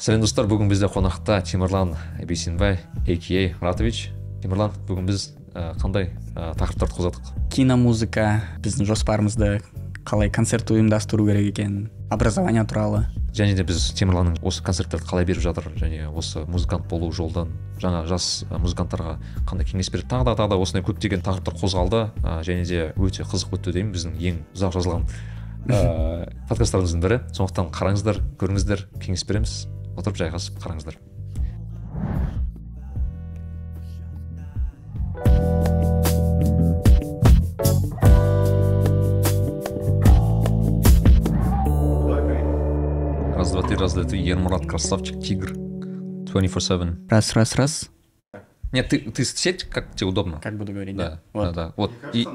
сәлем 0.00 0.22
достар. 0.24 0.46
Бүгін 0.48 0.70
бізде 0.70 0.88
қонақта 0.88 1.40
темірлан 1.44 1.92
бейсенбай 2.24 2.78
ака 3.04 3.44
ратович. 3.60 4.08
Темірлан 4.40 4.72
бүгін 4.88 5.06
біз 5.10 5.30
қандай 5.52 6.08
ә, 6.36 6.54
тақырыптарды 6.56 6.94
қозғадық 6.94 7.30
киномузыка 7.52 8.26
біздің 8.64 8.86
жоспарымызды 8.88 9.58
қалай 10.08 10.30
концерт 10.32 10.70
ұйымдастыру 10.70 11.26
керек 11.26 11.50
екенін 11.50 11.90
образование 12.08 12.64
туралы. 12.64 13.02
Және 13.34 13.56
де 13.58 13.64
біз 13.66 13.90
темірланның 13.98 14.38
осы 14.46 14.62
концерттерді 14.64 15.06
қалай 15.10 15.26
беріп 15.26 15.42
жатыр 15.42 15.68
және 15.76 16.06
осы 16.08 16.46
музыкант 16.46 16.86
болу 16.88 17.10
жолдан 17.12 17.50
жаңа 17.82 18.06
жас 18.08 18.46
музыканттарға 18.50 19.18
қандай 19.50 19.68
кеңес 19.68 19.90
береді 19.90 20.08
тағы 20.14 20.30
да 20.30 20.36
тағы 20.38 20.54
да 20.54 20.60
осындай 20.62 20.86
көптеген 20.86 21.26
тақырыптар 21.26 21.58
қозғалды 21.60 22.06
ә, 22.22 22.40
және 22.46 22.64
де 22.64 22.88
өте 22.96 23.26
қызық 23.26 23.58
өтті 23.58 23.74
деймін 23.76 23.92
біздің 23.94 24.16
ең 24.18 24.40
ұзақ 24.54 24.78
жазылған 24.78 25.04
ә, 25.68 25.82
подкасттарымыздың 26.48 27.04
бірі. 27.04 27.20
Сондықтан 27.36 27.70
қараңыздар 27.74 28.22
көріңіздер 28.40 28.88
кеңес 29.02 29.26
береміз. 29.28 29.60
Отырып 30.00 30.16
жайғасып 30.16 30.58
қараңыздар. 30.62 30.98
Раз 43.36 43.52
два 43.52 43.62
три 43.62 43.76
раз 43.76 43.94
два 43.94 44.04
три. 44.04 44.20
Ермурат 44.20 44.66
красавчик 44.66 45.20
тигр. 45.22 45.52
24-7 46.32 47.08
раз 47.08 47.32
раз 47.32 47.54
раз. 47.56 47.90
Нет 48.72 48.88
ты 48.88 48.98
ты 49.00 49.24
сядь 49.24 49.64
как 49.64 49.94
тебе 49.96 50.06
удобно? 50.08 50.40
Как 50.40 50.56
буду 50.56 50.72
говорить 50.72 50.96
да 50.96 51.20
вот. 51.32 51.46
да 51.46 51.52
да. 51.52 51.74
Вот 51.76 51.92
и 52.12 52.28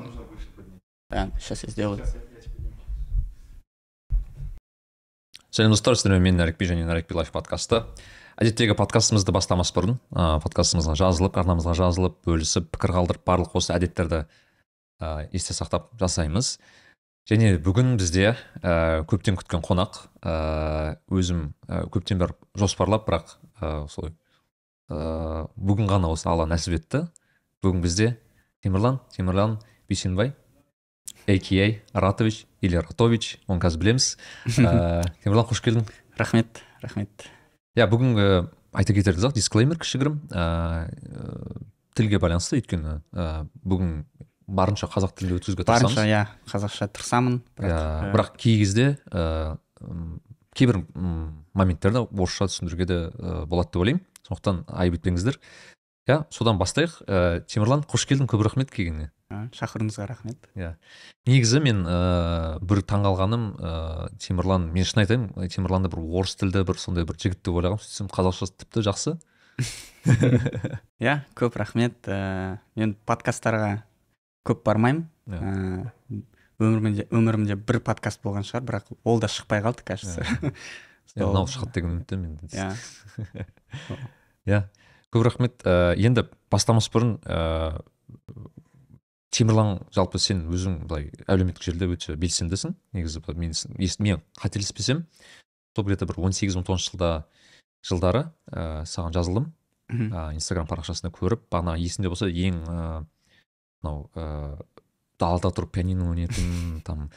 Да, 1.09 1.29
сейчас 1.39 1.63
я 1.63 1.69
сделаю 1.69 2.01
сәлем 5.55 5.71
достар 5.71 5.95
сіздермен 5.95 6.23
мен 6.25 6.39
нәрікби 6.41 6.67
және 6.67 6.83
нәрікби 6.83 7.15
лайф 7.15 7.29
подкасты 7.31 7.77
әдеттегі 8.35 8.75
подкастымызды 8.75 9.31
бастамас 9.31 9.69
бұрын 9.71 9.93
ә, 10.11 10.41
подкастымызға 10.43 10.97
жазылып 10.99 11.37
арнамызға 11.39 11.75
жазылып 11.79 12.17
бөлісіп 12.27 12.67
пікір 12.75 12.91
қалдырып 12.97 13.23
барлық 13.23 13.55
осы 13.55 13.71
әдеттерді 13.71 14.25
ә, 14.99 15.29
есте 15.31 15.55
сақтап 15.55 15.93
жасаймыз. 16.01 16.57
Және 17.31 17.55
бүгін 17.63 17.95
бізде 18.01 18.33
ә, 18.59 19.05
көптен 19.07 19.39
күткен 19.39 19.63
қонақ 19.63 20.01
ә, 20.19 20.99
өзім 21.07 21.53
ә, 21.69 21.85
көптен 21.87 22.19
бері 22.19 22.35
жоспарлап 22.59 23.07
бірақ 23.07 23.37
ә, 23.61 23.87
солай 23.87 24.11
ә, 24.91 25.47
бүгін 25.55 25.87
ғана 25.87 26.11
осы 26.11 26.27
алла 26.27 26.49
нәсіп 26.51 26.81
етті. 26.81 27.05
Бүгін 27.63 27.79
бізде 27.85 28.17
темірлан 28.59 28.99
темірлан 29.15 29.61
бейсенбай. 29.87 30.35
Ака 31.27 31.69
ратович 31.93 32.45
или 32.61 32.75
ратович 32.77 33.37
оны 33.47 33.59
қазір 33.61 33.81
білеміз 33.81 34.17
ә, 34.45 35.03
темірлан 35.23 35.47
қош 35.49 35.61
келдің 35.65 35.87
рахмет 36.19 36.61
рахмет 36.81 37.27
иә 37.75 37.87
бүгінгі 37.89 38.27
айта 38.75 38.93
кетерлік 38.93 39.19
зат 39.23 39.35
дисклеймер 39.37 39.79
кішігірім 39.81 40.19
ә, 40.31 40.89
тілге 41.97 42.19
байланысты 42.21 42.59
өйткені 42.59 42.99
ә, 43.13 43.45
бүгін 43.63 44.05
барынша 44.47 44.87
қазақ 44.91 45.15
тілінде 45.17 45.39
өткізуге 45.39 45.65
тырысамыз 45.65 45.95
барынша 45.95 46.07
иә 46.09 46.23
қазақша 46.51 46.89
тырысамын 46.93 47.39
бірақ 47.57 48.11
бірақ 48.13 48.35
кей 48.37 48.59
кезде 48.61 48.97
м, 49.11 50.19
кейбір 50.53 50.83
моменттерді 50.93 52.05
орысша 52.05 52.49
түсіндіруге 52.51 52.85
де 52.85 52.99
болады 53.49 53.71
деп 53.73 53.81
ойлаймын 53.81 54.03
сондықтан 54.27 54.61
айып 54.69 54.99
етпеңіздер 54.99 55.39
иә 56.05 56.19
содан 56.29 56.59
бастайық 56.61 56.99
ә, 57.07 57.41
темірлан 57.49 57.81
қош 57.89 58.05
келдің 58.05 58.29
көп 58.29 58.45
рахмет 58.45 58.69
келгеніңе 58.69 59.09
шақыруыңызға 59.29 60.05
рахмет. 60.09 60.49
Иә. 60.53 60.75
Негізі 61.25 61.59
мен 61.63 61.81
ыыы 61.89 62.59
бір 62.61 62.81
таңғалғаным 62.85 63.45
ыыы 63.57 64.09
темірлан 64.21 64.67
мен 64.73 64.85
шын 64.85 65.01
айтайын 65.01 65.25
темірланды 65.49 65.89
бір 65.89 66.03
орыс 66.03 66.35
тілді 66.37 66.61
бір 66.67 66.77
сондай 66.77 67.07
бір 67.09 67.17
жігіт 67.17 67.41
деп 67.41 67.57
ойлағанмын 67.57 67.81
сөйтсем 67.81 68.11
қазақшасы 68.13 68.53
тіпті 68.61 68.85
жақсы. 68.85 69.15
Иә 71.01 71.17
көп 71.33 71.57
рахмет. 71.57 71.97
Ә, 72.05 72.59
мен 72.77 72.93
подкасттарға 73.09 73.81
көп 74.45 74.61
бармаймын. 74.67 75.07
Иә. 75.25 75.41
ә, 75.41 76.21
өмірімде 76.61 77.07
өмірімде 77.09 77.57
бір 77.57 77.81
подкаст 77.81 78.21
болған 78.21 78.45
шығар 78.45 78.67
бірақ 78.69 78.93
ол 79.03 79.19
да 79.19 79.31
шықпай 79.31 79.65
қалды 79.65 79.81
кажется. 79.87 80.21
Иә, 81.15 81.25
мынау 81.25 81.49
шығады 81.49 81.79
деген 81.79 81.97
үміттемін 81.97 82.37
иә. 82.53 82.69
Иә. 84.45 84.61
Көп 85.09 85.25
рахмет. 85.25 85.65
Ә, 85.65 85.95
енді 85.97 86.27
бастамас 86.53 86.91
бұрын 86.93 87.17
ә, 87.25 87.81
темірлан 89.35 89.81
жалпы 89.95 90.19
сен 90.21 90.45
өзің 90.47 90.85
былай 90.87 91.09
әлеуметтік 91.27 91.65
желіде 91.67 91.89
өте 91.91 92.15
белсендісің. 92.19 92.75
Негізі 92.95 93.21
мен 93.35 93.53
мен 93.99 94.21
қателеспесем 94.39 95.05
сол 95.75 95.85
где 95.85 95.95
то 95.95 96.05
бір 96.05 96.19
он 96.19 96.31
сегіз 96.31 96.55
он 96.55 96.63
тоғызыншы 96.63 96.95
жылда 96.95 97.25
жылдары 97.83 98.21
ә, 98.47 98.85
саған 98.87 99.13
жазылдым 99.13 99.49
ә, 99.91 100.31
инстаграм 100.33 100.67
парақшасында 100.69 101.11
көріп 101.13 101.49
бағана 101.51 101.75
есімде 101.77 102.09
болса 102.09 102.29
ең 102.29 102.61
ә, 102.63 103.03
мынау 103.83 104.07
ә, 104.15 104.63
далада 105.19 105.51
тұрып 105.51 105.75
пианино 105.75 106.09
ойнайтын 106.13 106.81
там 106.87 107.09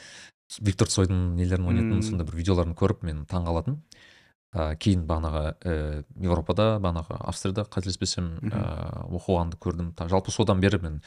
виктор 0.60 0.90
цойдың 0.90 1.36
нелерін 1.38 1.70
ойнайтын 1.70 2.02
сондай 2.02 2.26
бір 2.26 2.40
видеоларын 2.40 2.74
көріп 2.74 3.04
мен 3.06 3.24
таң 3.30 3.46
қалатын. 3.46 3.80
Ә, 4.56 4.74
кейін 4.80 5.04
бағанағы 5.06 5.42
ә, 5.60 6.04
европада 6.24 6.78
бағанағы 6.82 7.18
австрияда 7.30 7.66
қателеспесем 7.68 8.30
ә, 8.48 8.62
оқығанды 9.12 9.58
көрдім. 9.60 9.92
Жалпы 10.08 10.32
содан 10.32 10.60
бері 10.64 10.80
мен 10.82 11.02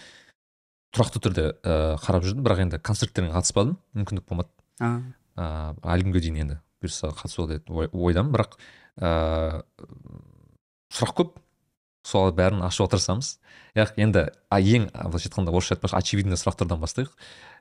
тұрақты 0.91 1.21
түрде 1.23 1.45
ә, 1.63 1.97
қарап 2.03 2.25
жүрдім. 2.25 2.43
бірақ 2.45 2.59
енді 2.65 2.79
концерттеріне 2.83 3.31
қатыспадым 3.33 3.77
мүмкіндік 3.95 4.25
болмады. 4.27 4.49
Ә, 4.81 5.75
әлі 5.81 6.07
күнге 6.09 6.21
дейін 6.25 6.41
енді 6.43 6.57
бұйырса 6.83 7.13
қатысуға 7.15 7.47
деп 7.55 7.69
ой- 7.71 7.89
ойдамын. 7.93 8.33
бірақ 8.33 8.57
ә, 8.99 9.63
сұрақ 10.91 11.15
көп. 11.17 11.37
Сол 12.03 12.31
бәрін 12.33 12.63
ашуға 12.65 12.95
тырысамыз 12.95 13.35
яғ 13.77 13.91
енді 14.01 14.23
а 14.49 14.57
ең 14.57 14.87
былайша 14.89 15.29
айтқанда 15.29 15.51
орысша 15.53 15.75
айтпақшы 15.75 15.99
очевидный 15.99 16.33
сұрақтардан 16.39 16.79
бастайық. 16.81 17.11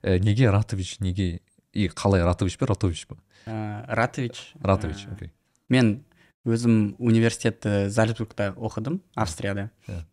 Ә, 0.02 0.16
неге 0.18 0.48
ратович 0.50 0.96
неге 1.04 1.42
и 1.76 1.88
қалай 1.88 2.24
ратович 2.24 2.56
па 2.56 2.66
ратович 2.72 3.06
па 3.06 3.18
ә, 3.44 3.84
ратович. 3.86 4.54
Ратович 4.62 5.04
ә, 5.04 5.12
окей. 5.12 5.32
мен 5.68 6.04
өзім 6.48 6.96
университетті 6.98 7.90
зальцбургта 7.92 8.54
оқыдым 8.56 9.02
австрияда. 9.14 9.70
Иә. 9.86 10.04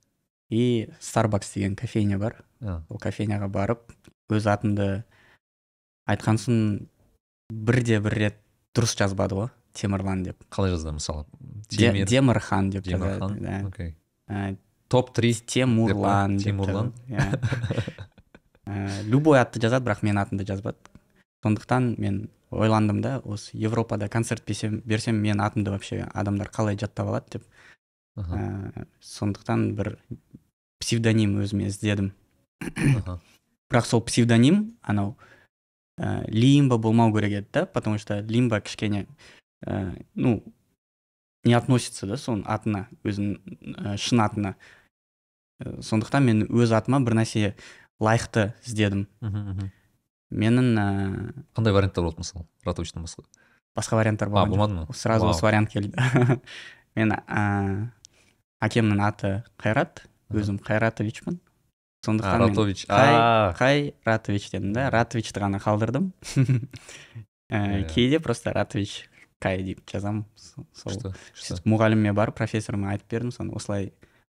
и 0.50 0.90
старбакс 1.00 1.54
деген 1.54 1.76
кофейня 1.78 2.18
бар. 2.20 2.44
Ә, 2.62 2.82
ол 2.90 3.02
кофейняға 3.02 3.50
барып 3.52 3.94
өз 4.34 4.48
атымды 4.50 5.04
айтқан 6.10 6.40
соң 6.42 6.62
бірде 7.54 8.00
бір 8.04 8.18
рет 8.18 8.40
дұрыс 8.76 8.96
жазбады 8.98 9.38
ғой 9.38 9.50
темірлан 9.78 10.24
деп. 10.26 10.42
Қалай 10.54 10.74
жазды 10.74 10.96
мысалы? 10.96 11.26
Темир 11.70 12.08
демірхан 12.10 12.72
деп 12.74 12.88
жазады 12.88 13.20
темірхан 13.20 13.38
да. 13.44 13.60
окей. 13.68 13.94
Ә, 14.28 14.58
топ 14.90 15.14
три? 15.14 15.34
Темурлан 15.34 16.40
жазады, 16.42 16.92
иә. 17.08 17.28
Ә, 18.68 19.04
любой 19.08 19.40
атты 19.40 19.62
жазады 19.64 19.86
бірақ 19.88 20.04
менің 20.04 20.24
атымды 20.24 20.48
жазбады. 20.48 20.78
Сондықтан 21.46 21.94
мен 22.02 22.30
ойландым 22.52 23.02
да 23.02 23.20
осы 23.24 23.56
европада 23.56 24.10
концерт 24.10 24.44
берсем, 24.48 24.82
берсем 24.86 25.22
менің 25.22 25.44
атымды 25.46 25.72
вообще 25.72 26.08
адамдар 26.14 26.50
қалай 26.50 26.80
жаттап 26.80 27.08
алады 27.08 27.38
деп. 27.38 27.48
Ә, 28.18 28.88
сондықтан 29.00 29.70
бір 29.78 29.98
псевдоним 30.82 31.38
өзіме 31.44 31.70
іздедім. 31.70 32.12
Бірақ 32.62 33.86
сол 33.86 34.02
псевдоним 34.02 34.78
анау 34.82 35.18
ә, 36.00 36.26
лимба 36.28 36.78
болмау 36.78 37.14
керек 37.14 37.32
еді 37.32 37.48
да 37.54 37.66
потому 37.66 37.98
что 37.98 38.20
лимба 38.22 38.62
кішкене 38.62 39.08
ә, 39.66 40.04
ну 40.16 40.44
не 41.48 41.56
относится 41.56 42.08
да 42.08 42.18
соның 42.20 42.44
атына 42.50 42.86
өзінің 43.08 43.78
ә, 43.80 43.96
шын 44.02 44.22
атына. 44.24 44.54
Ә, 45.64 45.80
сондықтан 45.86 46.26
мен 46.28 46.46
өз 46.48 46.74
атыма 46.76 47.00
бір 47.06 47.18
нәрсе 47.22 47.54
лайықты 48.04 48.52
іздедім. 48.66 49.08
Мхм. 49.22 49.72
менің 50.30 50.74
ә, 50.76 50.88
қандай 51.56 51.74
варианттар 51.74 52.04
болды 52.04 52.20
мысалы? 52.20 52.46
Ратовичтен 52.66 53.06
басқа 53.06 53.24
басқа 53.78 54.02
варианттар 54.02 54.30
болған 54.30 54.50
болмады 54.50 54.74
ма? 54.74 54.88
Сразу 54.94 55.26
Вау. 55.26 55.34
осы 55.34 55.46
вариант 55.46 55.72
келді. 55.72 55.96
Мен 56.98 57.14
ә, 57.16 57.92
әкемнің 58.60 59.04
аты 59.08 59.32
қайрат 59.62 60.04
өзім 60.34 60.60
қайратовичпін 60.60 61.40
сондықтан 62.06 62.40
мен 62.40 62.50
ратович 62.50 62.86
қай 62.88 63.54
қай 63.58 63.94
ратович 64.06 64.50
дедім 64.52 64.74
да? 64.74 64.90
Ратовичті 64.92 65.40
ғана 65.42 65.60
қалдырдым. 65.60 66.12
Иә. 67.50 67.88
кейде 67.88 68.20
просто 68.20 68.52
ратович 68.54 69.10
кай 69.40 69.64
деп 69.64 69.82
жазамын. 69.90 70.26
Со- 70.36 70.66
сол 70.74 71.62
мұғаліміме 71.66 72.14
барып 72.14 72.36
профессорыма 72.36 72.92
айтып 72.92 73.10
бердім. 73.12 73.32
Соны 73.32 73.54
осылай 73.56 73.94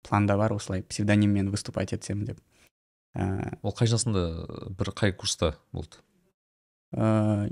планда 0.07 0.37
бар 0.37 0.53
осылай 0.53 0.83
псевдониммен 0.83 1.51
выступать 1.51 1.93
етсем 1.93 2.25
деп. 2.25 2.39
Ә, 3.17 3.59
ол 3.63 3.75
қай 3.75 3.91
жасында? 3.91 4.47
Бір 4.79 4.93
қай 4.95 5.13
курста 5.13 5.57
болды? 5.73 5.99
Ә, 6.95 7.51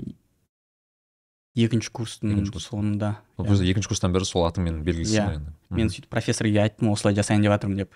екінші 1.59 1.91
курстың 1.91 2.45
соңында. 2.63 3.17
Екінші 3.37 3.91
курстан 3.91 4.13
бері 4.15 4.25
сол 4.25 4.47
атыңмен 4.47 4.79
белгілісің 4.87 5.19
Иә. 5.19 5.27
ғой 5.27 5.39
енді. 5.41 5.53
Мен 5.75 5.91
сөйтіп 5.91 6.09
профессорға 6.13 6.63
айттым 6.63 6.93
осылай 6.93 7.17
жасайын 7.19 7.43
деп 7.43 7.51
жатырмын 7.51 7.83
деп. 7.83 7.93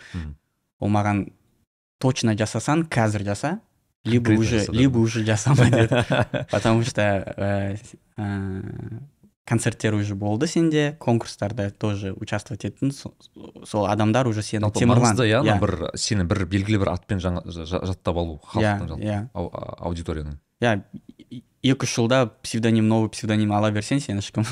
Ол 0.84 0.92
маған 0.92 1.30
точно 2.04 2.36
жасасаң 2.36 2.84
қазір 2.92 3.24
жаса 3.32 3.60
либо 4.04 4.34
уже 4.36 4.66
либо 4.76 5.00
уже 5.00 5.24
жасама 5.24 5.70
деді. 5.72 6.04
Потому 6.52 6.84
что 6.84 7.02
ә, 7.02 7.80
ә, 8.18 9.00
концерттер 9.46 9.94
уже 9.96 10.16
болды 10.16 10.48
сенде 10.48 10.96
конкурстарда 11.00 11.70
тоже 11.72 12.12
участвовать 12.14 12.66
еттің 12.66 12.92
Со- 12.92 13.14
сол 13.66 13.88
адамдар 13.88 14.28
уже 14.28 14.42
сені 14.44 14.70
темірлан. 14.72 15.16
иә. 15.16 15.60
бір 15.60 15.92
сені 15.96 16.24
бір 16.28 16.46
белгілі 16.46 16.78
бір 16.84 16.90
атпен 16.94 17.20
жаңа 17.20 17.44
жаттап 17.48 18.18
алу 18.18 18.40
халықтың 18.44 18.88
иә. 18.88 18.88
жалпы 18.88 19.04
иә 19.04 19.78
аудиторияның. 19.80 20.38
Иә 20.62 20.84
екі 21.64 21.84
үш 21.88 21.96
жылда 21.96 22.26
псевдоним 22.44 22.88
новый 22.88 23.10
псевдоним 23.10 23.52
ала 23.56 23.72
берсең 23.72 24.00
сен 24.04 24.20
ешкім 24.20 24.44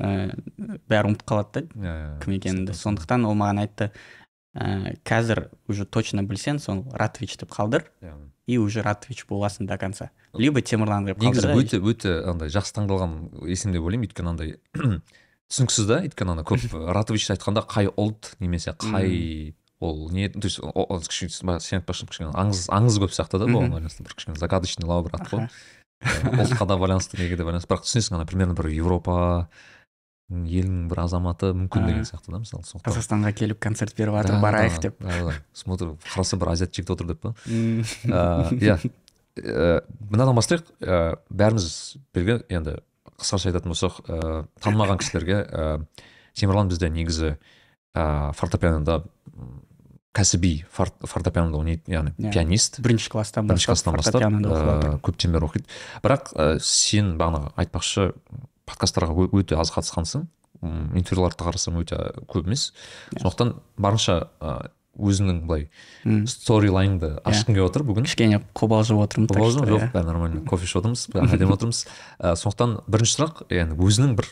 ә, 0.00 0.32
бәрі 0.88 1.12
ұмытып 1.12 1.28
қалады 1.28 1.52
да. 1.52 1.60
Иә 1.76 1.92
иә 1.92 2.20
кім 2.24 2.36
екеніңді. 2.38 2.72
сондықтан 2.76 3.24
ол 3.28 3.34
маған 3.36 3.60
айтты 3.64 3.90
ә, 4.54 4.94
қазір 5.04 5.48
уже 5.68 5.84
точно 5.84 6.22
білсең 6.22 6.60
сол 6.62 6.84
ратович 6.92 7.36
деп 7.40 7.50
қалдыр 7.52 7.86
и 8.46 8.58
уже 8.58 8.82
ратович 8.82 9.26
боласың 9.26 9.66
до 9.66 9.78
конца. 9.78 10.10
Либо 10.32 10.60
темірлан 10.60 11.06
деп 11.06 11.20
негізі 11.22 11.48
қалдыр 11.48 11.64
өте 11.64 11.80
өте 11.80 12.14
андай 12.30 12.52
жақсы 12.52 12.76
таңдалған 12.78 13.46
есім 13.50 13.74
деп 13.74 13.82
ойлаймын. 13.82 14.08
Өйткені 14.08 14.32
андай 14.34 14.56
түсініксіз 15.50 15.88
да 15.88 16.00
өйткені 16.06 16.36
ана 16.36 16.46
көп 16.46 16.66
ратович 16.98 17.30
айтқанда 17.34 17.64
қай 17.68 17.90
ұлт 17.90 18.34
немесе 18.40 18.76
қай 18.78 19.54
ол 19.80 20.10
не 20.10 20.28
то 20.28 20.46
есть 20.46 20.60
кішкене 20.60 21.60
сен 21.60 21.80
айтпақшы 21.80 22.08
кішкене 22.08 22.32
аңыз 22.32 22.68
аңыз 22.72 23.00
көп 23.02 23.14
сияқты 23.14 23.40
да 23.42 23.48
бұған 23.50 23.74
байланысты 23.74 24.04
бір 24.06 24.14
кішкене 24.16 24.38
загадочный 24.38 24.88
лау 24.88 25.04
бір 25.04 25.18
ат 25.18 25.28
қой. 25.28 25.48
Ә, 26.04 26.32
ұлтқа 26.44 26.66
да 26.68 26.78
байланысты 26.80 27.18
неге 27.20 27.36
де 27.36 27.44
байланысты. 27.44 27.68
Бірақ 27.68 27.84
түсінесің 27.84 28.16
ана 28.18 28.26
примерно 28.28 28.56
бір 28.56 28.70
еуропа 28.72 29.48
елінің 30.42 30.88
бір 30.90 31.00
азаматы 31.04 31.52
мүмкін 31.54 31.86
деген 31.88 32.04
сияқты 32.08 32.32
да 32.34 32.40
мысалы 32.42 32.64
сондықтан. 32.66 32.92
Қазақстанға 32.92 33.32
келіп 33.38 33.60
концерт 33.62 33.94
беріп 33.96 34.14
Да, 34.16 34.22
жатыр 34.22 34.40
барайық 34.42 34.80
деп. 34.82 34.96
да, 35.00 35.20
да. 35.30 35.34
смотрю 35.54 35.96
қараса 36.14 36.36
бір 36.40 36.48
азиат 36.54 36.74
жігіт 36.74 36.90
отыр 36.90 37.06
деп 37.12 37.20
па? 37.22 37.34
Иә. 37.46 38.78
Ә, 39.34 39.80
мынадан 40.10 40.36
бастайық. 40.38 40.68
Ә, 40.80 41.16
бәріміз 41.30 41.96
белгілі 42.14 42.44
енді 42.54 42.76
қысқаша 43.18 43.50
айтатын 43.50 43.72
болсақ 43.74 43.96
ә, 44.06 44.46
танымаған 44.62 45.00
кісілерге 45.02 45.40
ә, 45.42 45.64
темірлан 46.38 46.68
бізде 46.70 46.90
негізі 46.90 47.32
ә, 47.94 48.32
фортепианода 48.38 49.00
кәсіби 50.14 50.64
фор- 50.70 50.94
фортепианода 51.02 51.58
ойнайды 51.58 51.90
яғни 51.90 52.12
Иә. 52.14 52.30
пианист. 52.30 52.78
Бірінші 52.80 53.10
класстан 53.10 53.48
бірінші 53.50 53.66
класстан 53.66 53.96
бастап 53.98 54.22
көптен 55.02 55.32
бері 55.34 55.48
оқиды. 55.48 55.66
Бірақ 56.04 56.30
сен 56.62 57.16
бағанағы 57.18 57.50
айтпақшы 57.58 58.12
подкасттарға 58.68 59.28
өте 59.32 59.58
аз 59.60 59.72
қатысқансың. 59.74 60.26
Интервьюларды 60.96 61.44
қарасам 61.44 61.76
өте 61.82 61.98
көп 62.30 62.46
емес. 62.48 62.72
Иә. 63.12 63.20
сондықтан 63.24 63.54
барынша 63.76 64.16
өзіңнің 64.94 65.38
былай 65.48 65.64
сторилайныңды 66.30 67.08
ашқың 67.26 67.56
келіп 67.56 67.66
отыр 67.66 67.82
бүгін. 67.88 68.04
Кішкене 68.06 68.38
қобалжып 68.54 69.00
отырмын 69.02 69.26
что, 69.26 69.64
жоқ 69.66 69.82
иә. 69.82 69.88
бәрі 69.92 70.06
нормально. 70.06 70.42
Кофе 70.46 70.68
ішіп 70.68 70.80
отырмыз 70.84 71.08
әдемі 71.10 71.54
отырмыз. 71.56 71.80
Сондықтан 72.22 72.76
бірінші 72.86 73.16
сұрақ 73.18 73.42
яғни 73.50 73.74
өзіңнің 73.74 74.14
бір 74.20 74.28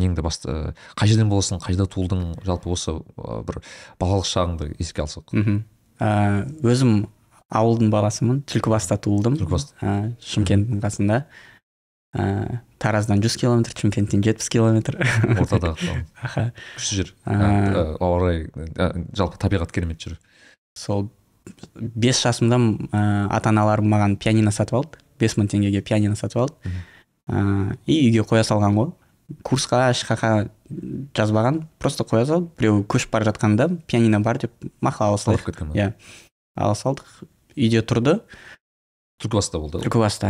неңді 0.00 0.24
басты 0.24 0.54
қай 0.96 1.10
жерден 1.12 1.28
боласың 1.28 1.60
қайда 1.60 1.84
туылдың 1.92 2.24
жалпы 2.48 2.72
осы 2.72 2.96
бір 3.20 3.60
балалық 4.00 4.24
шағыңды 4.30 4.72
еске 4.80 5.04
алсақ. 5.04 5.36
Мхм 5.36 5.60
өзім 6.64 6.96
ауылдың 7.52 7.92
баласымын 7.92 8.40
түлкібаста 8.48 8.96
туылдым. 9.04 9.36
Түлкібаста. 9.38 10.16
Шымкенттің 10.24 10.80
қасында. 10.82 11.26
Ә, 12.16 12.60
тараздан 12.80 13.20
100 13.20 13.38
километр 13.40 13.76
шымкенттен 13.76 14.22
70 14.24 14.48
километр. 14.48 14.98
Ортада 15.40 15.74
аха. 16.22 16.52
Күшті 16.76 17.02
жер. 17.02 17.14
А. 17.24 17.32
Ә, 17.32 17.36
ә, 17.36 17.84
ауа 18.00 18.20
райы 18.24 18.50
ә, 18.74 18.90
жалпы 19.16 19.38
табиғат 19.38 19.72
керемет 19.72 20.00
жер. 20.00 20.18
сол 20.76 21.10
бес 21.76 22.20
жасымда 22.22 22.58
ә, 22.90 23.28
ата 23.30 23.50
аналарым 23.52 23.88
маған 23.92 24.16
пианино 24.16 24.50
сатып 24.50 24.80
алды. 24.80 25.02
Бес 25.20 25.36
мың 25.36 25.48
теңгеге 25.52 25.82
пианино 25.82 26.16
сатып 26.16 26.46
алды. 26.46 26.72
Ә, 27.28 27.76
и 27.86 28.00
үйге 28.08 28.26
қоя 28.26 28.44
салған 28.44 28.76
ғой. 28.76 28.92
Курсқа 29.42 29.88
ешқаққа 29.90 30.48
жазбаған. 31.16 31.64
Просто 31.78 32.04
қоя 32.04 32.26
салды 32.26 32.50
біреу 32.58 32.84
көшіп 32.84 33.12
бара 33.14 33.30
жатқанда 33.30 33.70
пианино 33.86 34.20
бар 34.20 34.38
деп 34.42 34.52
мақұл 34.84 35.10
ала 35.10 35.22
салайық 35.22 35.64
ба? 35.64 35.72
Иә. 35.74 35.92
Ала 36.56 36.74
салдық. 36.74 37.24
Үйде 37.56 37.82
тұрды. 37.82 38.20
Түлкібаста 39.22 39.60
болды 39.60 39.80
ғой? 39.80 39.86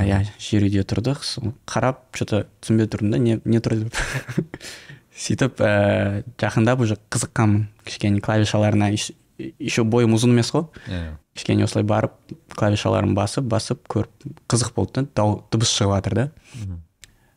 иә 0.06 0.18
жер 0.38 0.66
үйде 0.66 0.84
тұрдық. 0.86 1.22
Қарап 1.66 2.04
че 2.14 2.26
то 2.28 2.42
түсінбей 2.62 2.88
тұрдым 2.90 3.14
да 3.14 3.18
не, 3.18 3.40
не 3.44 3.60
тұр 3.62 3.80
деп 3.82 4.58
сөйтіп 5.26 5.62
ә, 5.64 6.22
жақындап 6.38 6.82
уже 6.84 6.98
қызыққанмын. 7.10 7.66
Кішкене 7.86 8.20
клавишаларына 8.20 8.92
еще 8.94 9.84
бойым 9.84 10.14
ұзын 10.16 10.36
емес 10.36 10.52
қой. 10.54 10.68
Иә. 10.86 11.00
Иә. 11.00 11.14
кішкене 11.36 11.66
осылай 11.66 11.84
барып 11.84 12.14
клавишаларын 12.56 13.14
басып 13.16 13.44
басып 13.50 13.82
көріп 13.92 14.26
қызық 14.48 14.74
болды 14.76 15.02
да 15.02 15.08
дау 15.20 15.38
дыбыс 15.52 15.72
шығып 15.74 15.96
жатыр 15.96 16.14
да. 16.14 16.26
Мгм. 16.54 16.80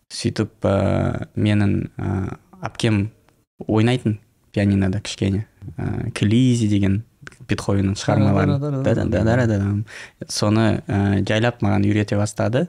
сөйтіп 0.09 0.65
ә, 0.65 1.27
менің 1.35 1.75
ә, 1.97 2.37
әпкем 2.61 3.09
ойнайтын 3.67 4.19
пианинода 4.51 5.01
кішкене. 5.01 5.47
Ә, 5.77 6.11
клизи 6.11 6.69
деген 6.69 7.03
бетховеннің 7.49 7.97
шығармаларын. 7.99 8.55
Соны 10.29 10.65
ә, 10.87 11.21
жайлап 11.27 11.61
маған 11.65 11.85
үйрете 11.89 12.17
бастады. 12.19 12.67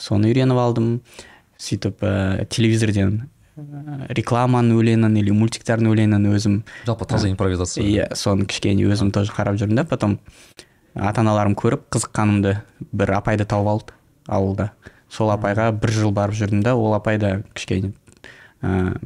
Соны 0.00 0.30
үйреніп 0.32 0.58
алдым. 0.58 1.00
Сөйтіп 1.62 2.02
ә, 2.02 2.44
телевизорден 2.50 3.28
ә, 3.56 4.08
рекламаның 4.16 4.80
өлеңін 4.80 5.18
или 5.20 5.34
мультиктардың 5.36 5.92
өлеңін 5.92 6.26
өзім 6.32 6.62
жалпы 6.86 7.06
таза 7.06 7.30
импровизация. 7.30 7.84
иә 7.84 8.14
соны 8.18 8.46
кішкене 8.50 8.88
өзім 8.88 9.12
тоже 9.14 9.30
қарап 9.32 9.60
жүрдім 9.60 9.76
да 9.78 9.84
потом 9.84 10.18
ата 10.94 11.20
аналарым 11.20 11.54
көріп 11.54 11.86
қызыққанымды 11.92 12.56
бір 12.92 13.14
апайды 13.20 13.46
тауып 13.46 13.68
алды 13.68 13.92
ауылда. 14.26 14.70
Сол 15.12 15.30
апайға 15.30 15.70
бір 15.76 15.90
жыл 15.92 16.10
барып 16.10 16.34
жүрдім 16.34 16.62
да 16.64 16.74
ол 16.74 16.94
апай 16.96 17.18
да 17.18 17.42
кішкене 17.54 17.92
ә, 18.62 18.96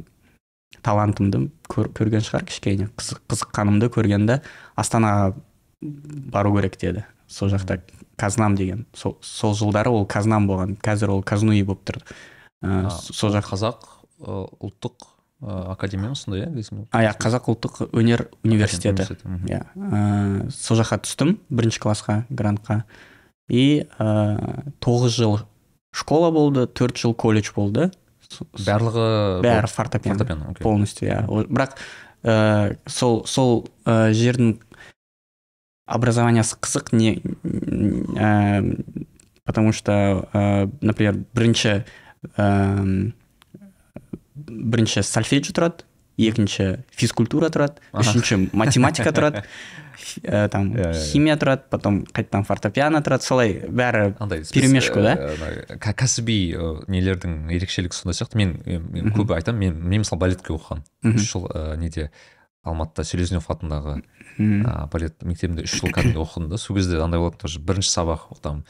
талантымды 0.87 1.49
көр, 1.73 1.91
көрген 1.97 2.23
шығар 2.25 2.47
кішкене. 2.47 2.89
Қызық, 2.95 3.25
қызыққанымды 3.33 3.91
көргенде 3.93 4.41
астанаға 4.79 5.35
бару 5.83 6.55
керек 6.57 6.79
деді. 6.81 7.05
Сол 7.27 7.51
жақта 7.51 7.81
казнам 8.17 8.55
деген. 8.57 8.87
Сол, 8.95 9.19
сол 9.21 9.55
жылдары 9.59 9.91
ол 9.91 10.07
казнам 10.07 10.47
болған. 10.47 10.77
Қазір 10.79 11.17
ол 11.17 11.23
казнуи 11.27 11.63
болып 11.67 11.83
тұр 11.91 12.01
ә, 12.01 12.87
А, 12.87 12.91
сол 12.91 13.35
жақ 13.35 13.51
қазақ 13.51 13.85
ә, 14.23 14.37
ұлттық 14.65 15.09
ә, 15.43 15.73
академия 15.75 16.09
ма 16.09 16.17
сондай 16.17 16.47
иә 16.47 16.55
ресми 16.55 16.87
а 16.91 17.03
иә 17.05 17.13
қазақ 17.21 17.51
ұлттық 17.53 17.91
өнер 17.93 18.29
университеті. 18.45 19.19
иә 19.51 19.61
ә, 19.77 20.51
сол 20.51 20.81
жаққа 20.81 21.03
түстім 21.05 21.37
бірінші 21.51 21.83
классқа 21.85 22.25
грантқа. 22.31 22.85
И 23.49 23.87
ә, 23.99 24.73
тоғыз 24.81 25.19
жыл 25.21 25.39
школа 25.93 26.31
болды 26.31 26.67
төрт 26.67 26.97
жыл 26.97 27.15
колледж 27.15 27.53
болды. 27.55 27.91
Барлығы 28.67 29.07
бәрі 29.45 29.71
фортепиано. 29.71 30.19
Фортепиано 30.19 30.51
окей. 30.51 30.63
полностью 30.63 31.09
иә 31.09 31.21
бірақ 31.27 31.77
ә, 32.25 32.77
сол 32.87 33.25
сол 33.27 33.67
ә, 33.85 34.13
жердің 34.13 34.59
образованиясы 35.87 36.59
қызық 36.59 36.93
не 36.97 37.21
ә, 38.19 38.83
потому 39.45 39.73
что 39.73 40.29
ә, 40.33 40.71
например 40.81 41.23
бірінші 41.35 41.85
ә, 42.37 43.13
бірінші 44.35 45.03
сольфеджи 45.03 45.55
тұрады 45.55 45.87
екінші 46.17 46.81
физкультура 46.97 47.51
тұрады 47.53 47.83
үшінші 47.93 48.49
математика 48.57 49.13
тұрады. 49.13 49.45
ә, 50.23 50.49
там 50.53 50.71
иә, 50.75 50.91
иә. 50.93 51.03
химия 51.11 51.37
тұрады 51.41 51.67
потом 51.71 52.03
қайтадан 52.05 52.45
фортепиано 52.47 53.01
тұрады 53.05 53.27
солай 53.27 53.55
бәрі 53.69 54.15
андай 54.23 54.43
перемешку, 54.53 55.03
да? 55.05 55.17
кәсіби 55.81 56.57
нелердің 56.93 57.51
ерекшелігі 57.57 57.97
сондай 57.97 58.19
сияқты. 58.19 58.39
Мен 58.41 58.57
мен 58.67 59.13
көбі 59.17 59.37
айтамын 59.39 59.61
мен 59.61 59.81
мен 59.83 60.05
мысалы 60.05 60.21
балетке 60.21 60.55
оқығанмын. 60.55 61.17
Үш 61.17 61.31
жыл 61.33 61.49
неде 61.81 62.11
алматыда 62.67 63.07
селезнев 63.07 63.49
атындағы 63.53 64.01
ә, 64.39 64.87
балет 64.93 65.23
мектебінде 65.23 65.67
үш 65.67 65.79
жыл 65.81 65.93
кәдімгі 65.95 66.23
оқыдым 66.25 66.51
да. 66.51 66.59
Сол 66.59 66.77
кезде 66.77 67.01
андай 67.03 67.23
болатын 67.23 67.45
тоже 67.47 67.61
бірінші 67.61 67.93
сабақ 67.93 68.29
там 68.43 68.65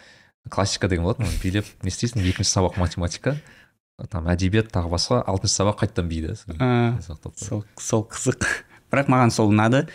классика 0.51 0.89
деген 0.89 1.05
болатын 1.05 1.27
оны 1.27 1.43
билеп 1.43 1.67
не 1.83 1.91
істейсің 1.91 2.23
екінші 2.23 2.53
сабақ 2.53 2.79
математика 2.79 3.39
там 4.13 4.29
әдебиет 4.29 4.69
тағы 4.75 4.93
басқа 4.93 5.23
алтыншы 5.25 5.57
сабақ 5.57 5.81
қайтадан 5.81 6.11
би 6.11 6.21
да 6.27 6.37
сол 7.81 8.05
қызық. 8.13 8.45
Бірақ 8.93 9.09
маған 9.11 9.33
сол 9.33 9.51
ұнады. 9.51 9.87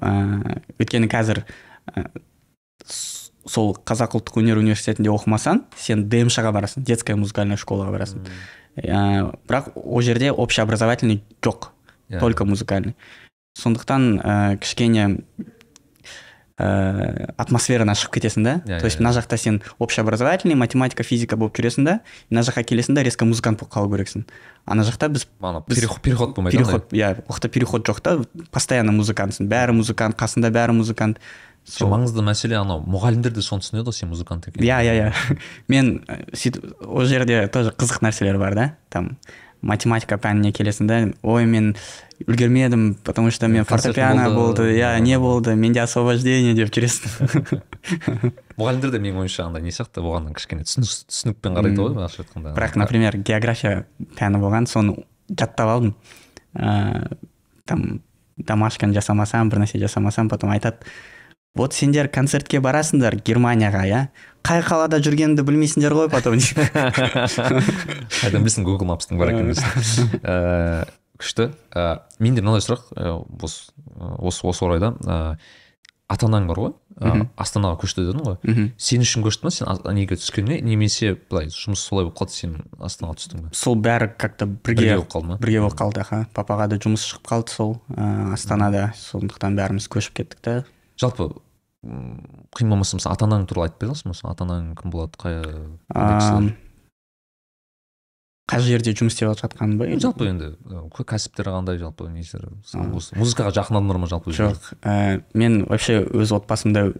Ыыы 0.00 0.60
өйткені 0.80 1.08
қазір 1.10 1.44
ә, 1.92 2.06
сол 3.46 3.76
қазақ 3.86 4.18
ұлттық 4.18 4.40
өнер 4.42 4.60
университетінде 4.60 5.10
оқымасаң 5.12 5.64
сен 5.78 6.06
дмш 6.10 6.40
ға 6.42 6.52
барасың 6.56 6.84
детская 6.84 7.16
музыкальная 7.16 7.56
школаға 7.60 7.94
барасың. 7.94 8.26
Ә, 8.76 9.32
бірақ 9.48 9.72
ол 9.74 10.02
жерде 10.02 10.32
общеобразовательный 10.32 11.22
жоқ 11.42 11.70
Иә. 12.08 12.20
только 12.20 12.44
музыкальный. 12.44 12.94
Сондықтан 13.58 14.20
ә, 14.20 14.56
кішкене 14.58 15.24
ә, 16.58 17.32
атмосфераны 17.36 17.94
шығып 17.96 18.16
кетесің 18.16 18.44
да? 18.44 18.54
Иә, 18.64 18.80
то 18.80 18.88
есть 18.88 19.00
мына 19.00 19.12
жақта 19.12 19.36
сен 19.36 19.62
общеобразовательный 19.78 20.56
математика 20.56 21.04
физика 21.04 21.36
болып 21.36 21.56
жүресің 21.58 21.84
да? 21.84 21.98
Мына 22.30 22.44
жаққа 22.48 22.64
келесің 22.64 22.96
да 22.96 23.04
резко 23.04 23.28
музыкант 23.28 23.60
болып 23.60 23.74
қалу 23.74 23.92
керексің 23.92 24.24
ана 24.66 24.82
жақта 24.82 25.08
біз 25.12 25.26
ана 25.40 25.60
переход 25.62 26.00
переход 26.02 26.34
болмайды 26.34 26.58
переход. 26.58 26.92
иә 26.92 27.22
ол 27.28 27.36
жақта 27.36 27.48
переход 27.48 27.88
жоқ 27.88 28.00
та 28.00 28.16
постоянно 28.50 28.92
музыкантсың 28.92 29.48
бәрі 29.48 29.76
музыкант 29.76 30.16
қасында 30.16 30.50
бәрі 30.50 30.72
музыкант. 30.80 31.20
Сол 31.66 31.90
маңызды 31.90 32.22
мәселе 32.22 32.54
анау. 32.54 32.78
Мұғалімдер 32.86 33.32
де 33.34 33.42
соны 33.42 33.64
түсінеді 33.64 33.88
ғой 33.88 33.96
сен 33.96 34.08
музыкант 34.12 34.46
екенін. 34.46 34.66
Иә 34.66 34.76
иә 34.86 34.92
иә 34.96 35.38
мен 35.68 36.04
ә, 36.06 36.22
сөйтіп 36.30 36.78
ол 36.86 37.04
жерде 37.10 37.48
тоже 37.50 37.72
қызық 37.74 38.04
нәрселер 38.06 38.38
бар 38.38 38.54
да? 38.54 38.66
Там 38.88 39.16
математика 39.66 40.18
пәніне 40.22 40.52
келесің 40.56 40.88
да 40.90 40.98
ой 41.26 41.46
мен 41.50 41.74
үлгермедім 42.24 42.94
потому 43.04 43.30
что 43.30 43.48
мен 43.48 43.64
фортепиано 43.64 44.30
болды. 44.34 44.72
иә 44.78 44.98
не 45.00 45.18
болды 45.18 45.54
менде 45.54 45.82
освобождение 45.82 46.54
деп 46.54 46.72
жүресің 46.72 47.60
мұғалімдер 48.56 48.94
де 48.94 49.02
менің 49.02 49.24
ойымша 49.24 49.46
андай 49.50 49.62
не 49.62 49.74
сияқты 49.74 50.00
оған 50.00 50.32
кішкене 50.36 50.64
түсінік 50.64 50.92
түсінікпен 51.10 51.58
қарайды 51.58 51.82
ғой 51.82 51.94
былайша 51.98 52.22
айтқанда. 52.24 52.54
Бірақ 52.56 52.78
например 52.80 53.18
география 53.18 53.84
пәні 54.16 54.40
болған 54.40 54.70
соны 54.70 55.02
жаттап 55.28 55.68
алдым. 55.74 55.94
Ыыы 56.54 57.18
там 57.66 58.00
домашканы 58.36 58.94
жасамасам 58.94 59.50
бір 59.50 59.64
нәрсе 59.64 59.80
жасамасам 59.82 60.30
потом 60.30 60.52
айтады 60.54 60.86
вот 61.56 61.74
сендер 61.74 62.08
концертке 62.12 62.60
барасыңдар 62.64 63.18
германияға 63.24 63.82
иә? 63.88 64.00
Қай 64.46 64.62
қалада 64.62 65.00
жүргеніңді 65.02 65.42
білмейсіңдер 65.46 65.96
ғой 65.96 66.08
потом. 66.12 66.38
Қайдан 68.20 68.44
білсін 68.46 68.66
гугл 68.66 68.86
мапстың 68.86 69.18
бар 69.18 69.34
екенін 69.34 69.50
білсін. 69.50 70.10
Ііі, 70.22 70.86
күшті. 71.22 71.50
Ііі 71.74 72.22
менде 72.22 72.44
мынадай 72.46 72.62
сұрақ 72.62 72.82
і, 72.94 73.16
осы 73.42 74.46
осы 74.46 74.68
орайда. 74.68 74.94
Ыыы 75.02 75.38
ата 76.06 76.28
анаң 76.28 76.46
бар 76.46 76.60
ғой? 76.60 76.72
Мгм. 76.96 77.26
астанаға 77.36 77.76
көшті 77.82 78.06
дедің 78.06 78.22
ғой. 78.24 78.36
Мхм. 78.46 78.68
Сен 78.80 79.02
үшін 79.04 79.24
көшті 79.26 79.44
ма 79.44 79.50
сен 79.52 79.68
неге 79.96 80.16
түскеніне? 80.16 80.62
Немесе 80.64 81.16
былай 81.28 81.50
жұмыс 81.52 81.82
солай 81.82 82.06
болып 82.06 82.16
қалды 82.22 82.32
сен 82.32 82.54
астанаға 82.78 83.18
түстің 83.20 83.42
ба 83.44 83.50
сол 83.52 83.76
бәрі 83.76 84.08
как 84.16 84.38
то 84.40 84.46
бірге 84.46 84.80
бірге 84.80 84.94
болып 84.94 85.10
қалды 85.12 85.28
ма? 85.28 85.36
бірге 85.42 85.60
болып 85.60 85.76
қалды 85.76 86.00
аха. 86.00 86.22
Папаға 86.32 86.70
да 86.72 86.78
жұмыс 86.80 87.04
шығып 87.10 87.28
қалды 87.28 87.52
сол 87.52 87.74
ыыы 87.90 88.32
астанада. 88.32 88.92
Сондықтан 88.96 89.58
бәріміз 89.58 89.90
көшіп 89.92 90.22
кеттік 90.22 90.40
та. 90.40 90.56
Жалпы 90.96 91.34
қиын 92.56 92.70
болмаса 92.72 92.98
мысалы 92.98 93.14
ата 93.16 93.26
анаң 93.26 93.48
туралы 93.50 93.70
айтып 93.70 93.82
бере 93.82 93.92
аласың 93.92 94.12
мысалы 94.12 94.32
ата 94.34 94.46
анаң 94.46 94.70
кім 94.80 94.94
болады 94.94 95.20
қай 95.22 95.40
қай 98.46 98.62
жерде 98.62 98.94
жұмыс 98.94 99.16
істеп 99.16 99.32
жатқаным 99.40 99.80
ба 99.80 99.88
жалпы 99.98 100.28
енді 100.30 100.52
кәсіптері 100.94 101.54
қандай 101.56 101.80
жалпы 101.80 102.06
А. 102.06 102.84
осы 102.94 103.16
музыкаға 103.18 103.50
жақын 103.58 103.80
адамдар 103.80 103.98
ма 103.98 104.06
жалпы 104.06 104.30
жоқ 104.30 104.70
ә, 104.82 105.22
мен 105.34 105.64
вообще 105.66 106.04
өз 106.04 106.30
отбасымда 106.36 106.92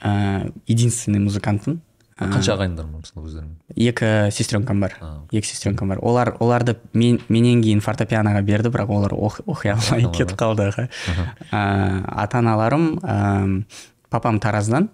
ә, 0.00 0.52
единственный 0.66 1.20
музыкантпын. 1.20 1.82
Қанша 2.20 2.54
ағайындар 2.56 2.84
бар 2.84 3.00
мысалы 3.00 3.28
өздерінің 3.30 3.54
екі 3.80 4.10
сестренкам 4.34 4.80
бар. 4.84 4.96
Екі 5.32 5.48
сестренкам 5.48 5.88
бар. 5.88 6.00
Олар 6.04 6.34
оларды 6.40 6.76
мен 6.92 7.20
менен 7.28 7.62
кейін 7.64 7.80
фортепианоға 7.84 8.42
берді 8.44 8.72
бірақ 8.74 8.92
олар 8.92 9.14
оқи 9.16 9.72
алмай 9.72 10.04
кетіп 10.12 10.36
қалды 10.40 10.68
ә, 10.68 11.62
ата 12.04 12.38
аналарым 12.42 12.98
ә, 13.00 13.64
папам 14.12 14.40
тараздан 14.40 14.90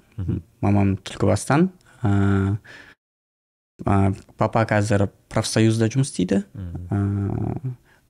мамам 0.60 0.96
түлкібастан. 1.02 1.70
Ә, 2.02 2.58
папа 3.84 4.64
қазір 4.68 5.08
профсоюзда 5.28 5.90
жұмыс 5.92 6.14
істейді. 6.14 6.44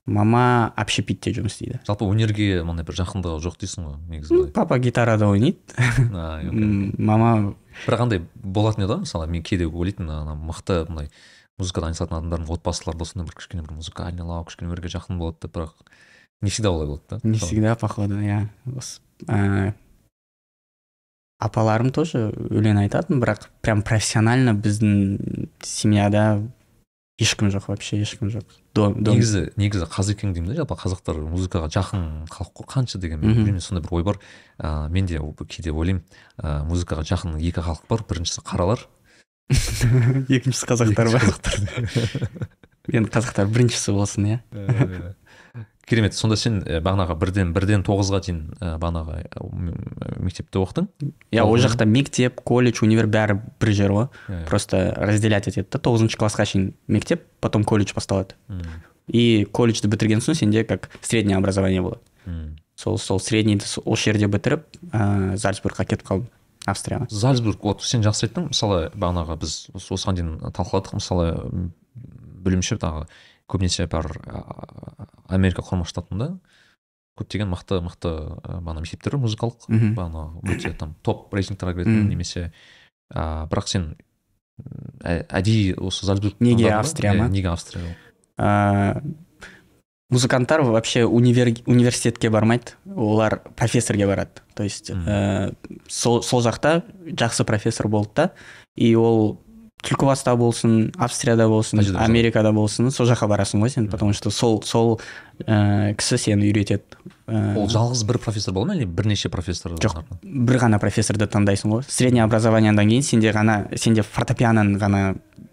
Мама 0.07 0.73
общепитте 0.79 1.33
жұмыс 1.35 1.57
істейді. 1.57 1.81
Жалпы 1.87 2.07
өнерге 2.07 2.63
мындай 2.65 2.87
бір 2.87 2.97
жақындығы 3.01 3.41
жоқ 3.43 3.57
дейсің 3.61 3.87
ғой 3.87 3.97
негізі 4.13 4.39
папа 4.55 4.79
гитарада 4.79 5.27
ойнайды. 5.29 5.59
Мама 6.97 7.55
бірақ 7.85 8.05
андай 8.07 8.23
болатын 8.35 8.85
еді 8.85 8.93
ғой 8.95 9.03
мысалы 9.03 9.27
мен 9.31 9.43
кейде 9.43 9.67
ойлайтынмын 9.67 10.15
ана 10.23 10.37
мықты 10.39 10.85
мындай 10.87 11.11
музыкадан 11.59 11.91
айналысатын 11.91 12.19
адамдардың 12.19 12.53
отбасылары 12.55 13.09
сондай 13.09 13.27
бір 13.27 13.39
кішкене 13.41 13.65
бір 13.65 13.75
музыкальныйлау 13.81 14.47
кішкене 14.47 14.71
өнерге 14.71 14.93
жақын 14.95 15.19
болады 15.19 15.43
деп 15.43 15.57
бірақ 15.57 15.75
не 16.41 16.49
всегда 16.49 16.71
олай 16.71 16.87
болады 16.87 17.03
да. 17.09 17.19
Не 17.23 17.37
всегда 17.37 17.75
походу 17.75 18.19
иә. 18.21 18.47
Осы, 18.75 19.01
апаларым 21.37 21.91
тоже 21.93 22.29
өлең 22.49 22.81
айтатын 22.85 23.19
бірақ 23.21 23.49
прям 23.61 23.83
профессионально 23.85 24.55
біздің 24.57 25.51
семьяда 25.61 26.41
ешкім 27.17 27.49
жоқ 27.49 27.67
вообще 27.67 27.97
ешкім 28.01 28.29
жоқ. 28.29 28.45
Негізі 28.77 29.49
негізі 29.57 29.87
қазекең 29.89 30.35
деймін 30.35 30.53
да 30.53 30.59
жалпы 30.61 30.77
қазақтар 30.77 31.17
музыкаға 31.25 31.69
жақын 31.73 32.29
халық 32.29 32.51
қой 32.53 32.67
қанша 32.69 33.01
деген 33.01 33.19
мен 33.23 33.33
білмеймін 33.33 33.61
сондай 33.61 33.81
бір 33.81 33.97
ой 33.97 34.03
бар. 34.05 34.19
Ыыы 34.61 34.89
мен 34.93 35.09
де 35.09 35.19
кейде 35.49 35.73
ойлаймын 35.73 36.03
ыыы 36.37 36.63
музыкаға 36.69 37.01
жақын 37.09 37.39
екі 37.41 37.65
халық 37.65 37.89
бар. 37.89 38.05
Біріншісі 38.05 38.45
қаралар. 38.45 38.85
Екіншісі 40.29 40.69
қазақтар 40.69 41.09
ба 41.09 41.23
қазақтар. 41.23 41.57
Енді 42.93 43.09
қазақтар 43.11 43.49
біріншісі 43.49 43.97
болсын 43.97 44.29
иә. 44.29 44.39
Э, 44.53 45.13
керемет. 45.87 46.13
Сонда 46.13 46.35
сен 46.35 46.59
бағанағы 46.61 47.15
бірден 47.19 47.53
бірден 47.55 47.83
тоғызға 47.87 48.19
дейін 48.25 48.41
бағанағы 48.59 49.23
мектепте 50.19 50.59
оқыдың 50.59 50.87
иә 51.31 51.43
ол 51.47 51.57
жақта 51.63 51.85
мектеп 51.87 52.41
колледж 52.43 52.83
универ 52.83 53.07
бәрі 53.07 53.39
бір 53.59 53.71
жер 53.73 53.91
ғой. 53.95 54.07
Просто 54.49 54.93
разделять 54.97 55.47
етеді 55.47 55.67
да. 55.71 55.79
Тоғызыншы 55.79 56.19
классқа 56.19 56.45
шейін 56.45 56.73
мектеп 56.87 57.23
потом 57.39 57.63
колледж 57.63 57.93
басталады. 57.95 58.35
И 59.07 59.45
колледжді 59.51 59.87
бітірген 59.87 60.19
соң 60.19 60.35
сенде 60.35 60.63
как 60.67 60.89
среднее 61.01 61.37
образование 61.37 61.81
болады. 61.81 62.01
М. 62.27 62.57
сол 62.75 62.97
сол 62.99 63.19
среднийді 63.19 63.63
осы 63.85 64.11
жерде 64.11 64.27
бітіріп 64.27 64.65
ә, 64.91 65.37
зальцбургқа 65.39 65.85
кетіп 65.87 66.03
қалдым 66.05 66.27
австрияға. 66.67 67.07
Зальцбург 67.09 67.63
вот 67.63 67.81
сен 67.81 68.03
жақсы 68.03 68.27
айттың. 68.27 68.49
Мысалы 68.51 68.91
бағанағы 68.93 69.37
біз 69.39 69.53
осы- 69.73 69.95
осыған 69.95 70.13
дейін 70.19 70.33
талқыладық. 70.51 70.93
Мысалы 70.99 71.71
білуімше 72.43 72.75
тағы 72.77 73.07
көбінесе 73.47 73.87
бар 73.91 74.09
америка 75.29 75.63
құрама 75.65 75.87
штатында 75.87 76.33
көптеген 77.17 77.49
мықты 77.49 77.79
мықты 77.81 78.11
ә, 78.13 78.59
бағана 78.61 78.83
мектептер 78.83 79.15
бар 79.17 79.23
музыкалық 79.25 79.69
мхм 79.71 79.93
бағанағы 79.97 80.53
өте 80.53 80.73
там 80.77 80.93
топ 81.01 81.33
рейтингтарға 81.33 81.79
кіретін 81.79 82.09
немесе 82.11 82.51
а, 83.09 83.47
бірақ 83.49 83.71
сен 83.71 83.87
ә- 85.03 85.25
әдейі 85.25 85.77
осы 85.81 86.05
зальцбург 86.05 86.37
Неге? 86.39 86.69
Австрия 86.73 87.13
ма? 87.13 87.27
неге 87.27 87.49
австрия? 87.49 87.95
Ә, 88.37 89.01
музыканттар 90.09 90.61
вообще 90.61 91.05
универ, 91.05 91.49
университетке 91.65 92.29
бармайды 92.29 92.73
олар 92.85 93.41
профессорге 93.55 94.07
барады. 94.07 94.41
То 94.55 94.63
есть 94.63 94.91
ә, 94.91 95.55
сол, 95.87 96.21
сол 96.23 96.41
жақта 96.41 96.83
жақсы 97.05 97.45
профессор 97.45 97.87
болды 97.87 98.11
да 98.15 98.31
и 98.75 98.93
ол 98.95 99.41
түлкібаста 99.87 100.35
болсын 100.39 100.91
австрияда 100.99 101.47
болсын 101.51 101.81
америкада 102.03 102.51
болсын 102.55 102.91
сол 102.91 103.07
жаққа 103.09 103.29
барасың 103.31 103.63
ғой 103.63 103.73
сен 103.73 103.87
потому 103.91 104.13
что 104.13 104.31
сол 104.31 104.61
сол 104.63 104.99
ә, 105.45 105.95
кісі 105.97 106.17
сені 106.17 106.51
үйретеді 106.51 106.99
Ә, 107.27 107.57
ол 107.59 107.65
жалғыз 107.67 108.05
бір 108.07 108.21
профессор 108.23 108.53
бола 108.55 108.69
ма 108.69 108.75
или 108.77 108.85
бірнеше 108.87 109.27
профессор 109.27 109.73
Жоқ. 109.83 109.97
бір 110.23 110.59
ғана 110.61 110.77
профессорды 110.79 111.27
таңдайсың 111.27 111.73
ғой. 111.73 111.81
Среднее 111.83 112.23
образованиядан 112.23 112.87
кейін 112.87 113.03
сенде 113.03 113.33
ғана 113.35 113.57
сенде 113.75 114.05
фортепианоны 114.07 114.79
ғана 114.79 115.01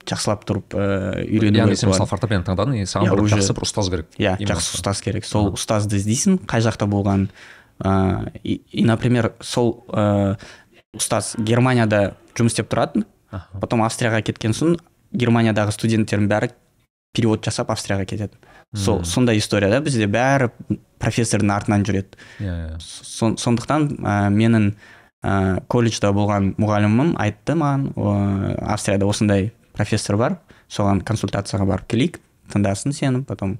жақсылап 0.06 0.44
тұрып 0.46 0.76
ә, 0.78 0.84
үйрену 1.26 1.58
яғни 1.58 1.74
керек 1.74 1.80
сен 1.82 1.90
мысалы 1.90 2.06
фортепиано 2.12 2.46
таңдадың 2.46 2.78
и 2.78 2.86
саған 2.86 3.10
бір 3.10 3.32
жақсы 3.34 3.56
бір 3.58 3.66
ұстаз 3.66 3.90
керек. 3.90 4.06
Иә 4.22 4.36
жақсы 4.38 4.78
ұстаз 4.78 5.02
керек. 5.02 5.26
Сол 5.26 5.50
ұстазды 5.58 5.98
іздейсің 5.98 6.44
қай 6.46 6.62
жақта 6.62 6.86
болған 6.86 7.26
ыыы 7.82 8.54
и, 8.70 8.84
например 8.86 9.32
сол 9.42 9.80
ыыы 9.90 10.38
ұстаз 10.94 11.34
германияда 11.42 12.12
жұмыс 12.38 12.54
істеп 12.54 12.70
тұратын. 12.70 13.02
Потом 13.60 13.82
австрияға 13.86 14.22
кеткен 14.24 14.52
соң 14.56 14.76
германиядағы 15.14 15.72
студенттердің 15.76 16.28
бәрі 16.30 16.50
перевод 17.14 17.44
жасап 17.46 17.70
австрияға 17.70 18.04
кетеді. 18.10 18.34
Сол 18.74 19.04
сондай 19.04 19.38
история 19.38 19.70
да 19.70 19.80
бізде. 19.80 20.06
Бәрі 20.10 20.50
профессордың 20.98 21.52
артынан 21.54 21.84
жүреді. 21.86 22.18
Иә 22.40 22.54
иә. 22.74 22.80
Сон- 22.82 23.36
сондықтан 23.38 23.88
ә, 24.02 24.30
менің 24.34 24.72
ә, 25.22 25.60
колледжда 25.68 26.10
болған 26.16 26.54
мұғалімім 26.58 27.14
айтты 27.22 27.54
маған 27.54 27.92
«О, 27.94 28.14
австрияда 28.74 29.06
осындай 29.06 29.52
профессор 29.74 30.16
бар 30.16 30.38
соған 30.68 31.04
консультацияға 31.06 31.66
барып 31.68 31.86
келейік 31.88 32.18
тыңдасын 32.50 32.92
сені 32.92 33.22
потом 33.24 33.58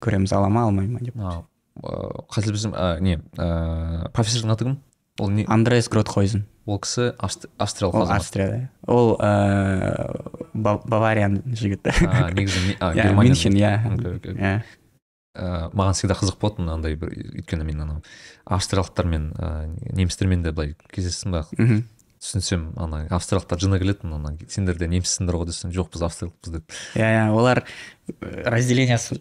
көреміз 0.00 0.32
ала 0.34 0.48
ма 0.48 0.64
алмай 0.64 0.86
ма 0.88 1.00
деп. 1.00 1.14
Қателеспесем 1.78 2.72
ә, 2.74 3.00
не 3.00 3.18
профессордың 4.14 4.52
аты 4.54 4.64
кім? 4.64 4.78
Ол 5.18 5.30
не? 5.30 5.44
Андреас 5.48 5.88
гротхойзен. 5.90 6.44
Ол 6.68 6.78
кісі 6.84 7.12
Авст- 7.18 7.48
австриялық 7.58 7.94
ол 7.96 8.10
австрияда 8.12 8.68
ол 8.86 9.14
ә, 9.16 9.30
Ба- 10.52 10.82
баварияның 10.84 11.54
жігіті 11.56 11.94
негізі 12.36 12.76
Иә, 12.80 13.14
мюнхен 13.16 13.56
иә. 13.56 13.72
Иә. 14.36 14.62
Ә, 15.38 15.70
маған 15.72 15.94
всегда 15.96 16.14
қызық 16.18 16.36
болатын 16.42 16.68
андай 16.68 16.96
бір 16.98 17.12
өйткені 17.40 17.64
мен 17.64 17.80
анау 17.80 18.02
австриялықтармен 18.44 19.32
ә, 19.38 19.48
немістермен 19.96 20.42
де 20.42 20.52
былай 20.52 20.74
кездестім 20.92 21.32
ба 21.38 21.46
мхм. 21.56 21.84
Түсінсем 22.22 22.72
ана 22.76 23.04
австриялықтар 23.14 23.60
жыны 23.62 23.78
келетін 23.80 24.14
ана 24.16 24.34
сендер 24.48 24.78
де 24.78 24.88
неміссіңдер 24.90 25.38
ғой 25.38 25.48
десем 25.50 25.72
жоқ 25.74 25.92
біз 25.94 26.04
австриялықпыз 26.08 26.52
деп. 26.54 26.76
Иә 26.98 27.08
иә 27.14 27.24
олар 27.32 27.62
э, 27.62 28.42
разделениесі 28.44 29.18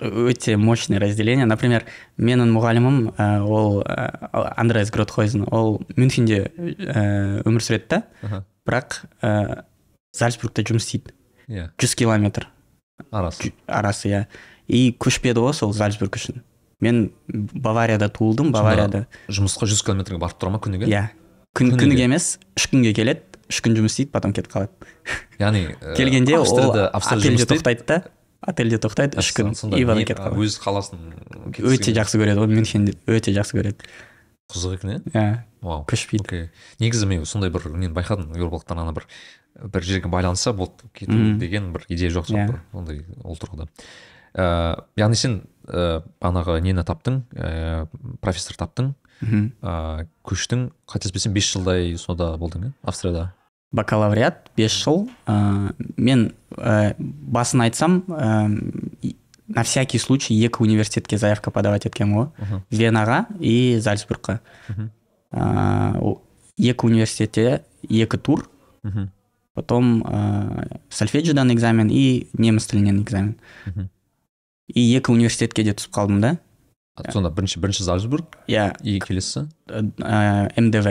өте 0.00 0.56
мощный 0.56 0.98
разделение. 0.98 1.46
Например 1.46 1.84
менің 2.16 2.52
мұғалімім 2.56 2.98
ә, 3.16 3.28
ол 3.44 3.80
ә, 3.82 4.52
андреас 4.56 4.90
гротхойзен 4.90 5.46
ол 5.50 5.80
мюнхенде 5.96 6.50
өмір 6.56 7.64
сүреді 7.64 7.88
да. 8.22 8.44
Бірақ 8.66 9.00
ә, 9.22 9.64
зальцбургта 10.16 10.64
жұмыс 10.66 10.88
істейді. 10.88 11.14
Иә. 11.48 11.70
Жүз 11.78 11.94
километр. 11.96 12.48
Арасы. 13.10 13.52
Арасы 13.66 14.10
иә. 14.10 14.26
И 14.66 14.90
көшпеді 14.98 15.44
ғой 15.44 15.54
сол 15.54 15.72
зальцбург 15.76 16.16
үшін. 16.18 16.42
Мен 16.80 17.12
баварияда 17.28 18.08
туылдым 18.12 18.50
баварияда. 18.52 19.06
жұмысқа 19.28 19.68
жүз 19.70 19.84
километрге 19.86 20.18
барып 20.20 20.40
тұра 20.40 20.56
ма 20.56 20.60
күніге? 20.60 20.90
Иә. 20.90 21.06
Күн, 21.56 21.72
Күніге? 21.80 22.04
емес 22.06 22.36
үш 22.58 22.68
күнге 22.72 22.92
келеді. 22.96 23.22
Үш 23.48 23.60
күн 23.62 23.76
жұмыс 23.78 23.94
істейді 23.94 24.10
потом 24.12 24.32
кетіп 24.36 24.52
қалады. 24.52 24.70
Яғни 25.42 25.64
ә, 25.80 25.94
келгенде 25.98 26.36
ол 26.38 26.44
отельде 26.44 27.46
тоқтайды 27.46 27.86
да. 27.86 27.98
Отельде 28.46 28.78
тоқтайды 28.82 29.18
үш 29.22 29.30
күн. 29.36 29.54
ивада 29.78 30.00
не- 30.00 30.04
кетіп 30.04 30.20
қалады. 30.20 30.42
өз 30.44 30.58
қаласын 30.60 31.00
өте 31.56 31.94
жақсы 31.96 32.20
көреді 32.20 32.42
ғой 32.42 32.50
мюнхенді 32.52 32.96
өте 33.06 33.32
жақсы 33.34 33.56
көреді. 33.58 33.88
Қызық 34.52 34.76
екен 34.76 34.90
иә 34.90 35.00
иә 35.14 35.38
вау 35.62 35.86
көшпейді 35.90 36.22
окей. 36.26 36.44
Негізі 36.78 37.06
мен 37.10 37.24
сондай 37.26 37.50
бір 37.50 37.64
нені 37.72 37.90
байқадым 37.94 38.36
еуропалықтар 38.36 38.78
ана 38.78 38.92
бір 38.94 39.06
бір 39.56 39.82
жерге 39.82 40.08
байланса 40.12 40.52
болды 40.52 40.86
кету 40.94 41.16
деген 41.40 41.72
бір 41.72 41.86
идея 41.88 42.10
жоқ 42.10 42.28
Иә. 42.30 42.46
жалпы 42.46 42.60
ондай 42.76 43.00
ол 43.24 43.34
тұрғыда. 43.40 43.66
Ыыы 44.36 44.84
яғни 45.00 45.16
сен 45.18 45.40
ыыы 45.66 46.02
бағанағы 46.20 46.60
нені 46.62 46.84
таптың? 46.86 47.22
Ыыы 47.34 48.18
профессор 48.20 48.54
таптың? 48.60 48.92
Мхм. 49.20 49.50
Ыыы 49.62 50.08
көштің 50.26 50.70
қателеспесем 50.88 51.32
бес 51.32 51.48
жылдай 51.52 51.96
сонда 52.00 52.34
болдың 52.40 52.68
иә 52.68 52.72
австрияда? 52.82 53.32
Бакалавриат 53.72 54.50
5 54.56 54.72
жыл. 54.72 55.08
Ә, 55.26 55.74
мен 55.96 56.32
ә, 56.56 56.94
басын 56.98 57.66
айтсам 57.66 58.04
ә, 58.08 59.14
на 59.48 59.62
всякий 59.64 59.98
случай 59.98 60.34
екі 60.34 60.62
университетке 60.62 61.18
заявка 61.18 61.50
подавать 61.50 61.86
еткенмін 61.86 62.16
ғой. 62.16 62.62
Венаға 62.70 63.26
и 63.40 63.78
зальцбургқа. 63.78 64.40
Ә, 65.32 66.16
екі 66.58 66.86
университетте 66.86 67.62
екі 67.88 68.18
тур. 68.18 68.48
Мхм. 68.82 69.10
Потом 69.54 70.02
ә, 70.04 70.80
сольфеджиодан 70.90 71.52
экзамен 71.52 71.90
и 71.90 72.28
неміс 72.32 72.66
тілінен 72.66 73.02
экзамен. 73.02 73.36
Мхм. 73.66 73.90
И 74.68 74.96
екі 74.96 75.12
университетке 75.12 75.64
де 75.64 75.74
түсіп 75.74 75.94
қалдым 75.94 76.20
да. 76.20 76.36
Сонда 77.12 77.30
бірінші 77.30 77.60
бірінші 77.60 77.84
зальцбург 77.84 78.24
иә. 78.48 78.72
и 78.84 78.98
келесі? 79.00 79.46
Мдв 79.68 80.86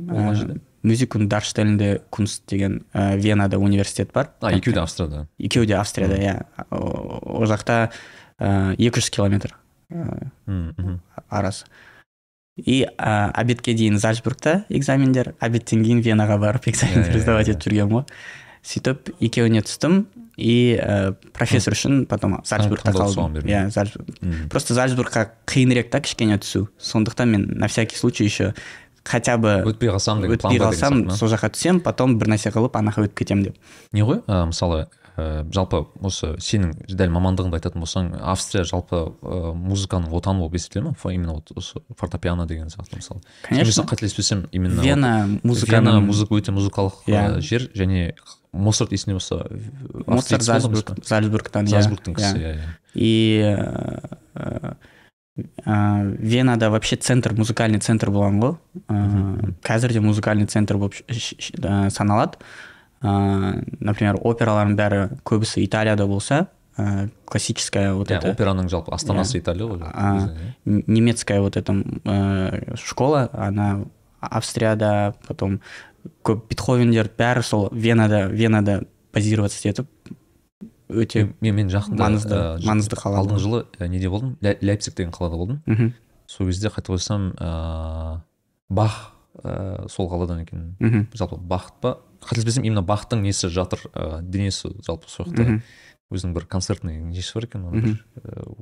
Ол 0.00 0.16
қай 0.30 0.34
жерде? 0.34 0.60
мюзик 0.82 1.14
und 1.14 1.28
darstellende 1.28 2.00
kunst 2.10 2.46
деген 2.48 2.86
ә, 2.94 3.16
венада 3.20 3.58
университет 3.58 4.12
бар. 4.14 4.30
А 4.40 4.50
екеуі 4.52 4.72
де 4.74 4.80
австрияда. 4.80 5.26
Екеуі 5.38 5.66
де 5.66 5.74
австрияда 5.76 6.16
иә. 6.16 6.44
Ол 6.70 7.44
жақта 7.44 7.90
ә, 8.40 8.74
200 8.76 9.10
километр 9.10 9.54
арасы 11.28 11.66
и 12.56 12.84
ә, 12.98 13.30
обедке 13.32 13.72
дейін 13.74 13.98
зальцбургта 13.98 14.64
экзамендер 14.68 15.34
обедтен 15.40 15.84
кейін 15.84 16.02
венаға 16.04 16.36
барып 16.40 16.66
экзамендер 16.68 17.12
Иә, 17.14 17.16
иә, 17.16 17.22
сдавать 17.24 17.48
иә. 17.48 17.54
етіп 17.54 17.68
жүргенмін 17.70 17.94
ғой. 17.94 18.04
Сөйтіп 18.62 19.14
екеуіне 19.20 19.62
түстім. 19.62 20.06
И 20.40 20.72
ә, 20.80 21.12
профессор 21.36 21.74
үшін 21.74 22.06
потом 22.08 22.38
зальцбургта 22.44 22.92
қалдым. 22.92 23.42
иә 23.44 23.68
Зальцбург- 23.68 24.48
просто 24.48 24.72
зальцбургқа 24.74 25.28
қиынырек 25.46 25.90
та 25.90 26.00
кішкене 26.00 26.38
түсу. 26.38 26.68
Сондықтан 26.80 27.28
мен 27.28 27.58
на 27.58 27.68
всякий 27.68 27.96
случай 27.96 28.24
еще 28.24 28.54
хотя 29.04 29.36
бы 29.36 29.62
өтпей 29.66 29.90
қалсам 29.90 30.22
деген 30.22 30.36
өтпей 30.38 30.58
қалсам 30.58 31.10
сол 31.10 31.28
жаққа 31.28 31.50
түсемін 31.52 31.80
потом 31.80 32.16
бір 32.18 32.28
нәрсе 32.28 32.50
қылып 32.52 32.72
анақа 32.72 33.04
өтіп 33.04 33.18
кетемін 33.20 33.42
деп. 33.44 33.56
Не 33.92 34.00
ғой? 34.02 34.22
Ә, 34.28 34.46
мысалы 34.46 34.88
ә, 35.18 35.44
жалпы 35.52 35.86
осы 36.00 36.36
сенің 36.40 36.72
дәл 36.88 37.10
мамандығыңды 37.12 37.60
айтатын 37.60 37.80
болсаң 37.84 38.14
австрия 38.22 38.64
жалпы 38.64 39.12
ә, 39.20 39.52
музыканың 39.52 40.08
отаны 40.12 40.40
болып 40.40 40.54
есептеле 40.54 40.84
ма 40.88 40.94
именно 41.12 41.34
вот 41.34 41.52
осы 41.54 41.82
фортепиано 41.98 42.46
деген 42.46 42.68
сияқты 42.68 42.96
мысалы. 42.96 43.20
Конечно. 43.42 43.82
қателеспесем 43.82 44.48
именно 44.52 44.80
вена 44.80 45.28
вот 45.28 45.44
музыканың 45.44 45.84
вена 45.96 46.00
музыка 46.00 46.34
өте 46.34 46.52
музыкалық 46.52 46.92
Иә. 47.06 47.40
жер 47.40 47.68
және 47.74 48.14
моцарт 48.53 48.91
есінде 48.91 49.13
болса 49.17 49.45
моцарт 50.07 50.41
зальцбург 50.43 50.95
зальцбургтан 51.05 51.65
иә 51.65 51.69
зальцбургтың 51.75 52.13
иә. 52.13 52.17
кісі 52.17 52.37
иә 52.39 52.53
иә 52.55 52.67
и 52.95 53.41
ә, 53.43 54.17
ә, 54.35 54.75
ә, 55.65 56.17
венада 56.19 56.69
вообще 56.69 56.95
центр 56.95 57.33
музыкальный 57.33 57.79
центр 57.79 58.09
болған 58.09 58.39
ғой 58.39 58.55
ә, 58.87 59.53
қазір 59.61 59.91
де 59.93 59.99
музыкальный 59.99 60.45
центр 60.47 60.77
болып 60.77 60.93
ш- 60.95 61.03
ш- 61.11 61.35
ш- 61.39 61.53
ә, 61.59 61.89
саналады 61.89 62.37
ә, 63.03 63.63
например 63.79 64.15
опералардың 64.23 64.75
бәрі 64.79 65.01
көбісі 65.27 65.63
италияда 65.65 66.07
болса 66.07 66.47
ә, 66.77 67.09
классическая 67.25 67.93
вот 67.93 68.09
Иә, 68.11 68.17
это 68.19 68.31
операның 68.31 68.69
жалпы 68.71 68.91
астанасы 68.95 69.39
италия 69.39 69.67
ғой 69.67 69.83
А, 69.93 70.15
өзі, 70.15 70.31
иә. 70.31 70.53
н- 70.65 70.83
немецкая 70.87 71.41
вот 71.41 71.57
эта 71.57 71.73
ә, 71.73 72.75
школа 72.77 73.29
она 73.33 73.83
австрияда 74.21 75.15
потом 75.27 75.59
көп 76.24 76.46
бетховендер 76.50 77.10
бәрі 77.18 77.42
сол 77.44 77.68
венада 77.72 78.26
венада 78.28 78.80
базироваться 79.14 79.68
етіп 79.68 79.86
өте 80.90 81.28
мен 81.40 81.54
мен- 81.54 81.70
жақында 81.70 82.02
маңызды- 82.02 82.36
ә, 82.36 82.58
маңызды 82.66 82.96
қала 82.98 83.20
алдыңғы 83.22 83.38
жылы 83.44 83.66
ә, 83.78 83.88
неде 83.88 84.08
болдым? 84.10 84.36
Ля- 84.42 84.58
ляйпциг 84.60 84.94
деген 84.96 85.12
қалада 85.12 85.36
болдым. 85.36 85.62
Мхм, 85.66 85.92
сол 86.26 86.46
кезде 86.46 86.68
қателеспесем 86.68 87.30
ыыы 87.38 88.20
бах 88.68 89.12
ә, 89.44 89.88
сол 89.88 90.08
қаладан 90.10 90.42
екен. 90.42 90.76
Мхм, 90.80 91.06
жалпы 91.14 91.36
бақыт 91.36 91.74
па? 91.80 91.98
Қателеспесем 92.20 92.64
именно 92.64 92.82
бахтың 92.82 93.22
несі 93.22 93.48
жатыр 93.48 93.78
ә, 93.94 94.22
денесі 94.22 94.72
жалпы 94.86 95.08
сол 95.08 95.26
жақта. 95.26 95.62
Өзінің 96.10 96.34
бір 96.34 96.46
концертный 96.50 96.98
несі 97.00 97.34
бар 97.34 97.44
екен 97.46 97.62
оның 97.70 97.82
бір, 97.82 98.04
ә, 98.26 98.54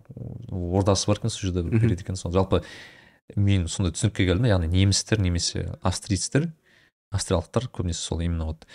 ордасы 0.53 1.07
бар 1.07 1.17
екен 1.17 1.31
сол 1.31 1.49
жерде 1.51 1.63
береді 1.63 2.03
екен 2.05 2.17
сол 2.17 2.31
жалпы 2.33 2.63
мен 3.37 3.67
сондай 3.69 3.93
түсінікке 3.97 4.27
келдім 4.29 4.45
яғни 4.51 4.69
немістер 4.69 5.19
немесе 5.21 5.79
австрийцтер 5.83 6.53
австриялықтар 7.15 7.69
көбінесе 7.73 8.01
сол 8.01 8.21
именно 8.21 8.51
вот 8.53 8.67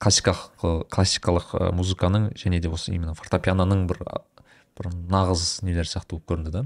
классикалық 0.00 0.86
классикалық 0.90 1.52
музыканың 1.76 2.30
және 2.40 2.60
де 2.60 2.70
осы 2.72 2.94
именно 2.94 3.14
фортепианоның 3.14 3.86
бір 3.90 4.02
бір 4.78 4.92
нағыз 5.12 5.60
нелер 5.66 5.88
сияқты 5.88 6.16
болып 6.16 6.30
көрінді 6.30 6.54
да. 6.54 6.64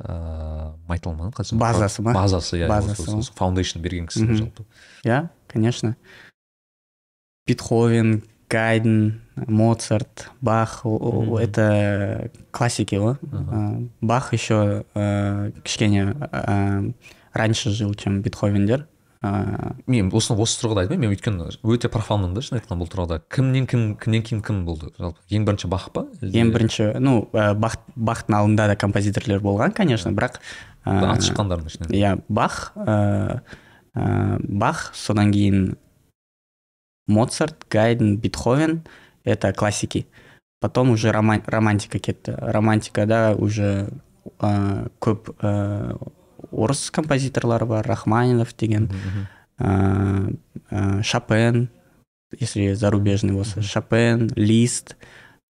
Ыыы 0.00 0.74
майта 0.88 1.10
алмадым 1.10 1.32
қалай 1.36 1.44
айтсам, 1.44 1.58
Базасы 1.60 2.02
ма? 2.02 2.14
базасы 2.16 2.58
иә 2.58 2.68
Базасы 2.68 3.32
фаундейшн 3.36 3.80
берген 3.84 4.08
кісі 4.08 4.26
жалпы. 4.32 4.64
Иә 5.04 5.28
конечно. 5.46 5.96
Бетховен 7.46 8.22
гайден 8.48 9.20
моцарт 9.36 10.30
бах 10.40 10.82
это 10.84 12.30
классики 12.50 12.96
ғой. 12.96 13.16
Ә, 13.22 13.88
бах 14.00 14.32
еще 14.32 14.84
ә, 14.94 15.52
кішкене 15.62 16.16
ә, 16.18 16.94
раньше 17.32 17.70
жил 17.70 17.94
чем 17.94 18.22
бетховендер 18.22 18.88
Ә, 19.20 19.76
мен 19.84 20.08
осыны 20.16 20.40
осы 20.40 20.62
тұрғыда 20.62 20.86
айтпаймын. 20.86 21.10
мен 21.10 21.12
өйткені 21.12 21.50
өте 21.60 21.90
профанмын 21.92 22.32
да 22.32 22.40
шын 22.40 22.56
айтқанда 22.56 22.80
бұл 22.80 22.88
тұрғыда. 22.88 23.18
Кімнен 23.28 23.66
кім 23.68 23.82
кімнен 24.00 24.22
кейін 24.24 24.40
кім 24.40 24.64
болды? 24.64 24.88
жалпы 24.96 25.20
ең 25.28 25.44
бірінші 25.44 25.68
бах 25.68 25.90
па? 25.92 26.06
Ең 26.22 26.52
бірінші 26.54 26.94
ну 27.04 27.28
ә, 27.36 27.52
бах 27.52 27.76
бахтың 27.96 28.38
алдында 28.38 28.66
да 28.72 28.76
композиторлер 28.80 29.42
болған 29.44 29.74
конечно 29.76 30.08
бірақ 30.16 30.40
ә, 30.86 31.12
аты 31.12 31.28
шыққандардың 31.28 31.68
ішінен. 31.68 31.92
иә 31.92 32.22
бах 32.30 32.72
ә, 32.76 33.42
ә, 33.92 34.40
бах 34.40 34.94
содан 34.94 35.32
кейін 35.36 35.76
моцарт 37.06 37.68
гайден 37.68 38.16
бетховен 38.16 38.86
это 39.24 39.52
классики. 39.52 40.06
Потом 40.60 40.90
уже 40.90 41.10
роман- 41.12 41.42
романтика 41.46 41.98
кетті. 41.98 42.36
Романтикада 42.40 43.34
уже 43.36 43.90
ә, 44.38 44.88
көп 44.98 45.28
ә, 45.40 45.98
орыс 46.52 46.90
композиторлары 46.90 47.66
бар 47.66 47.86
рахманинов 47.86 48.54
деген 48.56 48.90
ә, 49.58 50.34
ә, 50.70 51.02
шопен 51.02 51.68
если 52.38 52.72
зарубежный 52.74 53.32
болса 53.34 53.62
шопен 53.62 54.30
лист 54.36 54.96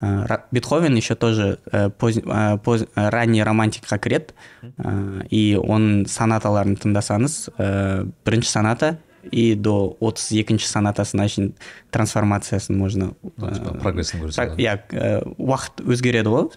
ә, 0.01 0.41
бетховен 0.51 0.95
еще 0.95 1.15
тоже 1.15 1.59
ә, 1.71 1.89
поз- 1.89 2.17
ә, 2.17 2.57
поз- 2.57 2.87
ә, 2.95 3.09
ранний 3.09 3.43
романтикқа 3.43 3.99
кіреді 3.99 4.33
ә, 4.77 5.27
и 5.29 5.55
оның 5.55 6.07
сонаталарын 6.09 6.75
тыңдасаңыз 6.75 7.49
ә, 7.57 8.11
бірінші 8.25 8.49
соната 8.49 8.97
и 9.31 9.53
до 9.53 9.95
отыз 10.01 10.31
екінші 10.33 10.65
сонатасына 10.65 11.27
шейін 11.29 11.51
трансформациясын 11.93 12.73
можно 12.75 13.11
ә, 13.37 13.77
прогрессін 13.77 14.23
иә 14.57 14.79
ә, 14.89 15.21
уақыт 15.37 15.85
өзгереді 15.85 16.33
ғой 16.33 16.49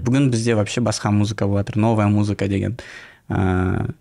бүгін 0.00 0.30
бізде 0.32 0.54
вообще 0.56 0.80
басқа 0.80 1.12
музыка 1.12 1.44
болып 1.46 1.66
жатыр 1.68 1.76
новая 1.76 2.08
музыка 2.08 2.48
деген. 2.48 2.78
Ә, 3.28 3.94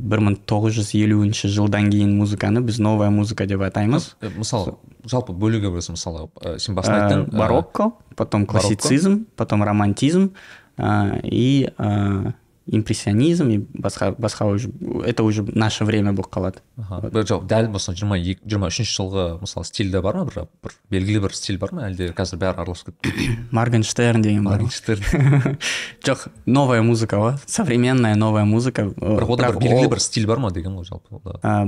бір 0.00 0.22
мың 0.24 0.36
тоғыз 0.48 0.78
жүз 0.80 0.92
елуінші 0.96 1.50
жылдан 1.52 1.90
кейін 1.92 2.14
музыканы 2.18 2.62
біз 2.64 2.80
новая 2.80 3.10
музыка 3.12 3.46
деп 3.46 3.62
атаймыз. 3.66 4.14
Э, 4.20 4.30
мысалы 4.36 4.76
жалпы 5.04 5.32
бөлуге 5.32 5.70
болса 5.72 5.92
мысалы 5.92 6.28
ә, 6.40 6.58
сен 6.58 6.74
басында 6.78 7.06
айттың 7.06 7.26
барокко 7.36 7.92
потом 8.16 8.46
классицизм 8.46 9.26
потом 9.36 9.64
романтизм 9.64 10.30
ә, 10.76 11.20
и 11.24 11.68
ә, 11.76 12.32
импрессионизм 12.70 13.50
и 13.50 13.58
басқа 13.58 14.14
басқа 14.16 14.46
уже 14.46 14.70
это 15.04 15.22
уже 15.24 15.42
наше 15.42 15.84
время 15.84 16.12
болып 16.12 16.30
қалады 16.30 16.62
аха. 16.78 17.00
бір 17.02 17.24
дәл 17.26 17.68
мысалы 17.74 17.98
жиырма 17.98 18.18
екі 18.18 18.46
жиырма 18.46 18.70
үшінші 18.70 18.94
жылғы 18.94 19.24
мысалы 19.42 19.66
стильде 19.66 20.00
бар 20.00 20.20
ма? 20.20 20.24
Бір 20.24 20.46
бір 20.62 20.76
белгілі 20.90 21.22
бір 21.26 21.34
стиль 21.34 21.58
бар 21.58 21.74
ма? 21.74 21.88
Әлде 21.90 22.12
қазір 22.14 22.38
бәрі 22.38 22.62
араласып 22.62 22.94
кетті? 23.02 23.38
Моргенштерн 23.50 24.22
деген 24.22 24.44
бар 24.46 24.62
жоқ 26.06 26.28
новая 26.46 26.82
музыка 26.82 27.18
ғой 27.18 27.34
современная 27.46 28.14
новая 28.14 28.44
музыка 28.44 28.86
бірақ 28.94 29.34
ода 29.34 29.50
бір 29.50 29.58
белгілі 29.66 29.90
бір 29.90 30.04
стиль 30.04 30.30
бар 30.30 30.38
ма 30.38 30.52
деген 30.54 30.78
ғой 30.78 30.86
жалпы 30.86 31.18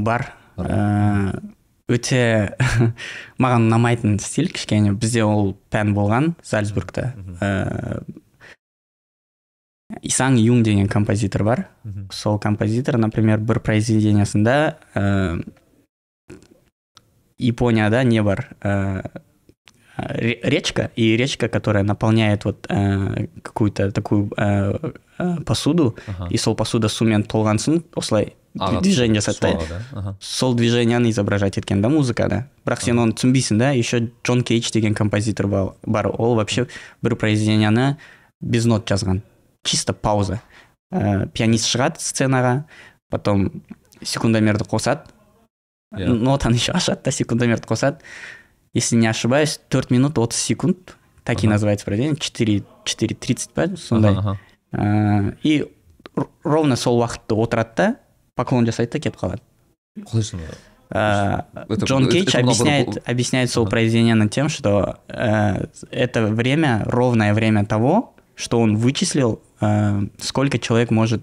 бар. 0.06 0.30
Өте 1.90 2.54
маған 3.42 3.66
ұнамайтын 3.66 4.18
стиль 4.22 4.52
кішкене. 4.54 4.94
Бізде 4.94 5.24
ол 5.26 5.56
пән 5.72 5.92
болған 5.96 6.32
зальцбургта. 6.46 7.10
Исаң 10.02 10.38
юн 10.40 10.62
деген 10.62 10.88
композитор 10.88 11.42
бар. 11.44 11.68
Мгм. 11.84 12.08
сол 12.12 12.38
композитор 12.38 12.96
например 12.98 13.38
бір 13.38 13.60
произведениясында 13.60 14.76
ә, 14.94 15.42
японияда 17.38 18.04
не 18.04 18.22
бар? 18.22 18.48
Ә, 18.62 19.10
ре- 19.98 20.40
речка, 20.42 20.90
и 20.96 21.16
речка, 21.16 21.48
которая 21.48 21.84
наполняет 21.84 22.44
вот 22.44 22.66
э, 22.68 23.26
какую-то 23.42 23.90
такую 23.92 24.30
э, 24.36 24.92
э, 25.18 25.36
посуду, 25.44 25.96
и 26.30 26.36
сол 26.36 26.54
посуда 26.54 26.88
сумен 26.88 27.22
толған 27.22 27.58
соң 27.58 27.82
осылай 27.96 28.32
движение 28.54 29.20
жасады 29.20 29.40
да 29.40 29.48
суға, 29.60 30.02
да? 30.02 30.16
Сол 30.20 30.54
движенияны 30.54 31.10
изображать 31.10 31.56
еткен 31.58 31.82
да 31.82 31.88
музыкада 31.88 32.48
бірақ 32.66 32.82
сен 32.84 32.98
оны 32.98 33.12
түсінбейсің 33.12 33.58
да. 33.58 33.70
Еще 33.72 34.10
джон 34.24 34.42
кейдж 34.42 34.70
деген 34.72 34.94
композитор 34.94 35.46
ба- 35.46 35.74
бар. 35.84 36.06
Ол 36.08 36.34
вообще 36.36 36.66
бір 37.02 37.16
произведениені 37.16 37.96
без 38.40 38.66
нот 38.66 38.84
жазған. 38.90 39.22
чисто 39.63 39.93
пауза 39.93 40.41
ә, 40.91 41.27
пианист 41.27 41.65
шығады 41.67 41.99
сценаға 41.99 42.63
потом 43.11 43.63
секундомерді 44.03 44.63
қосады 44.65 45.07
Иә. 45.95 46.07
нотаны 46.13 46.55
еще 46.55 46.73
ашады 46.73 47.01
да 47.05 47.11
секундомерді 47.11 47.67
қосады 47.67 47.97
если 48.73 48.95
не 48.97 49.07
ошибаюсь 49.07 49.59
4 49.69 49.87
минут 49.89 50.15
30 50.15 50.33
секунд 50.39 50.95
так 51.23 51.43
и 51.43 51.47
Ага. 51.47 51.53
называется 51.55 51.85
произведение 51.85 52.17
4 52.17 52.63
4.30 52.85 53.49
па 53.53 53.67
сондай 53.77 54.11
Аха, 54.13 54.31
аха. 54.31 54.39
Ә, 54.73 55.37
и 55.43 55.65
р- 56.15 56.27
ровно 56.43 56.75
сол 56.75 57.01
уақытта 57.01 57.35
отырады 57.35 57.71
да 57.77 57.95
поклон 58.35 58.65
жасайды 58.65 58.91
да 58.93 58.99
кетіп 58.99 59.15
қалады 59.17 59.41
қалай 60.05 60.23
сонда 60.23 60.45
Э, 60.89 61.41
Это- 61.67 61.85
Джон 61.85 62.03
это- 62.03 62.11
Кейдж 62.13 62.29
это 62.29 62.43
было 62.43 62.45
бы- 62.45 62.51
объясняет, 62.53 63.09
объясняет 63.09 63.51
свое 63.51 63.65
Ага. 63.65 63.71
произведение 63.71 64.29
тем, 64.29 64.47
что 64.47 64.99
э, 65.09 65.65
это 65.91 66.27
время, 66.27 66.83
ровное 66.85 67.33
время 67.33 67.65
того, 67.65 68.15
что 68.35 68.61
он 68.61 68.77
вычислил, 68.77 69.41
э, 69.50 69.50
сколько 70.19 70.59
человек 70.59 70.91
может, 70.91 71.21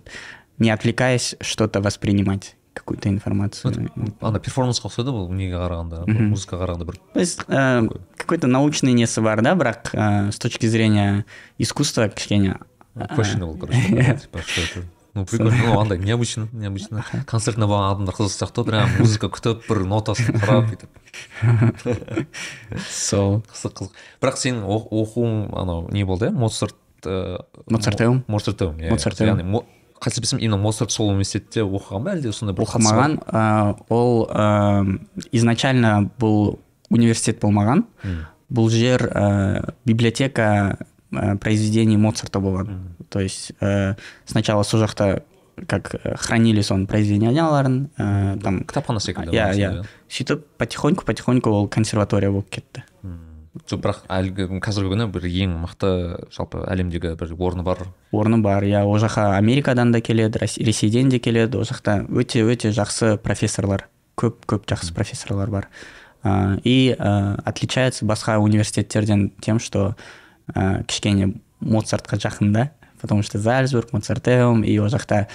не 0.59 0.71
отвлекаясь, 0.71 1.37
что-то 1.41 1.81
воспринимать, 1.81 2.57
какую-то 2.75 3.09
информацию. 3.09 3.89
ана 4.21 4.39
перформансқа 4.43 4.89
ұқсайды 4.91 5.11
бұл 5.15 5.31
неге 5.31 5.55
қарағанда 5.55 6.05
бұл 6.07 6.15
Мгм. 6.15 6.33
музыкаға 6.35 6.65
қарағанда 6.67 6.85
бір 6.85 6.97
То 7.15 7.21
есть 7.21 7.41
э, 7.49 7.89
какой-то 8.17 8.47
научный 8.49 8.93
несі 8.93 9.21
бар, 9.23 9.43
да, 9.43 9.55
бірақ 9.55 9.91
э, 9.95 10.33
с 10.33 10.39
точки 10.39 10.67
зрения 10.67 11.25
искусства 11.59 12.09
кішкене 12.09 12.59
questionable 12.97 13.59
короче 13.59 14.19
типа 14.23 14.39
что 14.43 14.61
это 14.61 14.87
ну 15.15 15.25
прикольно 15.25 15.55
ну 15.57 15.79
андай 15.81 15.99
необычно 15.99 16.49
необычно 16.53 17.05
концертіне 17.27 17.67
барған 17.67 17.95
адамдар 17.95 18.15
қызық 18.15 18.35
сияқты 18.35 18.63
ғой 18.63 18.67
прям 18.67 18.91
музыка 18.99 19.27
күтіп 19.31 19.69
бір 19.71 19.85
нотасын 19.87 20.35
қарап 20.43 20.67
бүйтіп 20.75 22.27
сол 22.91 23.43
қызық 23.47 23.73
қызық 23.79 23.91
бірақ 24.23 24.39
сенің 24.41 24.65
о- 24.67 24.89
оқуың 24.91 25.55
анау 25.59 25.89
не 25.93 26.05
болды 26.05 26.27
иә 26.27 26.33
моцарт 26.35 26.75
э, 26.75 26.88
Моцартеум. 27.06 28.24
мо- 28.28 28.34
моцартеум 28.36 28.78
иә 28.78 28.90
Моцартеум. 28.90 29.38
яғни 29.40 29.64
қателеспесем 30.00 30.40
именно 30.40 30.58
моцарт 30.58 30.92
сол 30.92 31.10
университетте 31.10 31.62
оқыған 31.62 32.04
ба 32.04 32.14
әлде 32.16 32.32
сондай 32.32 32.56
бір 32.56 32.64
оқымаған 32.64 33.18
ол 33.90 34.28
изначально 35.32 36.10
бұл 36.20 36.60
университет 36.90 37.40
болмаған 37.42 37.84
бұл 38.50 38.70
жер 38.74 39.04
ә, 39.14 39.74
библиотека 39.86 40.78
ә, 41.12 41.38
произведений 41.38 41.98
моцарта 41.98 42.40
болған 42.40 42.96
то 43.10 43.20
есть 43.20 43.52
сначала 44.26 44.64
сол 44.64 44.80
жақта 44.82 45.22
как 45.68 45.92
хранили 46.24 46.62
соның 46.64 46.88
произведенияларын 46.88 47.90
ә, 47.98 48.40
там 48.42 48.62
кітапхана 48.64 49.00
секілді 49.04 49.36
иә 49.36 49.52
иә 49.54 49.84
сөйтіп 50.10 50.46
потихоньку 50.58 51.04
потихоньку 51.06 51.50
ол 51.52 51.68
консерватория 51.68 52.32
болып 52.32 52.50
кетті. 52.50 52.84
Жоқ 53.70 53.82
бірақ 53.84 54.02
әлгі 54.14 54.48
қазіргі 54.62 54.94
күні 54.94 55.08
бір 55.14 55.26
ең 55.30 55.56
мықты 55.64 55.92
жалпы 56.36 56.64
әлемдегі 56.70 57.16
бір 57.20 57.34
орны 57.38 57.64
бар. 57.64 57.86
Орны 58.12 58.42
бар 58.44 58.64
иә. 58.64 58.84
Ол 58.86 59.00
жаққа 59.02 59.38
америкадан 59.38 59.92
да 59.92 60.02
келеді 60.02 60.40
ресейден 60.40 61.10
де 61.10 61.20
келеді. 61.20 61.58
Ол 61.58 61.66
жақта 61.66 62.04
өте 62.10 62.44
өте 62.46 62.72
жақсы 62.76 63.18
профессорлар 63.18 63.88
көп 64.20 64.46
көп 64.46 64.68
жақсы 64.70 64.94
профессорлар 64.94 65.50
бар. 65.50 65.70
И 66.64 66.96
отличается 67.00 68.06
басқа 68.06 68.38
университеттерден 68.38 69.32
тем 69.42 69.60
что 69.60 69.96
кішкене 70.54 71.34
моцартқа 71.62 72.18
жақын 72.18 72.54
да 72.54 72.72
потому 73.02 73.24
что 73.24 73.40
зальцбург 73.40 73.94
моцартеум 73.94 74.64
и 74.64 74.78
ол 74.80 74.88
жақта 74.88 75.28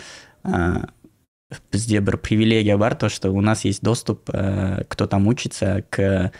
бізде 1.72 2.00
бір 2.00 2.18
привилегия 2.18 2.76
бар 2.76 2.94
то 2.94 3.08
что 3.08 3.30
у 3.30 3.40
нас 3.40 3.64
есть 3.64 3.82
доступ 3.82 4.28
кто 4.28 5.06
там 5.06 5.26
учится 5.26 5.84
к 5.90 6.32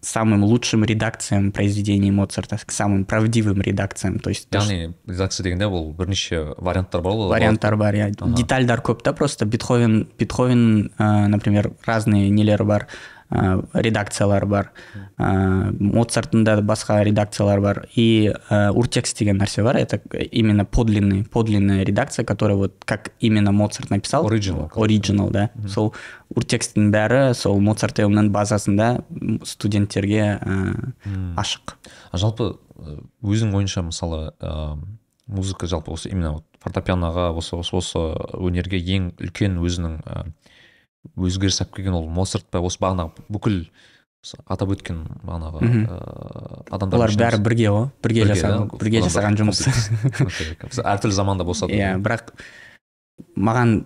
самым 0.00 0.44
лучшим 0.44 0.84
редакциям 0.84 1.52
произведений 1.52 2.10
Моцарта, 2.10 2.58
к 2.58 2.72
самым 2.72 3.04
правдивым 3.04 3.60
редакциям. 3.60 4.18
То 4.18 4.30
есть 4.30 4.48
яғни 4.50 4.94
редакция 5.06 5.44
дегенде 5.44 5.68
бұл 5.68 5.92
бірнеше 5.96 6.54
варианттар 6.58 7.02
бар 7.02 7.12
ғой 7.12 7.30
варианттар 7.34 7.76
бар, 7.76 7.94
иә. 7.94 8.10
Детальдар 8.36 8.80
көп 8.80 9.02
та 9.02 9.12
просто. 9.12 9.46
Бетховен, 9.46 10.08
Бетховен, 10.18 10.92
ә, 10.98 11.26
например, 11.28 11.72
разные 11.84 12.30
нелер 12.30 12.64
бар, 12.64 12.88
ә, 13.30 13.64
редакциялар 13.72 14.46
бар. 14.46 14.70
Ә, 15.18 15.70
Моцарттың 15.78 16.44
да 16.44 16.58
басқа 16.60 17.00
редакциялар 17.04 17.60
бар. 17.60 17.86
И 17.94 18.32
ә, 18.50 18.70
уртекст 18.70 19.18
деген 19.18 19.38
нәрсе 19.40 19.62
бар. 19.62 19.76
Это 19.76 20.00
именно 20.30 20.64
подлинный, 20.64 21.24
подлинная 21.24 21.84
редакция, 21.84 22.24
которая 22.24 22.56
вот 22.56 22.84
как 22.84 23.12
именно 23.20 23.52
Моцарт 23.52 23.90
написал. 23.90 24.28
Original. 24.28 24.70
Оригинал, 24.74 25.30
да. 25.30 25.50
Сол 25.68 25.94
уртекстің 26.34 26.90
бәрі 26.94 27.34
сол 27.34 27.60
Моцартеумның 27.64 28.30
базасында 28.34 29.04
студенттерге 29.44 30.38
ә, 30.38 31.34
ашық. 31.40 31.76
а 32.12 32.18
жалпы 32.18 32.58
э, 32.78 32.98
өзің 33.22 33.54
ойынша 33.54 33.82
мысалы 33.82 34.32
ә, 34.40 34.78
музыка 35.26 35.66
жалпы 35.66 35.92
осы 35.92 36.10
именно 36.10 36.32
вот 36.38 36.44
фортепианоға 36.60 37.30
осы 37.34 37.56
осы 37.56 37.76
осы 37.76 37.98
өнерге 38.38 38.78
ең 38.78 39.12
үлкен 39.18 39.58
өзінің 39.58 39.98
өзгеріс 41.16 41.62
алып 41.62 41.76
келген 41.78 41.96
ол 41.98 42.08
моцарт 42.08 42.46
па 42.50 42.62
осы 42.64 42.80
бағанағы 42.82 43.24
бүкіл 43.32 43.62
атап 44.52 44.74
өткен 44.74 45.04
бағанағы 45.24 45.70
ә, 45.88 46.00
адамдар 46.76 47.00
олар 47.00 47.14
бәрі 47.16 47.40
бірге 47.44 47.70
ғой 47.72 47.86
бірге 48.04 48.26
жасаған 48.28 48.68
бірге 48.74 49.00
жасаған 49.06 49.38
жұмыс. 49.40 49.62
әртүрлі 50.84 51.16
заманда 51.16 51.46
болса 51.48 51.70
да 51.70 51.78
иә 51.78 51.94
бірақ 52.04 52.34
маған 53.32 53.78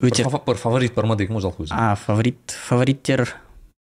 өте 0.00 0.24
бір 0.24 0.56
фаворит 0.56 0.96
бар 0.96 1.10
ма 1.10 1.18
деген 1.20 1.36
ғой 1.36 1.44
жалпы 1.44 1.66
өзің 1.66 1.76
а 1.76 1.94
фаворит 2.00 2.56
фавориттер 2.64 3.28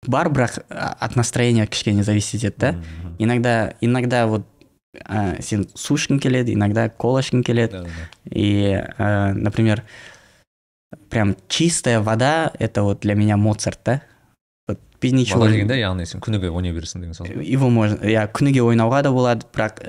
бар 0.08 0.32
бірақ 0.32 0.62
от 0.72 1.16
настроения 1.16 1.68
кішкене 1.68 2.04
зависит 2.04 2.44
етеді 2.44 2.60
да? 2.60 2.76
Иногда 3.20 3.74
иногда 3.82 4.28
вот 4.28 4.46
а, 5.04 5.42
сен 5.42 5.68
су 5.76 5.98
ішкің 6.00 6.20
келеді 6.24 6.56
иногда 6.56 6.88
кола 6.90 7.20
ішкің 7.20 7.44
келеді 7.44 7.86
и 8.32 8.80
а, 8.98 9.34
например 9.34 9.84
прям 11.10 11.36
чистая 11.48 12.02
вода 12.02 12.52
это 12.60 12.84
вот 12.84 13.02
для 13.02 13.16
меня 13.16 13.38
моцарт 13.38 13.80
да? 13.86 14.02
Вот 14.68 14.80
без 15.02 15.14
ничего. 15.14 15.40
Вода 15.40 15.54
дегенде 15.54 15.80
яғни 15.80 16.06
сен 16.06 16.22
күніге 16.22 16.50
ойнай 16.50 16.74
бересің 16.76 17.06
деген 17.06 17.18
сөз 17.18 17.32
его 17.42 17.70
можно. 17.70 18.00
Иә 18.04 18.28
күніге 18.34 18.64
ойнауға 18.66 19.04
да 19.06 19.12
болады 19.12 19.48
бірақ 19.54 19.82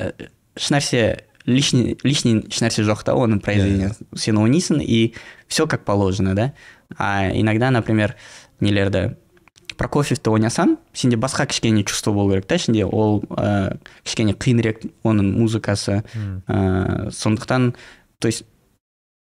ешнәрсе 0.57 1.27
лишний 1.47 1.97
лишний 2.03 2.43
ешнәрсе 2.43 2.85
жоқ 2.87 3.05
та 3.07 3.15
оның 3.15 3.41
произведение 3.41 3.93
сен 4.15 4.39
ойнайсың 4.39 4.83
и 4.83 5.15
все 5.49 5.67
как 5.67 5.85
положено 5.85 6.35
да? 6.35 6.53
А 6.97 7.31
иногда 7.33 7.71
например 7.71 8.17
нелерді 8.61 9.17
прокофьевті 9.77 10.33
ойнасаң 10.33 10.77
сенде 10.97 11.19
басқа 11.21 11.47
кішкене 11.47 11.85
чувство 11.85 12.13
болу 12.17 12.33
керек 12.33 12.47
та 12.49 12.57
ішінде 12.57 12.85
ол 12.85 13.23
ә, 13.29 13.77
кішкене 14.05 14.33
қиынырек 14.33 14.87
оның 15.05 15.37
музыкасы 15.37 16.03
ә, 16.49 17.11
сондықтан 17.13 17.75
то 18.19 18.29
есть 18.29 18.45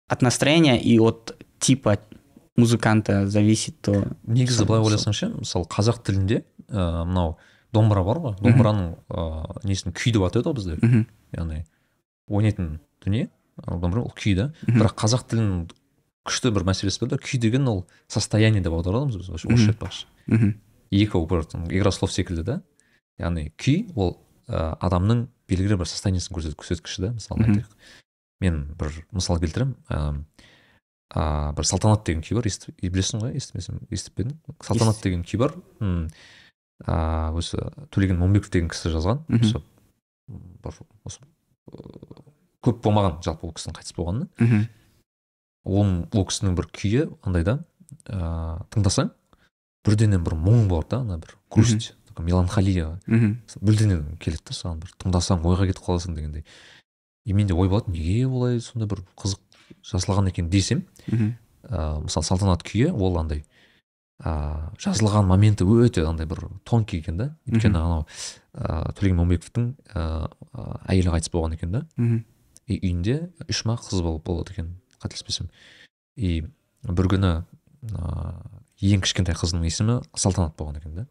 от 0.08 0.22
настроения 0.22 0.80
и 0.80 0.98
от 0.98 1.36
типа 1.58 1.98
музыканта 2.58 3.28
зависит 3.28 3.80
то 3.80 4.04
негізі 4.26 4.66
былай 4.66 4.82
ойласаң 4.82 5.14
ше 5.14 5.30
мысалы 5.36 5.68
қазақ 5.70 6.02
тілінде 6.06 6.42
ә, 6.68 7.04
мынау 7.06 7.36
домбыра 7.72 8.02
бар 8.02 8.20
ғой. 8.22 8.36
Домбыраның 8.42 8.94
ә, 9.08 9.24
несін 9.68 9.94
күй 9.94 10.12
деп 10.12 10.26
атайды 10.26 10.50
ғой 10.50 10.56
бізде. 10.58 11.04
Яғни 11.36 11.64
ойнайтын 12.28 12.78
дүние 13.04 13.28
ал 13.64 13.78
домбыра 13.78 14.02
ол 14.02 14.14
күй 14.16 14.34
да. 14.34 14.50
Бірақ 14.66 14.96
қазақ 14.98 15.28
тілінің 15.30 15.68
күшті 16.28 16.52
бір 16.56 16.66
мәселесі 16.68 17.04
бар 17.04 17.14
да. 17.14 17.20
Күй 17.22 17.38
деген 17.40 17.68
ол 17.68 17.84
состояние 18.08 18.62
деп 18.64 18.74
аударамыз 18.74 19.20
біз 19.20 19.30
орысша 19.30 19.74
айтпақшы 19.74 20.06
екі 20.90 21.20
игра 21.70 21.92
слов 21.92 22.12
секілді 22.12 22.42
да. 22.42 22.60
Яғни 23.18 23.52
күй 23.56 23.86
ол 23.94 24.18
ә, 24.48 24.74
адамның 24.80 25.28
белгілі 25.48 25.78
бір 25.78 25.88
состояниесін 25.88 26.34
көрсет 26.34 26.58
көрсеткіші 26.58 27.06
да 27.06 27.12
мысалы 27.16 27.44
айтайық. 27.46 27.70
Мен 28.40 28.60
бір 28.78 29.04
мысал 29.12 29.40
келтіремін 29.42 29.76
ә, 31.14 31.52
бір 31.56 31.68
салтанат 31.68 32.04
деген 32.06 32.22
күй 32.24 32.36
бар 32.38 32.48
естіп 32.48 32.76
білесің 32.82 33.24
ғой 33.24 33.36
естімесем 33.38 33.80
естіп 33.90 34.18
пе 34.18 34.26
едің? 34.26 34.38
Салтанат 34.64 35.02
деген 35.02 35.24
күй 35.24 35.40
бар. 35.40 35.54
М, 35.80 36.08
ә, 36.84 37.32
осы 37.38 37.60
төлеген 37.94 38.18
момбеков 38.20 38.52
деген 38.52 38.68
кісі 38.72 38.92
жазған. 38.92 39.24
Осы 39.40 39.62
бір 40.28 40.80
осы 41.08 41.22
көп 42.64 42.82
болмаған 42.84 43.20
жалпы 43.24 43.48
ол 43.48 43.54
кісінің 43.56 43.78
қайтыс 43.78 43.96
болғанына. 43.96 44.28
Мхм. 44.38 44.66
Ол 45.68 45.92
ол 46.12 46.26
кісінің 46.28 46.56
бір 46.58 46.68
күйі 46.74 47.06
андай 47.22 47.46
да 47.46 47.58
ә, 48.06 48.64
тыңдасаң 48.74 49.12
бірденен 49.86 50.24
бір 50.24 50.36
мұң 50.36 50.68
бар 50.68 50.86
да 50.90 51.00
ана 51.04 51.18
бір 51.22 51.36
грусть 51.50 51.94
такой 52.08 52.26
меланхолия. 52.26 52.98
Мхм. 53.06 53.38
Бірденен 53.60 54.18
келеді 54.20 54.50
да 54.50 54.58
саған 54.58 54.82
бір 54.82 54.92
тыңдасаң 55.00 55.46
ойға 55.46 55.70
кетіп 55.70 55.86
қаласың 55.86 56.18
дегендей. 56.18 56.44
И 57.24 57.32
менде 57.32 57.54
ой 57.54 57.68
болады 57.68 57.92
неге 57.92 58.26
олай 58.26 58.60
сондай 58.60 58.88
бір 58.88 59.04
қызық 59.16 59.40
жазылған 59.84 60.28
екен 60.30 60.48
десем 60.50 60.84
мхм. 61.06 61.34
ә, 61.62 62.00
мысалы 62.04 62.24
салтанат 62.24 62.62
күйі 62.66 62.90
ол 62.92 63.18
андай 63.20 63.44
ә, 64.22 64.72
жазылған 64.78 65.26
моменті 65.30 65.64
өте 65.64 66.04
андай 66.06 66.26
бір 66.26 66.48
тонкий 66.64 66.98
екен 67.00 67.16
да. 67.18 67.36
Өйткені 67.46 67.78
анау 67.78 68.06
ә, 68.54 68.92
төлеген 68.98 69.20
момбековтың 69.20 69.68
ә, 69.94 70.30
әйелі 70.88 71.14
қайтыс 71.14 71.30
болған 71.30 71.54
екен 71.54 71.72
да. 71.72 71.84
Мхм. 71.96 72.24
И 72.68 72.76
үйінде 72.82 73.30
үш 73.48 73.64
ма 73.64 73.78
қыз 73.80 74.02
бол- 74.02 74.18
болады 74.20 74.52
екен 74.52 74.74
қателеспесем. 75.00 75.48
И 76.16 76.42
бір 76.82 77.08
күні 77.08 77.44
ыыы 77.94 78.94
ең 78.94 79.00
кішкентай 79.02 79.34
қызының 79.38 79.64
есімі 79.70 80.02
салтанат 80.14 80.56
болған 80.58 80.76
екен 80.82 80.94
да. 80.94 81.06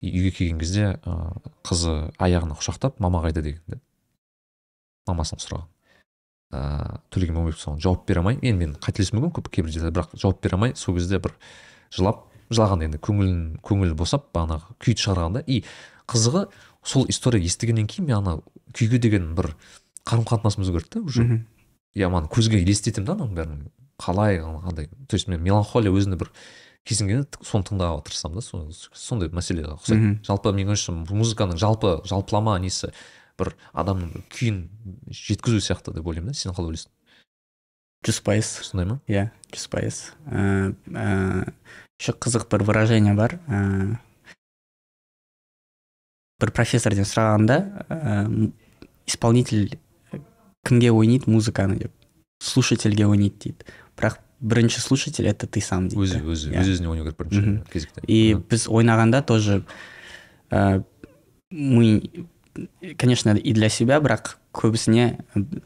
И 0.00 0.12
үйге 0.12 0.30
келген 0.36 0.58
кезде 0.60 1.00
ыыы 1.04 1.40
қызы 1.64 2.12
аяғына 2.18 2.54
құшақтап 2.60 3.00
мама 3.00 3.22
қайда? 3.24 3.42
деген 3.42 3.62
да 3.66 3.80
мамасын 5.08 5.40
сұраған. 5.40 5.66
Ыыы 6.52 7.00
төлеген 7.12 7.36
момбеков 7.36 7.60
соған 7.60 7.80
жауап 7.82 8.06
бере 8.08 8.22
алмай. 8.22 8.38
Енді 8.40 8.66
мен 8.66 8.76
қателесуім 8.80 9.20
мүмкін 9.20 9.36
көп 9.38 9.50
кейбір 9.52 9.72
жерде 9.74 9.92
бірақ 9.92 10.14
жауап 10.16 10.42
бере 10.42 10.56
алмай 10.56 10.74
сол 10.76 10.96
кезде 10.96 11.18
бір 11.20 11.34
жылап 11.92 12.24
жылаған 12.48 12.86
енді 12.86 13.00
көңілін 13.04 13.42
көңілі 13.64 13.96
босап 13.98 14.30
бағанағы 14.32 14.78
күйді 14.80 15.04
шығарған 15.04 15.36
да 15.36 15.42
и 15.46 15.62
қызығы 16.08 16.46
сол 16.84 17.04
история 17.12 17.44
естігеннен 17.44 17.86
кейін 17.86 18.08
мен 18.08 18.16
ана 18.16 18.38
күйге 18.72 18.98
деген 18.98 19.34
бір 19.36 19.52
қарым 20.08 20.24
қатынасым 20.24 20.64
өзгерді 20.64 20.94
да 20.94 21.00
уже. 21.04 21.44
Я 21.94 22.08
мана 22.08 22.28
көзге 22.32 22.62
елестетемін 22.62 23.06
да 23.06 23.18
ананың 23.18 23.34
бәрін. 23.36 23.60
Қалай 23.98 24.40
қандай 24.40 24.88
то 25.08 25.16
есть 25.16 25.28
мен 25.28 25.42
меланхолия 25.42 25.92
өзіне 25.92 26.16
бір 26.16 26.30
кезінде 26.86 27.24
соны 27.42 27.66
тыңдауға 27.68 28.04
тырысамын 28.06 28.38
да 28.38 28.44
сондай 28.94 29.28
мәселеге 29.28 29.74
ұқсайды 29.74 30.14
жалпы 30.24 30.52
менің 30.54 30.72
ойымша 30.72 30.94
музыканың 31.10 31.58
жалпы 31.60 31.98
жалпылама 32.08 32.54
несі 32.62 32.92
бір 33.38 33.52
адамның 33.72 34.12
бір 34.14 34.24
күйін 34.34 34.58
жеткізу 35.14 35.60
сияқты 35.62 35.94
деп 35.96 36.06
ойлаймын 36.06 36.32
да 36.34 36.38
сен 36.38 36.52
қалай 36.56 36.72
ойлайсың? 36.72 36.92
Жүз 38.06 38.20
пайыз. 38.22 38.50
Сондай 38.68 38.86
ма? 38.86 39.00
Иә 39.10 39.28
жүз 39.54 39.64
пайыз. 39.72 39.96
Ә, 40.30 40.74
ә, 40.94 41.52
еще 41.98 42.12
қызық 42.14 42.46
бір 42.52 42.62
выражение 42.68 43.14
бар. 43.18 43.38
Ә, 43.50 43.98
бір 46.38 46.52
профессорден 46.54 47.06
сұрағанда 47.08 47.58
ә, 47.90 48.52
исполнитель 49.10 49.78
кімге 50.66 50.92
ойнайды? 50.94 51.30
Музыканы 51.30 51.78
деп. 51.80 51.92
Слушательге 52.42 53.06
ойнайды 53.10 53.34
дейді. 53.48 53.66
Бірақ 53.98 54.20
бірінші 54.38 54.80
слушатель 54.80 55.26
это 55.26 55.48
ты 55.50 55.60
сам 55.60 55.88
дейді 55.88 55.98
өзі 56.04 56.22
өзі 56.22 56.52
Иә. 56.54 56.62
өз 56.62 56.68
өзіне 56.76 56.92
ойнау 56.92 57.08
керек 57.08 57.18
бірінші 57.18 57.64
кезекте. 57.72 58.02
И 58.06 58.34
біз 58.38 58.68
ойнағанда 58.70 59.24
тоже 59.26 59.64
ә, 60.50 60.84
мы 61.50 62.28
конечно 62.96 63.30
и 63.36 63.52
для 63.52 63.68
себя 63.68 64.00
бірақ 64.00 64.36
көбісіне 64.52 65.18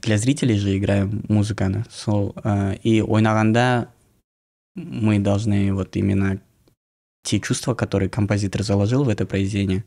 для 0.02 0.18
зрителей 0.18 0.58
же 0.58 0.76
играем 0.76 1.24
музыканы 1.28 1.84
сол 1.90 2.32
ә, 2.44 2.74
и 2.82 3.00
ойнағанда 3.02 3.88
мы 4.76 5.18
должны 5.18 5.72
вот 5.72 5.96
именно 5.96 6.40
те 7.22 7.40
чувства 7.40 7.74
которые 7.74 8.08
композитор 8.08 8.62
заложил 8.62 9.04
в 9.04 9.08
это 9.08 9.26
произведение 9.26 9.84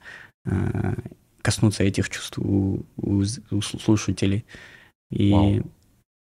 ә, 0.48 0.98
коснуться 1.42 1.84
этих 1.84 2.10
чувств 2.10 2.40
у, 2.40 2.86
у 2.98 3.24
з- 3.24 3.42
у 3.52 3.62
слушателей. 3.62 4.46
И 5.12 5.32
Вау. 5.32 5.62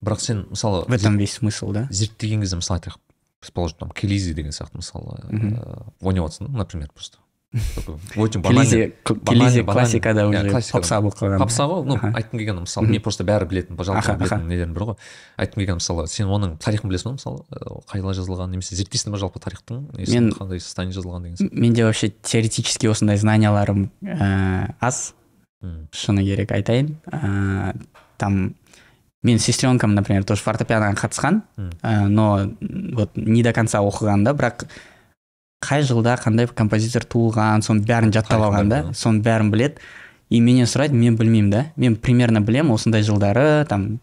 бірақ 0.04 0.20
сен 0.20 0.48
мысалы 0.50 0.86
в 0.88 0.92
этом 0.92 1.18
весь 1.18 1.34
смысл 1.34 1.72
да? 1.72 1.88
зерттеген 1.92 2.42
кезде 2.42 2.56
мысалы 2.56 2.80
айтайық 2.80 2.98
предположим 3.42 3.78
там 3.78 3.92
келизи 3.92 4.34
деген 4.34 4.52
сияқты 4.52 4.78
мысалы 4.78 5.20
ыыы, 5.30 5.84
ойнап 6.00 6.30
жатрсың 6.32 6.48
да 6.48 6.58
например 6.60 6.90
просто. 6.94 7.18
Очень 8.16 8.42
банальный 8.42 8.94
классикада 9.64 10.22
Иә, 10.22 10.56
уже 10.56 10.72
попса 10.72 11.02
болып 11.02 11.18
қалған 11.20 11.42
попса 11.42 11.66
ғой 11.68 11.84
ну 11.84 11.98
айтқым 12.00 12.40
келгені 12.40 12.64
мысалы 12.64 12.88
мен 12.88 13.02
просто 13.04 13.26
бәрі 13.28 13.48
білетін 13.50 13.76
жалпы 13.76 14.16
білетін 14.22 14.46
нелердің 14.48 14.76
бірі 14.78 14.88
ғой. 14.92 14.96
Айтқым 15.36 15.60
келгені 15.60 15.80
мысалы 15.82 16.06
сен 16.08 16.32
оның 16.32 16.54
тарихын 16.64 16.88
білесің 16.88 17.12
ба 17.12 17.18
мысалы? 17.18 17.44
Ыыы, 17.52 17.82
қалай 17.92 18.16
жазылған 18.16 18.56
немесе 18.56 18.78
зерттейсің 18.80 19.12
ба 19.12 19.20
жалпы 19.20 19.42
тарихтың? 19.44 19.84
Мен- 20.00 20.32
қандай 20.32 20.64
состояние 20.64 20.96
жазылған 20.96 21.24
деген 21.28 21.36
сияқты? 21.42 21.60
Менде 21.60 21.84
вообще 21.84 22.14
теоретически 22.24 22.88
осындай 22.88 23.18
знанияларым 23.18 23.92
ә, 24.02 24.74
аз. 24.80 25.14
Шыны 25.92 26.24
керек 26.24 26.52
айтайын. 26.56 26.96
Ә, 27.12 27.76
там 28.18 28.56
мен 29.24 29.40
сестренкам 29.40 29.94
например 29.94 30.24
тоже 30.24 30.42
фортепианоға 30.42 30.96
қатысқан. 31.04 31.42
Ә, 31.84 32.08
но 32.08 32.50
вот 32.96 33.12
не 33.16 33.44
до 33.44 33.52
конца 33.54 33.84
оқыған 33.84 34.24
да 34.24 34.32
бірақ 34.34 34.66
қай 35.62 35.84
жылда 35.86 36.16
қандай 36.24 36.48
композитор 36.58 37.04
туылған 37.06 37.62
соның 37.66 37.84
бәрін 37.86 38.14
жаттап 38.16 38.42
алған 38.42 38.70
да 38.72 38.80
соның 38.98 39.22
бәрін 39.26 39.52
біледі 39.54 39.78
и 40.32 40.40
менен 40.42 40.66
сұрайды 40.66 40.96
мен 40.98 41.16
білмеймін 41.20 41.52
да 41.52 41.66
мен 41.78 41.96
примерно 41.96 42.42
білемін 42.42 42.74
осындай 42.74 43.04
жылдары 43.06 43.66
там 43.70 44.00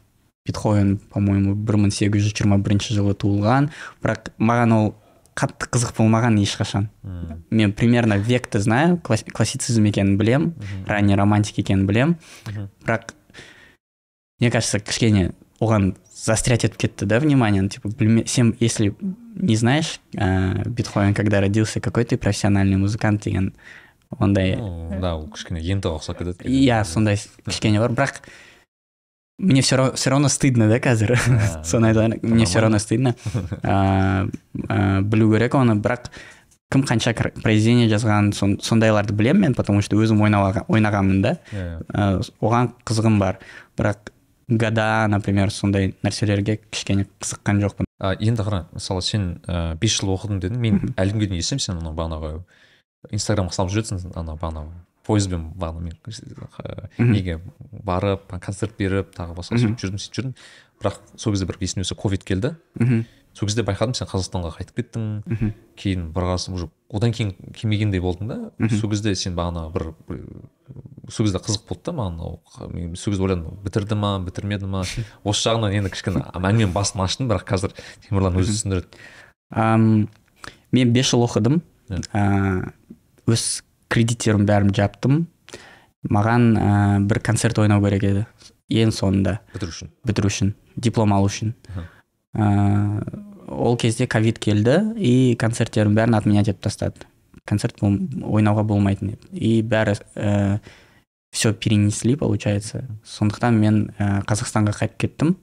бетховен 0.47 0.99
по 1.11 1.21
моему 1.21 1.55
бір 1.55 1.77
мың 1.83 1.91
сегіз 1.93 2.29
жүз 2.29 2.37
жиырма 2.39 2.59
бірінші 2.63 2.95
жылы 2.95 3.15
туылған 3.19 3.71
бірақ 4.05 4.31
маған 4.39 4.73
ол 4.79 4.95
қатты 5.39 5.69
қызық 5.71 5.93
болмаған 5.99 6.39
ешқашан 6.43 6.89
Мм. 7.03 7.43
мен 7.51 7.73
примерно 7.73 8.17
векті 8.19 8.59
знаю 8.59 8.97
класс- 9.03 9.27
классицизм 9.33 9.85
екенін 9.87 10.17
білем 10.19 10.43
Мгм. 10.57 10.87
ранний 10.89 11.17
романтик 11.17 11.59
екенін 11.59 11.87
білем 11.87 12.17
Мгм. 12.47 12.69
бірақ 12.87 13.11
мне 14.41 14.51
кажется 14.51 14.79
кішкене 14.81 15.33
оған 15.61 15.95
застрять 16.19 16.65
етіп 16.65 16.77
кетті 16.77 17.07
да 17.07 17.19
внимание 17.19 17.63
Ну, 17.63 17.69
типа 17.69 17.91
сен 18.27 18.55
если 18.61 18.95
не 19.37 19.57
знаешь 19.57 20.01
ә, 20.15 20.69
бетховен 20.69 21.15
когда 21.15 21.41
родился 21.41 21.81
какой 21.81 22.05
ты 22.05 22.17
профессиональный 22.17 22.77
музыкант 22.77 23.23
деген 23.23 23.55
ондай 24.19 24.57
да 25.01 25.15
ол 25.15 25.29
кішкене 25.31 25.61
ентіге 25.61 25.95
ұқсап 25.95 26.19
кетеді 26.19 26.49
иә 26.49 26.85
сондай 26.85 27.21
кішкене 27.47 27.79
бар 27.81 27.93
бірақ 27.93 28.23
мне 29.39 29.63
все 29.63 29.77
равно, 29.77 29.93
все 29.95 30.11
равно 30.11 30.29
стыдно 30.29 30.69
да 30.69 30.81
қазір 30.81 31.15
соны 31.65 31.93
айтайын 31.93 32.19
мне 32.23 32.45
все 32.45 32.59
равно 32.61 32.79
стыдно. 32.79 33.15
Ә, 33.63 34.27
білу 35.03 35.31
керек 35.33 35.55
оны 35.55 35.79
бірақ 35.79 36.11
кім 36.73 36.83
қанша 36.83 37.15
произведение 37.15 37.87
жазған 37.89 38.33
сон, 38.35 38.59
сондайларды 38.61 39.15
білемін 39.15 39.41
мен 39.41 39.55
потому 39.55 39.81
что 39.81 39.97
өзім 39.97 40.21
ойнағанмын 40.27 41.23
да? 41.23 41.39
Ә, 41.55 42.19
оған 42.43 42.75
қызығым 42.85 43.21
бар. 43.23 43.39
Бірақ 43.79 44.11
года 44.49 45.07
например 45.09 45.51
сондай 45.53 45.95
нәрселерге 46.03 46.59
кішкене 46.71 47.07
қызыққан 47.21 47.61
жоқпын. 47.65 47.89
А, 48.01 48.15
енді 48.15 48.43
қара 48.43 48.65
мысалы 48.73 49.03
сен 49.03 49.41
ә, 49.47 49.77
бес 49.77 49.99
жыл 50.01 50.15
оқыдың 50.15 50.41
дедің 50.41 50.59
мен 50.63 50.79
әлі 50.97 51.17
күнге 51.17 51.29
дейін 51.33 51.43
естимін 51.43 51.61
сен 51.65 51.81
анау 51.81 51.95
бағанағы 51.99 52.43
инстаграмға 53.13 53.53
салып 53.57 53.75
жүресің 53.77 54.15
анау 54.17 54.39
бағанағы 54.41 54.73
пойызбен 55.09 55.49
бағана 55.57 55.81
мен 55.81 55.97
Мгм. 56.99 57.13
неге 57.13 57.41
барып 57.85 58.29
концерт 58.41 58.77
беріп 58.79 59.15
тағы 59.17 59.35
басқа 59.37 59.57
сөйтіп 59.59 59.81
жүрдім 59.81 60.01
сөйтіп 60.03 60.19
жүрдім. 60.19 60.35
Бірақ 60.83 60.99
сол 61.17 61.33
кезде 61.33 61.47
бір 61.49 61.57
есіме 61.61 61.83
түсті 61.87 61.97
ковид 61.97 62.25
келді. 62.25 62.55
Мхм. 62.79 63.05
Сол 63.39 63.47
кезде 63.49 63.63
байқадым 63.63 63.95
сен 63.95 64.09
қазақстанға 64.11 64.51
қайтып 64.57 64.81
кеттің 64.81 65.03
мхм. 65.31 65.51
кейін 65.79 66.09
бір 66.15 66.25
қарасам 66.27 66.55
уже 66.59 66.67
одан 66.91 67.13
кейін 67.15 67.35
келмегендей 67.55 68.01
болдың 68.03 68.27
да. 68.33 68.39
Сол 68.81 68.91
кезде 68.91 69.15
сен 69.15 69.37
бағана 69.39 69.69
бір 69.73 69.93
бір- 70.09 70.25
сол 71.09 71.27
кезде 71.29 71.39
қызық 71.39 71.69
болды 71.69 71.85
да 71.87 71.93
маған 71.93 72.73
мен 72.75 72.97
сол 72.97 73.13
кезде 73.15 73.25
ойладым 73.29 73.61
бітірді 73.65 73.95
ма 73.95 74.19
бітірмеді 74.27 74.67
ма? 74.67 74.83
Осы 75.25 75.47
жағынан 75.49 75.77
енді 75.79 75.91
кішкене 75.95 76.25
әңгіменің 76.35 76.73
басын 76.75 77.05
аштым 77.07 77.29
бірақ 77.31 77.47
қазір 77.53 77.77
темірлан 78.09 78.37
өзі 78.43 78.57
түсіндіреді. 78.57 78.87
Ам, 79.55 80.09
мен 80.73 80.93
бес 80.93 81.07
жыл 81.13 81.23
оқыдым. 81.29 81.61
Иә. 81.89 82.03
ә, 82.13 82.73
өз 83.31 83.63
кредиттерімнің 83.89 84.45
бәрін 84.51 84.75
жаптым. 84.77 85.23
Маған 86.11 86.51
ә, 86.59 87.07
бір 87.09 87.21
концерт 87.25 87.59
ойнау 87.59 87.81
керек 87.87 88.03
еді 88.05 88.27
ең 88.69 88.91
соңында. 88.93 89.39
Бітіру 89.55 89.73
үшін. 89.73 89.89
Бітіру 90.05 90.29
үшін 90.29 90.53
диплом 90.77 91.13
алу 91.17 91.31
үшін. 91.31 91.55
Ә, 92.37 92.45
ол 93.49 93.77
кезде 93.77 94.07
ковид 94.07 94.39
келді 94.39 94.95
и 95.01 95.35
концерттердің 95.41 95.95
бәрін 95.97 96.17
отменять 96.19 96.49
етіп 96.49 96.61
тастады. 96.69 97.07
Концерт 97.49 97.81
ойнауға 97.83 98.63
болмайтын 98.69 99.15
еді. 99.15 99.29
И 99.33 99.63
бәрі 99.63 99.97
ә, 100.17 100.61
все 101.33 101.53
перенесли 101.55 102.15
получается. 102.17 102.85
Сондықтан 103.05 103.57
мен 103.59 103.91
ә, 103.99 104.23
қазақстанға 104.29 104.75
қайтып 104.77 104.99
кеттім. 104.99 105.37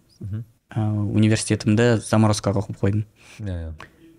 Ә, 0.75 0.81
университетімді 1.15 1.97
заморозкаға 2.05 2.65
қойып 2.67 2.81
қойдым. 2.81 3.05
Иә 3.39 3.73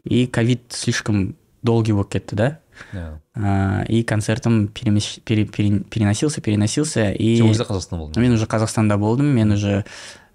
и 0.07 0.27
ковид 0.27 0.61
слишком 0.70 1.35
долгий 1.62 1.92
болып 1.92 2.11
кетті 2.12 2.37
да. 2.37 2.59
Иә. 2.92 3.18
А, 3.35 3.85
и 3.88 4.03
концертім 4.05 4.68
перемещ- 4.72 5.20
пере- 5.25 5.46
пере- 5.46 5.81
переносился 5.81 6.40
переносился 6.40 7.11
и 7.11 7.37
сен 7.38 7.49
кезде 7.49 7.64
қазақстанда 7.64 7.99
болдың? 7.99 8.20
мен 8.20 8.33
уже 8.33 8.46
қазақстанда 8.46 8.96
болдым. 8.99 9.35
Мен 9.35 9.51
уже 9.53 9.85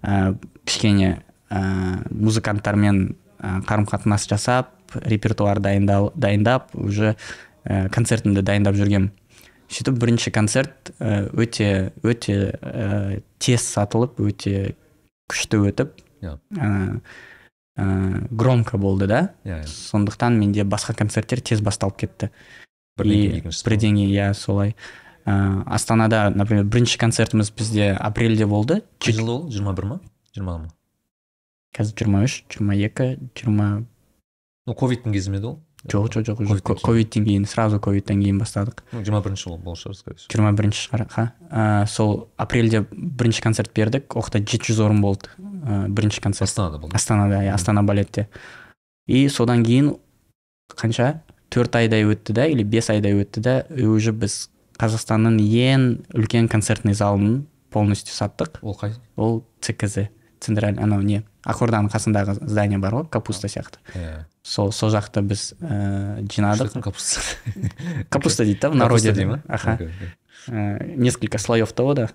ә, 0.02 0.36
кішкене 0.66 1.22
ә, 1.50 2.06
музыканттармен 2.10 3.14
ә, 3.14 3.14
қарым 3.42 3.86
қатынас 3.90 4.28
жасап 4.30 4.70
репертуар 4.94 5.60
дайындал, 5.60 6.12
дайындап 6.14 6.70
уже 6.74 7.16
ә, 7.64 7.88
концертімді 7.90 8.42
дайындап 8.42 8.76
жүргем. 8.78 9.10
Сөйтіп 9.72 9.98
бірінші 9.98 10.30
концерт 10.30 10.92
ә, 11.00 11.26
өте 11.32 11.92
өте 12.04 12.52
ә, 12.60 13.20
тез 13.42 13.64
сатылып 13.66 14.20
өте 14.20 14.74
күшті 15.32 15.62
өтіп 15.70 15.94
Иә. 16.22 16.36
ә, 16.54 17.00
ә, 17.78 18.26
громко 18.30 18.78
болды 18.78 19.06
да. 19.06 19.22
Иә 19.44 19.62
иә. 19.62 19.66
Сондықтан 19.66 20.38
менде 20.38 20.62
басқа 20.64 20.94
концерттер 20.94 21.40
тез 21.40 21.60
басталып 21.60 21.96
кетті. 22.04 22.30
Бірден 22.98 23.96
иә 23.96 24.34
солай. 24.34 24.76
Ә, 25.24 25.62
астанада 25.66 26.30
например 26.30 26.64
бірінші 26.64 26.98
концертіміз 26.98 27.50
бізде 27.56 27.92
апрельде 27.94 28.46
болды. 28.46 28.82
Қай 29.00 29.14
жылы 29.16 29.30
ол? 29.30 29.50
Жиырма 29.50 29.72
бір 29.72 29.84
ма? 29.86 30.00
Жиырма 30.34 30.58
ма? 30.58 30.68
Қазір 31.76 31.98
жиырма 32.02 32.24
үш 32.26 32.42
жиырма 32.52 32.76
екі 32.76 33.16
жиырма 33.38 33.68
ну 34.66 34.74
ковидтің 34.78 35.14
кезі 35.14 35.32
ме 35.32 35.40
еді 35.40 35.52
ол 35.52 35.60
жоқ 35.88 36.12
жоқ 36.14 36.42
жоқ 36.46 36.82
Ковидтен 36.84 37.24
кейін. 37.26 37.44
сразу 37.46 37.80
ковидтен 37.82 38.20
кейін 38.22 38.38
бастадық 38.38 38.84
жиырма 38.92 39.22
бірінші 39.24 39.48
жыл 39.48 39.56
болған 39.58 39.80
шығар 39.80 39.96
скорее 39.98 40.16
всего. 40.18 40.30
Жиырма 40.30 40.52
бірінші 40.54 40.84
шығар 40.86 41.06
ха. 41.10 41.24
Ә, 41.50 41.86
сол 41.90 42.28
апрельде 42.36 42.84
бірінші 42.92 43.42
концерт 43.42 43.72
бердік 43.74 44.14
ол 44.14 44.22
жақта 44.22 44.44
жеті 44.46 44.70
жүз 44.70 44.78
орын 44.84 45.00
болды 45.02 45.32
ә, 45.66 45.88
бірінші 45.88 46.20
концерт 46.22 46.46
астанада 46.50 46.78
болды 46.78 46.94
астанада 46.94 47.42
иә 47.42 47.54
астана 47.56 47.82
балетте 47.82 48.28
и 49.08 49.26
содан 49.28 49.64
кейін 49.66 49.96
қанша 50.78 51.22
төрт 51.50 51.74
айдай 51.74 52.06
өтті 52.06 52.32
да 52.32 52.46
или 52.46 52.62
бес 52.62 52.88
айдай 52.90 53.18
өтті 53.18 53.42
да 53.42 53.58
и 53.74 53.82
уже 53.84 54.12
біз 54.12 54.50
қазақстанның 54.78 55.40
ең 55.42 55.88
үлкен 56.14 56.46
концертный 56.48 56.94
залын 56.94 57.48
полностью 57.74 58.14
саттық 58.14 58.62
ол 58.62 58.78
қай? 58.78 58.94
Ол 59.16 59.42
цкз. 59.60 60.06
Централь 60.42 60.78
анау 60.82 61.00
не 61.06 61.22
ақорданың 61.46 61.90
қасындағы 61.92 62.36
здание 62.42 62.78
бар 62.82 62.98
ғой 62.98 63.08
капуста 63.10 63.48
сияқты 63.52 63.80
иә 63.94 64.24
сол 64.42 64.72
сол 64.74 64.90
жақта 64.90 65.22
біз 65.22 65.52
ә, 65.60 66.22
жинадық 66.26 66.68
Что 66.70 66.74
там 66.74 66.82
капуста? 66.82 67.20
Капуста 68.10 68.44
дейді 68.44 68.60
да 68.60 68.70
в 68.70 68.74
народе? 68.74 69.12
Дей 69.12 69.24
ма 69.24 69.42
аха 69.48 69.78
несколько 70.48 71.38
слоев 71.38 71.72
того 71.72 71.94
да. 71.94 72.10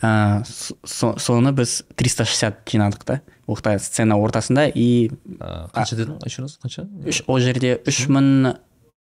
Ә, 0.00 0.42
соны 0.46 1.52
біз 1.54 1.84
360 1.96 2.62
жинадық 2.66 3.04
та 3.04 3.20
жақта 3.46 3.78
сцена 3.78 4.16
ортасында 4.18 4.66
и 4.68 5.10
қанша 5.74 5.98
дедің 5.98 6.22
еще 6.24 6.42
раз 6.42 6.58
қанша 6.62 6.86
ол 7.26 7.38
жерде 7.38 7.76
үш 7.86 8.06
мың 8.08 8.56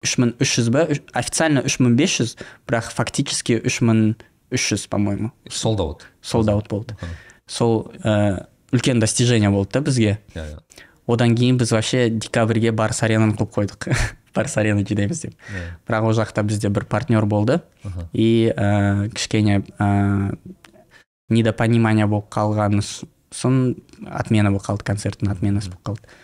үш 0.02 0.16
мың 0.18 0.34
үш 0.40 0.56
жүз 0.58 0.70
ба 0.72 0.86
официально 1.12 1.62
үш 1.62 1.78
мың 1.78 1.96
бес 1.98 2.16
жүз 2.18 2.36
бірақ 2.66 2.90
фактически 2.94 3.60
үш 3.60 3.80
мың 3.84 4.14
үш 4.50 4.70
жүз 4.72 4.88
по 4.90 4.98
моему 4.98 5.32
солд 5.48 5.80
аут 5.80 6.06
солд 6.22 6.48
аут 6.48 6.68
болды. 6.68 6.96
Сол 7.50 7.90
ә, 8.04 8.46
үлкен 8.72 9.02
достижение 9.02 9.50
болды 9.50 9.74
да 9.74 9.84
бізге. 9.84 10.18
Иә 10.34 10.46
иә. 10.54 10.86
Одан 11.10 11.34
кейін 11.34 11.58
біз 11.58 11.72
вообще 11.74 12.08
декабрьге 12.10 12.70
барыс 12.72 13.02
аренаны 13.02 13.34
қылып 13.34 13.56
қойдық. 13.58 13.90
Барыс 14.34 14.54
арена 14.60 14.84
жинаймыз 14.86 15.24
деп. 15.24 15.34
Иә. 15.50 15.74
бірақ 15.88 16.06
ол 16.06 16.14
жақта 16.14 16.44
бізде 16.46 16.68
бір 16.70 16.84
партнер 16.86 17.26
болды. 17.26 17.60
Аха. 17.82 18.08
и 18.12 18.52
ә, 18.54 19.08
кішкене 19.10 19.64
ә, 19.78 20.38
недопонимание 21.28 22.06
болып 22.06 22.30
қалған 22.30 22.78
соң 23.34 23.74
отмена 24.06 24.50
болып 24.50 24.68
қалды 24.68 24.86
концерттің 24.86 25.32
отменасы 25.32 25.70
болып 25.70 25.82
қалды. 25.88 26.14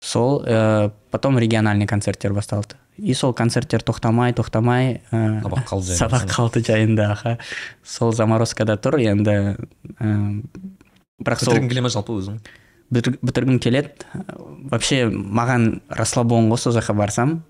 Сол 0.00 0.44
ә, 0.46 0.92
потом 1.10 1.38
региональный 1.38 1.86
концерттер 1.86 2.32
басталды. 2.32 2.76
И 3.02 3.14
сол 3.14 3.32
концерттер 3.34 3.82
тоқтамай 3.82 4.32
тоқтамай 4.36 5.00
ә, 5.10 5.40
сабақ 5.42 5.64
қалды. 5.68 5.94
жайында. 5.94 6.00
сабақ 6.04 6.26
қалды 6.30 6.62
жайында 6.66 7.10
аха. 7.12 7.38
Сол 7.84 8.12
заморозкада 8.12 8.76
тұр 8.76 8.98
енді 9.00 9.36
ә, 10.00 10.42
бірақ 11.22 11.44
сол 11.44 11.54
бітіргің 11.54 11.68
келе 11.72 11.80
ма 11.86 11.88
жалпы 11.92 12.16
өзің? 12.20 12.38
Бітір- 12.90 13.18
бітіргім 13.22 13.58
келеді. 13.62 13.90
Вообще 14.70 15.06
маған 15.10 15.80
расслабон 15.88 16.48
ғой 16.50 16.58
сол 16.58 16.74
жаққа 16.74 16.94
барсам. 16.98 17.42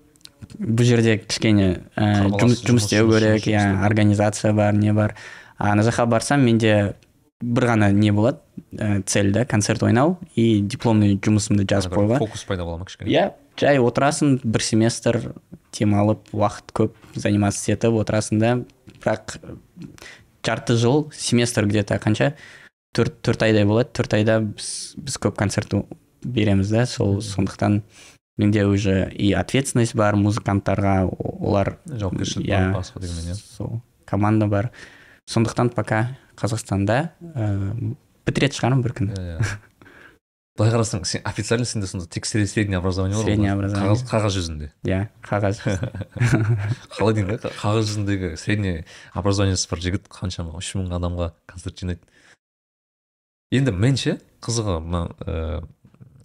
Бұл 0.59 0.83
жерде 0.85 1.17
кішкене 1.21 1.81
ә, 1.95 2.29
жұмыс 2.29 2.85
істеу 2.85 3.09
керек 3.11 3.47
иә 3.49 3.83
организация 3.85 4.53
бар 4.53 4.73
не 4.73 4.93
бар. 4.93 5.15
А 5.57 5.71
ана 5.71 5.81
жаққа 5.85 6.05
барсам 6.09 6.41
менде 6.45 6.95
бір 7.41 7.65
ғана 7.73 7.91
не 7.91 8.11
болады 8.11 8.37
ә, 8.73 9.01
цель 9.05 9.31
да 9.33 9.45
концерт 9.45 9.81
ойнау 9.83 10.19
и 10.35 10.61
дипломный 10.61 11.15
жұмысымды 11.17 11.65
жазып 11.65 11.93
қоюға 11.97 12.19
фокус 12.21 12.43
пайда 12.45 12.63
бола 12.65 12.77
ма 12.77 12.85
кішкене? 12.85 13.09
Иә 13.09 13.31
жай 13.61 13.79
отырасың 13.79 14.39
бір 14.43 14.65
семестр 14.65 15.19
демалып 15.77 16.33
уақыт 16.33 16.73
көп 16.75 16.95
заниматься 17.15 17.71
етіп 17.71 17.99
отырасың 18.01 18.41
да 18.41 18.55
бірақ 19.01 19.37
жарты 20.45 20.75
жыл 20.75 21.11
семестр 21.13 21.67
где 21.69 21.83
то 21.83 21.95
қанша 22.01 22.33
төрт 22.95 23.21
төрт 23.23 23.43
айдай 23.45 23.65
болады. 23.65 23.89
Төрт 23.93 24.13
айда 24.17 24.39
біз, 24.41 24.95
біз 24.97 25.17
көп 25.21 25.37
концерт 25.39 25.73
береміз 26.23 26.69
да. 26.73 26.85
Сол 26.85 27.21
сондықтан 27.21 27.81
менде 28.37 28.65
уже 28.65 29.11
и 29.13 29.31
ответственность 29.33 29.95
бар 29.95 30.15
музыканттарға 30.15 31.05
олар 31.07 31.77
жауапкершілік 31.85 32.47
иә, 32.47 32.71
бар 32.71 32.81
басқа 32.81 32.99
дегенмен 32.99 33.31
иә 33.31 33.37
сол 33.37 33.81
команда 34.05 34.47
бар. 34.47 34.71
Сондықтан 35.29 35.69
пока 35.69 36.17
қазақстанда 36.35 37.11
ә, 37.21 37.95
бітіретін 38.25 38.57
шығармын 38.57 38.83
бір 38.83 38.97
күні. 38.97 39.15
Иә 39.15 39.37
иә. 39.37 39.51
Былай 40.61 40.71
қарасаң 40.75 41.03
сен 41.09 41.21
официально 41.25 41.65
сенде 41.65 41.87
сонда 41.89 42.05
тек 42.05 42.25
сре- 42.29 42.45
средний 42.45 42.77
образование 42.77 43.17
бар 43.17 43.25
былай. 43.25 43.51
образование. 43.51 43.89
қағаз 43.89 44.03
қағаз 44.11 44.35
жүзінде. 44.37 44.67
Иә 44.85 44.99
қағаз. 45.25 45.61
Қалай 46.95 47.13
деймін 47.17 47.39
қағаз 47.41 47.87
жүзіндегі 47.89 48.29
средний 48.37 48.83
образованиесі 49.17 49.67
бар 49.71 49.81
жігіт 49.81 50.05
қаншама? 50.13 50.53
Үш 50.61 50.75
мың 50.77 50.93
адамға 50.99 51.31
концерт 51.49 51.81
жинайды. 51.81 52.05
Енді 53.51 53.73
мен 53.73 53.97
ше 53.97 54.19
қызығы 54.45 54.77
мына 54.85 55.01
ыыы 55.25 55.65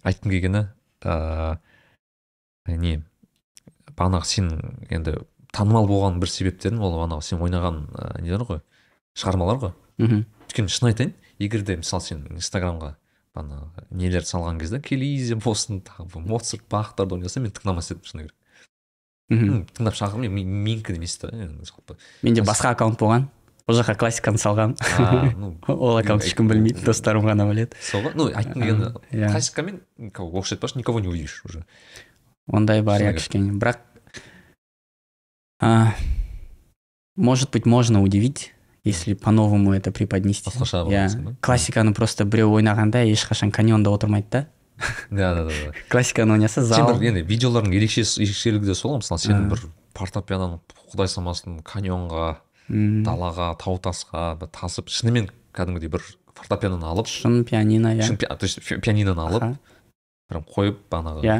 айтқым 0.05 0.31
келгені 0.31 0.61
ыыы 1.03 2.77
не 2.77 2.93
бағанағы 3.97 4.29
сен 4.29 4.51
енді 4.93 5.17
танымал 5.51 5.87
болған 5.89 6.21
бір 6.21 6.29
себептерің 6.29 6.79
ол 6.85 6.99
анау 7.01 7.21
сен 7.25 7.41
ойнаған 7.41 7.87
ә, 7.95 8.21
нелер 8.21 8.45
ғой? 8.45 8.61
шығармалар 9.17 9.57
ғой? 9.63 9.73
Мхм. 9.97 10.23
Өйткені 10.47 10.69
шын 10.69 10.91
айтайын 10.91 11.13
егер 11.39 11.63
де 11.65 11.77
мысалы 11.81 12.03
сен 12.05 12.27
инстаграмға 12.35 12.93
бағанағы 13.37 13.87
нелер 13.91 14.25
салған 14.25 14.59
кезде 14.61 14.81
келизе 14.81 15.37
болсын 15.37 15.81
тағы 15.85 16.21
моцарт 16.25 16.65
бахтарды 16.69 17.17
ойнаса 17.17 17.39
мен 17.43 17.53
тыңдамас 17.53 17.91
едім 17.91 18.03
шыны 18.03 18.25
керек. 18.25 18.35
Мхм. 19.29 19.65
Тыңдап 19.77 19.97
шақырмай 19.97 20.31
мен 20.31 20.47
менікі 20.63 20.95
емес 20.95 21.17
та 21.21 21.29
жалпы. 21.31 21.97
Менде 22.23 22.41
басқа 22.47 22.73
аккаунт 22.75 22.99
болған. 22.99 23.27
Ол 23.67 23.75
жаққа 23.75 23.97
классиканы 23.99 24.75
ну 25.35 25.57
ол 25.67 25.97
аккаунт 25.97 26.23
ешкім 26.23 26.47
білмейді 26.47 26.85
достарым 26.87 27.27
ғана 27.27 27.47
біледі. 27.49 27.75
Сол 27.83 28.05
ғой. 28.05 28.15
Ну 28.15 28.29
айтқым 28.31 28.63
келгені 28.63 28.91
иә. 29.11 29.31
классикамен 29.31 29.81
оқшайтпай 29.99 30.55
айтпақшы 30.55 30.77
никого 30.79 31.01
не 31.01 31.09
увидишь 31.09 31.41
уже. 31.43 31.65
Ондай 32.47 32.81
бар 32.81 33.01
иә 33.01 33.13
кішкене. 33.13 33.51
Бірақ 33.51 33.83
может 37.17 37.51
быть 37.51 37.65
можно 37.65 38.01
удивить 38.01 38.53
если 38.87 39.13
по-новому 39.13 39.73
это 39.73 39.91
преподнести. 39.91 40.49
Басқаша 40.49 40.85
иә 40.89 41.35
классиканы 41.41 41.93
просто 41.93 42.25
біреу 42.25 42.51
ойнағанда 42.57 43.03
ешқашан 43.11 43.51
каньонда 43.51 43.91
отырмайды 43.91 44.27
да 44.31 44.41
да? 44.41 44.47
Да 45.09 45.35
да 45.35 45.43
да 45.45 45.73
классиканы 45.89 46.33
ойнаса 46.33 46.61
сен 46.61 46.73
зал 46.73 46.93
бір 46.95 47.09
енді 47.11 47.23
видеолардың 47.27 47.73
ерекше 47.75 48.01
ерекшелігі 48.01 48.65
де 48.65 48.75
сол 48.75 48.95
ғой 48.95 49.01
мысалы 49.03 49.19
сен 49.19 49.49
бір 49.49 49.63
фортепианоны 49.97 50.59
құдай 50.93 51.09
самасын 51.11 51.61
каньонға 51.65 52.37
далаға 52.69 53.53
тау 53.61 53.77
тасқа 53.81 54.35
бір 54.39 54.51
тасып 54.53 54.89
шынымен 54.91 55.29
кәдімгідей 55.55 55.89
бір 55.89 56.03
фортепианоны 56.37 56.85
алып. 56.85 57.07
Шын 57.09 57.43
пианино 57.47 57.95
иә 57.95 58.03
шын 58.05 58.17
то 58.17 58.37
есть 58.45 58.61
пи- 58.61 58.79
пианиноны 58.79 59.23
алып 59.23 59.55
прям 60.29 60.43
қойып 60.43 60.83
бағанағы 60.91 61.23
иә 61.23 61.37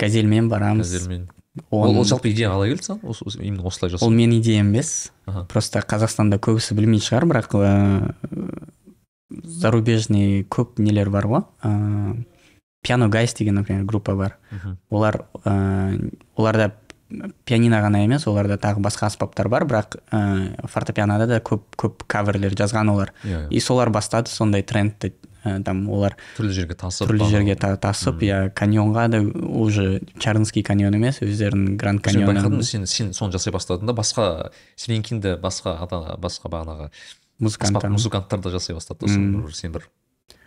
газельмен 0.00 0.48
барамыз. 0.48 0.86
Газельмен. 0.90 1.28
Ол, 1.70 1.98
ол 1.98 2.04
жалпы 2.04 2.30
идея 2.32 2.50
қалай 2.50 2.72
келді 2.74 2.86
саған? 2.86 3.00
Осы- 3.02 3.42
именно 3.42 3.66
осылай 3.66 3.90
ол 3.92 3.98
жасау. 3.98 4.10
менің 4.10 4.40
идеям 4.40 4.68
емес. 4.72 5.12
Просто 5.48 5.80
қазақстанда 5.80 6.38
көбісі 6.38 6.74
білмейтін 6.74 7.06
шығар 7.08 7.26
бірақ 7.28 7.54
ыыы, 7.58 8.68
зарубежный 9.44 10.44
көп 10.48 10.78
нелер 10.78 11.10
бар 11.10 11.26
ғой. 11.26 11.44
Ыыы 11.64 12.26
пиано 12.82 13.08
гайс 13.08 13.34
деген 13.34 13.54
например 13.56 13.84
группа 13.84 14.14
бар. 14.14 14.36
Олар 14.90 15.26
ыыы 15.44 16.12
оларда 16.36 16.72
пианино 17.44 17.80
ғана 17.82 18.04
емес 18.04 18.26
оларда 18.28 18.56
тағы 18.60 18.82
басқа 18.84 19.06
аспаптар 19.08 19.48
бар 19.48 19.64
бірақ 19.64 19.96
ә, 20.12 20.66
фортепианода 20.68 21.26
да 21.26 21.38
көп 21.40 21.62
көп 21.76 22.04
каверлер 22.06 22.52
жазған 22.54 22.90
олар. 22.92 23.12
Иә. 23.24 23.48
И 23.50 23.60
солар 23.60 23.90
бастады 23.90 24.28
сондай 24.28 24.62
трендті 24.62 25.14
ә, 25.48 25.62
там 25.64 25.84
олар 25.88 26.16
түрлі 26.36 26.52
жерге 26.52 26.74
тасып 26.78 27.08
түрлі 27.08 27.22
бағанағы- 27.24 27.30
жерге 27.36 27.56
та- 27.56 27.76
тасып 27.76 28.22
иә 28.22 28.40
каньонға 28.54 29.08
да 29.10 29.20
уже 29.48 30.00
чарынский 30.18 30.62
каньон 30.62 30.94
емес 30.94 31.20
өздерінің 31.24 31.76
гранд 31.76 32.02
каньоны. 32.02 32.62
сен 32.62 32.86
сен 32.86 33.10
соны 33.12 33.32
жасай 33.32 33.52
бастадың 33.52 33.86
да 33.86 33.92
басқа 33.92 34.50
сенен 34.76 35.02
кейін 35.02 35.20
де 35.20 35.36
басқа 35.36 35.78
ата 35.82 36.16
басқа 36.20 36.48
бағанағы 36.52 36.90
аспап 36.90 37.40
музыканттар 37.40 37.90
музыканттар 37.90 38.40
да 38.40 38.50
жасай 38.50 38.76
бастады 38.76 39.06
да 39.06 39.52
сен 39.52 39.72
бір 39.72 39.88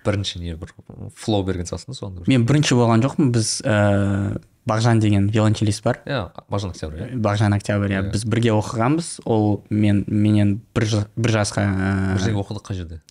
бірінші 0.05 0.39
не 0.41 0.55
бір 0.55 0.73
флоу 1.15 1.43
берген 1.45 1.67
сияқтысың 1.69 1.93
соны. 1.97 2.23
Мен 2.27 2.45
бірінші 2.49 2.75
болған 2.79 3.03
жоқпын 3.05 3.31
біз 3.35 3.61
ә, 3.61 4.39
бағжан 4.65 4.99
деген 5.01 5.27
виолончелист 5.29 5.83
бар. 5.85 5.99
Иә 6.05 6.31
мажан 6.49 6.71
октябрь 6.73 7.03
иә. 7.03 7.19
Бағжан 7.21 7.53
октябрь 7.55 7.93
иә. 7.93 8.01
Иә. 8.01 8.11
біз 8.11 8.25
бірге 8.25 8.49
оқығанбыз 8.55 9.21
ол 9.25 9.63
мен 9.69 10.03
менен 10.07 10.61
бір, 10.75 10.87
бір 11.15 11.35
жасқа 11.37 11.65
бір 11.67 12.17
ә, 12.17 12.23
жерге 12.25 12.41
оқыдық 12.41 12.65
қай 12.65 12.75
жерде? 12.81 13.01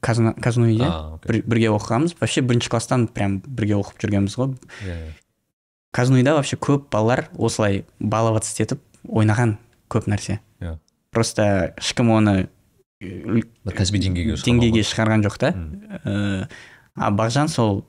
Казнуиде 0.00 0.84
а 0.84 1.14
окей. 1.14 1.40
бір, 1.40 1.42
бірге 1.46 1.72
оқығанбыз 1.76 2.16
вообще 2.20 2.40
бірінші 2.40 2.70
класстан 2.72 3.08
прям 3.08 3.40
бірге 3.46 3.76
оқып 3.80 4.00
жүргенбіз 4.00 4.38
ғой 4.40 4.54
иә 4.86 5.00
казнуида 5.92 6.34
вообще 6.34 6.56
көп 6.56 6.88
балалар 6.92 7.28
осылай 7.36 7.84
баловаться 7.98 8.54
етіп 8.62 8.80
ойнаған 9.08 9.56
көп 9.90 10.06
нәрсе. 10.10 10.38
Иә. 10.60 10.78
просто 11.10 11.74
ешкім 11.78 12.12
оны 12.14 12.48
бір 13.00 13.74
кәсіби 13.74 14.02
деңгейге 14.04 14.36
деңгейге 14.44 14.84
шығарған 14.86 15.24
жоқ 15.26 15.38
та. 15.40 15.50
Мм. 15.56 15.80
Э, 16.04 16.48
а 16.94 17.10
бағжан 17.10 17.48
сол 17.48 17.84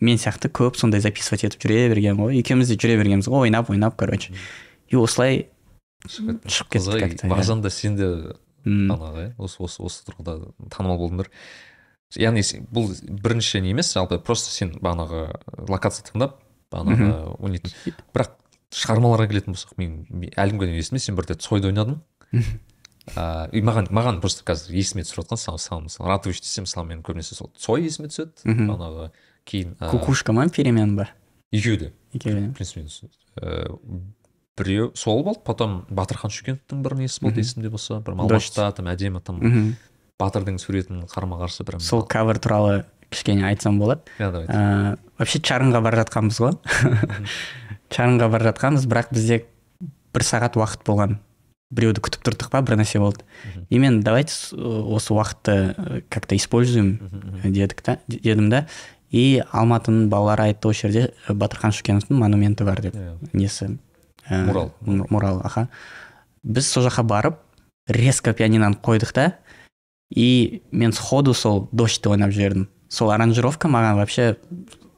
мен 0.00 0.16
сияқты 0.16 0.48
көп 0.48 0.78
сондай 0.78 1.02
записывать 1.04 1.44
етіп 1.44 1.66
жүре 1.66 1.88
берген 1.92 2.16
ғой. 2.16 2.38
Екеуміз 2.40 2.70
де 2.70 2.78
жүре 2.78 2.96
бергенбіз 3.02 3.28
ғой 3.28 3.48
ойнап 3.48 3.70
ойнап 3.70 3.96
короче 3.98 4.32
и 4.88 4.96
осылай 4.96 5.48
шығып 6.06 6.38
кетті. 6.46 6.54
шығып 6.56 6.72
кеттік 6.72 7.30
бағжан 7.34 7.62
да 7.62 7.70
сен 7.70 7.96
де 7.96 8.08
Иә 8.64 9.32
осы 9.38 9.62
осы 9.64 9.82
осы 9.82 10.04
тұрғыда 10.08 10.36
танымал 10.70 11.00
болдыңдар. 11.00 11.30
Яғни 12.18 12.42
бұл 12.72 12.92
бірінші 13.08 13.62
не 13.64 13.72
емес 13.72 13.92
жалпы 13.94 14.18
просто 14.20 14.52
сен 14.52 14.74
бағанағы 14.78 15.24
локация 15.68 16.04
таңдап 16.10 16.38
бағанағы 16.72 17.38
ойнайтын 17.40 17.96
бірақ 18.12 18.36
шығармаларға 18.72 19.30
келетін 19.30 19.56
болсақ 19.56 19.78
мен 19.80 19.96
әлі 20.36 20.56
күнге 20.56 20.68
дейін 20.70 20.82
есімде 20.82 21.02
сен 21.06 21.16
бір 21.16 21.32
рет 21.32 21.44
цойды 21.44 21.72
ойнадың. 21.72 21.98
Ыыы 22.32 23.48
и 23.58 23.62
маған 23.64 23.88
маған 23.90 24.20
просто 24.22 24.44
қазір 24.46 24.76
есіме 24.78 25.02
түсіп 25.02 25.24
жатқан 25.24 25.40
мысалы 25.40 25.58
мысалы 25.58 25.82
мысалы 25.88 26.08
ратович 26.12 26.40
десем 26.44 26.68
мысалы 26.68 26.86
мен 26.86 27.02
көбінесе 27.02 27.34
сол 27.34 27.50
цой 27.58 27.88
есіме 27.88 28.12
түседі. 28.12 28.44
Бағанағы 28.46 29.08
кейін 29.48 29.74
кукушка 29.90 30.32
ма 30.36 30.46
перемен 30.48 30.94
ба? 30.96 31.08
екеуі 31.52 31.76
де. 31.76 31.92
Екеуі 32.14 32.48
в 32.48 32.54
принципе 32.54 32.86
ыыы 33.42 33.78
біреу 34.58 34.90
сол 34.94 35.22
болды. 35.24 35.40
Потом 35.44 35.84
батырхан 35.90 36.30
шүкеновтың 36.32 36.82
бір 36.84 36.96
несі 37.00 37.20
болды 37.24 37.40
есімде 37.44 37.70
болса. 37.72 38.00
Бір 38.04 38.14
малбашта 38.20 38.70
там 38.76 38.90
әдемі 38.92 39.22
там 39.24 39.40
батырдың 40.20 40.58
суретін 40.60 41.04
қарама 41.10 41.40
қарсы 41.42 41.64
прям 41.64 41.80
сол 41.80 42.02
кавер 42.06 42.38
туралы 42.38 42.84
кішкене 43.10 43.46
айтсам 43.48 43.78
болады. 43.80 44.02
Иә 44.18 44.30
давай. 44.30 44.46
Ыыы 44.46 44.96
вообще 45.18 45.40
чарынға 45.40 45.82
бара 45.84 46.02
жатқанбыз 46.04 46.38
ғой. 46.42 46.56
Чарынға 47.92 48.28
бара 48.32 48.50
жатқанбыз 48.52 48.86
бірақ 48.88 49.10
бізде 49.12 49.42
бір 50.14 50.24
сағат 50.26 50.56
уақыт 50.60 50.84
болған. 50.86 51.18
Біреуді 51.72 52.02
күтіп 52.04 52.24
тұрдық 52.28 52.50
па 52.52 52.60
бір 52.64 52.76
нәрсе 52.82 53.00
болды. 53.00 53.24
И 53.70 53.78
мен 53.78 54.02
давайте 54.04 54.32
с- 54.32 54.52
осы 54.52 55.14
уақытты 55.14 55.74
э, 55.76 56.00
как 56.10 56.26
то 56.26 56.36
используем 56.36 56.98
дедік 57.44 57.80
та 57.80 57.98
дедім 58.08 58.50
да. 58.50 58.66
И 59.10 59.42
алматының 59.52 60.08
балалары 60.12 60.50
айтты 60.52 60.68
осы 60.68 60.88
жерде 60.88 61.12
э, 61.28 61.32
батырхан 61.32 61.72
шүкеновтың 61.72 62.16
монументі 62.20 62.64
бар 62.64 62.80
деп. 62.84 62.96
Несі? 63.32 63.78
Мурал. 64.30 64.72
м- 64.86 65.06
мурал 65.10 65.40
аха. 65.44 65.68
Біз 66.42 66.66
сол 66.70 66.84
жаққа 66.86 67.02
барып 67.02 67.36
резко 67.88 68.32
пианиноны 68.32 68.76
қойдық 68.82 69.12
та. 69.12 69.32
И 70.14 70.62
мен 70.72 70.92
сходу 70.92 71.34
сол 71.34 71.68
дождьты 71.72 72.08
ойнап 72.10 72.30
жібердім. 72.30 72.68
Сол 72.88 73.10
аранжировка 73.10 73.68
маған 73.68 73.96
вообще 73.96 74.36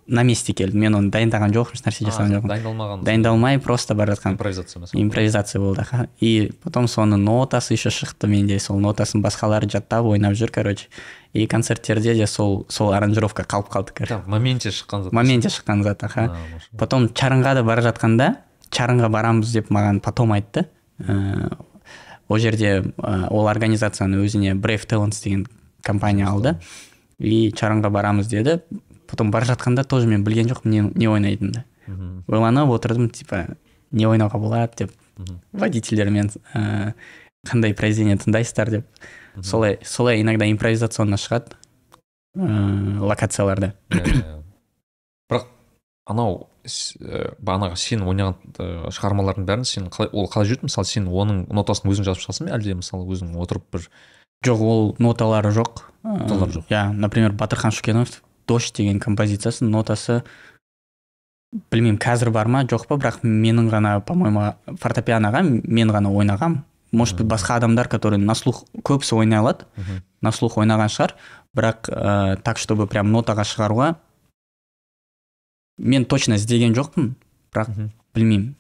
на 0.07 0.23
месте 0.23 0.53
келді. 0.53 0.77
Мен 0.77 0.95
оны 0.95 1.11
дайындаған 1.11 1.53
жоқпын 1.55 1.79
ешнәрсе 1.79 2.05
жасаған 2.05 2.33
жоқпын. 2.35 2.49
дайындалмаған 2.51 3.05
дайындалмай 3.05 3.59
просто 3.59 3.95
бара 3.95 4.13
жатқан. 4.15 4.33
Импровизация 4.33 4.81
ма 4.81 4.87
сол? 4.87 5.01
импровизация 5.01 5.61
болды 5.61 5.81
аха. 5.81 6.09
И 6.21 6.53
потом 6.63 6.85
соның 6.87 7.23
нотасы 7.25 7.73
еще 7.75 7.89
шықты 7.91 8.27
менде. 8.27 8.59
Сол 8.59 8.81
нотасын 8.81 9.23
басқалар 9.23 9.65
жаттап 9.71 10.05
ойнап 10.05 10.33
жүр 10.35 10.51
короче. 10.51 10.89
И 11.33 11.47
концерттерде 11.47 12.15
де 12.15 12.27
сол 12.27 12.67
сол 12.69 12.93
аранжировка 12.93 13.45
қалып 13.45 13.69
қалды 13.71 13.93
короче. 13.95 14.17
В 14.19 14.29
моменте 14.29 14.69
шыққан 14.71 15.05
зат. 15.05 15.13
Моменте 15.13 15.49
шыққан 15.49 15.83
зат 15.83 16.03
аха. 16.05 16.37
Потом 16.77 17.09
чарынға 17.09 17.55
да 17.55 17.63
бара 17.63 17.81
жатқанда 17.81 18.37
чарынға 18.75 19.09
барамыз 19.13 19.53
деп 19.55 19.71
маған 19.75 20.01
потом 20.05 20.35
айтты. 20.37 20.67
Ыыы 20.99 21.51
ол 22.29 22.41
жерде 22.41 22.81
ә, 22.83 23.29
ол 23.31 23.49
организацияны 23.49 24.23
өзіне 24.25 24.55
brave 24.57 24.87
talents 24.89 25.23
деген 25.23 25.47
компания 25.83 26.27
алды. 26.27 26.57
И 27.19 27.53
чарынға 27.53 27.91
барамыз 27.91 28.29
деді. 28.29 28.63
Потом 29.07 29.31
бара 29.31 29.45
жатқанда 29.45 29.85
тоже 29.85 30.09
мен 30.09 30.25
білген 30.25 30.49
жоқпын 30.51 30.71
не, 30.71 30.81
не 30.95 31.09
ойнайтынымды. 31.09 31.65
Ойланып 32.27 32.71
отырдым 32.73 33.11
типа 33.11 33.57
не 33.93 34.07
ойнауға 34.09 34.41
болады 34.41 34.87
деп. 34.87 34.95
Водительдермен 35.53 36.33
ә, 36.55 36.95
қандай 37.47 37.75
произведение 37.75 38.17
тыңдайсыздар 38.17 38.71
деп. 38.71 38.87
Солай 39.43 39.79
солай 39.85 40.23
иногда 40.23 40.49
импровизационно 40.51 41.19
шығады 41.21 41.59
ыыы 42.35 42.99
локацияларда. 43.01 43.75
Иә, 43.91 44.03
иә. 44.03 44.43
бірақ 45.31 45.47
анау 46.07 46.49
ә, 46.65 47.35
бағанағы 47.41 47.79
сен 47.81 48.05
ойнаған 48.05 48.37
ә, 48.59 48.91
шығармалардың 48.93 49.47
бәрін 49.49 49.69
сен 49.69 49.89
қалай 49.93 50.11
ол 50.13 50.29
қалай 50.33 50.51
жүрді 50.51 50.69
мысалы 50.69 50.89
сен 50.89 51.09
оның 51.09 51.47
нотасын 51.55 51.91
өзің 51.93 52.09
жазып 52.11 52.27
шығасың 52.27 52.49
ба 52.51 52.59
әлде 52.59 52.77
мысалы 52.79 53.09
өзің 53.15 53.33
отырып 53.41 53.65
бір 53.73 53.89
жоқ 54.45 54.61
ол 54.61 54.83
ноталары 55.01 55.53
жоқ. 55.57 55.85
Ноталары 56.05 56.53
жоқ. 56.59 56.69
иә 56.69 56.93
например 56.93 57.33
батырхан 57.33 57.73
шүкенов 57.73 58.21
дождь 58.47 58.77
деген 58.77 59.01
композициясы 59.01 59.65
нотасы 59.65 60.23
білмеймін 61.71 61.99
қазір 62.03 62.31
бар 62.35 62.49
ма? 62.49 62.65
Жоқ 62.69 62.87
па? 62.89 62.99
Бірақ 62.99 63.23
менің 63.23 63.71
ғана 63.73 64.01
по 64.05 64.15
моему 64.19 64.53
фортепианоға 64.81 65.43
мен 65.43 65.91
ғана 65.91 66.11
ойнағам. 66.11 66.65
Может 66.93 67.17
быть 67.17 67.27
басқа 67.27 67.57
адамдар 67.57 67.89
которые 67.89 68.19
на 68.19 68.35
слух 68.35 68.65
көбісі 68.83 69.17
ойнай 69.17 69.39
алады. 69.39 69.65
На 70.21 70.33
слух 70.33 70.59
ойнаған 70.59 70.91
шығар. 70.91 71.15
Бірақ 71.55 71.89
ә, 71.89 72.37
так 72.43 72.59
чтобы 72.59 72.87
прям 72.87 73.13
нотаға 73.13 73.45
шығаруға 73.45 73.95
мен 75.79 76.05
точно 76.05 76.35
іздеген 76.39 76.75
жоқпын 76.75 77.15
бірақ 77.55 77.91
білмеймін. 78.15 78.55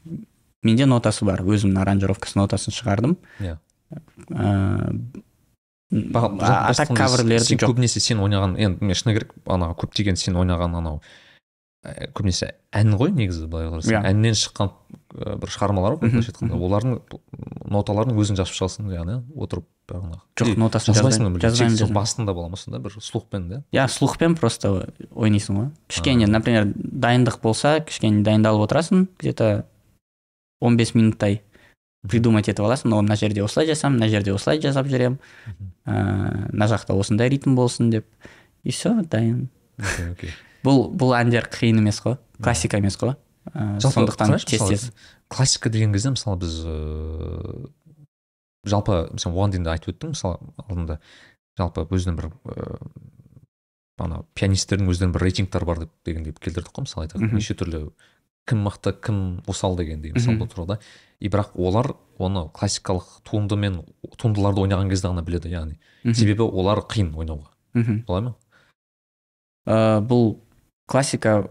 Менде 0.64 0.86
нотасы 0.88 1.24
бар 1.28 1.42
өзімнің 1.44 1.78
аранжировкасы 1.82 2.38
нотасын 2.40 2.72
шығардым. 2.74 3.16
Иә. 3.40 3.58
ыыы 4.30 5.22
Баға- 5.94 6.38
а- 6.40 6.72
так 6.74 6.88
айтқанда 6.88 6.96
каверлерді 6.98 7.54
жоқ. 7.54 7.68
көбінесе 7.70 8.00
сен 8.00 8.18
ойнаған 8.18 8.56
енді 8.58 8.82
мен 8.82 8.96
шыны 8.98 9.12
керек 9.14 9.30
анау 9.46 9.74
көптеген 9.78 10.16
сен 10.16 10.34
ойнаған 10.34 10.74
анау. 10.74 10.96
ә, 10.96 11.02
көбінесе 11.84 12.54
ән 12.72 12.94
ғой 12.98 13.12
негізі 13.14 13.46
былай 13.50 13.68
қарасаң. 13.68 13.92
Иә. 13.92 14.00
әннен 14.08 14.36
шыққан 14.38 14.70
ә, 14.70 15.36
бір 15.40 15.52
шығармалар 15.52 15.96
ғой 15.98 16.10
былайша 16.10 16.32
айтқанда. 16.32 16.56
олардың 16.56 16.94
ноталарын 17.74 18.16
өзің 18.16 18.38
жазып 18.40 18.56
шығасың 18.56 18.88
яғни 18.94 19.18
отырып 19.36 19.66
бағанағы 19.90 20.22
жоқ 20.40 20.60
нотасын 20.62 20.96
жазбайсың 20.96 21.76
сол 21.76 21.92
басында 21.92 22.34
бола 22.34 22.48
ма 22.48 22.56
сонда 22.56 22.80
бір 22.80 22.96
слухпен 23.04 23.48
да? 23.50 23.62
Иә 23.72 23.86
слухпен 23.92 24.36
просто 24.38 24.88
ойнайсың 25.12 25.60
ғой. 25.60 25.68
Кішкене 25.92 26.28
например 26.30 26.70
дайындық 26.74 27.40
болса 27.42 27.76
кішкене 27.84 28.24
дайындалып 28.24 28.64
отырасың 28.64 29.08
где 29.18 29.32
то 29.36 29.50
15 30.64 30.94
минуттай 30.96 31.42
придумать 32.08 32.48
етіп 32.48 32.64
аласың. 32.64 32.92
Ол 32.96 33.04
мына 33.04 33.16
жерде 33.20 33.44
осылай 33.44 33.68
жасамын 33.68 33.98
мына 33.98 34.08
жерде 34.12 34.32
осылай 34.32 34.60
жасап 34.62 34.88
жүремін. 34.88 35.20
Ыыы 35.84 36.48
мына 36.52 36.68
жақта 36.72 36.96
осындай 36.96 37.28
ритм 37.32 37.56
болсын 37.56 37.90
деп. 37.92 38.06
И 38.62 38.70
все 38.70 38.94
дайын. 39.10 39.48
Окей 39.78 40.10
окей. 40.12 40.34
Бұл 40.64 40.88
бұл 40.94 41.14
әндер 41.18 41.48
қиын 41.52 41.82
емес 41.82 42.00
қой 42.04 42.18
классика 42.42 42.80
емес 42.80 42.98
қой 43.00 43.14
ыыы 43.52 43.80
Жалпы 43.80 44.00
сондықтан 44.00 44.36
тез 44.38 44.60
мысалы, 44.60 44.70
тез 44.70 44.92
классика 45.28 45.70
деген 45.70 45.92
кезде 45.92 46.14
мысалы 46.14 46.40
біз 46.42 46.60
ыыы 46.64 47.70
жалпы 48.64 48.98
сен 49.18 49.32
оған 49.32 49.54
дейін 49.54 49.68
де 49.68 49.74
айтып 49.74 49.94
өттің 49.94 50.14
мысалы 50.14 50.54
алдында 50.64 50.98
жалпы 51.60 51.86
өзінің 51.90 52.18
бір 52.20 52.30
ыыы 52.32 52.78
ана 54.04 54.24
пианистердің 54.34 54.90
өздерінің 54.90 55.14
бір 55.14 55.26
рейтингтары 55.28 55.68
бар 55.68 55.84
деп 55.84 55.92
дегендей 56.06 56.34
келтірдік 56.34 56.72
қой 56.74 56.88
мысалы 56.88 57.06
айтайық 57.06 57.36
неше 57.36 57.54
түрлі 57.54 57.84
кім 58.48 58.64
мықты 58.66 58.92
кім 59.04 59.20
осал 59.48 59.76
дегендей 59.78 60.12
мысалы 60.16 60.40
бұл 60.40 60.50
турада 60.50 60.80
и 61.20 61.30
бірақ 61.32 61.54
олар 61.56 61.94
оны 62.18 62.48
классикалық 62.54 63.20
туынды 63.26 63.56
мен 63.56 63.80
туындыларды 64.18 64.64
ойнаған 64.64 64.90
кезде 64.90 65.08
ғана 65.08 65.24
біледі 65.24 65.50
яғни. 65.52 65.78
Себебі 66.04 66.44
олар 66.44 66.84
қиын 66.90 67.14
ойнауға. 67.16 67.50
Мхм. 67.74 68.02
Солай 68.06 68.22
ма? 68.26 68.34
Ә, 69.64 70.00
бұл 70.04 70.43
классика 70.86 71.48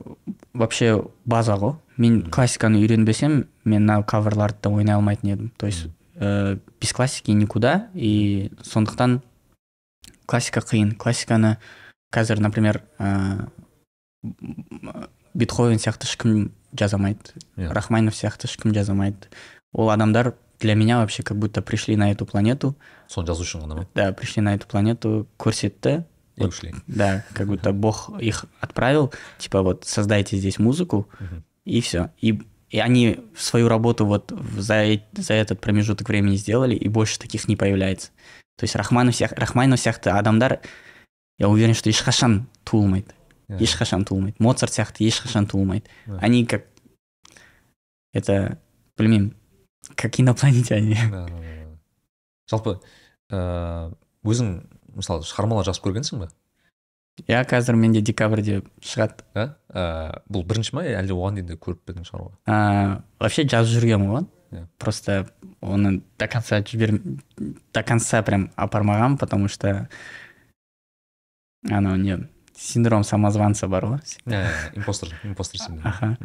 вообще 0.53 1.03
база 1.25 1.55
ғой 1.55 1.75
мен 1.97 2.29
классиканы 2.29 2.79
үйренбесем 2.81 3.47
мен 3.65 3.85
мына 3.85 4.03
каверларды 4.03 4.57
да 4.63 4.69
ойнай 4.69 4.95
алмайтын 4.95 5.29
едім. 5.29 5.51
То 5.57 5.65
есть 5.67 5.87
ә, 6.15 6.59
без 6.79 6.93
классики 6.93 7.31
никуда. 7.31 7.89
И 7.93 8.51
сондықтан 8.63 9.21
классика 10.25 10.59
қиын. 10.61 10.95
Классиканы 10.95 11.57
қазір 12.13 12.39
например 12.39 12.83
ә, 12.99 13.49
бетховен 15.33 15.77
сияқты 15.77 16.05
ешкім 16.05 16.51
жаза 16.73 16.97
алмайды 16.97 17.33
Иә. 17.57 17.71
рахманинов 17.73 18.15
сияқты 18.15 18.47
ешкім 18.47 18.73
жаза 18.73 18.93
алмайды 18.93 19.27
ол 19.73 19.89
адамдар 19.89 20.35
для 20.59 20.75
меня 20.75 20.99
вообще 20.99 21.23
как 21.23 21.37
будто 21.37 21.61
пришли 21.61 21.95
на 21.97 22.11
эту 22.11 22.25
планету. 22.25 22.75
Соны 23.09 23.27
жазу 23.27 23.43
үшін 23.43 23.65
ғана 23.65 23.75
ма? 23.75 23.87
Да 23.95 24.13
пришли 24.13 24.41
на 24.41 24.55
эту 24.55 24.67
планету 24.67 25.27
көрсетті. 25.37 26.05
и 26.36 26.44
ушли 26.44 26.74
Да, 26.86 27.24
как 27.34 27.48
будто 27.48 27.72
Бог 27.72 28.10
их 28.20 28.44
отправил, 28.60 29.12
типа 29.38 29.62
вот 29.62 29.84
создайте 29.84 30.36
здесь 30.36 30.58
музыку, 30.58 31.08
Мгм. 31.20 31.44
и 31.64 31.80
все. 31.80 32.10
И, 32.20 32.40
и 32.70 32.78
они 32.78 33.18
свою 33.36 33.68
работу 33.68 34.06
вот 34.06 34.30
в- 34.32 34.60
за, 34.60 34.84
э- 34.84 35.00
за 35.14 35.34
этот 35.34 35.60
промежуток 35.60 36.08
времени 36.08 36.36
сделали, 36.36 36.74
и 36.74 36.88
больше 36.88 37.18
таких 37.18 37.48
не 37.48 37.56
появляется. 37.56 38.10
То 38.56 38.64
есть 38.64 38.76
Рахманов 38.76 39.14
сияқты, 39.14 39.40
Рахманинов 39.40 39.80
сияқты 39.80 40.10
адамдар, 40.10 40.60
я 41.38 41.48
уверен, 41.48 41.74
что 41.74 41.90
ешқашан 41.90 42.46
туылмайды. 42.64 43.12
Иә. 43.48 43.58
Ешқашан 43.60 44.04
туылмайды. 44.04 44.36
Моцарт 44.38 44.72
сияқты 44.72 45.04
ешқашан 45.08 45.46
туылмайды. 45.46 45.84
Да. 46.06 46.18
Они 46.18 46.44
как... 46.46 46.64
Это, 48.12 48.58
білмеймін, 48.98 49.34
как 49.94 50.18
инопланетяне. 50.20 50.98
Да, 51.10 51.26
да, 51.26 51.26
да, 51.26 51.38
да. 51.38 51.78
жалпы 52.50 52.80
ыыы 53.30 53.94
өзің 54.24 54.66
мысалы 54.95 55.23
шығармалар 55.27 55.65
жазып 55.67 55.85
көргенсің 55.87 56.19
ба? 56.23 56.29
Я 57.29 57.43
қазір 57.45 57.75
менде 57.77 58.01
декабрьде 58.01 58.61
шығады. 58.81 59.21
иә 59.35 59.51
ә, 59.69 60.21
бұл 60.29 60.43
бірінші 60.49 60.73
ма? 60.73 60.83
Әлде 60.83 61.13
оған 61.13 61.35
дейін 61.37 61.47
де 61.51 61.57
көріп 61.61 61.83
пе 61.85 61.93
едің 61.93 62.07
шығаруға 62.09 62.31
А, 62.47 63.01
вообще 63.19 63.45
жазып 63.45 63.81
жүргенмін 63.83 64.09
ғой 64.15 64.25
Иә. 64.53 64.67
просто 64.77 65.27
оны 65.61 66.01
до 66.19 66.27
конца 66.27 66.59
жібер 66.61 66.99
до 67.73 67.83
конца 67.83 68.21
прям 68.23 68.51
апармағанмын 68.55 69.17
потому 69.17 69.47
что 69.47 69.87
анау 71.69 71.95
не 71.95 72.17
синдром 72.55 73.03
самозванца 73.03 73.67
бар 73.67 73.85
ғой. 73.85 73.99
Иә 74.25 74.43
иә, 74.45 74.77
импостер 74.77 75.13
импостер 75.23 75.59
синдром. 75.59 75.87
Аха. 75.87 76.17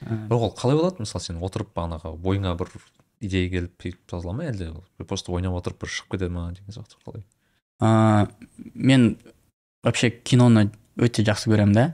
А, 0.00 0.14
бірақ 0.28 0.40
ол 0.48 0.54
қалай 0.56 0.76
болады? 0.76 0.96
Мысалы 1.04 1.22
сен 1.24 1.40
отырып 1.42 1.72
бағанағы 1.76 2.14
бойыңа 2.20 2.52
бір 2.58 2.68
идея 3.20 3.48
келіп 3.50 3.82
сөйтіп 3.82 4.12
жазыла 4.12 4.32
ма? 4.36 4.44
Әлде 4.50 4.72
просто 5.04 5.32
ойнап 5.32 5.56
отырып 5.60 5.80
бір 5.84 5.88
шығып 5.92 6.14
кетеді 6.16 6.32
ма 6.36 6.50
деген 6.52 6.72
сияқты 6.76 7.00
қалай? 7.04 7.24
А, 7.80 8.28
мен 8.74 9.16
вообще 9.82 10.10
киноны 10.10 10.70
өте 11.00 11.24
жақсы 11.24 11.50
көремін 11.50 11.74
да. 11.74 11.86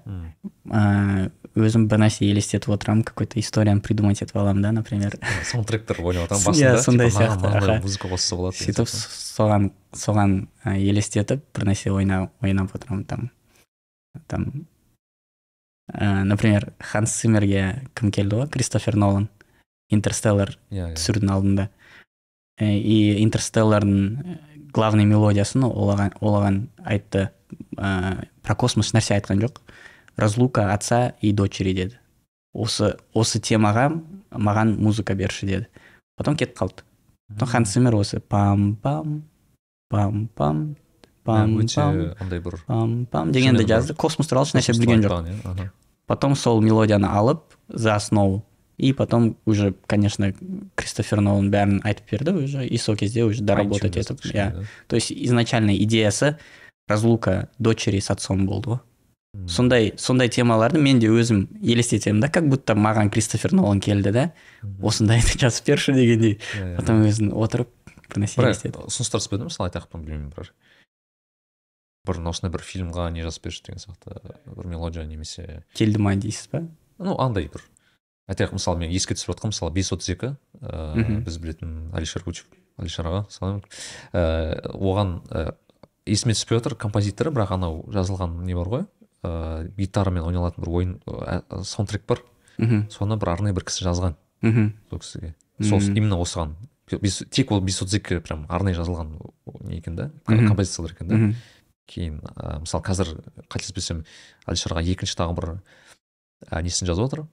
Ә, 0.67 1.31
өзім 1.57 1.87
бір 1.89 2.03
нәрсе 2.03 2.27
елестетіп 2.29 2.73
отырамын 2.75 3.05
какой 3.07 3.29
то 3.31 3.39
историяны 3.41 3.81
придумать 3.81 4.21
етіп 4.23 4.37
аламын 4.37 4.63
да 4.63 4.73
например. 4.77 5.17
Саундтректер 5.47 6.03
ойнап 6.03 6.27
отырамын 6.27 6.45
Иә, 6.59 6.73
басында 6.75 6.83
сондай 6.83 7.11
типа, 7.11 7.25
мынаған 7.25 7.65
сияқты, 7.65 7.83
музыка 7.87 8.11
қосса 8.13 8.39
болады 8.41 8.61
сөйтіп 8.61 8.91
соған 8.91 9.71
соған 9.97 10.35
ә, 10.65 10.77
елестетіп 10.77 11.45
бір 11.57 11.69
нәрсе 11.71 11.93
ойна, 11.95 12.27
ойнап 12.43 12.75
отырамын 12.77 13.05
там. 13.09 13.31
Там 14.27 14.67
ә, 15.93 16.25
например 16.25 16.73
ханс 16.81 17.17
циммерге 17.21 17.87
кім 17.95 18.13
келді 18.13 18.43
ғой? 18.43 18.51
Кристофер 18.51 18.97
нолан. 18.99 19.31
Интерстеллар 19.89 20.57
иә 20.71 20.91
иә. 20.91 20.95
түсірудің 20.99 21.33
алдында. 21.33 21.71
Ә, 22.59 22.73
и 22.75 23.23
интерстеллардың 23.23 24.01
ә, 24.17 24.39
главный 24.73 25.05
мелодиясын 25.05 25.65
ол 25.65 25.91
оған, 25.91 26.69
айтты 26.85 27.31
ә, 27.77 28.27
про 28.43 28.55
космос 28.55 28.93
нәрсе 28.95 29.17
айтқан 29.17 29.41
жоқ. 29.43 29.61
Разлука 30.17 30.73
отца 30.73 31.15
и 31.21 31.33
дочери 31.33 31.75
деді. 31.75 31.99
Осы 32.55 32.97
осы 33.15 33.41
темаға 33.41 33.91
маған 34.33 34.77
музыка 34.79 35.15
берші 35.15 35.47
деді. 35.47 35.67
Потом 36.17 36.37
кетіп 36.37 36.57
қалды. 36.57 36.83
Потом 37.29 37.49
ханс 37.49 37.73
циммер 37.73 37.95
осы 37.95 38.21
пам 38.21 38.77
пам 38.77 39.25
пам 39.91 40.29
пам 40.35 40.77
пам 41.25 41.59
пам 41.67 42.15
андай 42.21 42.41
бір 42.41 42.63
пам 42.67 43.07
пам 43.11 43.33
дегенді 43.33 43.67
жазды. 43.67 43.95
космос 43.95 44.29
туралы 44.29 44.47
ешнәрсе 44.47 44.73
білген 44.79 45.03
жоқ. 45.03 45.27
иә? 45.27 45.71
Потом 46.07 46.37
сол 46.37 46.61
мелодияны 46.61 47.07
алып 47.07 47.43
за 47.69 47.97
основу 47.97 48.45
и 48.79 48.93
потом 48.93 49.37
уже 49.47 49.75
конечно 49.87 50.33
кристофер 50.75 51.21
нолан 51.21 51.51
бәрін 51.51 51.81
айтып 51.85 52.11
берді 52.13 52.37
уже 52.45 52.67
и 52.67 52.77
сол 52.77 52.97
кезде 52.97 53.25
уже 53.25 53.43
доработать 53.43 53.97
етіп 53.97 54.21
иә 54.33 54.67
то 54.87 54.97
есть 54.97 55.13
изначально 55.13 55.77
идеясы 55.77 56.37
разлука 56.89 57.49
дочери 57.59 58.01
с 58.01 58.11
отцом 58.11 58.47
болды 58.47 58.71
ғой 58.71 58.79
сондай 59.49 59.93
сондай 59.97 60.29
темаларды 60.29 60.81
мен 60.81 60.99
де 61.01 61.09
өзім 61.09 61.47
елестетемін 61.63 62.21
да 62.21 62.29
как 62.29 62.49
будто 62.49 62.75
маған 62.75 63.11
кристофер 63.11 63.53
нолан 63.53 63.81
келді 63.81 64.13
да? 64.13 64.33
Мгм. 64.63 64.87
осындайды 64.87 65.39
жазып 65.39 65.67
берші 65.71 65.93
дегендей 65.93 66.39
потом 66.77 67.05
өзің 67.07 67.33
отырып 67.33 67.69
бір 68.09 68.25
нәрсе 68.25 68.41
елестетіп 68.43 68.81
ұсыныстар 68.87 69.23
түспеді 69.23 69.45
ме 69.45 69.51
мысалы 69.51 69.71
айтайық 69.71 69.89
білмеймін 69.93 70.33
бір 70.37 70.53
бір 72.07 72.21
осындай 72.33 72.53
бір 72.55 72.65
фильмға 72.65 73.11
не 73.13 73.25
жазып 73.27 73.49
берші 73.49 73.67
деген 73.69 73.83
сияқты 73.83 74.37
бір 74.57 74.71
мелодия 74.73 75.05
немесе 75.05 75.63
келді 75.75 76.03
ма 76.03 76.17
дейсіз 76.17 76.49
ба 76.53 76.65
ну 76.99 77.17
андай 77.21 77.51
бір 77.53 77.65
айтайық 78.27 78.57
мысалы 78.57 78.79
мен 78.83 78.91
еске 78.91 79.15
түсіп 79.15 79.35
жатқан 79.35 79.53
мысалы 79.55 79.73
бес 79.73 79.93
отыз 79.93 80.09
екі 80.15 80.35
Мгм. 80.61 81.23
біз 81.27 81.39
білетін 81.39 81.75
алишер 81.95 82.23
кучев 82.25 82.47
алишер 82.79 83.07
аға 83.07 83.25
салам 83.31 83.63
ә, 84.13 84.59
оған 84.75 85.21
ә, 85.31 85.55
есіме 86.07 86.35
түспей 86.35 86.59
отыр 86.59 86.75
композиторы 86.75 87.31
бірақ 87.31 87.55
анау 87.55 87.85
жазылған 87.93 88.41
не 88.45 88.55
бар 88.55 88.69
ғой? 88.73 88.87
Ә, 89.23 89.69
гитарамен 89.77 90.25
ойналатын 90.27 90.65
бір 90.65 90.71
ойын 90.71 90.95
ә, 91.07 91.63
саундтрек 91.65 92.07
бар. 92.07 92.23
Мхм. 92.59 92.87
Соны 92.91 93.17
бір 93.21 93.33
арнайы 93.35 93.55
бір 93.57 93.65
кісі 93.69 93.85
жазған. 93.89 94.15
Мхм. 94.43 94.73
Сол 94.91 94.99
кісіге. 95.01 95.35
Сол 95.61 95.81
именно 95.81 96.19
осыған. 96.21 96.55
Тек 96.87 97.51
ол 97.53 97.61
бес 97.61 97.83
отыз 97.83 97.99
екі 97.99 98.21
прям 98.21 98.47
арнайы 98.49 98.77
жазылған 98.77 99.17
не 99.65 99.79
екен 99.79 99.97
да? 99.97 100.11
Композициялар 100.27 100.93
екен 100.93 101.09
да? 101.09 101.19
Кейін 101.87 102.21
ә, 102.37 102.61
мысалы 102.63 102.83
қазір 102.87 103.11
қателеспесем 103.49 104.05
әлішерға 104.47 104.83
екінші 104.85 105.17
тағы 105.19 105.35
бір 105.39 105.51
ә, 106.45 106.63
несін 106.63 106.89
жазып 106.89 107.09
отыр. 107.09 107.25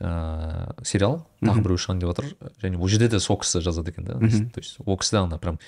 Ә, 0.00 0.74
сериал. 0.82 1.20
Тағы 1.44 1.62
біреу 1.62 1.78
шығайын 1.78 2.00
деп 2.02 2.10
отыр. 2.10 2.32
Және 2.62 2.80
ол 2.80 2.90
жерде 2.90 3.08
де 3.12 3.20
сол 3.20 3.38
кісі 3.38 3.62
жазады 3.62 3.92
екен 3.92 4.04
да. 4.04 4.18
То 4.18 4.60
есть 4.60 4.78
ол 4.84 4.98
кісі 4.98 5.16
де 5.16 5.22
ана 5.22 5.38
прям 5.38 5.60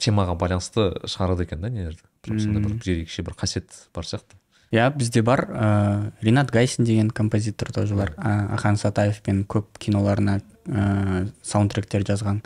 темаға 0.00 0.34
байланысты 0.34 0.88
шығарады 1.06 1.46
екен 1.46 1.60
да 1.60 1.70
нелерді. 1.70 2.02
Прям 2.22 2.40
сондай 2.40 2.64
бір 2.64 2.76
ерекше 2.82 3.22
бір 3.22 3.36
қасиет 3.38 3.70
бар 3.94 4.04
сияқты. 4.08 4.38
Иә 4.72 4.90
бізде 4.96 5.22
бар 5.22 5.46
ә, 5.46 6.12
ринат 6.22 6.50
гайсин 6.50 6.84
деген 6.84 7.10
композитор 7.10 7.72
тоже 7.72 7.94
бар. 7.94 8.14
Ә, 8.16 8.54
ахан 8.56 8.76
сатаевпен 8.76 9.44
көп 9.46 9.78
киноларына 9.78 10.40
ә, 10.66 11.30
саундтректер 11.42 12.02
жазған. 12.02 12.42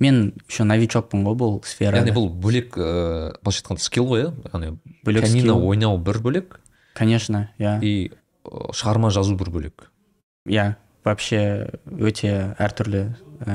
Мен 0.00 0.32
еще 0.48 0.64
новичокпын 0.64 1.24
ғой 1.26 1.34
бұл 1.36 1.58
сферада. 1.66 2.04
Яғни 2.04 2.14
бұл 2.14 2.30
бөлек 2.30 2.78
ыыы 2.78 3.34
былайша 3.42 3.64
айтқанда 3.64 3.82
скилл 3.82 4.06
ғой 4.08 4.22
иә? 4.22 4.30
Яғни 4.52 4.70
бөлек 5.04 5.26
пианино 5.26 5.58
ойнау 5.58 5.98
бір 5.98 6.20
бөлек. 6.22 6.60
Конечно 6.94 7.50
иә 7.58 7.80
и 7.82 8.12
шығарма 8.46 9.10
жазу 9.14 9.36
бір 9.36 9.50
бөлек. 9.50 9.90
Иә 10.48 10.74
вообще 11.04 11.70
өте 11.86 12.54
әртүрлі 12.60 13.04
ә, 13.44 13.54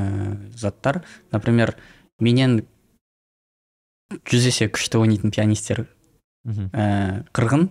заттар. 0.57 1.03
Например 1.31 1.75
менен 2.19 2.63
жүз 4.25 4.49
есе 4.49 4.69
күшті 4.69 5.01
ойнайтын 5.01 5.33
пианисттер 5.33 5.85
мхм. 6.45 6.69
ә, 6.73 7.25
қырғын. 7.35 7.69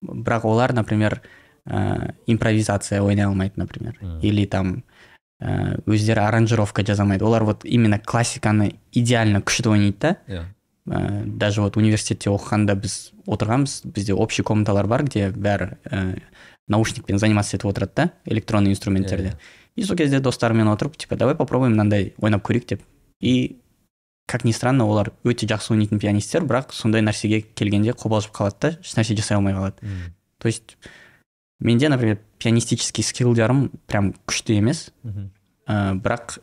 Бірақ 0.00 0.46
олар 0.48 0.72
например 0.72 1.20
ә, 1.66 2.14
импровизация 2.26 3.02
ойнай 3.02 3.26
алмайды 3.26 3.60
например. 3.60 3.98
Или 4.22 4.46
там 4.46 4.82
ә, 5.40 5.80
өздері 5.86 6.24
аранжировка 6.24 6.84
жаза 6.84 7.02
алмайды. 7.02 7.24
Олар 7.24 7.44
вот 7.44 7.64
именно 7.64 7.98
классиканы 7.98 8.80
идеально 8.92 9.40
күшті 9.40 9.68
ойнайды 9.72 9.98
да. 10.00 10.16
Иә. 10.26 10.44
Ә, 10.86 11.24
даже 11.26 11.62
вот 11.62 11.76
университетте 11.76 12.30
оқығанда 12.30 12.74
біз 12.80 13.12
отырғанбыз 13.26 13.82
бізде 13.84 14.14
общий 14.14 14.42
комнаталар 14.42 14.86
бар 14.86 15.04
где 15.04 15.30
бәрі 15.30 15.76
ә, 15.84 16.20
наушникпен 16.68 17.18
заниматься 17.18 17.56
етіп 17.56 17.72
отырады 17.72 17.92
да? 17.96 18.10
Электронный 18.24 18.70
инструменттерде 18.70 19.34
Иә, 19.34 19.38
и 19.76 19.84
сол 19.84 19.96
кезде 19.96 20.20
достарымен 20.20 20.68
отырып 20.68 20.96
типа 20.96 21.16
давай 21.16 21.34
попробуем 21.34 21.72
мынандай 21.72 22.14
ойнап 22.18 22.42
көрейік 22.46 22.66
деп 22.66 22.82
и 23.20 23.60
как 24.26 24.44
ни 24.44 24.52
странно 24.52 24.86
олар 24.86 25.12
өте 25.24 25.46
жақсы 25.46 25.72
ойнайтын 25.74 25.98
пианисттер 25.98 26.44
бірақ 26.46 26.70
сондай 26.70 27.02
нәрсеге 27.02 27.40
келгенде 27.42 27.94
қобалжып 27.98 28.34
қалады 28.36 28.60
да 28.60 28.70
ешнәрсе 28.78 29.16
жасай 29.16 29.36
алмай 29.36 29.54
қалады. 29.54 29.74
То 30.38 30.46
есть 30.46 30.76
менде 31.58 31.88
например 31.88 32.20
пианистический 32.38 33.02
скиллдарым 33.02 33.70
прям 33.86 34.14
күшті 34.26 34.54
емес. 34.58 34.92
Ә, 35.66 35.98
бірақ 35.98 36.38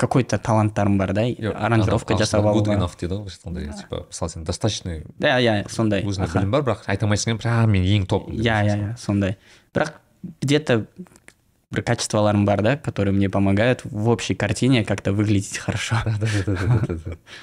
какой 0.00 0.24
то 0.24 0.38
таланттарым 0.38 0.96
бар 0.98 1.12
да 1.12 1.26
аранжировка 1.52 2.16
жасап 2.16 2.46
алуға 2.48 2.78
enough 2.78 2.96
дейді 2.96 3.18
ғой 3.18 3.24
былайша 3.26 3.36
айтқанда 3.36 3.78
типа 3.82 4.02
мысалы 4.08 4.32
сен 4.32 4.44
достаточный 4.48 5.02
иә 5.20 5.36
иә 5.44 5.56
сондай 5.68 6.04
өзіңде 6.08 6.32
білім 6.38 6.54
бар 6.54 6.64
бірақ 6.64 6.86
айта 6.88 7.04
алмайсың 7.04 7.40
прям 7.42 7.74
мен 7.76 7.84
ең 7.84 8.06
топ 8.08 8.30
иә 8.32 8.60
иә 8.64 8.76
иә 8.78 8.92
сондай 8.96 9.36
бірақ 9.74 10.00
где 10.40 10.60
то 10.60 10.86
бір 11.70 11.82
качестволарым 11.82 12.46
бар 12.46 12.62
да 12.62 12.76
которые 12.76 13.12
мне 13.12 13.28
помогают 13.28 13.84
в 13.84 14.08
общей 14.08 14.34
картине 14.34 14.84
как 14.84 15.02
то 15.02 15.12
выглядеть 15.12 15.58
хорошо. 15.58 15.96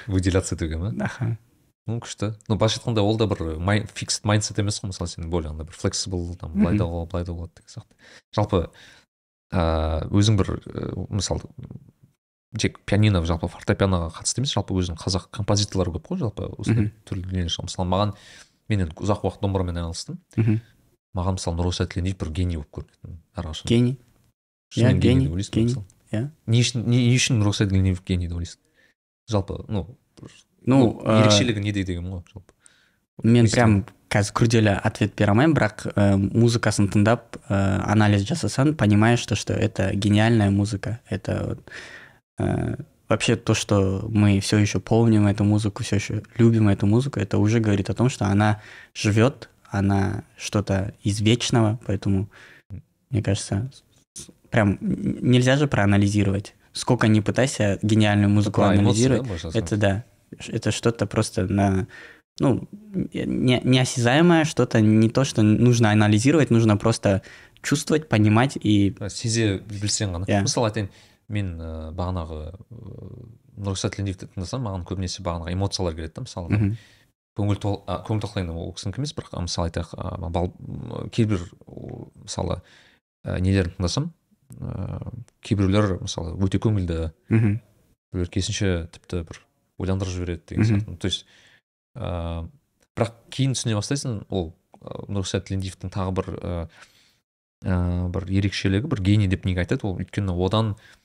Выделяться 0.06 0.56
етуге 0.56 0.76
ма 0.76 0.92
аха 1.00 1.38
ну 1.86 2.00
күшті 2.02 2.34
ну 2.48 2.56
былайша 2.56 2.80
айтқанда 2.80 3.00
ол 3.00 3.16
да 3.16 3.26
бір 3.26 3.56
май, 3.56 3.86
фиксд 3.94 4.24
майндсет 4.24 4.58
емес 4.58 4.82
қой 4.82 4.90
мысалы 4.90 5.08
сен 5.08 5.30
более 5.30 5.50
андай 5.50 5.66
бір 5.66 5.78
флексибл 5.78 6.34
там 6.34 6.52
былай 6.52 6.76
да 6.76 6.84
болады 6.84 7.10
былай 7.10 7.24
да 7.24 7.32
болады 7.32 7.52
деген 7.56 7.70
сияқты 7.70 7.94
жалпы 8.36 8.70
ыыы 9.52 10.10
өзің 10.20 10.36
бір 10.36 10.52
мысалы 11.08 11.40
тек 12.56 12.78
пианино 12.88 13.20
жалпы 13.28 13.48
фортепианоға 13.52 14.08
қатысты 14.16 14.40
емес 14.40 14.54
жалпы 14.56 14.76
өзің 14.78 14.96
қазақ 15.00 15.28
композиторлар 15.34 15.90
көп 15.98 16.08
қой 16.08 16.20
жалпы 16.22 16.48
осындай 16.56 16.92
түрлі 17.08 17.26
дүниелер 17.28 17.52
мысалы 17.66 17.88
маған 17.90 18.14
мен 18.68 18.84
енді 18.86 18.96
ұзақ 18.96 19.24
уақыт 19.26 19.42
домбырамен 19.44 19.76
айналыстым. 19.76 20.20
Мхм. 20.36 20.60
маған 21.16 21.38
мысалы 21.38 21.58
нұросат 21.58 21.92
тілендиев 21.92 22.18
бір 22.20 22.30
гений 22.32 22.56
болып 22.56 22.70
көрінетін 22.78 23.18
әрқашан 23.36 23.68
гений? 23.68 23.98
Иә, 24.76 24.92
гений? 24.96 25.28
иә. 26.12 26.30
не 26.46 26.60
үшін 26.62 26.84
не, 26.86 27.00
үшін 27.16 27.40
нұросат 27.42 27.72
тілендиев 27.72 28.02
гений 28.06 28.28
деп 28.28 28.36
ойлайсың? 28.36 28.60
Жалпы 29.28 29.64
ну 29.68 29.86
ну 30.64 30.80
ерекшелігі 31.04 31.60
неде 31.64 31.84
деген 31.84 32.08
ғой 32.12 32.22
жалпы. 32.32 32.52
мен 33.24 33.48
прям 33.48 33.84
қазір 34.08 34.34
күрделі 34.40 34.74
ответ 34.84 35.14
бере 35.16 35.32
алмаймын 35.32 35.56
бірақ 35.56 35.86
ә, 35.92 36.16
музыкасын 36.16 36.88
тыңдап 36.92 37.36
ә, 37.48 37.80
анализ 37.84 38.24
жасасаң 38.28 38.74
понимаешь 38.76 39.24
то 39.26 39.36
что 39.36 39.52
это 39.52 39.92
гениальная 39.94 40.50
музыка. 40.50 41.00
Это 41.08 41.44
вот, 41.48 41.70
вообще 43.08 43.36
то 43.36 43.54
что 43.54 44.06
мы 44.10 44.40
все 44.40 44.58
еще 44.58 44.80
помним 44.80 45.26
эту 45.26 45.44
музыку 45.44 45.82
все 45.82 45.96
еще 45.96 46.22
любим 46.36 46.68
эту 46.68 46.86
музыку 46.86 47.20
это 47.20 47.38
уже 47.38 47.60
говорит 47.60 47.90
о 47.90 47.94
том 47.94 48.08
что 48.08 48.26
она 48.26 48.60
живет 48.94 49.48
она 49.70 50.24
что-то 50.36 50.94
из 51.02 51.20
вечного 51.20 51.80
поэтому 51.86 52.28
мне 53.10 53.22
кажется 53.22 53.70
прям 54.50 54.78
нельзя 54.80 55.56
же 55.56 55.66
проанализировать 55.66 56.54
сколько 56.72 57.08
ни 57.08 57.20
пытайся 57.20 57.78
гениальную 57.82 58.30
музыку 58.30 58.60
эмоции, 58.62 58.78
анализировать 58.78 59.22
да, 59.22 59.28
можно 59.28 59.58
это 59.58 59.76
да. 59.76 60.04
Это 60.46 60.70
что-то 60.70 61.06
просто 61.06 61.46
на 61.46 61.88
ну, 62.40 62.68
не, 62.92 63.60
неосязаемое, 63.64 64.44
что-то 64.44 64.80
не 64.80 65.10
то, 65.10 65.24
что 65.24 65.42
нужно 65.42 65.90
анализировать, 65.90 66.50
нужно 66.50 66.76
просто 66.76 67.22
чувствовать, 67.62 68.08
понимать 68.08 68.56
и 68.56 68.94
сезе 69.10 69.58
білсең 69.58 70.12
ғана 70.14 70.28
Иә. 70.30 70.42
мысалы 70.46 70.68
айтайын 70.70 70.88
мен 71.28 71.54
ә, 71.60 71.70
бағанағы 71.96 72.38
ыыы 72.72 73.28
нұрғиса 73.58 73.90
тілендиевті 73.92 74.28
тыңдасам 74.32 74.62
маған 74.64 74.84
көбінесе 74.88 75.22
бағанағы 75.26 75.52
эмоциялар 75.56 75.96
келеді 75.96 76.14
да 76.14 76.24
мысалы. 76.24 76.58
Көңіл 77.38 77.58
тол 77.62 77.80
көңіл 77.86 78.22
тоқлайын 78.22 78.52
ол 78.54 78.72
кісінікі 78.74 79.02
емес 79.02 79.12
бірақ 79.14 79.34
мысалы 79.44 79.68
айтайық 79.70 79.92
м, 79.94 81.10
кейбір 81.14 81.44
мысалы 82.24 82.60
ә, 83.24 83.38
нелерін 83.38 83.74
тыңдасам 83.76 84.08
ә, 84.58 85.12
кейбіреулер 85.46 85.98
мысалы 86.02 86.34
өте 86.42 86.58
көңілді. 86.62 87.12
Мгм, 87.30 87.58
біреулер 88.12 88.32
керісінше 88.34 88.88
тіпті 88.94 89.24
бір 89.28 89.42
ойландырып 89.78 90.14
жібереді 90.14 90.42
деген 90.50 90.66
сияқты. 90.66 90.96
То 90.96 91.10
есть 91.10 91.26
ыыы 91.94 92.48
бірақ 92.98 93.14
кейін 93.30 93.54
түсіне 93.54 93.78
бастайсың 93.78 94.22
ол 94.30 94.54
ы, 94.82 95.06
нұрсәт 95.06 95.46
тілендиевтің 95.46 95.94
тағы 95.94 96.14
бір 96.18 96.30
ә, 96.42 96.68
бір 98.10 98.30
ерекшелігі 98.30 98.90
бір 98.90 99.02
гений 99.02 99.30
деп 99.30 99.46
неге 99.46 99.62
айтады 99.62 99.86
ол 99.86 99.98
өйткені 100.02 100.34
одан 100.34 100.74
ә, 100.74 100.98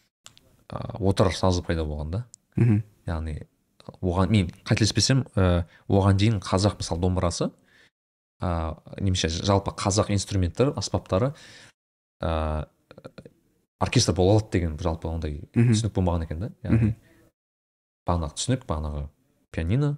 отар 1.00 1.34
сазы 1.36 1.64
пайда 1.64 1.86
болған 1.88 2.12
да. 2.12 2.26
Мхм. 2.56 2.84
Яғни 3.08 3.40
оған 4.02 4.32
мен 4.32 4.52
қателеспесем 4.64 5.26
ә, 5.36 5.66
оған 5.88 6.20
дейін 6.20 6.40
қазақ 6.44 6.78
мысалы 6.80 7.02
домбырасы 7.04 7.50
ә, 8.42 8.78
немесе 9.00 9.30
жалпы 9.30 9.74
қазақ 9.76 10.12
инструменттер 10.14 10.74
аспаптары 10.80 11.34
ә, 12.22 12.68
оркестр 13.80 14.14
бола 14.16 14.38
алады 14.38 14.52
деген 14.58 14.78
жалпы 14.80 15.10
ондай 15.12 15.42
түсінік 15.54 15.94
болмаған 15.96 16.28
екен 16.28 16.46
да. 16.46 16.52
Яғни 16.64 16.94
бағанағы 18.08 18.38
түсінік 18.40 18.68
бағанағы 18.70 19.08
пианино 19.52 19.98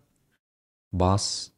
бас 0.91 1.51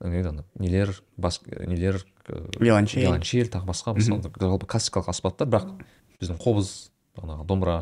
нелер 0.00 0.92
бас 1.16 1.40
нелер 1.46 2.04
ә, 2.26 2.60
виолончель. 2.60 3.02
виолончель 3.02 3.48
тағы 3.48 3.72
басқа 3.72 3.96
мысалы 3.96 4.22
жалпы 4.28 4.66
классикалық 4.66 5.08
аспаптар 5.12 5.48
бірақ 5.48 5.80
біздің 6.20 6.40
қобыз 6.40 6.90
бағанағы 7.16 7.46
домбыра 7.48 7.78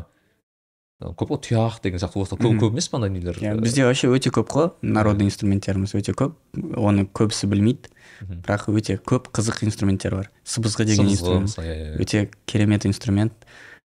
көп 0.99 1.31
қой 1.31 1.39
тұяқ 1.45 1.79
деген 1.83 2.01
сияқты 2.01 2.19
осылар 2.19 2.41
көп 2.43 2.57
көп 2.59 2.73
емес 2.75 2.89
па 2.91 2.99
андай 2.99 3.13
нелер? 3.13 3.37
Иә 3.39 3.53
бізде 3.55 3.85
вообще 3.87 4.09
өте 4.11 4.33
көп 4.35 4.49
қой 4.51 4.65
народный 4.83 5.29
инструменттеріміз 5.29 5.95
өте 5.95 6.11
көп. 6.11 6.35
Оны 6.75 7.05
көбісі 7.07 7.47
білмейді. 7.47 7.87
Бірақ 8.19 8.67
өте 8.73 8.97
көп 8.99 9.29
қызық 9.31 9.63
инструменттер 9.63 10.17
бар. 10.17 10.29
Сыбызғы 10.43 10.83
деген 10.89 11.07
инструмент. 11.07 11.55
иә, 11.55 11.63
иә, 11.63 11.95
иә. 11.95 12.01
өте 12.03 12.29
керемет 12.45 12.85
инструмент. 12.85 13.31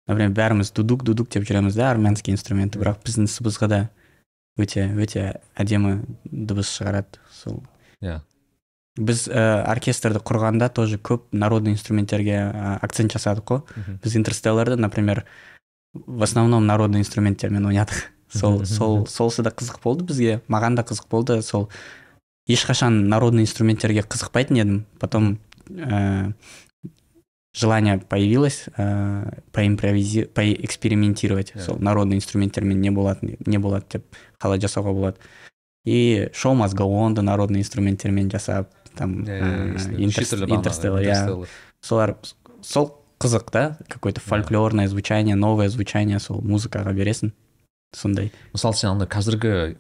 Например 0.07 0.31
бәріміз 0.31 0.71
дудук 0.71 1.03
дудук 1.03 1.29
деп 1.31 1.43
жүреміз 1.43 1.75
да 1.75 1.91
армянский 1.91 2.33
инструмент 2.33 2.79
бірақ 2.79 3.03
біздің 3.03 3.27
сыбызғы 3.27 3.67
да 3.67 3.81
өте 4.57 4.87
өте 4.95 5.41
әдемі 5.59 6.05
дыбыс 6.31 6.71
шығарады 6.79 7.19
сол. 7.35 7.63
Иә. 8.03 8.21
Біз 8.99 9.27
ә, 9.27 9.67
оркестрді 9.71 10.23
құрғанда 10.23 10.71
тоже 10.71 10.99
көп 10.99 11.27
народный 11.33 11.75
инструменттерге 11.75 12.39
акцент 12.83 13.11
жасадық 13.15 13.47
қой. 13.51 13.63
Біз 14.03 14.17
интерстелларды 14.17 14.77
например 14.77 15.25
в 15.95 16.23
основном 16.23 16.67
народный 16.67 17.01
инструменттермен 17.01 17.67
ойнадық 17.67 18.11
сол 18.33 18.65
сол 18.65 19.07
солсы 19.07 19.43
да 19.43 19.51
қызық 19.51 19.81
болды 19.83 20.05
бізге 20.05 20.41
маған 20.49 20.77
да 20.79 20.83
қызық 20.83 21.09
болды 21.11 21.43
сол 21.43 21.69
ешқашан 22.51 23.09
народный 23.09 23.43
инструменттерге 23.43 24.03
қызықпайтын 24.03 24.59
едім. 24.59 24.87
Потом 24.99 25.39
ә, 25.69 26.33
желание 27.55 27.99
появилось 27.99 28.69
ә, 28.77 29.43
поимпровизи 29.53 30.25
поэкспериментировать. 30.25 31.53
Иә. 31.55 31.61
сол 31.61 31.79
народный 31.79 32.17
инструменттермен 32.17 32.81
не 32.81 32.91
болады 32.91 33.37
не 33.47 33.59
болады 33.59 33.87
деп 33.91 34.17
қалай 34.39 34.61
жасауға 34.61 34.93
болады. 34.93 35.17
И 35.85 36.29
шоу 36.35 36.55
onды 36.55 37.23
народный 37.23 37.61
инструменттермен 37.61 38.31
жасап 38.31 38.71
там 38.97 39.25
бағанағы 39.25 39.99
интерстеллар 39.99 41.03
иә. 41.03 41.47
Солар 41.81 42.19
сол 42.63 43.00
қызық 43.21 43.53
да? 43.53 43.79
Какое 43.89 44.13
то 44.13 44.21
фольклорное 44.21 44.89
звучание 44.89 45.37
новое 45.37 45.69
звучание 45.69 46.19
сол 46.19 46.41
музыкаға 46.41 46.93
бересің 46.97 47.33
сондай 47.93 48.31
мысалы 48.55 48.77
сен 48.79 48.93
андай 48.93 49.09
қазіргі 49.11 49.77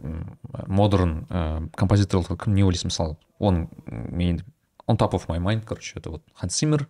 модерн 0.66 1.26
ә, 1.30 1.68
композиторлар 1.78 2.38
кім 2.40 2.56
не 2.58 2.64
ойлайсың 2.66 2.90
мысалы 2.90 3.16
оның 3.38 3.68
мен 4.10 4.42
on 4.90 4.98
top 4.98 5.14
of 5.14 5.28
my 5.28 5.38
mind 5.38 5.64
короче 5.64 5.98
это 5.98 6.10
вот 6.10 6.24
ханс 6.34 6.58
циммер 6.58 6.88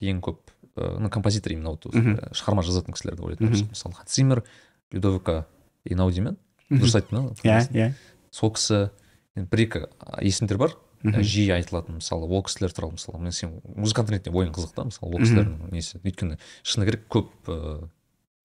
ең 0.00 0.20
көп 0.20 0.52
ә, 0.76 0.98
ну 0.98 1.08
композитор 1.10 1.52
именно 1.52 1.72
вот 1.72 1.86
ә, 1.86 2.28
шығарма 2.36 2.62
жазатын 2.62 2.94
кісілерді 2.94 3.24
ойлайтын 3.24 3.48
болсақ, 3.48 3.72
мысалы 3.72 3.94
ханс 3.96 4.12
циммер 4.12 4.44
людовика 4.92 5.46
инауди 5.84 6.20
ма 6.20 6.36
дұрыс 6.68 6.98
айттым 7.00 7.30
ба 7.30 7.34
иә 7.42 7.64
иә 7.72 7.92
сол 8.30 8.52
кісі 8.52 8.90
бір 9.34 9.64
екі 9.64 9.84
есімдер 10.20 10.60
бар 10.60 10.76
жиі 11.00 11.54
айтылатын 11.56 11.96
мысалы 12.00 12.28
ол 12.28 12.42
кісілер 12.44 12.74
туралы 12.76 12.98
мысалы 12.98 13.20
мен 13.22 13.32
сен 13.32 13.54
музыкант 13.64 14.10
ретінде 14.12 14.36
ойың 14.36 14.52
қызық 14.52 14.74
та 14.76 14.84
мысалы 14.88 15.14
ол 15.16 15.22
кісілердің 15.24 15.72
несі? 15.72 16.00
Өйткені 16.04 16.36
шыны 16.62 16.88
керек 16.88 17.06
көп 17.12 17.48
ыыы 17.48 17.88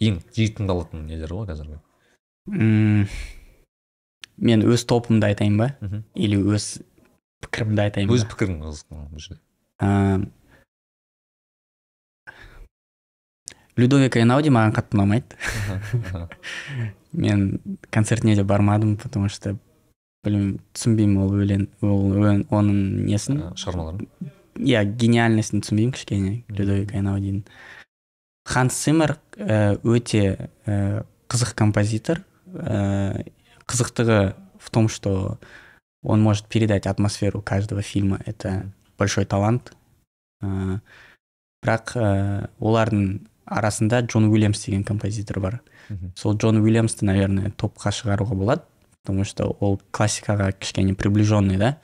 ең 0.02 0.20
жиі 0.34 0.52
тыңдалатын 0.58 1.06
нелер 1.08 1.34
ғой 1.34 1.48
қазіргі. 1.50 1.80
Мен 4.36 4.64
өз 4.66 4.86
топымды 4.90 5.30
айтайын 5.30 5.58
ба? 5.58 5.72
Мхм. 5.80 6.04
или 6.14 6.38
өз 6.38 6.82
пікірімді 7.44 7.86
айтайын 7.88 8.10
өз 8.10 8.24
ба? 8.24 8.32
пікірің 8.34 8.62
қызық 8.62 8.86
бұл 9.10 9.22
жерде. 9.26 10.30
Людовика 13.74 14.22
инауди 14.22 14.52
маған 14.54 14.74
қатты 14.74 14.94
ұнамайды. 14.94 15.34
Мен 17.12 17.58
концертіне 17.90 18.36
де 18.36 18.44
бармадым 18.44 18.96
потому 18.96 19.28
что 19.28 19.56
білмеймін 20.24 20.58
түсінбеймін 20.74 21.22
ол 21.22 21.36
өлең 21.44 21.68
ол 21.84 22.18
оның 22.58 22.80
несін? 23.06 23.42
Аха. 23.50 23.60
шығармаларын? 23.62 24.32
Иә 24.64 24.84
гениальностін 24.98 25.64
түсінбеймін 25.64 25.94
кішкене 25.96 26.34
людовик 26.48 26.94
айнаудидің 26.94 27.44
ханс 28.44 28.76
циммер 28.76 29.16
ә, 29.36 29.76
өте 29.82 30.50
ә, 30.66 31.04
қызық 31.28 31.54
композитор. 31.56 32.22
Қызықтығы 32.54 34.34
в 34.60 34.70
том 34.70 34.88
что 34.88 35.38
он 36.02 36.22
может 36.22 36.46
передать 36.46 36.86
атмосферу 36.86 37.40
каждого 37.42 37.82
фильма. 37.82 38.20
Это 38.26 38.70
большой 38.98 39.24
талант. 39.24 39.72
Бірақ 41.64 41.94
олардың 42.60 43.24
арасында 43.48 44.02
джон 44.04 44.28
уильямс 44.28 44.66
деген 44.66 44.84
композитор 44.84 45.40
бар. 45.40 45.62
Сол 46.14 46.36
джон 46.36 46.60
уильямсты 46.60 47.06
наверное 47.08 47.50
топқа 47.50 47.90
шығаруға 47.90 48.36
болады. 48.36 48.62
Потому 49.04 49.24
что 49.28 49.52
ол 49.60 49.80
классикаға 49.92 50.50
кішкене 50.56 50.94
приближенный 50.94 51.60
да? 51.60 51.76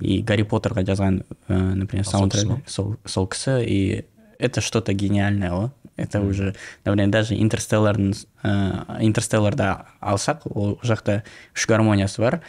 И 0.00 0.20
гарри 0.20 0.44
поттерға 0.44 0.84
жазған 0.84 1.22
ә, 1.48 1.56
например 1.74 2.04
саундтрек 2.04 2.68
сол 2.68 2.96
сол 3.08 3.26
кісі 3.32 3.64
и 3.64 4.04
это 4.38 4.60
что 4.60 4.82
то 4.82 4.92
гениальное 4.92 5.50
ғой 5.50 5.70
это 5.96 6.20
уже 6.20 6.54
например 6.84 7.08
даже 7.08 7.34
интерстеллардың 7.34 8.12
ә, 8.44 9.00
интерстелларда 9.00 9.86
алсақ 10.00 10.44
ол 10.52 10.78
жақта 10.84 11.24
үш 11.56 11.66
гармониясы 11.66 12.20
бар. 12.20 12.42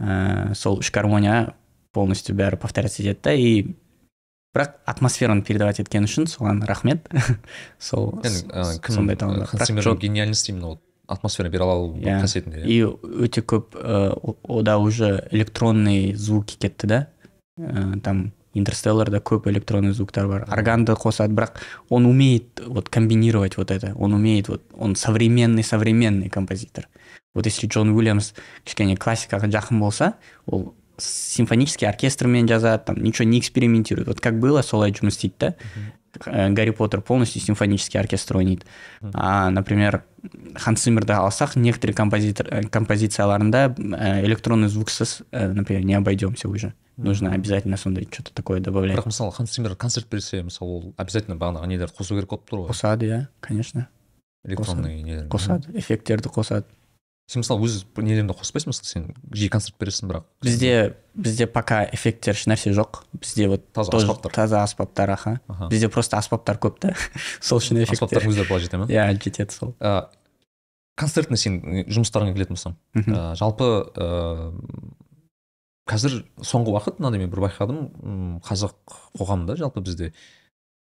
Ә, 0.00 0.54
сол 0.54 0.80
үш 0.82 0.90
гармония 0.90 1.54
полностью 1.94 2.34
бәрі 2.34 2.58
повторяться 2.58 3.02
етеді 3.02 3.22
да 3.22 3.32
и 3.32 3.76
бірақ 4.56 4.74
атмосфераны 4.90 5.42
передавать 5.46 5.78
еткен 5.78 6.08
үшін 6.08 6.26
соған 6.26 6.64
рахмет. 6.66 7.06
Сол 7.78 8.18
сондай 8.24 9.16
гениальность 10.00 10.48
именно 10.48 10.74
вот 10.74 10.82
атмосфера 11.08 11.48
бере 11.48 11.64
алу 11.64 11.96
Иә. 11.96 12.20
қасиетінде 12.22 12.64
и 12.68 12.82
өте 12.84 13.42
көп 13.42 13.74
ә, 13.74 14.12
о- 14.12 14.36
ода 14.44 14.78
уже 14.78 15.26
электронный 15.32 16.14
звуки 16.14 16.56
кетті 16.58 16.86
да? 16.86 17.06
Ә, 17.58 18.00
там 18.00 18.32
интерстелларда 18.54 19.18
көп 19.18 19.48
электронный 19.50 19.92
звуктар 19.92 20.26
бар 20.28 20.44
органды 20.48 20.92
қосады 20.92 21.34
бірақ 21.34 21.56
он 21.88 22.06
умеет 22.06 22.60
вот 22.66 22.88
комбинировать 22.88 23.56
вот 23.56 23.70
это. 23.70 23.94
Он 23.96 24.12
умеет 24.14 24.48
вот 24.48 24.62
он 24.76 24.96
современный 24.96 25.62
современный 25.64 26.28
композитор. 26.28 26.88
Вот 27.34 27.46
если 27.46 27.66
джон 27.68 27.90
уильямс 27.90 28.32
кішкене 28.64 28.96
классикаға 28.96 29.46
жақын 29.48 29.78
болса 29.78 30.14
ол 30.46 30.74
симфонический 30.98 31.86
оркестрмен 31.88 32.48
жазады 32.48 32.82
там 32.86 32.96
ничего 33.02 33.28
не 33.28 33.38
экспериментирует. 33.38 34.08
Вот 34.08 34.20
как 34.20 34.40
было 34.40 34.62
солай 34.62 34.90
жұмыс 34.92 35.14
істейді 35.14 35.34
да? 35.38 35.46
Э, 35.48 35.90
гарри 36.24 36.70
поттер 36.70 37.00
полностью 37.00 37.40
симфонический 37.40 38.00
оркестр 38.00 38.38
ойнайды 38.38 38.64
а 39.14 39.50
например 39.50 40.04
ханс 40.54 40.82
циммерді 40.82 41.12
алсақ 41.12 41.56
некоторые 41.56 41.94
композитор 41.94 42.48
э, 42.50 42.62
композицияларында 42.68 43.74
э, 43.78 44.24
электронный 44.24 44.68
звуксыз 44.68 45.22
э, 45.30 45.48
например 45.48 45.84
не 45.84 45.94
обойдемся 45.94 46.48
уже. 46.48 46.74
Нужно 46.96 47.32
обязательно 47.32 47.76
сондай 47.76 48.08
что 48.10 48.24
то 48.24 48.34
такое 48.34 48.60
добавлять. 48.60 48.96
Бірақ 48.98 49.06
мысалы 49.06 49.32
ханс 49.32 49.50
циммер 49.50 49.76
концерт 49.76 50.06
берсе 50.10 50.42
мысалы 50.42 50.70
ол 50.70 50.94
обязательно 50.96 51.36
бағанағы 51.36 51.68
нелерді 51.68 51.94
қосу 51.94 52.16
керек 52.16 52.30
болып 52.30 52.48
тұр 52.50 52.64
ғой. 52.64 52.72
Қосады 52.72 53.06
иә 53.06 53.20
конечно. 53.40 53.88
Электронный 54.44 55.02
нелер 55.02 55.28
қосады 55.28 55.70
эффекттерді 55.78 56.28
қосады 56.28 56.66
сен 57.28 57.42
мысалы 57.44 57.66
өз 57.66 57.82
нелеріңді 57.96 58.34
қоспайсың 58.38 58.72
мысалы 58.72 58.88
сен 58.88 59.08
жиі 59.36 59.50
концерт 59.52 59.76
бересің 59.80 60.08
бірақ 60.08 60.26
бізде 60.44 60.94
бізде 61.14 61.46
пока 61.50 61.82
эффекттер 61.92 62.38
ешнәрсе 62.38 62.72
жоқ. 62.72 63.02
Бізде 63.12 63.48
вот 63.52 63.66
Таза 63.72 63.90
тоже 63.90 64.06
аспаптар. 64.06 64.32
таза 64.32 64.62
аспаптар 64.62 65.10
аха. 65.10 65.40
Аха. 65.48 65.68
Бізде 65.68 65.88
просто 65.88 66.16
аспаптар 66.16 66.56
көп 66.62 66.78
та. 66.80 66.94
Сол 67.40 67.60
үшін 67.60 67.82
эффекттер 67.82 68.22
аспаптардың 68.22 68.32
өздері 68.32 68.48
былай 68.48 68.64
жете 68.64 68.80
ма? 68.80 68.86
Иә 68.88 69.10
жетеді 69.18 69.52
сол. 69.52 69.74
Ә, 69.80 70.08
концертный 70.96 71.38
сен 71.38 71.60
жұмыстарыңа 71.90 72.32
келетін 72.36 72.56
болсам 72.56 72.78
ә, 72.94 73.34
жалпы 73.38 73.68
ә, 73.98 74.52
қазір 75.88 76.22
соңғы 76.40 76.74
уақыт 76.74 76.98
мынандай 76.98 77.22
мен 77.22 77.30
бір 77.32 77.44
байқадым 77.48 78.40
қазақ 78.46 78.74
қоғамында 79.18 79.58
жалпы 79.60 79.82
бізде 79.84 80.12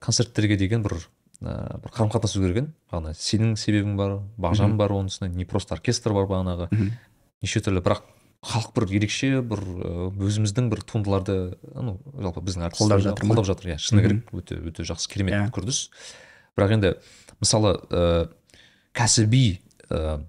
концерттерге 0.03 0.57
деген 0.57 0.83
бір 0.83 0.97
ә, 1.41 1.79
бір 1.81 1.93
қарым 1.95 2.11
қатынас 2.13 2.35
өзгерген. 2.37 2.71
Бағана 2.91 3.13
сенің 3.17 3.55
себебің 3.59 3.97
бар 3.99 4.15
бағжан 4.37 4.77
бар 4.79 4.93
оның 4.95 5.11
үстіне 5.13 5.33
не 5.35 5.45
просто 5.49 5.75
оркестр 5.75 6.15
бар 6.17 6.29
бағанағы. 6.29 6.69
Неше 7.41 7.61
түрлі 7.63 7.83
бірақ 7.85 8.03
халық 8.39 8.73
бір 8.75 8.87
ерекше 8.95 9.41
бір 9.43 9.61
өзіміздің 10.15 10.69
бір 10.71 10.83
туындыларды 10.87 11.37
ну 11.75 11.97
жалпы 12.15 12.43
біздің 12.47 12.69
артистерді 12.69 13.09
жатыр 13.09 13.27
қолдап 13.27 13.47
жатыр. 13.49 13.73
Иә 13.73 13.79
шыны 13.83 14.03
керек 14.05 14.31
өте 14.31 14.59
өте 14.63 14.85
жақсы 14.87 15.11
керемет 15.11 15.35
Иә. 15.35 15.47
үрдіс 15.51 15.89
бірақ 16.55 16.75
енді 16.77 16.93
мысалы 17.43 17.75
ә, 17.91 18.29
кәсіби 18.95 19.59
ә, 19.89 20.21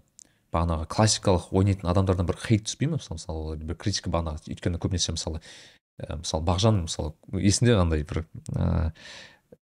бағанағы 0.51 0.89
классикалық 0.91 1.51
ойнайтын 1.55 1.91
адамдардан 1.91 2.27
бір 2.27 2.39
хейт 2.43 2.67
түспей 2.67 2.91
ма 2.91 2.99
мысалы 2.99 3.21
мысалы 3.21 3.57
бір 3.63 3.79
критика 3.79 4.11
бағанағы 4.11 4.51
өйткені 4.51 4.83
көбінесе 4.83 5.15
мысалы 5.15 5.41
ә, 6.03 6.19
мысалы 6.19 6.47
бағжан 6.47 6.83
мысалы 6.87 7.15
есінде 7.39 7.79
қандай 7.79 8.03
бір 8.03 8.25
ә, 8.55 8.91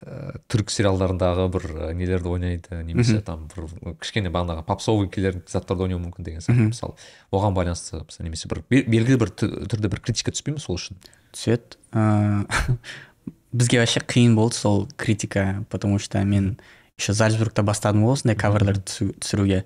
ә, 0.02 0.40
түрік 0.50 0.72
сериалдарындағы 0.74 1.46
бір 1.54 1.66
ә, 1.72 1.92
нелерді 1.94 2.32
ойнайды 2.34 2.82
немесе 2.84 3.22
там 3.26 3.48
бір 3.52 3.70
кішкене 4.02 4.32
бағанағы 4.34 4.66
попсовый 4.66 5.10
келер 5.14 5.42
заттарды 5.48 5.86
ойнауы 5.88 6.02
мүмкін 6.08 6.26
деген 6.26 6.42
сияқты 6.42 6.72
мысалы. 6.72 6.98
Оған 7.32 7.54
байланысты 7.58 8.02
мысалы 8.02 8.28
немесе 8.28 8.50
бір 8.50 8.64
бе- 8.70 8.84
белгілі 8.88 9.20
бір 9.22 9.34
түрде 9.38 9.92
бір 9.92 10.02
критика 10.02 10.34
түспей 10.34 10.56
ме 10.58 10.64
сол 10.64 10.80
үшін? 10.80 10.98
Түседі. 11.36 11.78
Ыыы 11.94 12.78
бізге 13.52 13.80
вообще 13.84 14.00
қиын 14.00 14.36
болды 14.36 14.56
сол 14.56 14.88
критика 14.98 15.66
потому 15.70 16.00
что 16.00 16.24
мен 16.24 16.58
еще 16.98 17.14
зальцбургта 17.14 17.64
бастадым 17.64 18.06
ғой 18.06 18.14
осындай 18.18 18.36
каверлер 18.36 18.78
түсіруге. 18.80 19.66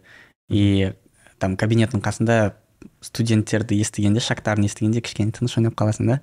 И 0.50 0.94
там 1.40 1.56
кабинеттің 1.58 2.02
қасында 2.02 2.56
студенттерді 3.02 3.78
естігенде 3.82 4.22
шактарын 4.22 4.66
естігенде 4.66 5.02
кішкене 5.02 5.32
тыныш 5.36 5.58
ойнап 5.58 5.76
қаласың 5.78 6.08
да. 6.10 6.20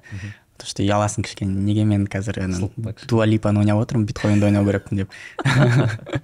потому 0.57 0.69
что 0.69 0.83
ұяласың 0.83 1.23
кішкене 1.23 1.53
неге 1.53 1.85
мен 1.85 2.07
қазір 2.07 2.43
ана 2.43 2.57
Сылтылдақ 2.57 2.97
кішкене. 2.97 3.09
дуалипаны 3.11 3.59
ойнап 3.61 3.81
отырмын 3.83 4.05
биткоинді 4.09 4.45
ойнау 4.49 4.65
керекпін 4.65 5.03
деп 5.03 5.09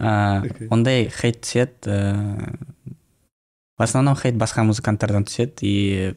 Ыыы, 0.00 0.68
ондай 0.70 1.08
хейт 1.12 1.42
түседі 1.44 1.90
ыыы 1.90 2.56
в 3.76 3.82
основном 3.82 4.16
хейт 4.16 4.36
басқа 4.36 4.62
музыканттардан 4.64 5.24
түседі 5.24 5.64
и 5.64 6.14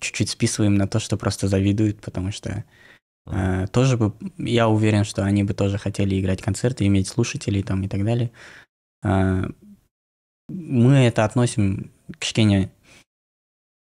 чуть-чуть 0.00 0.30
списываем 0.30 0.74
на 0.74 0.86
то, 0.86 0.98
что 1.00 1.16
просто 1.16 1.48
завидуют, 1.48 2.00
потому 2.00 2.30
что 2.32 2.64
э, 3.26 3.66
тоже 3.72 3.96
бы, 3.96 4.12
я 4.38 4.68
уверен, 4.68 5.04
что 5.04 5.24
они 5.24 5.42
бы 5.44 5.54
тоже 5.54 5.78
хотели 5.78 6.18
играть 6.20 6.42
концерты, 6.42 6.86
иметь 6.86 7.08
слушателей 7.08 7.62
там 7.62 7.82
и 7.82 7.88
так 7.88 8.04
далее. 8.04 8.30
Э, 9.04 9.44
мы 10.48 10.94
это 10.94 11.24
относим 11.24 11.90
к 12.12 12.18
кішкене 12.18 12.70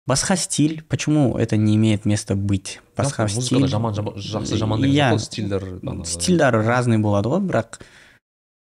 басқа 0.07 0.37
стиль. 0.37 0.83
Почему 0.89 1.37
это 1.39 1.57
не 1.57 1.77
имеет 1.77 2.05
места 2.05 2.35
быть? 2.35 2.81
Басқа 2.97 3.29
стиль. 3.29 3.67
жаман 3.69 3.95
жама- 3.95 4.17
жақсы 4.17 4.57
жаман 4.57 4.81
деген 4.83 4.97
жоқ 4.97 5.13
қой, 5.15 5.19
стильдер 5.19 5.63
бағанағы. 5.83 6.05
стильдер 6.07 6.53
разный 6.65 6.99
болады 6.99 7.29
ғой 7.29 7.41
бірақ 7.47 7.81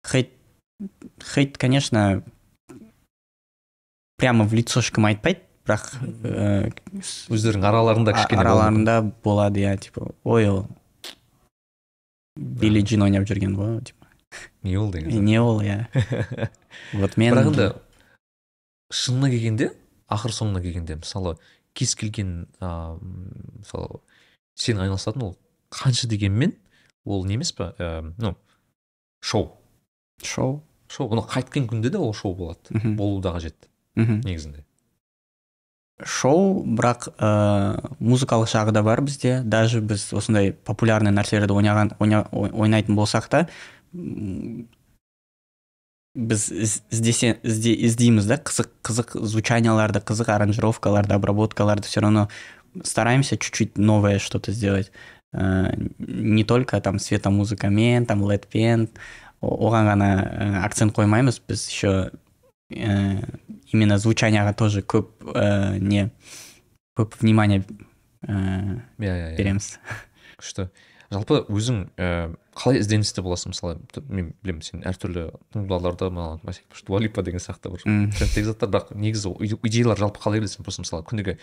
хейт 0.08 0.32
хейт 1.34 1.58
конечно 1.58 2.24
прямо 4.18 4.46
в 4.46 4.54
лицо 4.54 4.80
ешкім 4.80 5.06
айтпайды 5.06 5.42
бірақ 5.68 5.94
э, 6.24 6.72
с- 7.04 7.28
өздерінің 7.30 7.66
араларында 7.70 8.14
кішкене 8.14 8.42
араларында 8.42 9.02
болады 9.24 9.60
иә 9.62 9.78
типа 9.78 10.12
ой 10.24 10.48
ол 10.50 10.68
билли 12.36 12.82
джин 12.82 13.02
ойнап 13.04 13.28
жүрген 13.30 13.54
ғой 13.58 13.82
типа 13.84 14.08
не 14.64 14.78
ол 14.78 14.92
деген 14.92 15.10
«Е, 15.10 15.12
сияқты. 15.14 15.22
не 15.22 15.40
ол 15.42 15.62
иә 15.62 15.88
вот 16.94 17.18
мен 17.18 17.34
бірақ 17.34 17.48
енді 17.52 17.68
шынына 18.94 19.30
келгенде 19.30 19.74
ақыр 20.10 20.32
соңына 20.32 20.62
келгенде 20.62 20.96
мысалы 20.96 21.38
кез 21.74 21.96
келген 21.96 22.48
ыыы 22.62 23.00
мысалы 23.60 24.00
сен 24.56 24.80
айналысатын 24.80 25.24
ол 25.24 25.36
қанша 25.72 26.08
дегенмен 26.08 26.56
ол 27.06 27.26
не 27.26 27.36
емес 27.36 27.52
па 27.52 27.74
ә, 27.78 28.14
ну 28.18 28.36
шоу. 29.22 29.52
Шоу. 30.24 30.64
Шоу. 30.90 31.10
Оны 31.12 31.22
қайткен 31.28 31.68
күнде 31.68 31.90
де 31.92 31.98
ол 31.98 32.14
шоу 32.14 32.34
болады. 32.36 32.60
Мгм. 32.72 32.96
болу 32.96 33.22
да 33.22 33.34
қажет 33.36 33.56
мхм. 33.96 34.22
негізінде. 34.24 34.64
Шоу 36.06 36.64
бірақ 36.64 37.08
ә, 37.18 37.96
музыкалық 38.00 38.46
жағы 38.48 38.72
да 38.72 38.84
бар 38.84 39.02
бізде. 39.02 39.42
Даже 39.44 39.82
біз 39.82 40.14
осындай 40.14 40.52
популярный 40.54 41.12
нәрселерді 41.12 41.52
ойнаған 41.58 41.96
ойна- 42.00 42.28
ой- 42.32 42.52
ойнайтын 42.54 42.96
болсақ 42.96 43.28
та 43.30 43.48
біз 46.18 46.50
із- 46.52 46.82
іздесе 46.90 47.38
ізде, 47.46 47.74
іздейміз 47.78 48.26
да 48.26 48.42
қызық 48.42 48.74
қызық 48.82 49.22
звучанияларды 49.22 50.02
қызық 50.02 50.34
аранжировкаларды 50.34 51.14
обработкаларды 51.14 51.86
все 51.86 52.02
равно 52.02 52.28
стараемся 52.84 53.38
чуть-чуть 53.38 53.78
новое 53.78 54.18
что-то 54.18 54.52
сделать. 54.52 54.92
Ә, 55.36 55.78
не 56.00 56.44
только 56.44 56.82
там 56.82 56.98
светомузыкамен 56.98 58.06
там 58.06 58.26
ледпен 58.26 58.90
оған 59.42 59.86
ғана 59.86 60.10
ә, 60.26 60.66
акцент 60.66 60.98
қоймаймыз. 60.98 61.38
Біз 61.48 61.68
еще 61.70 62.12
ә, 62.74 63.22
именно 63.72 63.98
звучанияға 64.02 64.56
тоже 64.58 64.82
көп 64.82 65.22
ә, 65.22 65.78
не 65.78 66.10
көп 66.98 67.14
внимание 67.22 67.64
ә, 68.26 68.82
береміз. 68.98 69.78
Күшті. 70.42 70.72
Жалпы 71.14 71.46
өзің 71.46 71.86
ііі 71.94 72.36
қалай 72.58 72.80
ізденісте 72.82 73.22
боласың 73.22 73.54
мысалы? 73.54 73.78
Мен 74.10 74.34
білемін 74.44 74.64
сен 74.66 74.82
әртүрлі 74.88 75.28
туындыларды 75.54 76.10
дуалипа 76.88 77.24
деген 77.24 77.40
сияқты 77.44 77.72
бір 77.74 77.84
трендтегі 77.86 78.46
заттар. 78.50 78.70
Бірақ 78.74 78.94
негізі 78.98 79.32
идеялар 79.64 79.98
жалпы 80.02 80.20
қалай 80.24 80.42
келесің 80.42 80.66
просто 80.66 80.82
мысалы 80.86 81.06
күніге 81.08 81.38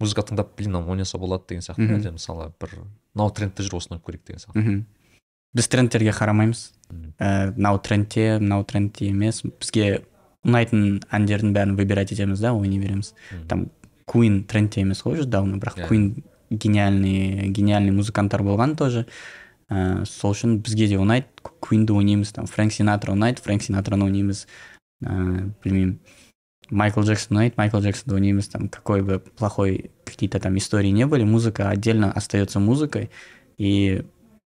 музыка 0.00 0.22
тыңдап 0.26 0.54
блин 0.58 0.76
ойнаса 0.82 1.18
болады 1.18 1.44
деген 1.48 1.62
сияқты 1.62 1.86
әлде 1.96 2.12
мысалы 2.14 2.50
бір 2.60 2.74
мынау 3.14 3.30
трендте 3.30 3.62
жүр 3.66 3.78
осыны 3.78 4.00
көрейік 4.02 4.26
деген 4.26 4.42
сияқты. 4.42 4.84
Біз 5.54 5.68
трендтерге 5.72 6.12
қарамаймыз. 6.12 6.72
Мгм. 6.90 7.14
ә, 7.18 7.54
мынау 7.56 7.78
трендте 7.78 8.38
мынау 8.38 8.64
трендте 8.64 9.08
емес. 9.08 9.42
Бізге 9.42 10.02
ұнайтын 10.44 11.00
әндердің 11.10 11.54
бәрін 11.56 11.76
выбирать 11.78 12.12
етеміз 12.12 12.40
да 12.40 12.52
ойнай 12.52 12.78
береміз. 12.78 13.14
Там 13.48 13.70
куин 14.06 14.44
трендте 14.44 14.80
емес 14.82 15.02
қой 15.02 15.18
уже 15.18 15.24
давно 15.26 15.56
бірақ 15.56 15.78
Иә. 15.78 15.88
куин 15.88 16.24
гениальный 16.50 17.48
гениальный 17.48 17.90
музыканттар 17.92 18.42
болған 18.42 18.76
тоже. 18.76 19.06
ә, 19.69 20.05
сол 20.05 20.33
үшін 20.35 20.59
бізге 20.63 20.87
де 20.91 20.99
ұнайды 21.01 21.27
куинді 21.43 21.95
ойнаймыз 21.97 22.33
там 22.35 22.47
фрэнк 22.49 22.73
синатра 22.73 23.13
ұнайды 23.15 23.43
фрэнк 23.43 23.63
синатраны 23.63 24.07
ойнаймыз 24.09 24.45
ә, 25.03 25.49
білмеймін 25.63 25.97
майкл 26.69 27.03
джексон 27.03 27.37
ұнайды 27.37 27.57
майкл 27.57 27.81
джексонды 27.81 28.15
ойнаймыз 28.19 28.49
там 28.53 28.69
какой 28.69 29.01
бы 29.01 29.19
плохой 29.19 29.91
какие 30.05 30.29
то 30.29 30.39
там 30.39 30.57
истории 30.57 30.89
не 30.89 31.05
были 31.05 31.23
музыка 31.23 31.69
отдельно 31.69 32.11
остается 32.11 32.59
музыкой 32.59 33.09
и 33.57 34.03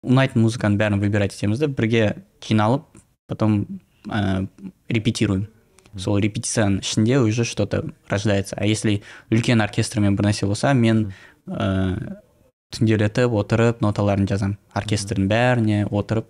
ұнайтын 0.06 0.41
музыканың 0.41 0.78
бәрін 0.80 1.02
выбирать 1.02 1.34
етеміз 1.34 1.60
да 1.60 1.68
бірге 1.68 2.24
жиналып 2.46 2.86
потом 3.28 3.82
ә, 4.08 4.48
репетируем 4.89 5.48
сол 5.98 6.20
репетицияның 6.20 6.82
ішінде 6.84 7.20
уже 7.20 7.46
что 7.46 7.66
то 7.66 7.86
рождается 8.10 8.56
а 8.60 8.66
если 8.66 9.02
үлкен 9.32 9.64
оркестрмен 9.64 10.16
бір 10.16 10.30
нәрсе 10.30 10.46
болса 10.46 10.74
мен 10.74 11.14
ә, 11.48 12.20
түнделетіп 12.75 13.35
отырып 13.35 13.81
ноталарын 13.85 14.29
жазамын. 14.31 14.59
Оркестрдің 14.79 15.29
бәріне 15.31 15.79
отырып 15.91 16.29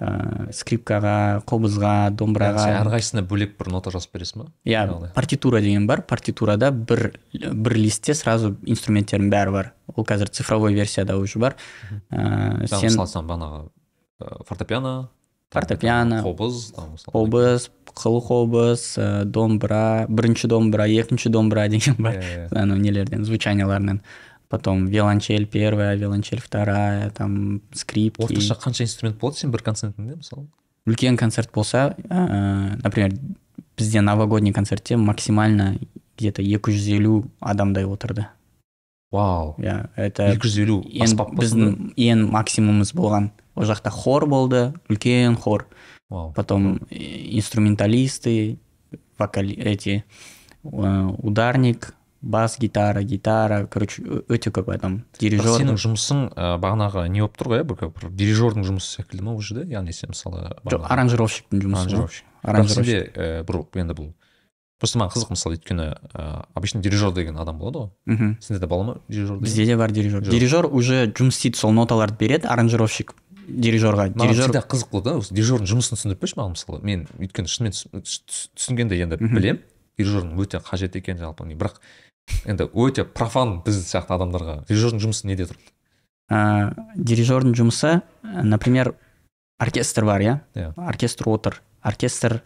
ә, 0.00 0.48
скрипкаға 0.56 1.42
қобызға 1.48 1.92
сен 2.08 2.16
домбыраға 2.18 2.66
әрқайсысына 2.80 3.22
бөлек 3.28 3.56
бір 3.60 3.70
нота 3.74 3.92
жазып 3.94 4.16
бересің 4.16 4.42
ба? 4.42 4.48
Иә 4.64 5.12
партитура 5.14 5.60
деген 5.60 5.86
бар. 5.86 6.02
Партитурада 6.02 6.72
бір 6.72 7.12
бір 7.32 7.76
листте 7.78 8.14
сразу 8.14 8.56
инструменттердің 8.64 9.30
бәрі 9.30 9.54
бар. 9.54 9.72
Ол 9.94 10.04
қазір 10.08 10.30
цифровой 10.30 10.74
версияда 10.74 11.18
уже 11.18 11.38
бар. 11.38 11.56
Ә, 12.10 12.66
Там, 12.66 12.80
сен 12.80 12.90
мысалы 12.90 13.08
сен 13.08 13.26
бағанағы 13.30 13.64
ә, 14.20 14.44
фортепиано 14.48 15.08
Фортепиано, 15.50 16.20
қобыз 16.22 16.68
қобыз 17.10 17.64
қыл 17.90 18.20
қобыз 18.22 18.84
домбыра 19.26 20.06
бірінші 20.06 20.46
домбыра 20.46 20.86
екінші 20.86 21.28
домбыра 21.34 21.64
деген 21.68 21.96
бар. 21.98 22.20
анау 22.54 22.78
нелерден 22.78 23.24
звучанияларынан 23.24 24.00
потом 24.49 24.87
виолончель 24.87 25.47
первая 25.47 25.95
виолончель 25.95 26.41
вторая 26.41 27.09
там 27.11 27.61
скрипки 27.73 28.23
орташа 28.23 28.55
қанша 28.55 28.83
инструмент 28.83 29.19
болады 29.19 29.37
сен 29.37 29.51
бір 29.51 29.63
концертіңде 29.65 30.15
мысалы 30.21 30.47
үлкен 30.85 31.17
концерт 31.17 31.51
болса 31.53 31.95
ә, 32.09 32.77
например 32.83 33.13
бізде 33.77 34.01
новогодний 34.01 34.53
концертте 34.53 34.97
максимально 34.97 35.77
где 36.17 36.31
то 36.31 36.41
250 36.41 37.25
адамдай 37.39 37.85
отырды 37.85 38.27
вау 39.11 39.55
иә 39.57 39.89
это 39.95 40.29
екі 40.33 40.47
жүз 40.47 40.59
елу 40.63 40.77
ең, 40.85 41.03
аспап 41.07 41.33
біздің 41.39 41.93
ең 41.95 42.27
максимумымыз 42.35 42.93
болған 42.95 43.31
ол 43.55 43.67
жақта 43.67 43.89
хор 43.89 44.27
болды 44.29 44.73
үлкен 44.89 45.35
хор 45.35 45.67
вау 46.09 46.31
потом 46.33 46.79
э, 46.89 46.97
инструменталисты 47.39 48.59
вокали 49.17 49.55
эти 49.55 50.03
э, 50.63 51.09
ударник 51.17 51.93
бас 52.22 52.58
гитара 52.60 53.02
гитара 53.02 53.66
короче 53.66 54.02
ö- 54.02 54.22
өте 54.28 54.50
көп 54.52 54.68
адам 54.74 55.04
дирижер 55.18 55.60
сенің 55.60 55.78
жұмысың 55.80 56.18
ә, 56.36 56.58
бағанағы 56.60 57.06
не 57.08 57.20
болып 57.24 57.36
тұр 57.40 57.48
ғой 57.54 57.62
иә? 57.62 57.64
Бір, 57.64 57.88
бір 57.96 58.10
дирижердің 58.12 58.66
жұмысы 58.68 59.00
секілді 59.00 59.24
ма 59.24 59.34
уже 59.34 59.54
да 59.54 59.62
яғни 59.64 59.92
сен 59.96 60.12
мысалы 60.12 60.50
жоқ 60.68 60.84
аранжировщиктің 60.90 61.62
жұмысы 61.64 61.80
аранжировщик. 61.88 62.24
Аранжировщик. 62.42 63.16
ә, 63.16 63.44
бір 63.44 63.62
енді 63.80 63.94
бұл 63.96 64.10
просто 64.80 64.98
маған 65.00 65.12
қызық 65.16 65.30
мысалы 65.32 65.56
өйткені 65.56 65.86
ә, 66.12 66.44
обычно 66.54 66.80
дирижер 66.84 67.12
деген 67.12 67.36
адам 67.40 67.58
болады 67.58 67.78
ғой. 67.78 67.90
Мхм 68.06 68.36
сенде 68.40 68.60
де 68.60 68.66
бола 68.66 68.84
ма 68.84 68.98
дирижер 69.08 69.36
бізде 69.40 69.64
де 69.66 69.76
бар 69.76 69.90
дирижер. 69.92 70.20
Дирижер 70.20 70.66
уже 70.66 71.06
жұмыс 71.12 71.36
істейді 71.40 71.56
сол 71.56 71.72
ноталарды 71.72 72.16
береді 72.20 72.46
аранжировщик 72.48 73.14
дирижерға. 73.48 74.08
Дирижер 74.14 74.48
всегда 74.52 74.60
қызық 74.68 74.90
болды 74.92 75.10
да 75.10 75.16
осы 75.18 75.34
дирижердің 75.34 75.68
жұмысын 75.72 75.96
түсіндіріп 75.96 76.20
берші 76.20 76.36
маған 76.38 76.54
мысалы. 76.56 76.80
Мен 76.84 77.06
өйткені 77.18 77.48
шынымен 77.48 77.72
түс- 77.76 77.88
түс- 77.92 78.48
түсінгенде 78.56 79.00
енді 79.02 79.18
Мгм. 79.20 79.34
білем 79.36 79.58
дирижердің 79.98 80.36
өте 80.40 80.60
қажет 80.64 80.96
екенін 80.96 81.18
жалпы 81.26 81.44
бірақ 81.44 81.76
енді 82.46 82.70
өте 82.72 83.04
профан 83.04 83.60
біз 83.66 83.82
сияқты 83.88 84.16
адамдарға. 84.16 84.62
Дирижердің 84.68 85.02
жұмысы 85.04 85.28
неде 85.30 85.48
тұрады 85.50 85.70
ә, 86.30 86.72
дирижердің 86.94 87.54
жұмысы 87.58 88.00
например 88.22 88.94
оркестр 89.60 90.06
бар 90.06 90.22
иә? 90.24 90.36
Иә. 90.54 90.72
оркестр 90.76 91.28
отыр. 91.28 91.60
Оркестр 91.82 92.40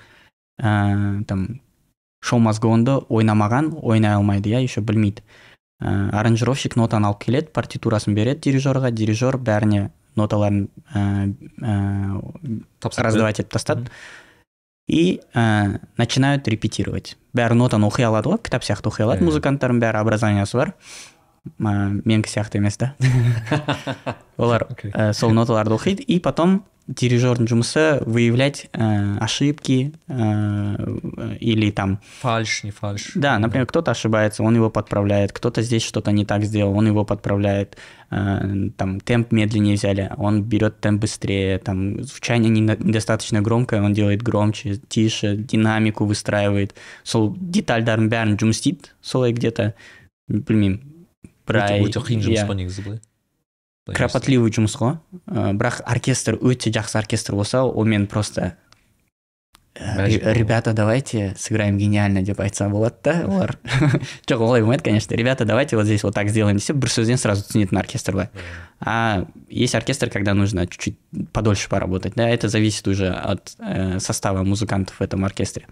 ә, 0.60 1.24
там 1.24 1.60
шоу 2.24 2.40
мазгонды 2.40 2.98
ойнамаған 3.08 3.74
ойнай 3.82 4.16
алмайды 4.16 4.54
иә 4.54 4.62
еще 4.64 4.80
білмейді. 4.80 5.22
Ә, 5.82 6.10
аранжировщик 6.16 6.76
нотаны 6.76 7.10
алып 7.10 7.26
келеді 7.26 7.52
партитурасын 7.52 8.14
береді 8.14 8.48
дирижерға 8.48 8.90
дирижер 8.90 9.36
бәріне 9.36 9.90
ноталарын 10.16 10.68
ә, 10.94 11.34
ә, 11.60 12.92
раздавать 12.96 13.40
етіп 13.42 13.52
тастады. 13.52 13.90
И 14.86 15.20
ә, 15.34 15.80
начинают 15.96 16.46
репетировать. 16.48 17.16
Бәрі 17.34 17.56
нотаны 17.56 17.88
оқи 17.88 18.04
алады 18.04 18.28
ғой 18.34 18.38
кітап 18.44 18.62
сияқты 18.66 18.90
оқи 18.92 19.02
алады 19.06 19.24
Иә. 19.24 19.28
музыканттардың 19.30 19.80
бәрі 19.80 20.00
образованиясы 20.02 20.58
бар 20.60 20.74
ә, 21.58 21.72
менікі 22.04 22.28
сияқты 22.30 22.60
емес 22.60 22.76
та 22.76 22.94
олар 24.36 24.66
ә, 24.92 25.12
сол 25.12 25.32
ноталарды 25.32 25.74
оқиды 25.74 26.02
и 26.04 26.20
потом 26.20 26.64
дирижердің 26.87 27.45
жұмысы 27.45 28.01
выявлять 28.05 28.67
ә, 28.73 29.17
ошибки 29.19 29.93
ә, 30.07 31.37
или 31.39 31.69
там 31.69 31.99
Фальш, 32.21 32.63
не 32.63 32.71
фальш. 32.71 33.11
да, 33.13 33.37
например, 33.37 33.67
кто-то 33.67 33.91
ошибается, 33.91 34.41
он 34.43 34.55
его 34.55 34.69
подправляет, 34.71 35.31
кто-то 35.31 35.61
здесь 35.61 35.83
что-то 35.83 36.11
не 36.11 36.25
так 36.25 36.43
сделал, 36.43 36.75
он 36.75 36.87
его 36.87 37.05
подправляет, 37.05 37.77
Э, 38.11 38.69
там 38.75 38.99
темп 38.99 39.31
медленнее 39.31 39.75
взяли, 39.75 40.11
он 40.17 40.41
берет 40.43 40.79
темп 40.79 41.01
быстрее, 41.01 41.59
там 41.59 42.01
звучание 42.03 42.49
не- 42.49 42.61
недостаточно 42.61 43.41
громкое, 43.41 43.83
он 43.83 43.93
делает 43.93 44.23
громче, 44.23 44.77
тише, 44.87 45.35
динамику 45.35 46.05
выстраивает, 46.05 46.73
сол 47.03 47.35
детальдардың 47.37 48.09
бәрін 48.09 48.39
жұмыс 48.41 48.57
істейді 48.63 48.89
солай 49.01 49.33
где-то 49.37 49.73
білмеймін 50.27 50.81
бір 51.45 51.61
Өте 51.61 51.77
ай 51.77 51.85
өте 51.85 52.01
қиын 52.01 52.25
жұмыс 52.25 52.41
иә, 52.41 52.47
па 52.49 52.57
негізі 52.57 52.81
былай 52.87 52.97
Былай 52.97 53.05
кропотливый 53.89 54.51
жұмыс 54.51 54.75
қой 54.77 54.97
Ә, 55.27 55.51
бірақ 55.53 55.81
оркестр 55.85 56.37
өте 56.41 56.69
жақсы 56.71 56.97
оркестр 56.99 57.35
болса 57.35 57.63
онымен 57.63 58.07
просто 58.07 58.55
ә, 59.75 59.95
Мәжбүр 59.97 60.25
«Ре- 60.27 60.33
ребята 60.33 60.73
давайте 60.73 61.35
сыграем 61.37 61.77
гениально 61.77 62.21
деп 62.21 62.39
айтса 62.41 62.67
болады 62.69 62.95
да 63.03 63.25
олар 63.25 63.57
жоқ 64.27 64.41
олай 64.41 64.61
болмайды 64.61 64.83
конечно 64.83 65.15
ребята 65.15 65.45
давайте 65.45 65.75
вот 65.77 65.85
здесь 65.85 66.03
вот 66.03 66.13
так 66.13 66.29
сделаем 66.29 66.57
десе 66.57 66.73
бір 66.73 66.89
сөзден 66.89 67.17
сразу 67.17 67.45
түсінетін 67.47 67.79
оркестр 67.79 68.15
бар 68.15 68.29
а 68.81 69.25
есть 69.47 69.75
оркестр 69.75 70.09
когда 70.09 70.33
нужно 70.33 70.67
чуть-чуть 70.67 70.97
подольше 71.31 71.69
поработать 71.69 72.13
да 72.15 72.27
это 72.29 72.49
зависит 72.49 72.87
уже 72.87 73.09
от 73.09 73.53
э, 73.59 73.99
состава 73.99 74.43
музыкантов 74.43 74.99
в 74.99 75.01
этом 75.01 75.23
оркестре 75.25 75.65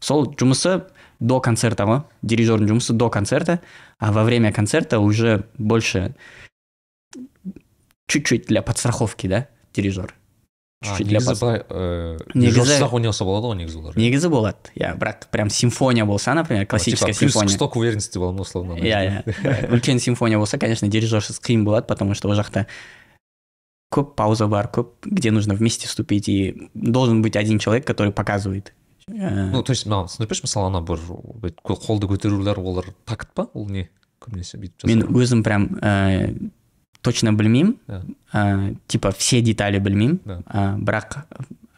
сол 0.00 0.32
жұмысы 0.38 0.82
до 1.20 1.40
концерта 1.40 1.84
ғой 1.84 2.02
дирижердің 2.22 2.68
жұмысы 2.76 2.92
до 2.92 3.10
концерта 3.10 3.60
а 3.98 4.12
во 4.12 4.24
время 4.24 4.52
концерта 4.52 5.00
уже 5.00 5.44
больше 5.58 6.14
чуть-чуть 8.08 8.46
для 8.48 8.62
подстраховки 8.62 9.26
да 9.28 9.46
дирижер 9.74 10.14
А, 10.82 10.86
чуть-чуть 10.98 11.06
для 11.08 11.18
негізі 11.18 11.30
подс- 11.30 11.40
былай 11.40 11.58
ыыы 11.70 12.18
Негізі- 12.34 12.58
дирижерсыз-ақ 12.58 12.94
ойнаса 12.94 13.24
болады 13.24 13.46
ғой 13.46 13.56
негізі 13.56 13.78
олар 13.78 13.96
негізі 13.96 14.28
болады 14.28 14.58
иә 14.74 14.96
бірақ 14.98 15.28
прям 15.30 15.50
симфония 15.50 16.04
болса 16.04 16.34
например 16.34 16.66
классическая 16.66 17.12
типа, 17.12 17.18
плюс 17.20 17.32
симфония 17.32 17.54
сток 17.54 17.76
уверенности 17.76 18.18
болады 18.18 18.34
ма 18.36 18.42
условно 18.42 18.72
иә 18.74 19.22
иә 19.24 19.70
үлкен 19.70 19.98
симфония 20.00 20.38
болса 20.38 20.58
конечно 20.58 20.88
дирижерсыз 20.88 21.38
қиын 21.40 21.62
болады 21.64 21.86
потому 21.86 22.14
что 22.14 22.28
ол 22.28 22.34
жақта 22.34 22.66
көп 23.94 24.14
пауза 24.16 24.46
бар 24.48 24.68
көп 24.72 24.88
где 25.04 25.30
нужно 25.30 25.54
вместе 25.54 25.86
вступить 25.86 26.28
и 26.28 26.68
должен 26.74 27.22
быть 27.22 27.36
один 27.36 27.58
человек 27.58 27.86
который 27.86 28.12
показывает 28.12 28.72
Э, 29.08 29.50
ну 29.50 29.62
то 29.64 29.72
есть 29.72 29.84
маған 29.90 30.06
түсіндіріп 30.06 30.30
берші 30.30 30.44
мысалы 30.46 30.66
ана 30.70 30.80
бір 30.80 31.00
бүйтіп 31.42 31.58
қол- 31.66 31.80
қолды 31.82 32.06
көтерулер 32.06 32.58
олар 32.62 32.86
такт 33.04 33.34
па 33.34 33.48
ол 33.52 33.66
не 33.68 33.88
көбінесе 34.22 34.60
бүйтіп 34.62 34.86
мен 34.86 35.00
жасайды 35.02 35.18
өзім 35.18 35.42
прям 35.42 35.66
ә, 35.82 36.30
точно 37.00 37.32
білмеймін 37.32 37.74
Да. 37.88 38.02
ә, 38.34 38.76
типа 38.86 39.08
все 39.10 39.40
детали 39.42 39.78
білмеймін 39.78 40.20
Да. 40.24 40.38
ә, 40.54 40.84
бірақ 40.84 41.22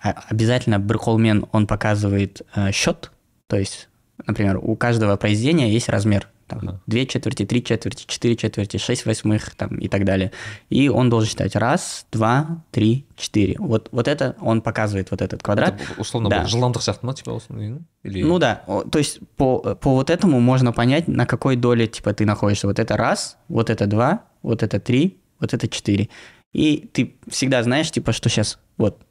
а- 0.02 0.14
обязательно 0.30 0.78
бір 0.78 0.96
қолмен 0.98 1.44
он 1.52 1.66
показывает 1.66 2.42
ә, 2.56 2.72
счет 2.72 3.10
то 3.48 3.56
есть 3.56 3.88
например 4.26 4.58
у 4.62 4.76
каждого 4.76 5.16
произведения 5.16 5.72
есть 5.72 5.88
размер 5.88 6.28
там, 6.46 6.58
Ага. 6.62 6.80
две 6.86 7.06
четверти 7.06 7.46
три 7.46 7.62
четверти 7.64 8.04
четыре 8.06 8.36
четверти 8.36 8.76
шесть 8.76 9.06
восьмых 9.06 9.54
там, 9.54 9.78
и 9.78 9.88
так 9.88 10.04
далее 10.04 10.30
и 10.68 10.90
он 10.90 11.08
должен 11.08 11.28
считать 11.30 11.56
раз 11.56 12.04
два 12.12 12.62
три 12.70 13.06
четыре 13.16 13.56
вот 13.58 13.88
вот 13.92 14.08
это 14.08 14.36
он 14.40 14.60
показывает 14.60 15.10
вот 15.10 15.22
этот 15.22 15.42
квадрат 15.42 15.80
Это 15.80 16.00
условно 16.00 16.28
Да. 16.28 16.40
бір 16.42 16.48
жылдамдық 16.48 16.82
сияқты 16.82 17.06
ма 17.06 17.14
типа 17.14 17.32
осыны 17.36 17.78
или 18.02 18.22
Ну 18.22 18.38
да, 18.38 18.60
о, 18.66 18.82
то 18.82 18.98
есть 18.98 19.20
по, 19.36 19.58
по 19.74 19.90
вот 19.94 20.10
этому 20.10 20.38
можно 20.40 20.72
понять, 20.72 21.08
на 21.08 21.24
какой 21.24 21.56
доле 21.56 21.86
типа 21.86 22.12
ты 22.12 22.26
находишься. 22.26 22.66
Вот 22.66 22.78
это 22.78 22.94
раз, 22.98 23.38
вот 23.48 23.70
это 23.70 23.86
два, 23.86 24.20
вот 24.41 24.63
это 24.63 24.79
три, 24.79 25.17
вот 25.39 25.53
это 25.53 25.67
четыре. 25.67 26.09
И 26.53 26.89
ты 26.91 27.15
всегда 27.27 27.63
знаешь, 27.63 27.91
типа, 27.91 28.11
что 28.11 28.29
сейчас 28.29 28.59
вот 28.77 29.01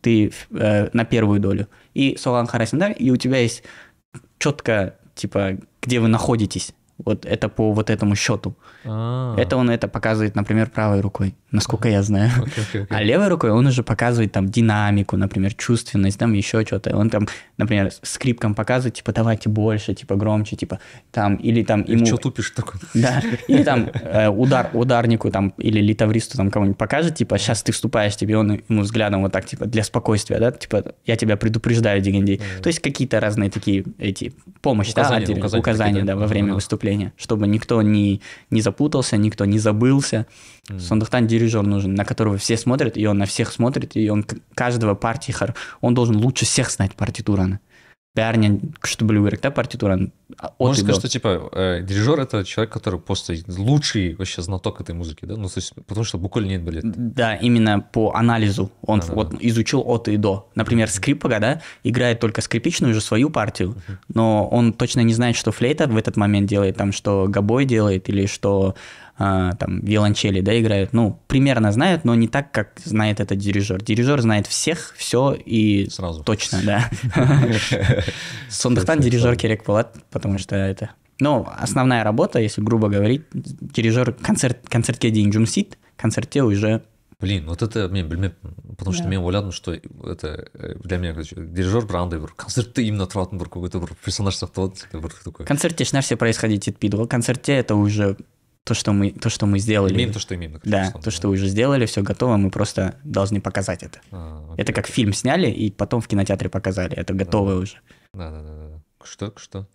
ты 0.00 0.32
э, 0.50 0.88
на 0.92 1.04
первую 1.04 1.40
долю. 1.40 1.68
И 1.94 2.16
Солан 2.16 2.46
Харасиндар, 2.46 2.92
и 2.92 3.10
у 3.10 3.16
тебя 3.16 3.38
есть 3.38 3.62
четко, 4.38 4.96
типа, 5.14 5.58
где 5.82 6.00
вы 6.00 6.08
находитесь. 6.08 6.74
Вот 7.04 7.26
это 7.26 7.48
по 7.48 7.72
вот 7.72 7.90
этому 7.90 8.14
счету. 8.14 8.54
А, 8.84 9.36
Это 9.38 9.56
он 9.56 9.70
это 9.70 9.88
показывает, 9.88 10.34
например, 10.34 10.70
правой 10.70 11.00
рукой, 11.00 11.34
насколько 11.50 11.88
я 11.88 12.02
знаю. 12.02 12.30
окей, 12.36 12.64
окей, 12.68 12.82
окей. 12.82 12.86
А 12.96 13.02
левой 13.02 13.28
рукой 13.28 13.50
он 13.50 13.66
уже 13.66 13.82
показывает 13.82 14.32
там 14.32 14.48
динамику, 14.48 15.16
например, 15.16 15.54
чувственность, 15.54 16.18
там 16.18 16.32
еще 16.32 16.64
что-то. 16.64 16.96
Он 16.96 17.10
там, 17.10 17.28
например, 17.58 17.90
скрипком 18.02 18.54
показывает, 18.54 18.94
типа, 18.94 19.12
давайте 19.12 19.48
больше, 19.48 19.94
типа, 19.94 20.16
громче, 20.16 20.56
типа, 20.56 20.78
там, 21.10 21.36
или 21.36 21.62
там 21.62 21.84
ему... 21.88 22.06
чё 22.06 22.16
тупишь 22.16 22.50
такой 22.50 22.80
Да, 22.94 23.22
или 23.48 23.62
там 23.62 23.90
э, 23.94 24.28
удар, 24.28 24.70
ударнику 24.72 25.30
там, 25.30 25.54
или 25.58 25.80
литавристу 25.80 26.36
там 26.36 26.50
кому-нибудь 26.50 26.78
покажет, 26.78 27.14
типа, 27.14 27.38
сейчас 27.38 27.62
ты 27.62 27.72
вступаешь, 27.72 28.16
тебе 28.16 28.36
он 28.36 28.60
ему 28.68 28.82
взглядом 28.82 29.22
вот 29.22 29.32
так, 29.32 29.46
типа, 29.46 29.66
для 29.66 29.84
спокойствия, 29.84 30.38
да, 30.38 30.52
типа, 30.52 30.94
я 31.06 31.16
тебя 31.16 31.36
предупреждаю, 31.36 32.00
Дигенди. 32.00 32.40
То 32.62 32.68
есть 32.68 32.80
какие-то 32.80 33.20
разные 33.20 33.50
такие 33.50 33.84
эти 33.98 34.32
помощь, 34.60 34.92
да, 34.92 35.02
Указания, 35.02 35.24
отдельные, 35.24 35.40
указания 35.40 35.60
указания, 35.60 36.00
да? 36.00 36.14
да, 36.14 36.16
во 36.16 36.26
время 36.26 36.50
Ага. 36.50 36.56
Выступления, 36.90 37.12
чтобы 37.16 37.46
никто 37.46 37.82
не, 37.82 38.20
не 38.50 38.60
запутался, 38.60 39.16
никто 39.16 39.44
не 39.44 39.58
забылся. 39.58 40.26
М. 40.68 40.80
Сондықтан 40.80 41.26
дирижер 41.26 41.62
нужен, 41.62 41.94
на 41.94 42.04
которого 42.04 42.36
все 42.36 42.56
смотрят, 42.56 42.96
и 42.96 43.06
он 43.06 43.18
на 43.18 43.26
всех 43.26 43.52
смотрит, 43.52 43.96
и 43.96 44.10
он 44.10 44.24
каждого 44.54 44.94
партии, 44.94 45.34
он 45.80 45.94
должен 45.94 46.16
лучше 46.16 46.44
всех 46.44 46.70
знать 46.70 46.94
партитураны 46.94 47.60
бәрінен 48.15 48.59
күшті 48.79 49.03
білу 49.03 49.25
керек 49.25 49.41
та 49.41 49.51
партитураны 49.51 50.11
А, 50.39 50.47
от 50.57 50.69
Можно 50.69 50.81
и 50.81 50.85
до. 50.87 50.93
сказать, 50.93 50.99
что 51.01 51.09
типа 51.09 51.49
э, 51.51 51.81
дирижер 51.83 52.19
это 52.19 52.43
человек, 52.45 52.73
который 52.73 52.99
просто 52.99 53.35
лучший 53.47 54.15
вообще 54.15 54.41
знаток 54.41 54.81
этой 54.81 54.95
музыки, 54.95 55.25
да? 55.25 55.35
Ну, 55.37 55.47
то 55.47 55.57
есть, 55.59 55.73
потому 55.75 56.03
что 56.03 56.17
буквально 56.17 56.49
нет 56.49 56.63
билет. 56.63 56.83
Да, 57.13 57.35
именно 57.35 57.79
по 57.79 58.11
анализу 58.15 58.71
он 58.81 58.99
Да-да-да. 58.99 59.15
вот 59.15 59.35
изучил 59.41 59.83
от 59.85 60.07
и 60.07 60.17
до. 60.17 60.49
Например, 60.55 60.89
скрипка, 60.89 61.39
да, 61.39 61.61
играет 61.83 62.19
только 62.19 62.41
скрипичную 62.41 62.91
уже 62.91 63.01
свою 63.01 63.29
партию, 63.29 63.75
но 64.13 64.47
он 64.47 64.73
точно 64.73 65.01
не 65.01 65.13
знает, 65.13 65.35
что 65.35 65.51
флейта 65.51 65.87
в 65.87 65.95
этот 65.97 66.17
момент 66.17 66.49
делает, 66.49 66.75
там, 66.77 66.91
что 66.91 67.27
гобой 67.29 67.65
делает 67.65 68.09
или 68.09 68.25
что 68.25 68.75
а, 69.19 69.53
там 69.53 69.79
виолончели, 69.81 70.41
да, 70.41 70.59
играют. 70.59 70.93
Ну, 70.93 71.19
примерно 71.27 71.71
знает, 71.71 72.03
но 72.05 72.15
не 72.15 72.27
так, 72.27 72.51
как 72.51 72.79
знает 72.83 73.19
этот 73.19 73.37
дирижер. 73.37 73.81
Дирижер 73.81 74.21
знает 74.21 74.47
всех, 74.47 74.93
все 74.97 75.33
и 75.33 75.87
Сразу. 75.89 76.23
точно, 76.23 76.61
да. 76.63 76.89
Сондықтан 78.49 78.99
дирижер 78.99 79.35
керек 79.35 79.65
болады, 79.65 79.89
потому 80.11 80.37
что 80.37 80.55
это... 80.55 80.91
Ну, 81.19 81.47
основная 81.57 82.03
работа, 82.03 82.39
если 82.39 82.61
грубо 82.61 82.89
говорить, 82.89 83.23
дирижер 83.31 84.11
концерт, 84.13 84.67
концертке 84.67 85.11
дейін 85.11 85.31
жұмыс 85.31 85.55
істейді, 85.55 85.77
концертте 85.95 86.43
уже 86.43 86.81
Блин, 87.21 87.45
вот 87.47 87.61
это 87.63 87.87
мен 87.87 88.09
білмеппін 88.09 88.51
потому 88.75 88.93
что 88.93 89.03
Да. 89.03 89.09
мен 89.09 89.23
ойладым 89.23 89.53
что 89.53 89.71
это 89.73 90.49
э, 90.53 90.75
для 90.83 90.97
меня 90.97 91.13
короче 91.13 91.35
дирижер 91.37 91.85
бір 91.85 91.95
андай 91.95 92.19
бір 92.19 92.33
концертте 92.35 92.83
именно 92.83 93.07
тұратын 93.07 93.39
бір 93.39 93.47
какой 93.47 93.69
то 93.69 93.79
бір 93.79 93.95
персонаж 94.03 94.35
сияқты 94.35 94.55
болады 94.59 94.99
бір 94.99 95.13
такой 95.23 95.45
концертте 95.45 95.85
ешнәрсе 95.85 96.17
происходить 96.17 96.67
етпейді 96.67 96.97
ғой 96.97 97.07
концертте 97.07 97.53
это 97.53 97.75
уже 97.75 98.17
то 98.63 98.73
что 98.73 98.93
мы 98.93 99.11
то 99.11 99.29
что 99.29 99.45
мы 99.45 99.59
сделали 99.59 99.93
имеем 99.93 100.11
то 100.11 100.19
что 100.19 100.35
имеем 100.35 100.53
короче, 100.53 100.69
да 100.69 100.81
условно, 100.87 101.03
то 101.03 101.11
что 101.11 101.29
уже 101.29 101.47
сделали 101.47 101.85
все 101.85 102.01
готово 102.01 102.37
мы 102.37 102.49
просто 102.49 102.99
должны 103.03 103.39
показать 103.41 103.83
это 103.83 104.01
А, 104.11 104.53
это 104.57 104.71
окей. 104.71 104.73
как 104.75 104.87
фильм 104.87 105.13
сняли 105.13 105.49
и 105.51 105.71
потом 105.71 106.01
в 106.01 106.07
кинотеатре 106.07 106.49
показали 106.49 106.95
это 106.95 107.13
готовое 107.13 107.55
уже 107.57 107.77
да 108.13 108.31
да 108.31 108.41
да 108.41 108.53
да 108.69 108.81
күшті 109.05 109.29
күшті 109.37 109.65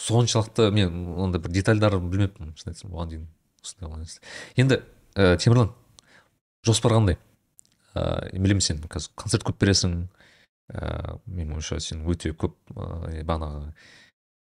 соншалықты 0.00 0.70
мен 0.72 0.94
ондай 1.20 1.42
бір 1.42 1.52
детальдарын 1.52 2.08
білмеппін 2.10 2.54
шын 2.56 2.72
айтсам 2.72 2.94
бұған 2.94 3.10
дейін 3.12 3.26
осындай 3.60 3.88
болған 3.88 4.00
емес. 4.00 4.20
енді 4.56 4.80
ә, 5.14 5.36
темірлан 5.36 5.74
жоспар 6.64 6.96
қандай 6.96 7.18
ыыы 7.94 8.40
білемін 8.40 8.64
сен 8.64 8.80
қазір 8.80 9.12
концерт 9.20 9.44
көп 9.44 9.60
бересің 9.60 10.06
ыыы 10.72 11.18
менің 11.26 11.58
ойымша 11.58 11.80
сен 11.84 12.06
өте 12.08 12.32
көп 12.32 12.56
ыыы 12.72 13.24
бағанағы 13.28 13.74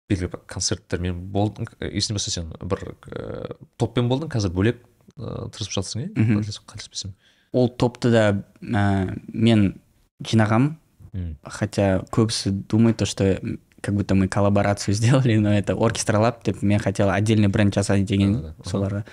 белгілі 0.09 0.31
бір 0.33 0.41
концерттермен 0.49 1.19
болдың 1.33 1.69
болса 1.79 2.31
сен 2.33 2.51
бір 2.61 2.85
ііі 3.05 3.57
топпен 3.77 4.09
болдың 4.09 4.31
қазір 4.33 4.53
бөлек 4.55 4.83
ыыы 5.17 5.49
тырысып 5.53 5.75
жатырсың 5.77 6.05
иә? 6.07 6.39
Қателеспесем. 6.69 7.13
Ол 7.53 7.69
топты 7.69 8.11
да 8.13 8.23
ә, 8.61 9.17
мен 9.33 9.81
жинағам. 10.21 10.77
М. 11.13 11.37
хотя 11.43 12.05
көбісі 12.11 12.51
думает 12.69 12.97
то 12.97 13.05
что 13.05 13.39
как 13.81 13.95
будто 13.95 14.13
мы 14.13 14.27
коллаборацию 14.27 14.93
сделали 14.99 15.37
но 15.37 15.51
это 15.51 15.73
оркестралап 15.73 16.43
деп 16.43 16.61
мен 16.61 16.79
хотел 16.79 17.09
отдельный 17.09 17.47
бренд 17.47 17.73
жасайын 17.73 18.05
деген 18.05 18.53
соларға. 18.65 19.05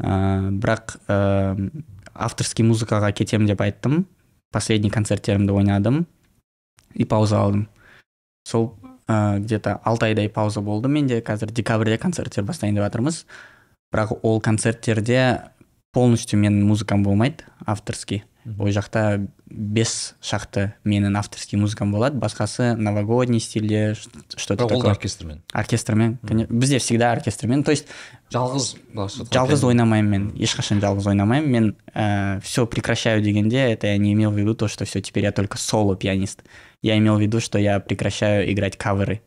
Ә, 0.00 0.50
бірақ 0.50 0.96
ә, 1.06 1.70
авторский 2.14 2.64
музыкаға 2.64 3.12
кетемін 3.12 3.46
деп 3.46 3.60
айттым. 3.60 4.06
Последний 4.50 4.90
концерттерімді 4.90 5.52
ойнадым 5.52 6.06
и 6.94 7.04
пауза 7.04 7.38
алдым. 7.38 7.68
Сол 8.44 8.74
ә, 9.10 9.38
где 9.42 9.58
то 9.58 9.80
алты 9.84 10.10
айдай 10.10 10.28
пауза 10.30 10.62
болды. 10.62 10.88
Менде 10.88 11.20
қазір 11.20 11.50
декабрьде 11.50 11.98
концерттер 11.98 12.46
бастайын 12.46 12.78
деп 12.78 12.86
жатырмыз. 12.86 13.24
Бірақ 13.90 14.20
ол 14.22 14.40
концерттерде 14.40 15.50
полностью 15.92 16.38
менің 16.38 16.62
музыкам 16.68 17.02
болмайды 17.02 17.44
авторский. 17.66 18.22
Ол 18.58 18.70
жақта 18.70 19.26
бес 19.50 20.14
шақты 20.22 20.72
менің 20.84 21.18
авторский 21.18 21.58
музыкам 21.58 21.92
болады. 21.92 22.18
Басқасы 22.18 22.74
новогодний 22.76 23.40
бірақ 23.40 24.62
ол 24.62 24.68
да 24.68 24.76
такое. 24.76 24.90
оркестрмен. 24.92 25.42
Оркестрмен 25.52 26.18
бізде 26.22 26.78
всегда 26.78 27.12
оркестрмен. 27.12 27.64
То 27.64 27.72
есть 27.72 27.86
жалғыз 28.32 28.76
жалғыз 28.94 29.64
ойнамаймын 29.66 30.10
мен. 30.10 30.30
Ешқашан 30.38 30.80
жалғыз 30.80 31.08
ойнамаймын. 31.10 31.50
Мен 31.50 31.76
ә, 31.94 32.40
все 32.40 32.66
прекращаю 32.66 33.22
дегенде 33.22 33.58
это 33.58 33.88
я 33.88 33.98
не 33.98 34.12
имел 34.12 34.30
в 34.30 34.38
виду 34.38 34.54
то 34.54 34.68
что 34.68 34.84
все 34.84 35.00
теперь 35.00 35.24
я 35.24 35.32
только 35.32 35.58
соло 35.58 35.96
пианист. 35.96 36.42
Я 36.82 36.96
имел 36.98 37.16
в 37.16 37.20
виду 37.20 37.40
что 37.40 37.58
я 37.58 37.80
прекращаю 37.80 38.50
играть 38.52 38.76
каверы. 38.76 39.20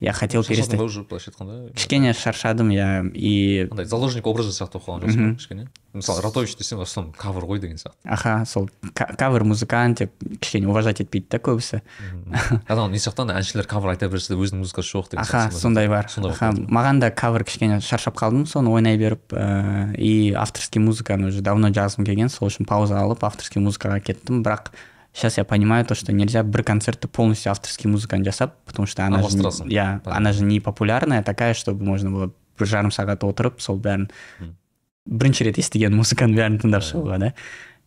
Я 0.00 0.12
хотел 0.12 0.44
перестать. 0.44 0.78
уже 0.80 1.02
былайша 1.02 1.30
айтқанда 1.32 1.72
кішкене 1.74 2.12
шаршадым 2.14 2.68
я 2.70 3.02
и 3.14 3.66
андай 3.70 3.84
заложник 3.84 4.26
образы 4.26 4.52
сияқты 4.54 4.78
болып 4.78 4.86
қалған 4.86 5.08
жоқсың 5.10 5.32
ба 5.32 5.38
кішкене 5.38 5.64
мысалы 5.92 6.22
ратович 6.22 6.54
десең 6.54 6.78
в 6.78 6.82
основном 6.86 7.12
кавер 7.18 7.42
ғой 7.48 7.58
деген 7.58 7.76
сияқты 7.82 7.98
аха 8.06 8.44
сол 8.46 8.68
ка- 8.94 9.10
кавер 9.18 9.42
музыкант 9.42 9.98
деп 9.98 10.12
кішкене 10.40 10.68
уважать 10.70 11.00
етпейді 11.02 11.26
да 11.34 11.38
көбісі 11.42 11.80
адам 12.68 12.92
не 12.92 12.98
сияқты 13.02 13.22
ана 13.26 13.40
әншілер 13.40 13.66
кавер 13.66 13.90
айта 13.96 14.08
берсе 14.08 14.34
де 14.34 14.38
өзінің 14.38 14.62
музыкасы 14.62 14.94
жоқ 14.94 15.10
деген 15.10 15.24
аха 15.26 15.50
сондай 15.50 15.88
бар. 15.88 16.06
Аха 16.30 16.52
маған 16.54 17.00
да 17.02 17.10
кавер 17.10 17.42
кішкене 17.42 17.80
шаршап 17.80 18.14
қалдым 18.22 18.46
соны 18.46 18.70
ойнай 18.70 18.96
беріп 18.96 19.32
ә, 19.34 19.96
и 19.98 20.30
авторский 20.32 20.78
музыканы 20.80 21.28
уже 21.32 21.40
давно 21.42 21.70
жазғым 21.74 22.06
келген 22.06 22.28
сол 22.30 22.48
үшін 22.52 22.66
пауза 22.70 23.00
алып 23.02 23.24
авторский 23.24 23.58
музыкаға 23.60 23.98
кеттім 24.00 24.44
бірақ 24.46 24.70
сейчас 25.18 25.36
я 25.36 25.44
понимаю 25.44 25.84
то 25.84 25.94
что 25.94 26.12
нельзя 26.12 26.42
бір 26.42 26.62
концертті 26.62 27.08
полностью 27.08 27.50
авторский 27.50 27.90
музыканы 27.90 28.24
жасап 28.24 28.54
потому 28.64 28.86
что 28.86 29.04
она 29.04 29.22
же 29.22 29.36
иә 29.36 30.00
Понятно. 30.00 30.16
она 30.16 30.32
же 30.32 30.44
не 30.44 30.60
популярная 30.60 31.22
такая 31.22 31.54
чтобы 31.54 31.84
можно 31.84 32.10
было 32.10 32.30
бір 32.58 32.66
жарым 32.66 32.94
сағат 32.94 33.26
отырып 33.26 33.60
сол 33.60 33.78
бәрін 33.78 34.08
бірінші 35.06 35.50
рет 35.50 35.58
естіген 35.58 35.94
музыканың 35.98 36.38
бәрін 36.38 36.60
тыңдап 36.62 36.86
шығуға 36.86 37.18
да. 37.18 37.34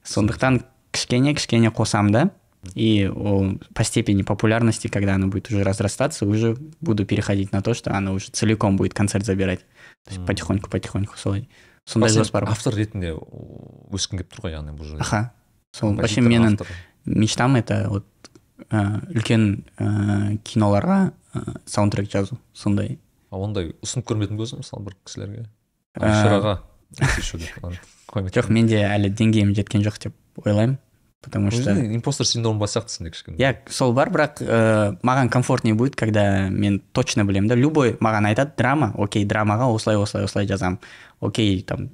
сондықтан 0.03 0.61
кішкене 0.91 1.33
кішкене 1.33 1.71
қосам 1.71 2.11
да? 2.11 2.31
И 2.75 3.07
ол 3.07 3.59
по 3.73 3.83
степени 3.83 4.23
популярности 4.23 4.87
когда 4.87 5.15
она 5.15 5.27
будет 5.27 5.49
уже 5.49 5.63
разрастаться 5.63 6.25
уже 6.25 6.57
буду 6.81 7.05
переходить 7.05 7.53
на 7.53 7.61
то 7.61 7.73
что 7.73 7.95
она 7.95 8.11
уже 8.11 8.29
целиком 8.31 8.75
будет 8.75 8.93
концерт 8.93 9.25
забирать. 9.25 9.61
То 10.05 10.13
есть 10.13 10.25
потихоньку 10.25 10.69
потихоньку 10.69 11.17
солай 11.17 11.49
сондай 11.85 12.11
жоспар 12.11 12.43
автор 12.43 12.75
ретінде 12.75 13.15
өскің 13.15 14.19
келіп 14.19 14.35
тұр 14.35 14.45
ғой 14.45 14.57
яғни 14.59 14.75
бұл 14.75 14.85
жерде 14.85 15.01
аха. 15.01 15.31
Сол 15.71 15.95
вообще 15.95 16.21
менің. 16.21 16.59
Мечтам 17.05 17.55
это 17.55 17.87
вот 17.89 18.05
ә, 18.69 19.01
үлкен 19.13 19.65
ә, 19.77 20.37
киноларға 20.43 21.11
ә, 21.33 21.57
саундтрек 21.65 22.11
жазу 22.11 22.37
сондай. 22.53 22.99
А 23.31 23.39
ондай 23.39 23.73
ұсынып 23.81 24.09
көрмедің 24.11 24.37
бе 24.37 24.45
өзің 24.45 24.61
мысалы 24.63 24.85
бір 24.89 24.97
кісілерге? 25.07 25.47
Жоқ 28.35 28.49
менде 28.51 28.83
әлі 28.83 29.11
деңгейім 29.15 29.55
жеткен 29.55 29.85
жоқ 29.85 30.01
деп 30.07 30.15
ойлаймын 30.45 30.79
потому 31.21 31.51
что 31.51 31.71
импостер 31.71 32.25
синдромы 32.25 32.59
бар 32.59 32.69
сияқтысың 32.69 33.05
де 33.05 33.11
кішкене. 33.13 33.37
Иә 33.37 33.69
сол 33.69 33.93
бар 33.93 34.09
бірақ 34.09 34.41
ә, 34.41 34.97
маған 35.05 35.29
комфортнее 35.29 35.75
будет 35.75 35.95
когда 35.95 36.49
мен 36.49 36.81
точно 36.91 37.23
білемін 37.25 37.47
да. 37.47 37.55
Любой 37.55 37.93
маған 38.01 38.27
айтады 38.31 38.57
драма 38.57 38.91
окей 38.97 39.25
драмаға 39.25 39.69
осылай 39.69 40.01
осылай 40.01 40.25
осылай 40.25 40.47
жазамын. 40.47 40.79
Окей 41.21 41.61
там 41.61 41.91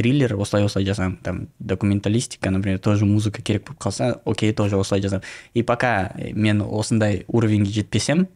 триллер 0.00 0.34
осылай 0.40 0.64
осылай 0.64 0.86
жазамын 0.88 1.18
там 1.22 1.48
документалистика 1.58 2.50
например 2.50 2.78
тоже 2.78 3.04
музыка 3.04 3.42
керек 3.42 3.66
болып 3.68 3.82
қалса 3.84 4.20
окей 4.24 4.52
тоже 4.52 4.78
осылай 4.80 5.02
жазамын 5.02 5.24
и 5.52 5.62
пока 5.62 6.12
мен 6.32 6.62
осындай 6.62 7.24
уровеньге 7.28 7.70
жетпесем 7.70 8.28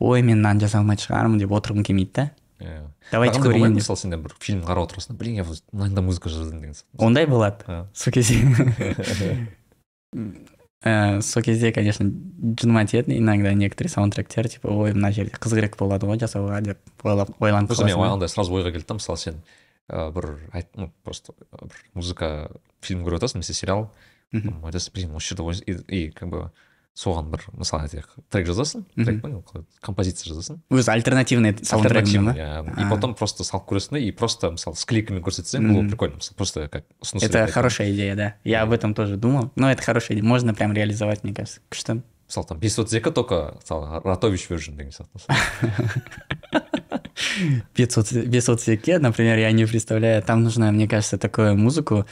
ой 0.00 0.22
мен 0.22 0.38
мынаны 0.40 0.64
жаза 0.64 0.80
алмайтын 0.80 1.10
шығармын 1.10 1.38
деп 1.44 1.52
отырғым 1.52 1.84
келмейді 1.84 2.12
да. 2.16 2.30
Иә 2.56 2.86
давайте 3.12 3.40
көрейін 3.44 3.76
мысалы 3.76 4.00
сен 4.00 4.16
бір 4.16 4.32
фильм 4.40 4.62
қарап 4.64 4.88
отырасың 4.88 5.18
блин 5.20 5.36
я 5.36 5.44
да 5.92 6.02
музыка 6.02 6.30
жаздым 6.32 6.62
деген 6.62 6.72
сияқты. 6.72 7.04
Ондай 7.04 7.26
болады 7.26 7.64
Ә. 7.68 7.84
сол 7.92 8.12
кезде. 8.16 8.40
Ә, 10.86 11.20
сол 11.20 11.42
кезде 11.42 11.72
конечно 11.72 12.06
жыныма 12.06 12.86
тиеді 12.86 13.18
иногда 13.18 13.52
некоторые 13.52 13.90
саундтректер 13.92 14.48
типа 14.48 14.68
ой 14.68 14.94
мына 14.94 15.12
жерде 15.12 15.36
қызығырақ 15.36 15.76
болады 15.78 16.08
ғой 16.08 16.20
жасауға 16.22 16.62
деп 16.62 16.78
ойлап 17.04 17.32
ойланып 17.40 17.68
просто 17.68 17.84
мен 17.84 17.96
қаласың 17.96 18.16
андай 18.16 18.28
сразу 18.32 18.56
ойға 18.56 18.72
келді 18.72 18.86
да 18.88 18.98
мысалы 19.00 19.18
сен 19.20 19.42
бір 19.89 20.39
айт 20.53 20.67
ну 20.75 20.91
просто 21.03 21.33
бір 21.51 21.71
музыка 21.93 22.49
фильм 22.81 23.03
көріп 23.05 23.19
жатасың 23.19 23.35
немесе 23.41 23.53
сериал 23.53 23.89
Мгм. 24.31 24.47
там 24.47 24.65
айтасың 24.65 24.93
блин 24.95 25.15
осы 25.15 25.35
жерде 25.35 25.43
ой- 25.43 25.63
и, 25.67 26.05
и 26.07 26.09
как 26.11 26.29
бы 26.29 26.51
соған 26.95 27.29
бір 27.31 27.43
мысалы 27.51 27.83
айтайық 27.87 28.07
трек 28.29 28.47
жазасың 28.47 28.85
Мгм. 28.95 29.05
трек 29.05 29.21
па 29.21 29.27
не 29.27 29.35
ол 29.35 29.41
қалай 29.43 29.63
еді? 29.65 29.79
композиция 29.81 30.31
жазасың 30.33 30.59
өзі 30.71 30.91
альтернативный 30.91 31.51
саундтрегімен 31.63 32.29
Альтернативный, 32.29 32.63
ба 32.63 32.71
иә. 32.71 32.79
и 32.79 32.83
А. 32.85 32.89
потом 32.89 33.15
просто 33.15 33.43
салып 33.43 33.67
көресің 33.67 33.91
да 33.91 33.99
и 33.99 34.11
просто 34.11 34.51
мысалы 34.51 34.75
с 34.77 34.85
кликами 34.85 35.19
көрсетсең 35.19 35.59
Мгм. 35.59 35.73
было 35.73 35.89
прикольно 35.89 36.15
мысалы 36.15 36.35
просто 36.37 36.67
как 36.69 36.85
ұсыныс 37.03 37.23
это 37.27 37.39
ретінде. 37.43 37.51
хорошая 37.51 37.91
идея 37.91 38.15
да 38.15 38.35
я 38.45 38.61
об 38.63 38.71
этом 38.71 38.93
тоже 38.93 39.17
думал 39.17 39.51
но 39.57 39.69
это 39.71 39.81
хорошая 39.83 40.17
идея 40.17 40.27
можно 40.27 40.53
прям 40.53 40.71
реализовать 40.73 41.23
мне 41.25 41.33
кажется 41.33 41.59
күшті 41.69 42.01
мысалы 42.27 42.47
там 42.47 42.59
бес 42.59 42.79
отыз 42.79 42.93
екі 42.93 43.11
только 43.11 43.55
мысалы 43.59 43.99
ратович 44.03 44.47
version 44.49 44.75
деген 44.77 44.91
сияқты 44.91 45.19
без 48.25 48.49
отсеки 48.49 48.97
например 48.97 49.37
я 49.37 49.51
не 49.51 49.65
представляю 49.65 50.21
там 50.23 50.43
нужно 50.43 50.71
мне 50.71 50.87
кажется 50.87 51.17
такую 51.17 51.57
музыку 51.57 52.05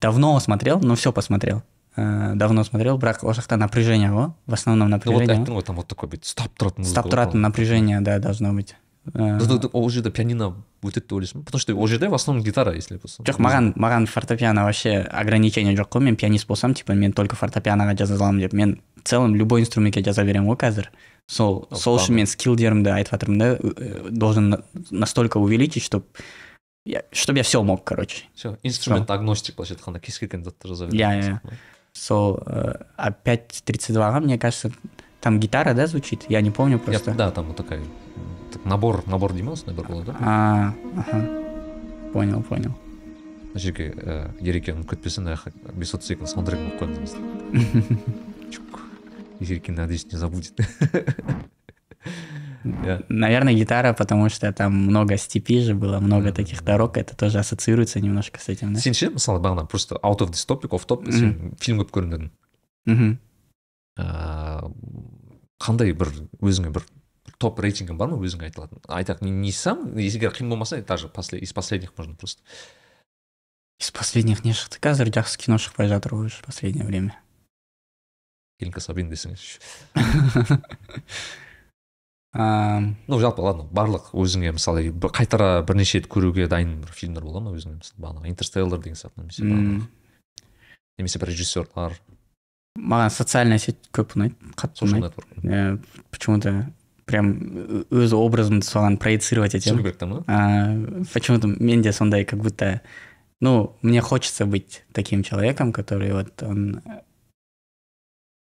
давно 0.00 0.38
смотрел 0.40 0.80
но 0.80 0.94
все 0.94 1.12
посмотрел 1.12 1.62
Ә, 1.94 2.34
давно 2.36 2.64
смотрел 2.64 2.96
бірақ 2.96 3.18
ол 3.22 3.34
жақта 3.34 3.56
напряжение 3.58 4.08
ғой 4.10 4.32
в 4.46 4.54
основном 4.54 4.88
ну 4.88 4.96
вот 4.96 5.04
напряжение 5.04 5.36
айттың 5.44 5.54
ғой 5.58 5.62
там 5.62 5.76
вот 5.76 5.88
такой 5.88 6.08
бүйтіп 6.08 6.24
ұстап 6.24 6.48
тұратын 6.56 6.78
музыка 6.80 6.88
ұстап 6.88 7.04
ғой, 7.04 7.10
тұратын 7.12 7.32
там. 7.36 7.40
напряжение 7.42 8.00
да 8.00 8.18
должно 8.18 8.52
быть 8.54 8.72
Ә, 8.72 8.74
Ну, 8.74 8.78
ты- 8.78 8.85
ол 9.72 9.90
жерде 9.90 10.10
пианино 10.10 10.54
өтеді 10.82 11.00
деп 11.08 11.12
ойлайсың 11.12 11.40
ба 11.40 11.44
потому 11.46 11.60
что 11.60 11.74
ол 11.74 11.86
жерде 11.88 12.08
в 12.08 12.14
основном 12.14 12.44
гитара 12.44 12.72
если 12.74 12.96
болса 12.98 13.22
жоқ 13.22 13.38
маған 13.42 13.72
маған 13.74 14.06
фортепиано 14.06 14.62
вообще 14.64 14.98
ограничение 15.10 15.74
жоқ 15.74 15.88
қой 15.90 16.00
мен 16.02 16.16
пианист 16.16 16.46
болсам 16.46 16.74
типа 16.74 16.92
мен 16.94 17.12
только 17.12 17.34
фортепианоға 17.36 17.96
жаза 17.98 18.14
аламын 18.14 18.40
деп 18.40 18.52
мен 18.52 18.80
в 19.02 19.08
целом 19.08 19.34
любой 19.34 19.60
инструментке 19.62 20.02
жаза 20.04 20.22
беремін 20.24 20.48
ғой 20.52 20.56
қазір 20.56 20.86
сол 21.26 21.66
Ну, 21.70 21.76
сол 21.76 21.96
үшін 21.96 22.02
ладно. 22.02 22.14
мен 22.16 22.26
скиллдерімді 22.26 22.90
айтып 22.90 23.12
жатырмын 23.14 23.38
да 23.38 23.46
э, 23.58 24.10
должен 24.10 24.48
на- 24.50 24.62
настолько 24.90 25.38
увеличить 25.38 25.82
чтобы 25.82 26.04
чтобы 27.12 27.38
я 27.38 27.42
все 27.44 27.62
мог 27.62 27.84
короче 27.84 28.24
все 28.34 28.56
инструмент 28.62 29.10
агностик 29.10 29.56
былайша 29.56 29.74
айтқанда 29.74 30.00
кез 30.00 30.18
келген 30.18 30.44
затты 30.44 30.68
жаза 30.68 30.86
Иә, 30.86 31.10
иә. 31.22 31.38
сол 31.92 32.38
э, 32.46 32.74
а 32.96 33.10
5.32ға 33.10 34.20
мне 34.20 34.38
кажется 34.38 34.70
там 35.20 35.38
гитара 35.40 35.74
да 35.74 35.86
звучит 35.86 36.26
я 36.28 36.40
не 36.40 36.50
помню 36.50 36.78
просто 36.78 37.14
да 37.14 37.30
там 37.30 37.46
вот 37.46 37.56
такая 37.56 37.78
м, 37.78 37.86
так, 38.52 38.64
набор 38.64 39.02
набор 39.06 39.32
дей 39.32 39.42
ма 39.42 39.56
сондай 39.56 39.76
бір 39.76 39.86
болады 39.90 40.12
да 40.12 40.16
а 40.20 40.74
аха 40.98 41.20
понял 42.12 42.42
понял 42.42 42.72
мына 43.52 43.60
жерге 43.60 43.90
ііі 44.40 44.48
ерекенің 44.52 44.84
күтпесін 44.88 45.24
мына 45.26 45.36
жаққа 45.36 45.74
бес 45.76 45.94
отыз 45.94 46.14
екінің 46.16 46.30
саундтрегін 46.32 46.70
қойып 46.70 46.80
қоямыз 46.80 46.98
мысалы 47.04 47.98
Чук. 48.50 48.80
ерекин 49.40 49.74
надеюсь 49.74 50.06
не 50.12 50.18
забудет 50.18 50.58
иә 52.64 53.04
Наверное, 53.08 53.54
гитара, 53.54 53.92
потому 53.92 54.28
что 54.28 54.52
там 54.52 54.72
много 54.86 55.16
степи 55.16 55.60
же 55.60 55.74
было, 55.74 55.98
много 55.98 56.26
Мгм. 56.26 56.34
таких 56.34 56.62
дорог, 56.64 56.96
это 56.96 57.16
тоже 57.16 57.38
ассоциируется 57.40 58.00
немножко 58.00 58.38
с 58.40 58.48
этим, 58.48 58.72
да? 58.74 58.80
сен 58.80 58.94
ше 58.94 59.10
мысалы 59.10 59.40
бағана 59.40 59.66
просто 59.66 59.96
out 60.02 60.20
of 60.20 60.30
this 60.30 60.46
topic 60.46 60.70
off 60.70 60.86
topic 60.86 61.10
сен 61.12 61.54
фильм 61.60 61.80
көріп 61.80 61.90
көрдім 61.90 62.10
дедің 62.10 62.30
Мгм. 62.86 63.18
ыыы 63.98 64.72
қандай 65.62 65.92
бір 65.92 66.08
өзіңе 66.40 66.70
бір 66.72 66.86
топ 67.37 67.59
рейтингің 67.61 67.97
бар 67.97 68.11
ма 68.11 68.17
өзіңе 68.21 68.49
айтылатын? 68.49 68.81
Айтайық 68.87 69.21
не, 69.25 69.31
не 69.31 69.51
сам? 69.51 69.97
Егер 69.97 70.33
қиын 70.33 70.49
болмаса 70.49 70.81
даже 70.81 71.07
после 71.07 71.39
из 71.39 71.53
последних 71.53 71.97
можно 71.97 72.15
просто. 72.15 72.41
Из 73.79 73.91
последних 73.91 74.43
не 74.43 74.53
шықты. 74.53 74.81
Қазір 74.81 75.11
жақсы 75.13 75.37
кино 75.37 75.57
шықпай 75.61 75.87
жатыр 75.87 76.15
ғой 76.17 76.31
уже 76.31 76.41
последнее 76.41 76.85
время. 76.85 77.17
Келінка 78.57 78.81
сабин 78.81 79.11
десең 79.11 79.35
Ам, 82.37 82.97
ну 83.07 83.17
жалпы 83.21 83.41
ладно 83.41 83.63
барлық 83.73 84.11
өзіңе 84.13 84.51
мысалы 84.53 84.91
қайтара 84.91 85.63
бірнеше 85.65 85.97
рет 85.97 86.09
көруге 86.11 86.47
дайын 86.49 86.75
бір 86.81 86.91
фильмдер 86.93 87.23
бола 87.25 87.39
ма 87.41 87.53
өзіңе? 87.55 87.79
Мысалы 87.79 88.03
бағанағы 88.03 88.29
интерстеллар 88.29 88.81
деген 88.81 88.97
сияқты 88.99 89.21
немесе 89.21 89.87
немесе 90.97 91.21
бір 91.21 91.31
режиссерлар. 91.31 91.95
Маған 92.77 93.13
социальная 93.13 93.57
сеть 93.61 93.89
көп 93.95 94.17
ұнайды 94.17 94.35
қатты 94.57 94.85
ұнайды. 94.85 95.13
Э, 95.45 95.77
почему 96.11 96.39
то 96.39 96.53
прям 97.07 97.31
өз 97.89 98.11
образымды 98.13 98.67
соған 98.67 98.99
проецировать 98.99 99.55
етемін 99.55 99.79
керек 99.79 99.97
там 99.97 100.11
да? 100.11 100.23
А, 100.27 101.03
почему-то 101.13 101.47
менде 101.47 101.91
сондай 101.91 102.25
как 102.25 102.39
будто 102.39 102.81
ну 103.39 103.75
мне 103.81 104.01
хочется 104.01 104.45
быть 104.45 104.83
таким 104.91 105.23
человеком 105.23 105.71
который 105.71 106.11
вот 106.11 106.43
он 106.43 106.81
э, 106.85 107.01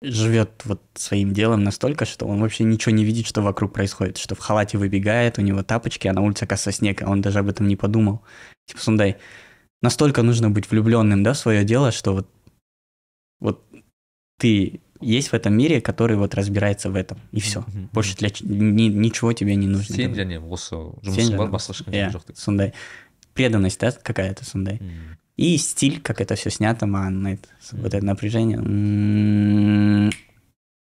живет 0.01 0.63
вот 0.65 0.81
своим 0.95 1.33
делом 1.33 1.63
настолько 1.63 2.05
что 2.05 2.25
он 2.25 2.41
вообще 2.41 2.63
ничего 2.63 2.95
не 2.95 3.05
видит 3.05 3.27
что 3.27 3.41
вокруг 3.41 3.71
происходит 3.71 4.17
что 4.17 4.33
в 4.33 4.39
халате 4.39 4.79
выбегает 4.79 5.37
у 5.37 5.41
него 5.41 5.61
тапочки 5.61 6.07
а 6.07 6.13
на 6.13 6.21
улице 6.21 6.43
оказывается 6.43 6.79
снег 6.79 7.03
а 7.03 7.09
он 7.09 7.21
даже 7.21 7.39
об 7.39 7.49
этом 7.49 7.67
не 7.67 7.75
подумал. 7.75 8.23
Типа 8.65 8.81
сондай 8.81 9.17
настолько 9.83 10.23
нужно 10.23 10.49
быть 10.49 10.71
влюбленным 10.71 11.21
да 11.21 11.33
в 11.33 11.37
свое 11.37 11.63
дело 11.63 11.91
что 11.91 12.13
вот 12.13 12.27
вот 13.39 13.63
ты 14.39 14.81
есть 15.01 15.29
в 15.29 15.33
этом 15.33 15.53
мире, 15.57 15.81
который 15.81 16.17
вот 16.17 16.35
разбирается 16.35 16.89
в 16.89 16.95
этом, 16.95 17.17
и 17.31 17.39
все. 17.39 17.61
Мгм. 17.67 17.89
Больше 17.93 18.15
для 18.15 18.29
ни- 18.41 18.89
ничего 18.89 19.33
тебе 19.33 19.55
не 19.55 19.67
нужно. 19.67 19.95
сен 19.95 20.13
және 20.13 20.39
осы 20.39 20.75
жұмысың 21.03 21.37
басқа 21.51 21.73
преданность, 23.33 23.79
да, 23.79 23.91
какая-то 23.91 24.45
сондай. 24.45 24.75
Мгм. 24.75 25.17
И 25.37 25.57
стиль, 25.57 25.99
как 26.01 26.21
это 26.21 26.35
все 26.35 26.49
снято, 26.49 26.85
маған 26.85 27.19
ұнайды. 27.19 27.47
Вот 27.71 27.79
Мгм. 27.79 27.85
это 27.87 28.05
напряжение. 28.05 28.57
М, 28.57 30.09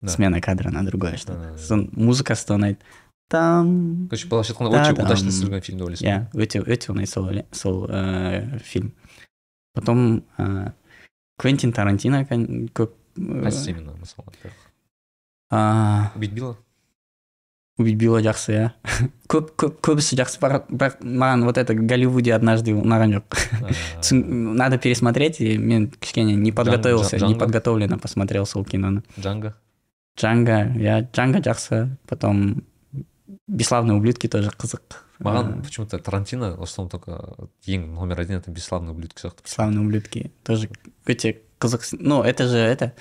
Да. 0.01 0.07
Смена 0.07 0.41
кадра 0.41 0.71
на 0.71 0.83
другое 0.83 1.11
Да, 1.11 1.17
что-то. 1.17 1.39
да, 1.39 1.51
да. 1.51 1.57
Да 1.57 2.55
ұнайды. 2.55 2.77
Там 3.29 4.07
короче 4.09 4.27
былайша 4.27 4.53
айтқанда 4.53 4.71
өте 4.81 4.95
там- 4.95 5.05
удачно 5.05 5.29
түсірілген 5.29 5.61
фильм 5.61 5.77
деп 5.77 5.87
ойлайсың 5.87 6.07
иә 6.09 6.31
өте 6.33 6.59
өте 6.65 6.91
ұнайды 6.91 7.05
сол 7.07 7.29
сол 7.51 7.85
ә, 7.87 8.59
фильм 8.59 8.91
потом 9.73 10.23
ә, 10.37 10.73
квентин 11.37 11.71
тарантино 11.71 12.25
көп 12.73 12.89
ә, 13.10 13.42
қайсысы 13.46 13.70
именно 13.70 13.92
мысалы 13.98 14.28
ә, 15.50 16.10
убить 16.16 16.32
билла 16.32 16.56
убить 17.78 17.96
билла 18.00 18.22
жақсы 18.24 18.52
иә 18.56 18.68
көп 19.28 19.50
көп 19.60 19.80
көбісі 19.84 20.16
жақсы 20.16 20.40
бірақ 20.40 20.68
бірақ 20.72 20.94
маған 21.04 21.44
вот 21.44 21.58
это 21.60 21.74
голливуде 21.76 22.32
однажды 22.34 22.72
ұнаған 22.72 23.18
жоқ 23.18 23.36
Түсін- 24.00 24.54
надо 24.56 24.78
пересмотреть 24.78 25.40
и 25.40 25.58
мен 25.58 25.90
кішкене 25.90 26.34
не 26.36 26.52
подготовился 26.52 27.16
не 27.16 27.20
Джанго? 27.20 27.38
подготовленно 27.38 27.98
посмотрел 27.98 28.46
сол 28.46 28.64
киноны 28.64 29.02
джанго 29.20 29.54
джанго 30.16 30.72
иә 30.80 31.06
джанго 31.12 31.40
жақсы 31.44 31.96
потом 32.08 32.64
бесславные 33.46 33.96
ублюдки 33.98 34.26
тоже 34.28 34.50
қызық 34.56 35.02
маған 35.20 35.60
Ә, 35.60 35.62
почему 35.64 35.86
то 35.86 35.98
тарантино 35.98 36.56
в 36.56 36.62
основном 36.62 36.90
только 36.90 37.36
ең 37.66 37.92
номер 37.94 38.20
один 38.20 38.36
это 38.36 38.50
бесславные 38.50 38.92
ублюдки 38.92 39.20
сияқты 39.20 39.44
бесславные 39.44 39.84
ублюдки 39.84 40.32
тоже 40.44 40.70
өте 41.06 41.42
қызық 41.60 41.82
с- 41.84 41.96
ну 41.98 42.22
это 42.22 42.48
же 42.48 42.58
это 42.58 42.92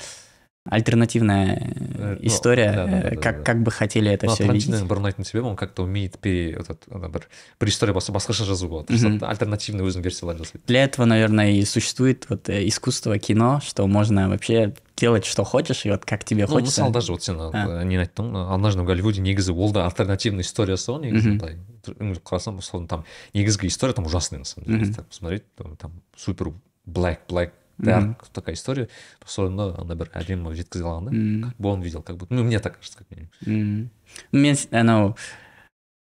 альтернативная 0.68 1.62
Э, 1.97 2.18
ну, 2.20 2.28
история 2.28 2.72
да, 2.74 2.86
да, 2.88 2.99
э, 2.99 3.16
да, 3.16 3.22
как 3.22 3.38
да. 3.38 3.43
как 3.43 3.62
бы 3.64 3.70
хотели 3.72 4.12
это 4.12 4.26
но 4.26 4.34
все 4.34 4.43
видеть 4.51 4.66
тарантиноның 4.72 4.88
бір 4.89 4.97
ұнайтын 4.97 5.24
себебі 5.26 5.45
он 5.51 5.56
как 5.56 5.74
то 5.76 5.84
умеет 5.84 6.18
пере 6.20 6.53
этот 6.58 6.82
ана 6.91 7.08
бір 7.10 7.28
бір 7.62 7.70
история 7.70 7.93
болса 7.93 8.12
басқаша 8.12 8.43
жазуға 8.49 8.82
Мгм. 8.82 8.88
тырысады 8.89 9.20
да 9.20 9.30
альтернативный 9.30 9.86
өзінің 9.86 10.01
версияларын 10.01 10.41
жасайды 10.41 10.64
для 10.66 10.84
этого 10.86 11.06
наверное 11.06 11.51
и 11.51 11.64
существует 11.66 12.26
вот 12.30 12.49
э, 12.49 12.68
искусство 12.68 13.18
кино 13.20 13.62
что 13.64 13.86
можно 13.88 14.28
вообще 14.28 14.74
делать 14.97 15.26
что 15.26 15.43
хочешь 15.43 15.86
и 15.86 15.91
вот 15.91 16.03
как 16.03 16.24
тебе 16.24 16.47
ну 16.47 16.53
хочется 16.53 16.82
мысалы 16.82 16.93
даже 16.93 17.12
вот 17.12 17.22
сен 17.24 17.38
А. 17.39 17.51
ы, 17.53 17.86
нені 17.86 18.01
айттың 18.01 18.34
ы, 18.34 18.53
однажды 18.56 18.82
в 18.82 18.86
голливуде 18.86 19.22
негізі 19.22 19.51
ол 19.53 19.72
да 19.72 19.86
альтернативный 19.86 20.41
историясы 20.41 20.89
ғой 20.91 21.01
негізі 21.06 21.30
Мгм. 21.30 21.38
былай 21.38 21.58
үңіліп 22.01 22.24
қарасаң 22.26 22.58
соның 22.66 22.88
там 22.88 23.06
негізгі 23.36 23.68
история 23.68 23.93
там 23.93 24.06
ужасная 24.10 24.39
на 24.39 24.45
самом 24.45 24.66
деле 24.66 24.78
Мгм. 24.80 24.84
если 24.89 24.95
так 24.97 25.06
посмотреть 25.06 25.43
то 25.56 25.64
там 25.78 25.91
супер 26.18 26.51
black 26.89 27.20
black 27.30 27.51
Мгм. 27.80 27.89
dark 27.89 28.16
такая 28.32 28.56
история 28.56 28.88
соны 29.26 29.74
андай 29.78 29.97
бір 29.97 30.10
әдемі 30.16 30.53
жеткізе 30.56 30.84
алған 30.86 31.06
да 31.06 31.12
М, 31.12 31.41
как 31.49 31.58
бы 31.60 31.70
он 31.70 31.82
видел 31.82 32.01
как 32.01 32.16
будто 32.18 32.34
ну 32.34 32.43
мне 32.43 32.60
так 32.60 32.78
кажется 32.78 32.99
как 32.99 33.08
минимум 33.12 33.30
м. 33.45 33.89
мен 34.32 34.56
с- 34.56 34.70
анау 34.72 35.18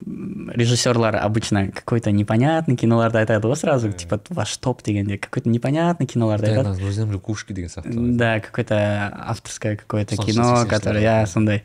м, 0.05 0.51
режиссерлар 0.51 1.15
обычно 1.15 1.71
какой-то 1.71 2.11
непонятный 2.11 2.75
киноларды 2.75 3.19
айтады 3.19 3.47
ғой 3.47 3.55
сразу 3.55 3.87
Э. 3.87 3.93
типа 3.93 4.19
ваш 4.29 4.57
топ 4.57 4.83
дегенде 4.83 5.17
какой-то 5.17 5.47
непонятный 5.47 6.07
киноларды 6.07 6.47
айтады 6.47 6.73
Тайна 6.75 6.89
өзінің 6.89 7.13
лягушки 7.13 7.53
деген 7.53 7.69
сияқты 7.69 8.17
да 8.17 8.39
какое-то 8.41 9.07
авторское 9.27 9.77
какое-то 9.77 10.15
Солнце 10.15 10.31
кино 10.33 10.43
сексистское, 10.43 10.79
которое 10.79 11.01
да. 11.01 11.23
иә 11.23 11.25
сондай 11.27 11.63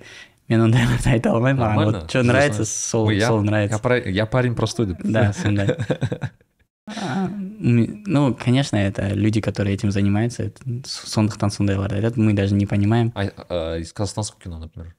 мен 0.49 0.61
ондайларды 0.61 1.11
айта 1.11 1.33
алмаймын 1.33 1.59
маған 1.63 1.67
Нормально, 1.75 2.01
вот 2.03 2.11
что 2.11 2.21
жүз 2.21 2.27
нравится 2.27 2.59
процент. 2.63 2.69
сол 2.69 3.07
Ой, 3.07 3.17
я- 3.19 3.27
сол 3.27 3.41
я, 3.43 3.51
нравится 3.51 3.79
пара- 3.81 4.09
я 4.09 4.27
парень 4.27 4.55
простой 4.55 4.87
деп 4.87 4.99
да 5.03 5.33
сондай 5.33 5.67
А, 5.67 5.73
м, 5.73 6.29
ну 6.88 8.34
конечно 8.34 8.76
это 8.76 9.14
люди 9.14 9.40
которые 9.42 9.76
этим 9.76 9.92
занимаются 9.92 10.44
это 10.44 10.62
сондықтан 10.86 11.52
сондайларды 11.52 11.96
айтады 11.96 12.20
мы 12.20 12.34
даже 12.34 12.56
не 12.56 12.66
понимаем 12.66 13.12
А, 13.16 13.78
из 13.78 13.94
казахстанского 13.94 14.42
кино, 14.42 14.60
например. 14.60 14.96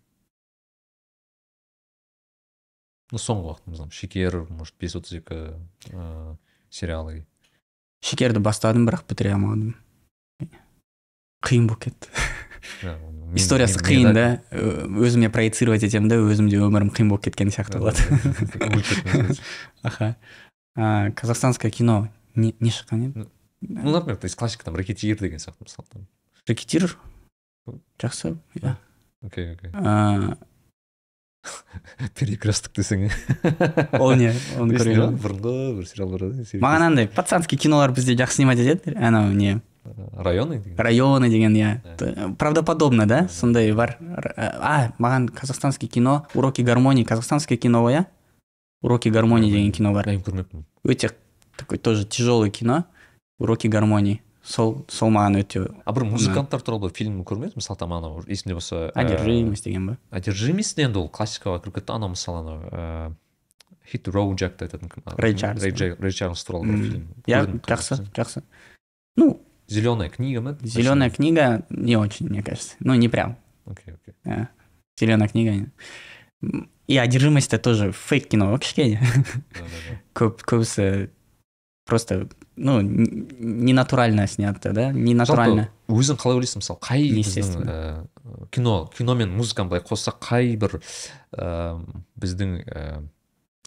Ну, 3.10 3.18
соңғы 3.18 3.58
знаю, 3.74 3.90
Шекер, 3.90 4.46
может, 4.48 4.74
бес 4.80 4.96
отыз 4.96 5.12
екі 5.20 5.52
ә, 5.92 6.36
сериалы. 6.70 7.26
шекерді 8.02 8.42
бастадым 8.42 8.86
бірақ 8.88 9.06
бітіре 9.08 9.36
алмадым 9.36 9.76
қиын 11.46 11.68
болып 11.70 11.86
кетті 11.86 12.10
историясы 13.38 13.78
қиын 13.82 14.14
да 14.16 14.24
өзіме 14.50 15.30
проецировать 15.32 15.84
етемін 15.86 16.10
да 16.10 16.18
өзімде 16.18 16.58
өмірім 16.62 16.90
қиын 16.94 17.12
болып 17.12 17.28
кеткен 17.28 17.52
сияқты 17.54 17.78
болады 17.78 18.02
аха 19.82 20.16
А, 20.76 21.10
казахстанское 21.10 21.70
кино. 21.70 22.08
Не 22.34 22.54
не 22.60 22.70
шыққан 22.70 23.04
еді 23.12 23.26
Ну, 23.60 23.90
например, 23.92 24.16
то 24.16 24.24
есть 24.24 24.36
классика, 24.36 24.64
там, 24.64 24.74
ракетир 24.74 25.18
деген 25.18 25.38
сияқты 25.38 25.60
мысалы. 25.62 25.86
там. 25.92 26.06
рекетир 26.48 26.96
жақсы 28.00 28.36
иә 28.56 28.74
Окей, 29.22 29.52
окей. 29.52 29.70
Перекресток 32.18 32.72
десең. 32.74 33.08
ол 33.98 34.14
не 34.14 34.30
оны 34.58 34.76
көрген 34.78 35.16
бұрынғы 35.18 35.74
бір 35.78 35.86
сериал 35.86 36.08
бар 36.14 36.22
еді. 36.28 36.58
маған 36.62 36.82
андай 36.86 37.08
пацанский 37.08 37.58
кинолар 37.58 37.90
бізде 37.92 38.14
жақсы 38.14 38.36
снимать 38.42 38.58
етеді 38.58 38.94
анау 38.96 39.32
не. 39.32 39.60
Районы 40.14 40.58
деген. 40.62 40.76
районы 40.78 41.28
деген 41.28 41.54
иә 41.56 42.36
правдоподобно 42.38 43.06
да 43.06 43.28
сондай 43.28 43.72
бар 43.72 43.96
а 44.00 44.92
маған 44.98 45.28
казахстанский 45.28 45.88
кино 45.88 46.26
уроки 46.34 46.62
гармонии 46.62 47.02
казахстанское 47.04 47.58
кино 47.58 47.82
ғой 47.82 47.92
иә 47.98 48.06
уроки 48.81 49.09
гармонии 49.09 49.51
деген 49.51 49.71
кино 49.71 49.93
бар 49.93 50.05
Мен 50.07 50.21
көрмеппін. 50.21 50.63
өте 50.83 51.11
такой 51.57 51.77
тоже 51.77 52.05
тяжелое 52.05 52.49
кино 52.49 52.85
уроки 53.39 53.67
гармонии 53.67 54.21
сол 54.43 54.85
сол 54.88 55.09
маған 55.11 55.39
өте 55.43 55.67
А 55.85 55.91
бір 55.93 56.03
музыканттар 56.05 56.61
туралы 56.61 56.88
бір 56.89 56.93
фильм 56.95 57.23
көрмедім 57.23 57.57
мысалы 57.59 57.77
там 57.77 57.93
анау 57.93 58.23
есімде 58.27 58.53
болса 58.53 58.75
ә, 58.89 58.91
одержимость 58.95 59.63
деген 59.65 59.88
ба 59.88 59.97
одержимость 60.11 60.77
енді 60.79 60.99
ол 60.99 61.09
классикаға 61.09 61.59
кіріп 61.63 61.75
кетті 61.81 61.91
анау 61.93 62.09
мысалы 62.13 62.39
анау 62.39 62.59
ыыы 62.71 63.15
хит 63.88 64.07
роу 64.07 64.33
джекті 64.35 64.65
айтатын 64.65 64.89
кім 64.89 65.03
Рэй 65.17 65.33
Чарльз. 65.35 65.63
рэй, 65.63 65.71
Джей- 65.71 65.95
рэй 65.99 66.11
чарльз 66.11 66.43
туралы 66.43 66.65
бір 66.67 66.75
М, 66.75 66.83
фильм 66.83 67.07
иә 67.25 67.39
Көрдім, 67.43 67.59
жақсы 67.63 67.95
көрдім. 67.95 68.11
жақсы 68.15 68.43
ну 69.17 69.41
зеленая 69.67 70.09
книга 70.09 70.41
ма 70.41 70.57
зеленая 70.61 71.09
книга 71.09 71.63
не 71.69 71.95
очень 71.97 72.27
мне 72.29 72.43
кажется 72.43 72.75
ну 72.79 72.93
не 72.95 73.07
прям 73.09 73.38
окей 73.65 73.93
окей 73.95 74.13
зеленая 74.99 75.27
книга 75.29 75.69
М, 76.43 76.69
и 76.86 76.96
одержимость 76.96 77.52
это 77.52 77.62
тоже 77.62 77.92
фейк 77.92 78.28
кино 78.28 78.58
көп 80.14 80.42
көбісі 80.48 81.08
просто 81.84 82.28
ну 82.56 82.80
н- 82.80 83.28
ненатурально 83.38 84.26
снято 84.26 84.72
да? 84.72 84.92
Ненатурально 84.92 85.68
жалпы 85.88 86.02
өзің 86.02 86.20
қалай 86.20 86.38
ойлайсың 86.40 86.62
мысалы 86.62 86.80
қай 86.82 87.08
біздің 87.16 88.06
кино 88.50 88.90
кино 88.96 89.14
мен 89.14 89.34
музыканы 89.36 89.68
былай 89.72 89.82
қоссақ 89.84 90.20
қай 90.22 90.56
бір 90.56 90.78
ііі 90.78 92.02
біздің 92.20 92.56
ііі 92.66 93.08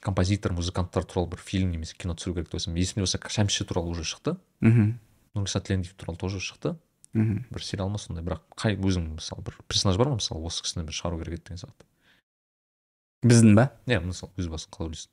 композитор 0.06 0.54
музыканттар 0.54 1.04
туралы 1.10 1.32
бір 1.34 1.42
фильм 1.42 1.72
немесе 1.74 1.96
кино 1.98 2.14
түсіру 2.14 2.36
керек 2.38 2.52
деп 2.52 2.60
ойласам 2.60 2.76
есімде 2.78 3.02
болса 3.02 3.18
шәмші 3.18 3.66
туралы 3.66 3.90
уже 3.90 4.04
шықты. 4.06 4.36
Мхм. 4.62 5.00
Нұрғиса 5.34 5.62
тілендиев 5.66 5.96
туралы 5.98 6.20
тоже 6.22 6.38
шықты. 6.38 6.76
Мхм. 7.18 7.40
Бір 7.50 7.66
сериал 7.66 7.90
ма 7.90 7.98
сондай 7.98 8.22
бірақ 8.24 8.44
қай 8.54 8.78
өзің 8.78 9.16
мысалы 9.18 9.42
бір 9.48 9.58
персонаж 9.68 9.98
бар 9.98 10.14
ма 10.14 10.20
мысалы 10.20 10.46
осы 10.46 10.62
кісіні 10.62 10.86
бір 10.86 10.94
шығару 11.00 11.24
керек 11.24 11.40
еді 11.40 11.44
деген 11.50 11.64
сияқты? 11.64 11.90
Біздің 13.26 13.56
ба? 13.58 13.70
Иә 13.90 14.00
мысалы 14.06 14.32
өз 14.38 14.48
басың 14.54 14.70
қалай 14.72 14.90
ойлайсың 14.92 15.12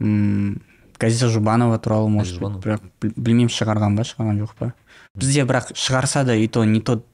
М, 0.00 0.60
газиза 0.98 1.28
жұбанова 1.30 1.78
туралы 1.78 2.08
может 2.10 2.34
Жұбанова. 2.38 2.60
бірақ 2.64 2.80
біл- 3.00 3.14
білмеймін 3.16 3.52
шығарған 3.54 3.94
ба 3.96 4.02
шығарған 4.02 4.40
жоқ 4.42 4.54
па? 4.58 4.72
Бізде 5.14 5.44
бірақ 5.46 5.70
шығарса 5.78 6.24
да 6.26 6.34
и 6.34 6.48
то 6.48 6.64
не 6.64 6.80
тот 6.80 7.06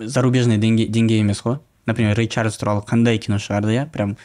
зарубежный 0.00 0.58
деңгей, 0.58 0.88
деңгей 0.90 1.20
емес 1.22 1.40
қой. 1.42 1.60
Например 1.86 2.16
рэй 2.16 2.26
чарльз 2.28 2.56
туралы 2.58 2.82
қандай 2.84 3.18
кино 3.18 3.36
шығарды 3.38 3.76
иә? 3.76 3.86
Прям 3.90 4.16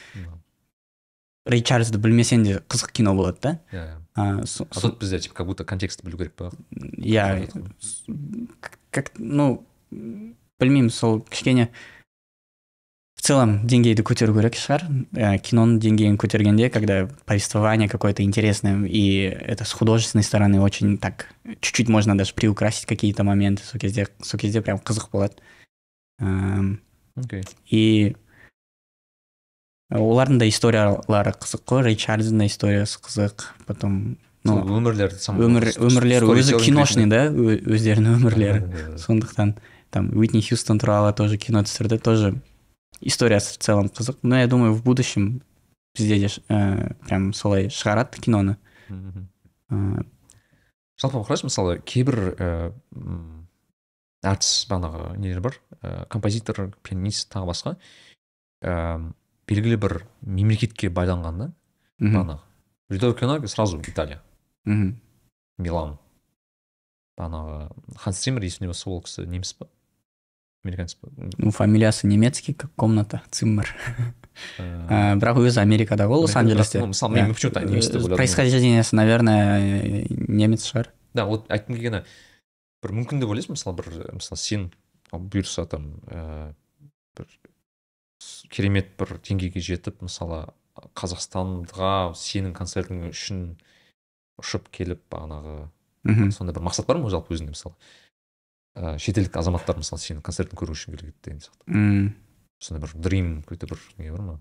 рэй 1.45 1.61
чарльзды 1.61 1.99
білмесең 1.99 2.43
де 2.43 2.57
қызық 2.67 2.91
кино 2.91 3.13
болады 3.13 3.37
да. 3.41 3.59
Иә 3.71 3.85
иә. 3.85 3.99
А, 4.15 4.45
со- 4.45 4.65
а 4.69 4.79
тут 4.81 4.99
бізде 4.99 5.19
типа 5.19 5.35
как 5.35 5.47
будто 5.47 5.63
контекстті 5.63 6.03
білу 6.05 6.17
керек 6.17 6.33
па? 6.33 6.51
Иә 6.71 7.49
как 8.91 9.11
ну 9.17 9.63
білмеймін 9.91 10.89
сол 10.89 11.21
кішкене 11.21 11.69
целом 13.22 13.66
деңгейді 13.68 14.02
көтеру 14.06 14.32
керек 14.36 14.54
шығар 14.56 14.84
Ә, 15.18 15.36
киноның 15.42 15.80
деңгейін 15.82 16.16
көтергенде 16.16 16.70
когда 16.70 17.08
повествование 17.26 17.88
какое-то 17.88 18.22
интересное 18.22 18.86
и 18.86 19.20
это 19.24 19.64
с 19.64 19.72
художественной 19.72 20.22
стороны 20.24 20.60
очень 20.60 20.96
так 20.98 21.26
чуть-чуть 21.60 21.88
можно 21.88 22.16
даже 22.16 22.32
приукрасить 22.34 22.86
какие-то 22.86 23.24
моменты 23.24 23.62
сол 23.64 23.80
кезде 23.80 24.06
сол 24.22 24.40
кезде 24.40 24.62
прям 24.62 24.78
қызық 24.78 25.10
болады 25.12 25.34
Эм, 26.20 26.80
окей 27.16 27.44
и 27.70 28.16
олардың 29.92 30.38
да 30.40 30.48
историялары 30.48 31.32
қызық 31.40 31.62
қой 31.68 31.82
рэй 31.86 31.96
чарльздың 31.96 32.38
да 32.42 32.46
историясы 32.46 32.98
қызық 33.00 33.44
потом 33.66 34.16
ну 34.44 34.58
сол 34.60 34.72
өмірлері 34.78 35.18
сам 35.20 35.38
өмір 35.40 35.68
өмірлері 35.78 36.28
өзі 36.34 36.54
storytelling 36.54 36.64
киношный 36.66 37.06
да 37.08 37.22
ö- 37.30 37.58
өздерінің 37.74 38.18
өмірлері 38.18 38.58
ретінде. 38.60 38.98
сондықтан 38.98 39.54
там 39.90 40.10
уитни 40.16 40.40
хьюстон 40.42 40.78
туралы 40.78 41.12
тоже 41.14 41.38
кино 41.38 41.62
түсірді 41.64 41.98
тоже 41.98 42.34
историясы 43.01 43.55
в 43.55 43.57
целом. 43.57 43.87
Қызық 43.87 44.19
но 44.23 44.37
я 44.39 44.47
думаю 44.47 44.73
в 44.73 44.83
будущем 44.83 45.41
бізде 45.95 46.19
де 46.19 46.27
ә, 46.49 46.95
прям 47.07 47.33
солай 47.33 47.69
шығарады 47.69 48.19
киноны. 48.19 48.57
Ә, 48.89 50.05
жалпы 50.97 51.23
қарашы 51.23 51.49
мысалы 51.49 51.79
кейбір 51.81 52.19
ііі 52.33 52.71
м, 52.95 53.47
әртіс 54.23 54.67
бағанағы 54.69 55.17
нелер 55.17 55.41
бар? 55.41 55.59
Ә, 55.81 56.07
композитор 56.09 56.71
пианист 56.83 57.31
тағы 57.33 57.51
басқа. 57.51 57.75
Ә, 58.63 59.13
белгілі 59.47 59.77
бір 59.77 59.99
мемлекетке 60.21 60.89
байланған 60.89 61.37
да? 61.37 61.53
Бағанағы. 61.99 62.41
Ридо 62.89 63.13
кино 63.13 63.39
сразу 63.47 63.79
италия 63.79 64.21
мхм 64.65 64.99
милан. 65.57 65.97
Бағанағы 67.17 67.69
ханс 67.97 68.19
циммер 68.19 68.43
есімде 68.43 68.67
болса 68.71 68.89
ол 68.89 69.01
кісі 69.01 69.27
неміс 69.27 69.53
па 69.53 69.67
американец 70.63 70.95
па 70.95 71.09
ну 71.37 71.51
фамилиясы 71.51 72.07
немецкий 72.07 72.53
как 72.53 72.71
комната 72.75 73.21
циммер. 73.31 73.67
Ә, 74.57 75.13
бірақ 75.21 75.37
өзі 75.43 75.59
америкада 75.61 76.07
ғой 76.09 76.23
лос 76.23 76.35
анджелесте 76.39 76.79
мысалы 76.81 77.13
мен 77.19 77.33
почему 77.33 77.51
то 77.53 77.59
неміс 77.61 77.87
деп 77.91 77.99
Э, 78.01 78.03
ойладым 78.03 78.17
происхождениесі 78.17 78.95
наверное 78.95 80.05
немец 80.09 80.65
шығар 80.65 80.89
да 81.13 81.25
вот 81.29 81.45
айтқым 81.53 81.75
келгені 81.77 82.01
бір 82.81 82.95
мүмкін 82.97 83.21
деп 83.21 83.29
ойлайсың 83.29 83.53
мысалы 83.53 83.77
бір 83.77 83.91
мысалы 84.17 84.39
сен 84.41 84.71
бұйырса 85.13 85.67
там 85.69 85.99
ә, 86.09 86.53
бір 87.15 87.27
с- 88.23 88.47
керемет 88.49 88.95
бір 88.97 89.19
деңгейге 89.21 89.61
жетіп 89.61 90.01
мысалы 90.01 90.47
қазақстанға 90.97 92.15
сенің 92.17 92.55
концертің 92.57 93.11
үшін 93.11 93.43
ұшып 94.41 94.71
келіп 94.73 95.03
бағанағы 95.13 95.67
мхм. 96.09 96.31
сондай 96.33 96.55
бір 96.57 96.65
мақсат 96.65 96.87
бар 96.89 96.97
ма 96.97 97.11
жалпы 97.13 97.35
өзіңде 97.37 97.53
мысалы? 97.53 97.75
Ә, 98.75 98.97
шетелдік 98.97 99.35
азаматтар 99.37 99.77
мысалы 99.77 100.01
сенің 100.01 100.21
концертін 100.25 100.57
көру 100.59 100.73
үшін 100.75 100.95
келеді 100.97 101.13
деген 101.23 101.39
сияқты. 101.43 101.67
М, 101.67 102.15
сондай 102.59 102.83
бір 102.87 102.95
дрим 102.95 103.29
какой-то 103.43 103.67
бір 103.67 103.79
не 103.97 104.11
бар 104.11 104.21
ма? 104.21 104.39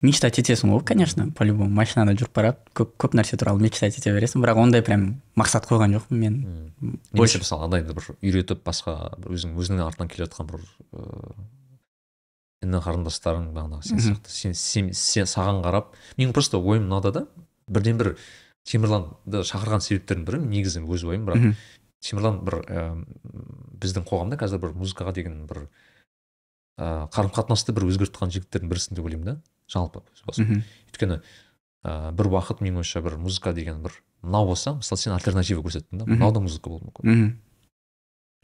Мечтать 0.00 0.38
етесің 0.40 0.70
ғой 0.72 0.84
конечно 0.88 1.26
по 1.36 1.44
любому 1.44 1.68
машинада 1.76 2.14
жүріп 2.16 2.32
барады 2.32 2.72
көп 2.72 2.94
көп 2.96 3.12
нәрсе 3.18 3.36
туралы 3.36 3.60
мечтать 3.60 3.98
ете 3.98 4.14
бересің. 4.16 4.40
Бірақ 4.40 4.56
ондай 4.62 4.80
прям 4.80 5.20
мақсат 5.36 5.66
қойған 5.68 5.92
жоқпын 5.98 6.16
мен. 6.16 6.38
Немесе 6.80 7.12
больше. 7.12 7.38
мысалы 7.42 7.66
андайды 7.66 7.92
бір 7.92 8.06
үйретіп 8.22 8.62
басқа 8.64 9.18
бір 9.20 9.36
өзің 9.36 9.58
өзіңнің 9.60 9.84
артынан 9.84 10.08
келе 10.08 10.24
жатқан 10.24 10.48
бір 10.48 10.64
ыыы 10.96 11.34
іні 12.64 12.80
қарындастарың 12.84 13.50
бағанағы 13.52 13.90
сен 13.90 14.00
сияқты. 14.00 14.32
Сен, 14.32 14.54
сен, 14.54 14.90
сен 14.96 15.28
саған 15.28 15.60
қарап 15.64 15.92
менің 16.16 16.32
просто 16.32 16.56
ойым 16.56 16.88
мынада 16.88 17.12
да 17.12 17.26
бірден 17.68 18.00
бір 18.00 18.14
темірланды 18.64 19.44
шақырған 19.48 19.84
себептердің 19.84 20.24
бірі 20.24 20.40
негізі 20.48 20.80
өз 20.84 21.04
ойым 21.08 21.28
бірақ. 21.28 21.54
Темірлан 22.00 22.40
бір 22.44 22.56
ііі 22.64 22.84
біздің 23.80 24.06
қоғамда 24.08 24.38
қазір 24.40 24.62
бір 24.62 24.74
музыкаға 24.78 25.12
деген 25.16 25.44
бір 25.48 25.66
ыыы 26.80 27.08
қарым 27.12 27.32
қатынасты 27.34 27.74
бір 27.76 27.88
өзгертіп 27.90 28.32
жігіттердің 28.36 28.72
бірісің 28.72 28.96
деп 28.96 29.04
ойлаймын 29.04 29.28
да 29.28 29.36
жалпы 29.70 30.02
мхм. 30.36 30.62
Өйткені 30.92 31.20
ыыы 31.20 32.12
бір 32.16 32.30
уақыт 32.32 32.64
менің 32.64 32.80
ойымша 32.80 33.04
бір 33.04 33.18
музыка 33.20 33.52
деген 33.52 33.82
бір 33.84 33.94
мынау 34.22 34.48
болса 34.48 34.74
мысалы 34.78 35.00
сен 35.00 35.14
альтернатива 35.16 35.62
көрсеттің 35.64 36.02
да 36.02 36.08
мынау 36.08 36.32
да 36.32 36.40
музыка 36.40 36.72
болуы 36.72 36.88
мүмкін. 36.88 37.10
Мхм. 37.10 37.30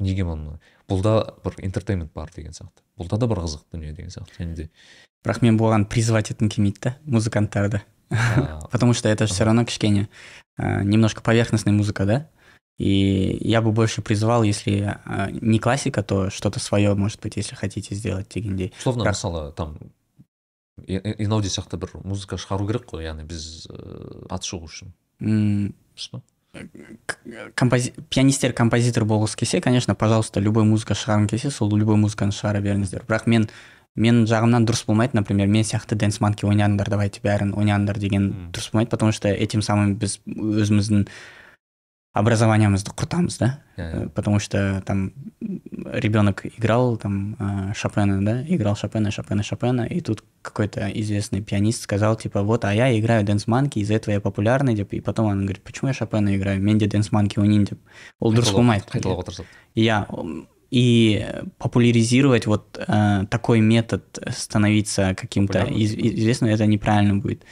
Неге 0.04 0.28
мұны 0.28 0.58
бұлда 0.90 1.40
бір 1.44 1.56
интертеймент 1.64 2.12
бар 2.12 2.30
деген 2.34 2.52
сияқты. 2.52 2.84
Бұлда 3.00 3.16
да 3.16 3.28
бір 3.30 3.40
қызық 3.46 3.64
дүние 3.72 3.94
деген 3.96 4.12
сияқты. 4.12 4.36
Және 4.36 4.54
де 4.54 4.70
бірақ 5.24 5.40
мен 5.42 5.56
бұған 5.56 5.88
призывать 5.88 6.30
еткім 6.30 6.52
келмейді 6.52 6.82
да 6.84 6.96
музыканттарды. 7.04 7.80
Ә, 8.10 8.68
потому 8.70 8.92
что 8.92 9.08
это 9.08 9.26
все 9.26 9.44
равно 9.44 9.64
кішкене 9.64 10.08
немножко 10.58 11.22
поверхностная 11.22 11.74
музыка 11.74 12.04
да? 12.04 12.28
И 12.78 13.38
я 13.40 13.62
бы 13.62 13.72
больше 13.72 14.02
призывал 14.02 14.42
если 14.42 14.96
э, 15.06 15.28
не 15.40 15.58
классика 15.58 16.02
то 16.02 16.30
что-то 16.30 16.60
свое 16.60 16.94
может 16.94 17.20
быть 17.20 17.36
если 17.36 17.54
хотите 17.54 17.94
сделать 17.94 18.28
дегендей 18.28 18.72
условно 18.78 19.02
бірақ- 19.02 19.08
мысалы 19.08 19.52
там 19.52 19.78
инауди 20.86 21.48
сияқты 21.48 21.78
бір 21.80 21.94
музыка 22.04 22.36
шығару 22.36 22.66
керек 22.68 22.84
қой 22.90 23.06
яғни 23.08 23.24
біз 23.24 23.66
ыыы 23.70 24.26
аты 24.28 24.44
шығу 24.50 24.68
үшін. 24.68 24.90
М, 25.20 25.72
дұрыс 25.96 26.10
па? 26.12 26.20
К- 27.06 27.52
компози... 27.54 27.94
пианистер 28.10 28.52
композитор 28.52 29.04
болғысы 29.04 29.36
келсе 29.36 29.60
конечно 29.60 29.94
пожалуйста 29.94 30.40
любой 30.40 30.64
музыка 30.64 30.94
шығарғың 30.94 31.28
келсе 31.32 31.50
сол 31.50 31.74
любой 31.74 31.96
музыканы 31.96 32.32
шығара 32.32 32.60
беріңіздер. 32.60 33.06
Бірақ 33.08 33.24
мен 33.26 33.48
менің 33.96 34.26
жағымнан 34.28 34.66
дұрыс 34.68 34.84
болмайды 34.86 35.16
например 35.16 35.48
мен 35.48 35.64
сияқты 35.64 35.96
дэнс 35.96 36.20
манки 36.20 36.44
ойнаңдар 36.44 36.90
давайте 36.92 37.20
бәрін 37.24 37.54
ойнаңдар 37.56 37.96
деген 37.98 38.50
дұрыс 38.52 38.70
болмайды 38.72 38.90
потому 38.90 39.12
что 39.12 39.28
этим 39.28 39.62
самым 39.62 39.96
біз 39.96 40.20
өзіміздің 40.26 41.06
образованиемызды 42.16 42.90
құртамыз 42.96 43.38
да 43.38 43.46
иә 43.46 43.66
Э, 43.76 44.08
потому 44.08 44.38
что 44.38 44.82
там 44.86 45.12
ребенок 45.92 46.46
играл 46.46 46.96
там 46.96 47.36
э, 47.38 47.74
Шопена, 47.74 48.24
да, 48.24 48.42
играл 48.42 48.74
Шопена, 48.74 49.10
Шопена, 49.10 49.42
Шопена, 49.42 49.82
и 49.82 50.00
тут 50.00 50.24
какой-то 50.40 50.88
известный 50.88 51.42
пианист 51.42 51.82
сказал, 51.82 52.16
типа, 52.16 52.42
вот, 52.42 52.64
а 52.64 52.72
я 52.72 52.98
играю 52.98 53.24
Дэнс 53.24 53.46
Манки, 53.46 53.80
из-за 53.80 53.94
этого 53.94 54.14
я 54.14 54.20
популярный, 54.20 54.74
деп, 54.74 54.94
и 54.94 55.00
потом 55.00 55.26
он 55.26 55.42
говорит, 55.42 55.62
почему 55.62 55.88
я 55.88 55.94
Шопена 55.94 56.34
играю, 56.36 56.60
менде 56.60 56.86
Дэнс 56.86 57.12
Манки 57.12 57.38
ойнайын 57.38 57.64
деп. 57.64 57.78
Ол 58.18 58.32
дұрыс 58.32 58.52
болмайды. 58.52 58.84
Я 59.74 60.06
и 60.70 61.24
популяризировать 61.58 62.46
вот 62.46 62.78
э, 62.78 63.24
такой 63.30 63.60
метод 63.60 64.18
становиться 64.30 65.14
каким-то 65.14 65.60
из- 65.62 65.94
известным, 65.94 66.50
это 66.50 66.66
неправильно 66.66 67.16
будет. 67.16 67.44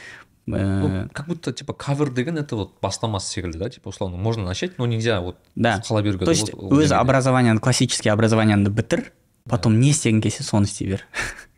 Э, 0.51 0.79
ну, 0.79 1.09
как 1.13 1.27
будто 1.27 1.51
типа 1.53 1.73
кавер 1.73 2.09
деген 2.09 2.37
это 2.37 2.55
вот 2.55 2.71
бастамасы 2.81 3.27
секілді 3.29 3.57
да 3.57 3.69
типа 3.69 3.89
условно 3.89 4.17
можно 4.17 4.43
начать 4.45 4.79
но 4.79 4.87
нельзя 4.87 5.19
вот 5.19 5.35
да. 5.55 5.81
қала 5.89 6.01
беруге 6.01 6.25
То 6.25 6.31
есть 6.31 6.53
вот 6.53 6.63
ол 6.63 6.71
өз 6.79 6.89
деңгейде. 6.89 6.95
образованияны 6.95 7.59
классический 7.59 8.09
образованияны 8.09 8.69
бітір 8.69 9.11
потом 9.47 9.79
не 9.79 9.91
істегің 9.91 10.21
келсе 10.21 10.43
соны 10.43 10.65
істей 10.65 10.87
бер 10.89 11.05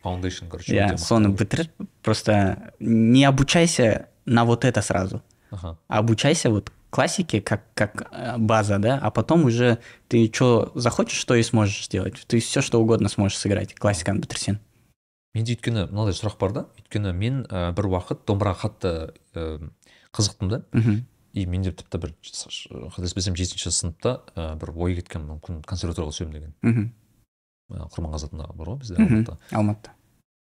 foundation 0.04 0.48
короче 0.50 0.74
иә 0.74 0.92
өте 0.92 0.94
мықты 0.94 0.98
соны 0.98 1.28
болады. 1.28 1.38
бітір 1.38 1.68
просто 2.02 2.56
не 2.80 3.24
обучайся 3.24 4.08
на 4.26 4.44
вот 4.44 4.64
это 4.64 4.82
сразу 4.82 5.22
аха 5.50 5.78
обучайся 5.88 6.50
вот 6.50 6.70
классике 6.90 7.40
как 7.40 7.62
как 7.74 8.08
э, 8.12 8.36
база 8.36 8.78
да 8.78 8.98
а 9.02 9.10
потом 9.10 9.44
уже 9.44 9.78
ты 10.08 10.30
что 10.34 10.70
захочешь 10.74 11.18
что 11.18 11.34
и 11.34 11.42
сможешь 11.42 11.86
сделать 11.86 12.14
ты 12.26 12.40
все 12.40 12.60
что 12.60 12.78
угодно 12.80 13.08
сможешь 13.08 13.38
сыграть 13.38 13.74
классиканы 13.74 14.20
бітірсең 14.20 14.58
менде 15.35 15.55
өйткені 15.55 15.87
мынадай 15.91 16.15
сұрақ 16.17 16.37
бар 16.39 16.53
да. 16.55 16.63
Өйткені 16.79 17.13
мен 17.17 17.43
ә, 17.49 17.71
бір 17.75 17.89
уақыт 17.91 18.23
домбыраға 18.29 18.67
қатты 18.67 18.93
ә, 19.33 19.69
қызықтым 20.15 20.51
да. 20.53 20.61
Мхм. 20.73 21.03
И 21.33 21.45
менде 21.45 21.71
тіпті 21.71 21.99
бір 22.01 22.15
қателеспесем 22.23 23.35
жетінші 23.37 23.71
сыныпта 23.71 24.21
ә, 24.35 24.55
бір 24.57 24.73
ой 24.73 24.95
кеткен 24.97 25.27
мүмкін 25.27 25.61
консерваторияға 25.67 26.15
түсемін 26.15 26.33
деген. 26.37 26.55
Мхм. 26.63 26.89
Ә, 27.73 27.89
құрманғазы 27.93 28.31
атындағы 28.31 28.57
бар 28.57 28.71
ғой 28.73 28.79
бізде 28.81 28.97
алматыда. 28.97 29.37
Алматыда. 29.51 29.95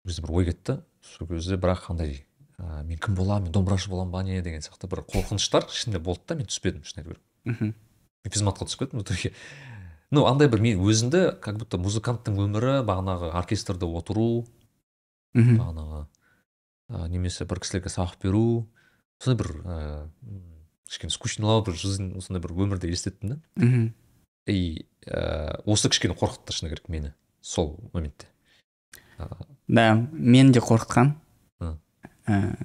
Кезде 0.05 0.25
бір 0.25 0.35
ой 0.35 0.49
кетті. 0.51 0.79
Сол 1.01 1.29
кезде 1.31 1.57
бірақ 1.57 1.87
андай 1.89 2.25
ә, 2.59 2.83
мен 2.83 2.99
кім 2.99 3.15
боламын 3.15 3.47
мен 3.47 3.55
домбырашы 3.55 3.89
боламын 3.89 4.11
ба 4.11 4.23
не? 4.23 4.41
деген 4.41 4.61
сияқты 4.61 4.89
бір 4.91 5.05
қорқыныштар 5.09 5.69
ішінде 5.71 5.99
болды 5.99 6.27
да 6.27 6.35
мен 6.35 6.49
түспедім 6.49 6.83
шын 6.83 7.01
айту 7.01 7.15
керек 7.15 7.23
мхм. 7.45 7.73
Мен 8.25 8.33
физматқа 8.33 8.67
түсіп 8.67 8.85
кеттім 8.85 9.01
в 9.01 9.03
итоге. 9.03 9.33
Ну 10.11 10.25
андай 10.29 10.49
бір 10.49 10.61
мен 10.61 10.81
өзімді 10.81 11.39
как 11.41 11.57
будто 11.57 11.77
музыканттың 11.81 12.37
өмірі 12.41 12.81
бағанағы 12.85 13.31
оркестрде 13.37 13.85
отыру 13.85 14.45
мхм 15.35 15.59
бағанағы 15.59 16.01
ә, 16.89 17.07
немесе 17.11 17.45
бір 17.45 17.61
кісілерге 17.61 17.91
сабақ 17.91 18.17
беру 18.23 18.65
сондай 19.19 19.37
бір 19.43 19.51
ә, 19.61 19.75
кішкене 20.87 21.13
скучнойлау 21.13 21.65
бір 21.67 21.77
жизнь 21.77 22.15
сондай 22.23 22.41
бір 22.41 22.55
өмірді 22.55 22.89
елестеттім 22.89 23.35
да. 23.35 23.39
Мхм 23.59 23.91
и 24.47 24.85
ә, 25.05 25.61
осы 25.65 25.89
кішкене 25.89 26.15
қорқытты 26.17 26.53
шыны 26.53 26.69
керек 26.69 26.89
мені 26.89 27.13
сол 27.41 27.79
моментте. 27.93 28.27
Да 29.67 30.07
мен 30.11 30.51
де 30.51 30.59
қорқытқан. 30.59 31.15
Э, 32.27 32.55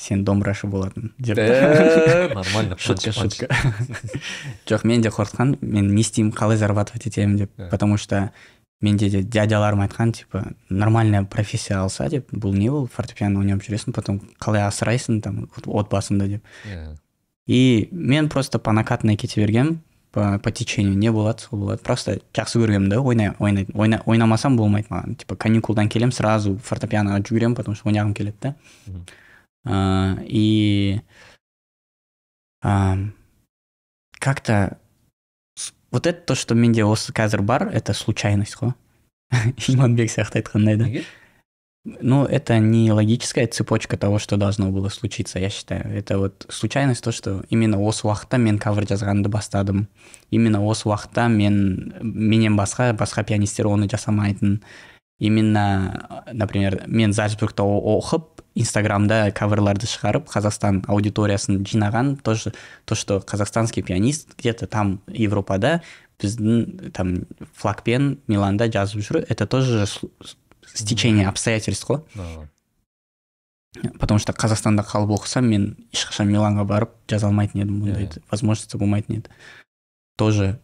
сен 0.00 0.24
домбырашы 0.24 0.66
болатын 0.66 1.12
деп. 1.18 1.38
Э, 1.38 2.32
нормально 2.34 2.78
шутка 2.78 3.12
шутка. 3.12 3.48
жоқ 4.66 4.84
мен 4.84 5.02
де 5.02 5.08
қорқытқан 5.08 5.58
мен 5.60 5.92
не 5.94 6.00
істеймін 6.00 6.32
қалай 6.32 6.56
зарабатывать 6.56 7.06
етемін 7.06 7.36
деп. 7.36 7.52
Иә. 7.58 7.68
потому 7.70 7.96
что 7.96 8.32
менде 8.80 9.08
де 9.10 9.22
дядяларым 9.22 9.80
айтқан 9.82 10.12
типа 10.12 10.52
нормальная 10.70 11.24
профессия 11.24 11.78
алса 11.82 12.08
деп 12.08 12.30
бұл 12.32 12.54
не 12.56 12.70
ол 12.70 12.86
фортепиано 12.86 13.40
ойнап 13.40 13.62
жүресің 13.62 13.92
потом 13.92 14.20
қалай 14.38 14.62
асырайсың 14.68 15.20
там 15.20 15.48
отбасыңды 15.66 16.28
деп. 16.28 16.44
Иә. 16.64 16.96
и 17.46 17.88
мен 17.92 18.28
просто 18.28 18.58
по 18.58 18.72
накатанной 18.72 19.16
кете 19.16 19.40
бергенмін 19.40 19.80
по, 20.12 20.38
по 20.38 20.50
течению 20.50 20.96
не 20.96 21.10
болады 21.12 21.40
сол 21.42 21.58
болады. 21.60 21.82
Просто 21.82 22.20
жақсы 22.32 22.58
көргенмін 22.58 22.88
да 22.88 23.00
ойнай, 23.00 23.32
ойнай, 23.38 23.66
ойна, 23.74 24.02
ойнамасам 24.06 24.56
болмайды 24.56 24.88
маған. 24.90 25.16
Типа 25.16 25.36
каникулдан 25.36 25.88
келемін 25.88 26.12
сразу 26.12 26.56
фортепианоға 26.56 27.20
жүгіремін 27.20 27.54
потому 27.54 27.74
что 27.76 27.90
ойнағым 27.90 28.14
келеді 28.14 28.36
да. 28.40 28.54
И 30.24 31.00
ам, 32.62 33.12
как-то 34.18 34.52
с- 34.52 34.87
вот 35.90 36.06
это 36.06 36.20
то 36.20 36.34
что 36.34 36.54
менде 36.54 36.84
осы 36.84 37.12
қазір 37.12 37.42
бар 37.42 37.68
это 37.68 37.92
случайность 37.92 38.56
қой 38.56 38.74
иманбек 39.68 40.10
сияқты 40.10 40.42
айтқандай 40.42 40.76
да 40.76 40.86
ну, 42.00 42.24
это 42.24 42.58
не 42.58 42.92
логическая 42.92 43.46
цепочка 43.46 43.96
того, 43.96 44.18
что 44.18 44.36
должно 44.36 44.70
было 44.70 44.88
случиться, 44.88 45.38
я 45.38 45.48
считаю. 45.48 45.90
Это 45.96 46.18
вот 46.18 46.44
случайность, 46.48 47.02
то, 47.02 47.12
что 47.12 47.44
именно 47.48 47.80
осы 47.80 48.06
уақытта 48.06 48.36
мен 48.36 48.58
кавер 48.58 48.84
жазғанды 48.84 49.28
бастадым. 49.28 49.88
Именно 50.30 50.64
осы 50.66 50.88
уақытта 50.88 51.28
мен 51.28 51.94
менен 52.02 52.56
басқа 52.58 52.92
басқа 52.92 53.24
пианистер 53.24 53.68
оны 53.68 53.88
жасамайтын. 53.88 54.62
Именно, 55.18 56.24
например, 56.32 56.84
мен 56.86 57.12
зальцбургта 57.12 57.64
о- 57.64 57.98
оқып, 57.98 58.42
инстаграмда 58.54 59.32
каверларды 59.34 59.86
шығарып, 59.86 60.28
Қазақстан 60.30 60.84
аудиториясын 60.86 61.64
жинаған, 61.66 62.16
тоже 62.22 62.52
то, 62.84 62.94
что 62.94 63.20
казахстанский 63.20 63.82
пианист 63.82 64.36
где-то 64.38 64.66
там 64.66 65.00
Европада 65.08 65.82
біздің 66.18 66.90
там 66.94 67.26
флагпен 67.54 68.18
миланда 68.26 68.66
жазып 68.70 69.02
жүру 69.02 69.22
это 69.22 69.46
тоже 69.46 69.86
стечение 70.74 71.28
обстоятельств 71.28 71.86
қой 71.86 72.02
потому 74.00 74.18
что 74.18 74.32
қазақстанда 74.32 74.82
қалып 74.82 75.12
оқысам 75.14 75.46
мен 75.46 75.76
ешқашан 75.92 76.26
миланға 76.26 76.64
барып 76.66 76.94
жаза 77.08 77.28
алмайтын 77.28 77.62
едім 77.62 77.82
бұндай 77.84 78.08
yeah. 78.08 78.22
возможности 78.30 78.76
болмайтын 78.76 79.20
еді. 79.20 79.30
Тоже 80.16 80.58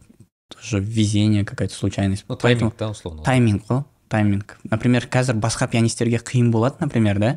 тоже 0.49 0.79
везение 0.79 1.45
какая 1.45 1.69
то 1.69 1.75
случайность. 1.75 2.25
Ну 2.27 2.35
тайминг 2.35 2.75
да 2.77 2.89
условно 2.89 3.23
тайминг 3.23 3.63
қой 3.67 3.85
тайминг. 4.15 4.57
Например 4.71 5.05
қазір 5.11 5.37
басқа 5.43 5.67
пианистерге 5.71 6.23
қиын 6.23 6.49
болады 6.55 6.79
например 6.79 7.19
да? 7.19 7.31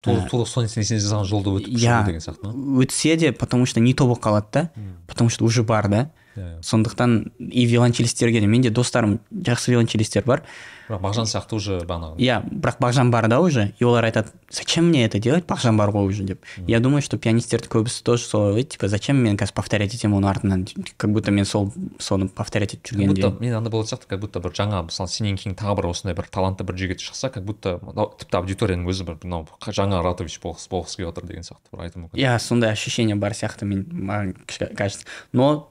Тура 0.00 0.46
соны 0.48 0.70
сен 0.70 0.86
жасаған 0.86 1.26
жолды 1.28 1.52
өтіп 1.58 1.74
иә 1.76 2.00
деген 2.06 2.22
сияқты 2.24 2.54
өтсе 2.80 3.16
де 3.20 3.32
потому 3.36 3.66
что 3.66 3.80
не 3.84 3.92
то 3.92 4.06
болып 4.06 4.22
қалады 4.24 4.46
да. 4.52 4.70
Потому 5.06 5.28
что 5.28 5.44
уже 5.44 5.62
бар 5.62 5.88
да. 5.88 6.10
Сондықтан 6.36 7.32
и 7.38 7.66
виолончелистерге 7.66 8.40
де 8.40 8.46
менде 8.46 8.70
достарым 8.70 9.20
жақсы 9.30 9.72
виолончелистер 9.72 10.24
бар. 10.24 10.42
Бірақ 10.90 11.04
мағжан 11.04 11.26
сияқты 11.30 11.54
уже 11.54 11.76
бағанағы. 11.86 12.18
Иә 12.18 12.40
бірақ 12.42 12.80
бағжан 12.82 13.10
бар 13.10 13.28
да 13.28 13.40
уже. 13.40 13.72
И 13.78 13.84
олар 13.84 14.04
айтады 14.04 14.30
зачем 14.50 14.88
мне 14.88 15.04
это 15.04 15.20
делать 15.20 15.44
бағжан 15.46 15.76
бар 15.76 15.90
ғой 15.90 16.08
уже? 16.08 16.24
деп. 16.24 16.42
Я 16.66 16.80
думаю 16.80 17.02
что 17.02 17.16
пианистерді 17.16 17.68
көбісі 17.68 18.02
тоже 18.02 18.24
солай 18.24 18.50
ойлайды 18.50 18.70
типа 18.70 18.88
зачем 18.88 19.22
мен 19.22 19.36
қазір 19.36 19.54
повторять 19.54 19.94
етемін 19.94 20.18
оның 20.18 20.30
артынан? 20.30 20.66
Как 20.96 21.12
будто 21.12 21.30
мен 21.30 21.44
сол 21.44 21.72
соны 21.98 22.28
повторять 22.28 22.74
етіп 22.74 22.90
жүргенде 22.90 23.22
как 23.22 23.30
будто 23.30 23.44
мен 23.44 23.54
андай 23.54 23.70
болатын 23.70 23.94
сияқты 23.94 24.08
как 24.08 24.20
будто 24.20 24.40
бір 24.40 24.50
жаңа 24.50 24.82
мысалы 24.82 25.08
сенен 25.08 25.36
кейін 25.36 25.54
тағы 25.54 25.76
бір 25.78 25.90
осындай 25.92 26.16
бір 26.18 26.26
талантты 26.26 26.64
бір 26.64 26.74
жігіт 26.74 27.00
шықса 27.06 27.30
как 27.30 27.44
будто 27.44 27.78
тіпті 28.18 28.36
аудиторияның 28.42 28.90
өзі 28.90 29.06
бір 29.06 29.22
мынау 29.22 29.46
жаңа 29.70 30.02
ратович 30.02 30.40
болғысы 30.42 30.96
келіп 30.96 31.12
отыр 31.14 31.26
деген 31.30 31.46
сияқты 31.46 31.70
бір 31.70 31.86
айтуы 31.86 32.02
мүмкін. 32.02 32.18
Иә 32.18 32.38
сондай 32.42 32.72
ощущение 32.72 33.14
бар 33.14 33.32
сияқты 33.32 33.64
мен 33.64 33.86
маған 33.90 34.34
кажется. 34.74 35.06
Но 35.32 35.70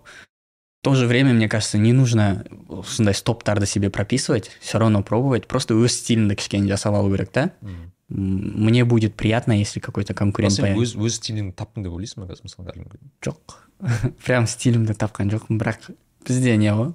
то 0.83 0.95
же 0.95 1.07
время, 1.07 1.33
мне 1.33 1.49
кажется, 1.49 1.79
не 1.79 1.93
нужно 1.93 2.45
сондай 2.87 3.15
стоптарды 3.15 3.67
себе 3.67 3.89
прописывать, 3.89 4.51
все 4.61 4.79
равно 4.79 5.03
пробовать, 5.03 5.49
просто 5.49 5.75
өз 5.75 5.97
стиліңді 5.97 6.37
кішкене 6.37 6.69
жасап 6.69 6.95
алу 6.95 7.11
керек 7.11 7.31
та 7.31 7.53
мне 8.09 8.85
будет 8.85 9.15
приятно 9.15 9.53
если 9.53 9.81
какой 9.81 10.05
то 10.05 10.15
конкурент 10.15 10.53
сен 10.53 10.77
өз 10.77 10.93
өз 10.95 11.17
стиліңді 11.19 11.57
таптың 11.57 11.87
деп 11.87 11.95
ойлайсың 11.97 12.23
ба 12.23 12.29
қазір 12.29 12.45
мысалы 12.45 12.75
жоқ 13.25 13.57
прям 14.27 14.47
стилімді 14.47 14.95
тапқан 14.95 15.33
жоқпын 15.33 15.59
бірақ 15.59 15.89
бізде 16.29 16.57
не 16.61 16.71
ғой 16.77 16.93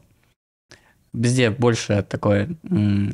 бізде 1.12 1.50
больше 1.50 2.04
такой 2.04 2.56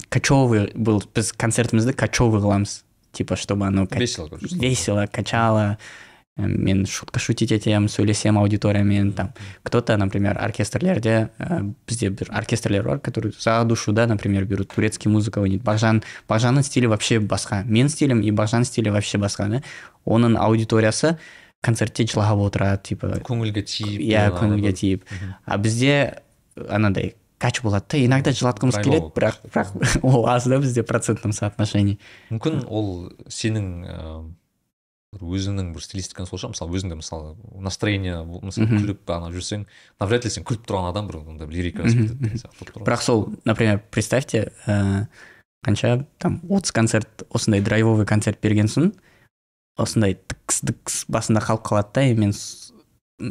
кочевый 0.09 0.69
был 0.75 1.01
біз 1.15 1.31
концертімізді 1.31 1.95
кочевый 1.95 2.43
қыламыз 2.43 2.83
типа 3.13 3.35
чтобы 3.39 3.65
оно 3.65 3.87
весело 3.89 4.29
весело 4.41 5.07
качало 5.07 5.77
Мен 6.36 6.86
шутка 6.86 7.20
шутить 7.20 7.52
етемін 7.52 7.88
сөйлесемін 7.90 8.40
аудиториямен 8.40 9.12
там. 9.12 9.32
Кто 9.62 9.80
то 9.80 9.96
например 9.96 10.38
оркестрлерде 10.40 11.30
ә, 11.38 11.74
бізде 11.86 12.10
бір 12.10 12.30
оркестрлер 12.30 12.84
бар 12.84 12.98
который 12.98 13.32
за 13.38 13.64
душу 13.64 13.92
да 13.92 14.06
например 14.06 14.44
берут 14.44 14.68
турецкий 14.68 15.10
музыка 15.10 15.40
ойнайды 15.40 15.64
бағжан 15.64 16.02
бағжанның 16.28 16.62
стилі 16.62 16.86
вообще 16.86 17.18
басқа 17.18 17.64
мен 17.64 17.88
стилім 17.88 18.22
и 18.22 18.30
бағжан 18.30 18.64
стилі 18.64 18.90
вообще 18.90 19.18
басқа 19.18 19.48
да. 19.48 19.62
Оның 20.04 20.38
аудиториясы 20.38 21.18
концертте 21.60 22.06
жылап 22.06 22.38
отырады 22.38 22.82
типа 22.82 23.20
көңілге 23.26 23.62
тиіп 23.62 24.00
иә 24.00 24.30
көңілге 24.38 24.72
тиіп. 24.72 25.04
А 25.44 25.58
бізде 25.58 26.22
анандай 26.68 27.16
кач 27.38 27.60
болады 27.62 27.86
да 27.90 27.98
иногда 28.04 28.30
жылатқымыз 28.30 28.80
келеді 28.84 29.12
бірақ 29.16 29.40
бірақ 29.48 30.00
ол 30.02 30.26
аз 30.28 30.46
да 30.46 30.58
бізде 30.58 30.82
процентном 30.82 31.32
соотношении. 31.32 31.98
Мүмкін 32.30 32.64
ол 32.68 33.10
сенің 33.28 33.68
бір 33.84 34.39
өзіңнің 35.18 35.72
бір 35.74 35.82
стилистикаң 35.82 36.28
сол 36.28 36.38
шығар 36.38 36.52
мысалы 36.54 36.76
өзіңде 36.78 36.96
мысалы 37.00 37.32
настроение 37.58 38.20
мысалы 38.22 38.68
күліп 38.70 39.10
ана 39.10 39.32
жүрсең 39.34 39.64
навряд 39.98 40.26
ли 40.26 40.30
сен 40.30 40.46
күліп 40.46 40.68
тұрған 40.68 40.90
адам 40.92 41.08
бір 41.10 41.18
ондай 41.24 41.50
лирика 41.50 41.82
бірақ 41.82 43.02
сол 43.02 43.26
например 43.44 43.82
представьте 43.90 44.52
ыыы 44.70 45.08
қанша 45.66 46.06
там 46.18 46.40
отыз 46.48 46.72
концерт 46.72 47.26
осындай 47.28 47.60
драйвовый 47.60 48.06
концерт 48.06 48.38
берген 48.40 48.70
соң 48.70 48.92
осындай 49.76 50.14
дікс 50.14 50.62
дікс 50.70 51.04
басында 51.08 51.42
қалып 51.42 51.66
қалады 51.66 51.90
да 51.94 52.06
и 52.06 52.14
мен 52.14 52.32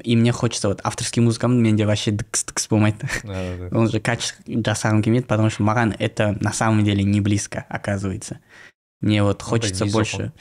и 0.03 0.15
мне 0.15 0.31
хочется 0.31 0.67
вот 0.67 0.81
авторский 0.83 1.23
музыкамды 1.23 1.61
менде 1.61 1.85
вообще 1.85 2.11
дікс 2.11 2.43
дікс 2.45 2.67
болмайды. 2.67 3.07
Ол 3.71 3.87
же 3.87 3.99
кач 3.99 4.35
жасағым 4.45 5.01
келмейді 5.01 5.25
потому 5.25 5.49
что 5.49 5.63
маған 5.63 5.95
это 5.97 6.37
на 6.41 6.53
самом 6.53 6.83
деле 6.83 7.03
не 7.03 7.21
близко 7.21 7.65
оказывается. 7.69 8.39
Мне 9.01 9.23
вот 9.23 9.41
хочется 9.41 9.85
больше 9.85 10.33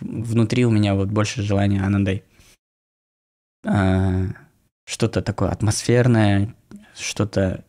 внутри 0.00 0.64
у 0.64 0.70
меня 0.70 0.94
вот 0.94 1.08
больше 1.08 1.42
желания 1.42 1.82
анандай 1.82 2.24
а, 3.64 4.26
что-то 4.84 5.22
такое 5.22 5.50
атмосферное, 5.50 6.54
что-то 6.96 7.64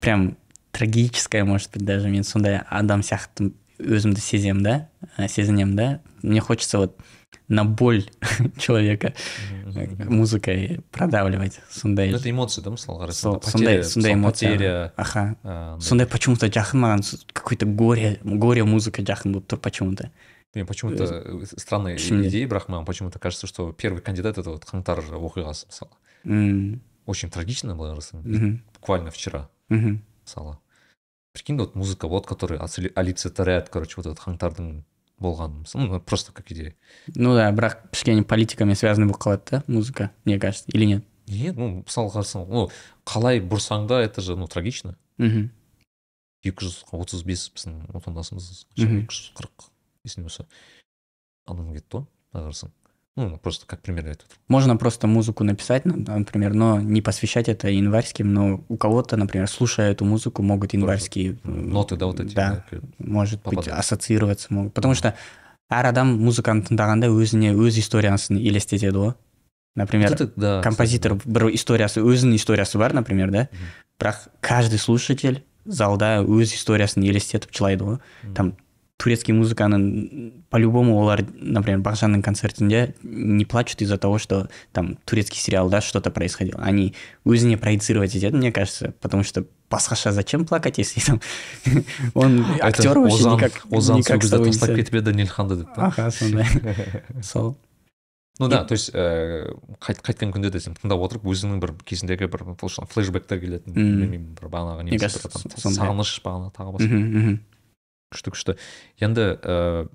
прям 0.00 0.36
трагическое, 0.72 1.44
может 1.44 1.70
быть, 1.72 1.84
даже 1.84 2.08
мен 2.08 2.24
сондай 2.24 2.60
адам 2.68 3.00
сияқты 3.00 3.52
өзімді 3.78 4.20
сеземін 4.20 4.62
да 4.62 5.28
сезінемін 5.28 5.76
да 5.76 6.00
мне 6.22 6.40
хочется 6.40 6.78
вот 6.78 6.98
на 7.48 7.64
боль 7.64 8.04
человека 8.58 9.14
музыкой 10.08 10.80
продавливать 10.90 11.60
сондай 11.70 12.12
это 12.12 12.30
эмоции 12.30 12.62
да 12.62 12.70
мысалы 12.70 13.04
қарасаң 13.04 13.42
сондай 13.50 13.82
сондай 13.84 14.14
эмоция 14.14 14.92
аха 14.96 15.36
сондай 15.80 16.06
почему 16.06 16.36
то 16.36 16.46
жақын 16.46 16.80
маған 16.86 17.02
какой 17.32 17.56
то 17.56 17.66
горе 17.66 18.20
горе 18.22 18.64
музыка 18.64 19.02
жақын 19.02 19.32
болып 19.32 19.50
тұр 19.50 19.58
почему 19.58 19.94
то 19.96 20.10
мен 20.54 20.66
почему 20.66 20.96
то 20.96 21.04
э, 21.04 21.44
странная 21.58 21.96
идея 21.96 22.46
бірақ 22.46 22.68
маған 22.68 22.84
почему 22.84 23.10
то 23.10 23.18
кажется 23.18 23.46
что 23.46 23.72
первый 23.72 24.00
кандидат 24.00 24.38
это 24.38 24.50
вот 24.50 24.64
қаңтар 24.64 25.02
оқиғасы 25.02 25.66
мысалы 25.66 26.80
очень 27.06 27.30
трагично 27.30 27.74
былай 27.74 27.94
қарасаң 27.94 28.58
буквально 28.74 29.10
вчера 29.10 29.48
мысалы 29.68 30.58
прикинь 31.32 31.58
вот 31.58 31.74
музыка 31.74 32.08
вот 32.08 32.26
который 32.26 32.58
олицетворяет 32.58 33.68
короче 33.68 33.94
вот 33.96 34.06
этот 34.06 34.20
қаңтардың 34.20 34.84
болғанын 35.18 35.66
ну 35.74 36.00
просто 36.00 36.32
как 36.32 36.50
идея 36.52 36.74
ну 37.14 37.34
да 37.34 37.50
бірақ 37.50 37.90
кішкене 37.92 38.22
политикамен 38.22 38.76
связанный 38.76 39.08
болып 39.08 39.22
қалады 39.22 39.50
да 39.50 39.64
музыка 39.66 40.10
мне 40.24 40.38
кажется 40.38 40.70
или 40.72 40.84
нет 40.84 41.04
нет 41.26 41.56
ну 41.56 41.84
мысалы 41.84 42.10
қарасаң 42.10 42.46
ну 42.48 42.70
қалай 43.04 43.40
бұрсаң 43.40 43.86
да 43.86 44.02
это 44.02 44.20
же 44.20 44.36
ну 44.36 44.46
трагично 44.46 44.96
мхм 45.18 45.50
екі 46.44 46.66
жүз 46.66 46.82
отыз 46.92 47.24
бес 47.24 47.46
біздің 47.54 47.94
отандасымыз 47.96 48.66
екі 48.76 49.06
жүз 49.08 49.30
қырық 49.38 49.70
есімде 50.04 50.28
болса 50.28 50.46
адам 51.46 51.72
кетті 51.74 52.00
ғой 52.00 52.06
былай 52.32 52.48
қарасаң 52.48 52.72
ну 53.16 53.38
просто 53.38 53.66
как 53.66 53.80
пример 53.80 54.08
айтып 54.08 54.26
можно 54.48 54.76
просто 54.76 55.06
музыку 55.06 55.44
написать 55.44 55.84
например 55.84 56.54
но 56.54 56.80
не 56.80 57.00
посвящать 57.00 57.48
это 57.48 57.68
январским 57.68 58.32
но 58.32 58.64
у 58.68 58.76
кого-то 58.76 59.16
например 59.16 59.48
слушая 59.48 59.92
эту 59.92 60.04
музыку 60.04 60.42
могут 60.42 60.72
январские 60.72 61.38
ноты 61.44 61.96
да 61.96 62.06
вот 62.06 62.20
эти 62.20 62.34
да 62.34 62.64
может 62.98 63.42
быть 63.44 63.68
ассоциироваться 63.68 64.52
могут 64.52 64.74
потому 64.74 64.94
что 64.94 65.14
әр 65.70 65.86
адам 65.86 66.16
музыканы 66.20 66.64
тыңдағанда 66.66 67.08
өзіне 67.14 67.54
өз 67.54 67.78
историясын 67.78 68.36
елестетеді 68.36 68.98
ғой 68.98 69.14
например 69.76 70.18
да, 70.36 70.60
композитор 70.62 71.14
бір 71.24 71.48
историясы 71.54 72.02
өзінің 72.02 72.36
историясы 72.36 72.78
бар 72.78 72.94
например 72.94 73.30
да 73.30 73.48
бірақ 73.98 74.28
каждый 74.40 74.78
слушатель 74.78 75.44
залда 75.64 76.18
өз 76.22 76.54
историясын 76.58 77.06
елестетіп 77.06 77.54
жылайды 77.54 77.84
ғой 77.84 77.98
там 78.34 78.56
турецкий 78.99 79.33
музыканы 79.33 80.43
по-любому 80.51 80.99
олар 80.99 81.23
например 81.23 81.79
бағжанның 81.79 82.21
концертінде 82.21 82.95
не 83.01 83.45
плачут 83.45 83.81
из-за 83.81 83.97
того 83.97 84.19
что 84.19 84.49
там 84.73 84.97
турецкий 85.05 85.39
сериал 85.39 85.69
да 85.69 85.79
что-то 85.79 86.11
происходило. 86.11 86.59
Они 86.59 86.93
өзіне 87.23 87.57
проецировать 87.57 88.13
етеді 88.13 88.35
мне 88.35 88.51
кажется 88.51 88.93
потому 88.99 89.23
что 89.23 89.45
басқаша 89.71 90.11
зачем 90.11 90.45
плакать 90.45 90.79
если 90.79 90.99
там 90.99 91.21
он 92.13 92.45
актер 92.59 92.99
вообще 92.99 93.23
никак 93.23 93.65
озан 93.71 94.03
сол 94.03 94.19
кезде 94.19 94.43
тастап 94.43 94.75
кетіп 94.75 94.99
еді 94.99 95.15
нелханды 95.15 95.55
деп 95.63 95.79
аха 95.79 96.11
сондай 96.11 96.45
сол. 97.23 97.57
Ну 98.39 98.47
да 98.47 98.65
то 98.65 98.73
есть 98.73 98.91
ыыы 98.93 99.55
қайтқан 99.79 100.33
күнде 100.35 100.51
де 100.51 100.59
сен 100.59 100.75
тыңдап 100.75 100.99
отырып 101.07 101.23
өзіңнің 101.23 101.59
бір 101.63 101.71
кезіндегі 101.87 102.27
бір 102.27 102.43
флешбектер 102.59 103.39
келетін 103.39 103.75
білмеймін 103.75 104.35
бір 104.35 104.51
бағанағы 104.51 105.07
сағыныш 105.55 106.19
бағана 106.23 106.51
тағы 106.51 106.75
басқа. 106.75 107.39
Күшті 108.13 108.33
күшті. 108.35 108.57
Енді 109.03 109.25
ә, 109.39 109.87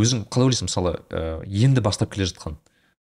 өзің 0.00 0.26
қалай 0.32 0.50
ойлайсың 0.50 0.68
мысалы 0.70 0.96
ә, 1.10 1.42
енді 1.46 1.84
бастап 1.84 2.12
келе 2.14 2.26
жатқан 2.28 2.58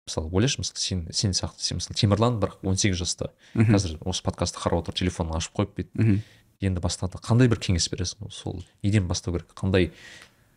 мысалы 0.10 0.30
ойлашы 0.34 0.62
мысалы 0.62 0.82
сен 0.82 1.06
сен 1.14 1.36
сияқты 1.38 1.62
сен 1.62 1.80
мысалы 1.80 1.98
темірлан 2.00 2.40
бірақ 2.42 2.60
18 2.66 2.98
жаста 2.98 3.32
қазір 3.54 4.00
осы 4.10 4.24
подкастты 4.26 4.62
қарап 4.62 4.84
отыр 4.84 4.98
телефонын 4.98 5.38
ашып 5.38 5.60
қойып 5.60 5.76
бүйтіп 5.78 6.24
енді 6.66 6.82
бастады. 6.84 7.20
Қандай 7.24 7.48
бір 7.48 7.62
кеңес 7.62 7.88
бересің? 7.92 8.30
Сол 8.34 8.64
неден 8.84 9.08
бастау 9.08 9.36
керек? 9.36 9.54
Қандай 9.56 9.92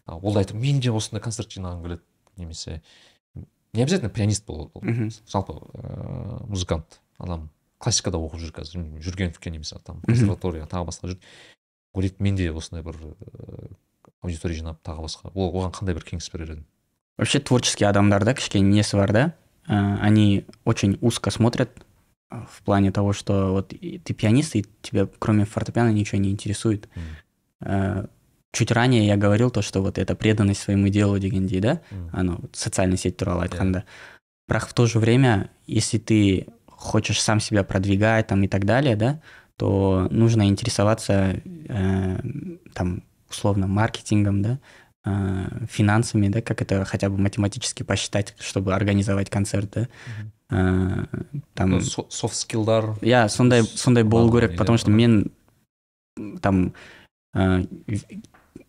ол 0.06 0.38
айтып 0.38 0.56
мен 0.59 0.80
де 0.80 0.90
осындай 0.90 1.22
концерт 1.22 1.52
жинағым 1.52 1.82
келеді 1.84 2.02
немесе. 2.36 2.82
Не 3.72 3.82
обязательно 3.82 4.10
пианист 4.10 4.46
болу 4.46 4.70
жалпы 5.30 5.52
ыыы 5.52 6.46
музыкант 6.48 7.00
адам 7.18 7.50
классикада 7.78 8.18
оқып 8.18 8.40
жүр 8.40 8.52
қазір. 8.56 8.82
Жүргеновке 9.00 9.50
немесе 9.50 9.78
там 9.84 10.00
консерватория 10.06 10.66
тағы 10.66 10.88
басқа 10.90 11.12
жүр. 11.12 11.18
ойлайды 11.93 12.23
менде 12.23 12.51
осындай 12.51 12.84
бір 12.84 12.97
ыыы 13.01 13.69
аудитория 14.21 14.55
жинап 14.55 14.81
тағы 14.84 15.07
басқа 15.07 15.31
ол 15.34 15.51
оған 15.53 15.73
қандай 15.75 15.97
бір 15.97 16.05
кеңес 16.07 16.31
берер 16.34 16.55
едің 16.55 16.65
вообще 17.17 17.39
творческий 17.39 17.85
адамдарда 17.85 18.34
кішкене 18.34 18.69
несі 18.69 18.97
бар 18.97 19.13
да 19.13 19.25
ә, 19.67 19.99
они 20.01 20.45
очень 20.63 20.97
узко 21.01 21.31
смотрят 21.31 21.69
в 22.29 22.61
плане 22.63 22.91
того, 22.91 23.13
что 23.13 23.51
вот 23.51 23.69
ты 23.69 24.13
пианист, 24.13 24.55
и 24.55 24.65
тебя 24.81 25.07
кроме 25.19 25.45
фортепиано 25.45 25.91
ничего 25.91 26.19
не 26.19 26.31
интересует. 26.31 26.89
Mm. 27.61 28.09
Чуть 28.51 28.71
ранее 28.71 29.05
я 29.05 29.17
говорил 29.17 29.49
то, 29.49 29.61
что 29.61 29.81
вот 29.81 29.97
эта 29.97 30.15
преданность 30.15 30.61
своему 30.61 30.88
делу 30.89 31.19
дегендей, 31.19 31.59
да, 31.59 31.81
mm. 31.89 32.09
ано 32.13 32.39
социальный 32.53 32.97
сеть 32.97 33.17
туралы 33.17 33.45
айтқанда. 33.45 33.79
Yeah. 33.79 33.85
Бірақ 34.49 34.67
в 34.67 34.73
то 34.73 34.85
же 34.85 34.99
время, 34.99 35.51
если 35.65 35.97
ты 35.97 36.47
хочешь 36.67 37.21
сам 37.21 37.39
себя 37.39 37.63
продвигать 37.63 38.27
там 38.27 38.43
и 38.43 38.47
так 38.47 38.65
далее, 38.65 38.95
да, 38.95 39.21
то 39.56 40.08
нужно 40.10 40.48
интересоваться 40.48 41.40
э, 41.68 42.18
там 42.74 43.02
условно 43.30 43.66
маркетингом, 43.66 44.42
да, 44.42 44.58
э, 45.04 45.66
финансами, 45.68 46.28
да, 46.28 46.42
как 46.42 46.62
это 46.62 46.84
хотя 46.84 47.08
бы 47.08 47.18
математически 47.18 47.82
посчитать, 47.82 48.34
чтобы 48.38 48.74
организовать 48.74 49.30
концерт, 49.30 49.70
да. 49.72 49.88
Э, 50.52 51.04
там 51.54 51.80
софт 51.80 52.36
скиллдар 52.36 52.98
иә 53.00 53.28
сондай 53.28 53.62
сондай 53.62 54.04
болу 54.04 54.30
керек 54.30 54.56
потому 54.58 54.76
что 54.76 54.90
мен 54.90 55.32
там 56.42 56.74
ә, 57.34 57.66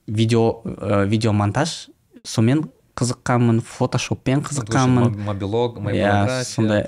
видео 0.07 0.61
ә, 0.63 1.05
видеомонтаж 1.05 1.89
сонымен 2.23 2.69
қызыққанмын 2.95 3.59
фотошоппен 3.59 4.39
қызыққанмын 4.47 5.17
мобилог 5.25 5.79
иә 5.91 6.43
сондай 6.45 6.87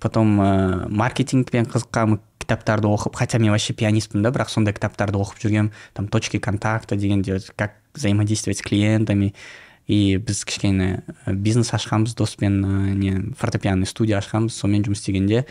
потом 0.00 0.40
ә, 0.40 0.88
маркетингпен 0.88 1.64
қызыққанмын 1.64 2.20
кітаптарды 2.42 2.90
оқып 2.90 3.16
хотя 3.16 3.38
мен 3.38 3.54
вообще 3.54 3.72
пианистпін 3.72 4.22
да 4.22 4.32
бірақ 4.34 4.50
сондай 4.50 4.74
кітаптарды 4.74 5.18
оқып 5.22 5.40
жүргенмін. 5.42 5.72
Там 5.94 6.08
точки 6.08 6.38
контакта 6.38 6.96
дегенде 6.96 7.40
как 7.56 7.78
взаимодействовать 7.94 8.58
с 8.58 8.62
клиентами. 8.62 9.34
И 9.86 10.16
біз 10.16 10.44
кішкене 10.44 11.02
бизнес 11.26 11.72
ашқанбыз 11.74 12.14
доспен 12.16 12.64
ә, 12.64 12.94
не 12.94 13.34
фортепианный 13.34 13.86
студия 13.86 14.18
ашқанбыз 14.18 14.54
сонымен 14.54 14.86
жұмыс 14.86 15.02
істегенде 15.02 15.46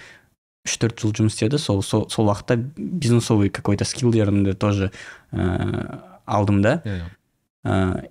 үш 0.65 0.77
төрт 0.79 1.01
жыл 1.01 1.11
жұмыс 1.11 1.35
істеді. 1.35 1.59
Сол 1.59 1.83
сол, 1.83 2.07
сол 2.09 2.31
уақытта 2.31 2.55
бизнесовый 2.77 3.49
какой 3.49 3.77
то 3.77 3.85
скиллдерімді 3.85 4.53
тоже 4.53 4.91
ә, 5.31 5.99
алдым 6.25 6.61
да. 6.61 6.81
Yeah. 6.85 7.09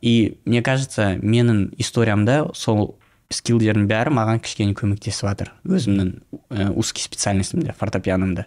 и 0.00 0.38
мне 0.44 0.62
кажется 0.62 1.16
менің 1.16 1.74
историямда 1.78 2.50
сол 2.54 3.00
скиллдердің 3.30 3.86
бәрі 3.90 4.12
маған 4.14 4.40
кішкене 4.42 4.74
көмектесіп 4.78 5.26
жатыр. 5.26 5.52
Өзімнің 5.64 6.12
ә, 6.50 6.70
узкий 6.74 7.02
специальностьімде 7.02 7.74
фортепианомда 7.78 8.46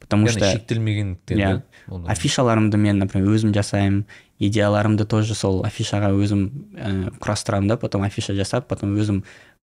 потому 0.00 0.28
что 0.28 0.50
шектелмегендіктен 0.50 1.38
иә 1.38 1.62
афишаларымды 2.06 2.76
мен 2.76 2.98
например 2.98 3.30
өзім 3.32 3.54
жасаймын 3.56 4.04
идеяларымды 4.38 5.06
тоже 5.06 5.34
сол 5.34 5.64
афишаға 5.64 6.12
өзім 6.12 6.48
ә, 6.76 7.12
құрастырамын 7.18 7.68
да 7.68 7.76
потом 7.76 8.02
афиша 8.02 8.34
жасап 8.34 8.68
потом 8.68 8.96
өзім 8.96 9.24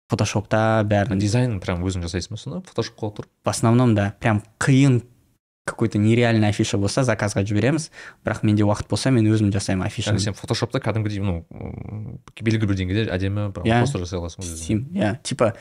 фотошопта 0.09 0.83
бәрін 0.87 1.19
дизайн 1.19 1.59
прям 1.63 1.83
өзің 1.85 2.05
жасайсың 2.07 2.35
ба 2.35 2.41
сонда? 2.41 2.61
Фотошопқа 2.69 3.11
отырып? 3.11 3.31
В 3.43 3.49
основном 3.49 3.95
да. 3.95 4.13
Прям 4.19 4.41
қиын 4.59 5.01
какой 5.67 5.89
то 5.89 5.97
нереальный 5.99 6.47
афиша 6.47 6.77
болса 6.77 7.03
заказға 7.03 7.43
жібереміз. 7.43 7.89
Бірақ 8.23 8.45
менде 8.47 8.63
уақыт 8.63 8.87
болса 8.89 9.11
мен 9.11 9.27
өзім 9.27 9.51
жасаймын 9.51 9.87
афишаны. 9.87 10.19
Сен 10.23 10.33
фотошопта 10.33 10.79
кәдімгідей 10.79 11.19
ну 11.19 11.43
белгілі 12.39 12.71
бір 12.71 12.79
деңгейде 12.79 13.09
әдемі 13.11 13.49
yeah. 13.65 13.83
постер 13.83 14.05
жасай 14.05 14.21
аласың 14.21 14.87
иә 14.95 15.17
типа 15.27 15.53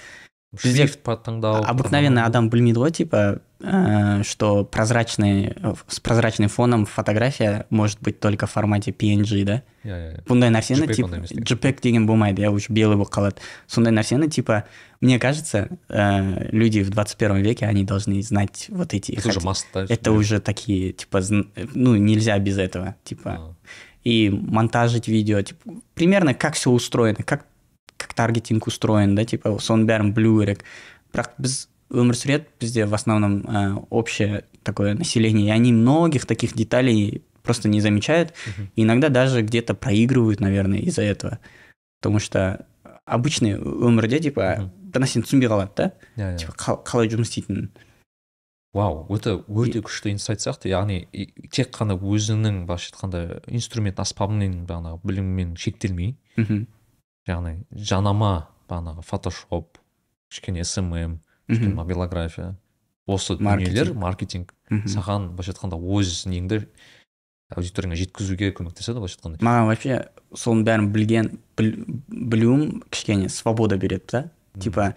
шрифт 0.59 0.99
таңдау 1.05 1.63
обыкновенный 1.63 2.25
адам 2.25 2.49
білмейді 2.51 2.81
ғой 2.81 2.91
типа 2.91 3.19
э, 3.63 4.23
что 4.27 4.65
прозрачный 4.65 5.55
с 5.87 6.01
прозрачным 6.01 6.49
фоном 6.49 6.85
фотография 6.85 7.65
может 7.69 8.01
быть 8.01 8.19
только 8.19 8.47
в 8.47 8.51
формате 8.51 8.91
PNG 8.91 9.45
да 9.47 9.61
иә 9.87 10.25
бұндай 10.27 10.51
нәрсені 10.51 10.91
типа 10.91 11.23
JPEG 11.23 11.79
деген 11.81 12.05
болмайды 12.05 12.43
иә 12.43 12.51
уже 12.51 12.67
белый 12.67 12.99
болып 12.99 13.13
қалады 13.15 13.39
сондай 13.67 13.95
нәрсені 13.95 14.27
типа 14.27 14.65
мне 14.99 15.19
кажется 15.19 15.69
э, 15.87 16.49
люди 16.51 16.81
в 16.81 16.89
21 16.89 17.37
веке 17.37 17.65
они 17.67 17.85
должны 17.85 18.21
знать 18.21 18.67
вот 18.69 18.93
эти 18.93 19.13
это 19.13 19.29
уже 19.29 19.39
маст 19.39 19.67
это 19.73 20.11
уже 20.11 20.41
такие 20.41 20.91
типа 20.91 21.21
ну 21.75 21.95
нельзя 21.95 22.37
без 22.39 22.57
этого 22.57 22.95
типа 23.05 23.55
и 24.03 24.29
монтажить 24.29 25.07
видео 25.07 25.41
типа 25.41 25.79
примерно 25.93 26.33
как 26.33 26.55
все 26.55 26.71
устроено 26.71 27.23
как 27.23 27.45
как 27.96 28.14
таргетинг 28.14 28.66
устроен 28.66 29.14
да 29.14 29.24
типа 29.24 29.56
соның 29.58 29.86
бәрін 29.88 30.12
білу 30.16 30.40
керек 30.40 30.64
бірақ 31.14 31.34
біз 31.38 31.66
өмір 31.90 32.18
сүреді 32.18 32.46
бізде 32.60 32.86
в 32.86 32.94
основном 32.94 33.42
э, 33.46 33.74
общее 33.90 34.44
такое 34.62 34.94
население 34.94 35.46
и 35.46 35.50
они 35.50 35.72
многих 35.72 36.26
таких 36.26 36.54
деталей 36.54 37.22
просто 37.42 37.68
не 37.68 37.80
замечают. 37.80 38.30
Uh-huh. 38.30 38.66
иногда 38.76 39.08
даже 39.08 39.42
где-то 39.42 39.74
проигрывают 39.74 40.40
наверное 40.40 40.80
из-за 40.80 41.02
этого. 41.02 41.38
Потому 42.00 42.18
что 42.18 42.66
обычный 43.04 43.54
өмірде 43.56 44.18
типа 44.18 44.70
бір 44.82 45.02
нәрсені 45.04 45.24
түсінбей 45.24 45.48
қалады 45.48 45.72
да? 45.76 45.92
Yeah, 46.16 46.36
типа 46.36 46.82
қалай 46.84 47.08
жұмыс 47.12 47.30
істейтінін. 47.30 47.70
Вау 48.74 49.06
өте 49.08 49.38
өте 49.46 49.80
күшті 49.80 50.10
инсайт 50.12 50.42
сияқты. 50.42 50.68
Яғни 50.68 51.06
тек 51.54 51.70
қана 51.72 51.94
өзіңнің 51.96 52.66
былайша 52.66 52.90
айтқанда 52.90 53.22
инструмент 53.46 54.02
аспабыңмен 54.02 54.66
бағанағы 54.68 55.00
біліміңмен 55.06 55.54
шектелмей. 55.56 56.16
Мхм 56.36 56.66
яғни 57.26 57.64
жанама 57.70 58.48
бағанағы 58.70 59.04
фотошоп 59.06 59.78
кішкене 60.30 60.64
смм 60.64 61.18
кішкене 61.48 61.74
мобилография 61.74 62.54
осы 63.06 63.36
дүниелер 63.38 63.94
маркетинг. 63.94 64.52
Саған 64.70 65.30
былайша 65.36 65.54
айтқанда 65.54 65.78
өз 65.78 66.24
неңді 66.26 66.64
аудиторияңа 67.54 67.98
жеткізуге 68.00 68.50
көмектеседі 68.56 68.98
былайша 68.98 69.20
айтқанда? 69.20 69.42
Маған 69.46 69.68
вообще 69.70 70.00
соның 70.34 70.64
бәрін 70.66 70.88
білген 70.94 71.30
білуім 71.56 72.82
кішкене 72.90 73.30
свобода 73.30 73.78
береді 73.78 74.06
да. 74.12 74.24
Типа 74.58 74.94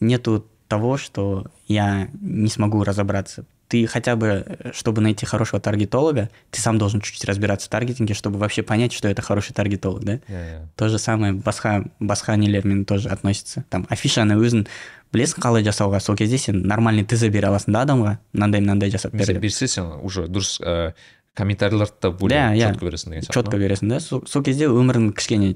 нету 0.00 0.46
того 0.68 0.96
что 0.96 1.46
я 1.68 2.08
не 2.20 2.48
смогу 2.48 2.82
разобраться 2.82 3.46
ты 3.68 3.86
хотя 3.86 4.16
бы, 4.16 4.44
э, 4.46 4.72
чтобы 4.72 5.00
найти 5.00 5.26
хорошего 5.26 5.60
таргетолога, 5.60 6.30
ты 6.50 6.60
сам 6.60 6.78
должен 6.78 7.00
чуть-чуть 7.00 7.24
разбираться 7.24 7.66
в 7.66 7.70
таргетинге, 7.70 8.14
чтобы 8.14 8.38
вообще 8.38 8.62
понять, 8.62 8.92
что 8.92 9.08
это 9.08 9.22
хороший 9.22 9.52
таргетолог, 9.52 10.04
да? 10.04 10.12
Yeah, 10.12 10.22
yeah. 10.28 10.66
То 10.76 10.88
же 10.88 10.98
самое 10.98 11.32
басқа 11.32 11.90
басқа 12.00 12.36
нелермен 12.36 12.84
тоже 12.84 13.08
относится. 13.08 13.64
Там 13.68 13.86
афишаны 13.88 14.34
өзің 14.34 14.66
білесің 15.14 15.42
қалай 15.42 15.64
жасауға 15.66 16.00
сол 16.00 16.16
кезде 16.18 16.38
сен 16.38 16.62
нормальный 16.66 17.04
тз 17.04 17.28
бере 17.32 17.48
аласың 17.48 17.74
да 17.74 17.84
адамға 17.86 18.16
мынандай 18.32 18.60
мынандай 18.60 18.90
жасап 18.90 19.14
бер 19.14 19.26
деп 19.26 19.42
берсе 19.42 19.68
сен 19.68 19.92
уже 20.02 20.26
дұрыс 20.26 20.58
ә, 20.60 20.92
комментарийларды 21.34 21.94
да 22.02 22.10
более 22.10 22.42
yeah, 22.56 22.72
четко 22.72 22.86
бересің 22.86 23.14
деген 23.14 23.26
сияқты 23.26 23.38
четко 23.38 23.60
бересің 23.60 23.88
да. 23.88 24.00
Сол 24.00 24.42
кезде 24.42 24.68
өмірің 24.68 25.12
кішкене 25.16 25.54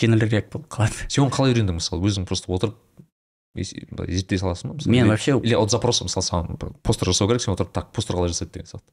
жеңілірек 0.00 0.52
болып 0.52 0.70
қалады 0.72 1.08
сен 1.08 1.26
оны 1.26 1.34
қалай 1.34 1.54
үйрендің 1.54 1.80
мысалы 1.80 2.06
өзің 2.06 2.28
просто 2.30 2.52
отырып 2.52 2.78
зерттей 3.64 4.38
саласың 4.38 4.70
ба 4.70 4.78
мысалы 4.78 4.92
мен 4.92 5.08
вообще 5.08 5.38
или 5.38 5.54
от 5.54 5.72
мысалы 5.72 6.26
саған 6.26 6.56
постер 6.82 7.08
жасау 7.08 7.28
керек 7.28 7.42
сен 7.42 7.54
отырып 7.54 7.72
так 7.72 7.92
постер 7.92 8.16
қалай 8.16 8.28
жасайды 8.28 8.52
деген 8.52 8.66
сияқты 8.66 8.92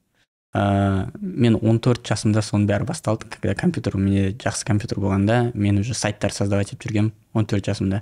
ыыы 0.54 1.10
мен 1.20 1.58
14 1.58 2.06
жасымда 2.06 2.44
соның 2.46 2.68
бәрі 2.70 2.86
басталды 2.86 3.26
когда 3.26 3.56
компьютер 3.56 3.98
у 3.98 4.00
меня 4.00 4.30
жақсы 4.30 4.66
компьютер 4.66 5.00
болғанда 5.00 5.52
мен 5.54 5.80
уже 5.80 5.94
сайттар 5.94 6.32
создавать 6.32 6.74
етіп 6.74 6.86
жүргенмін 6.86 7.12
14 7.34 7.66
жасымда 7.66 8.02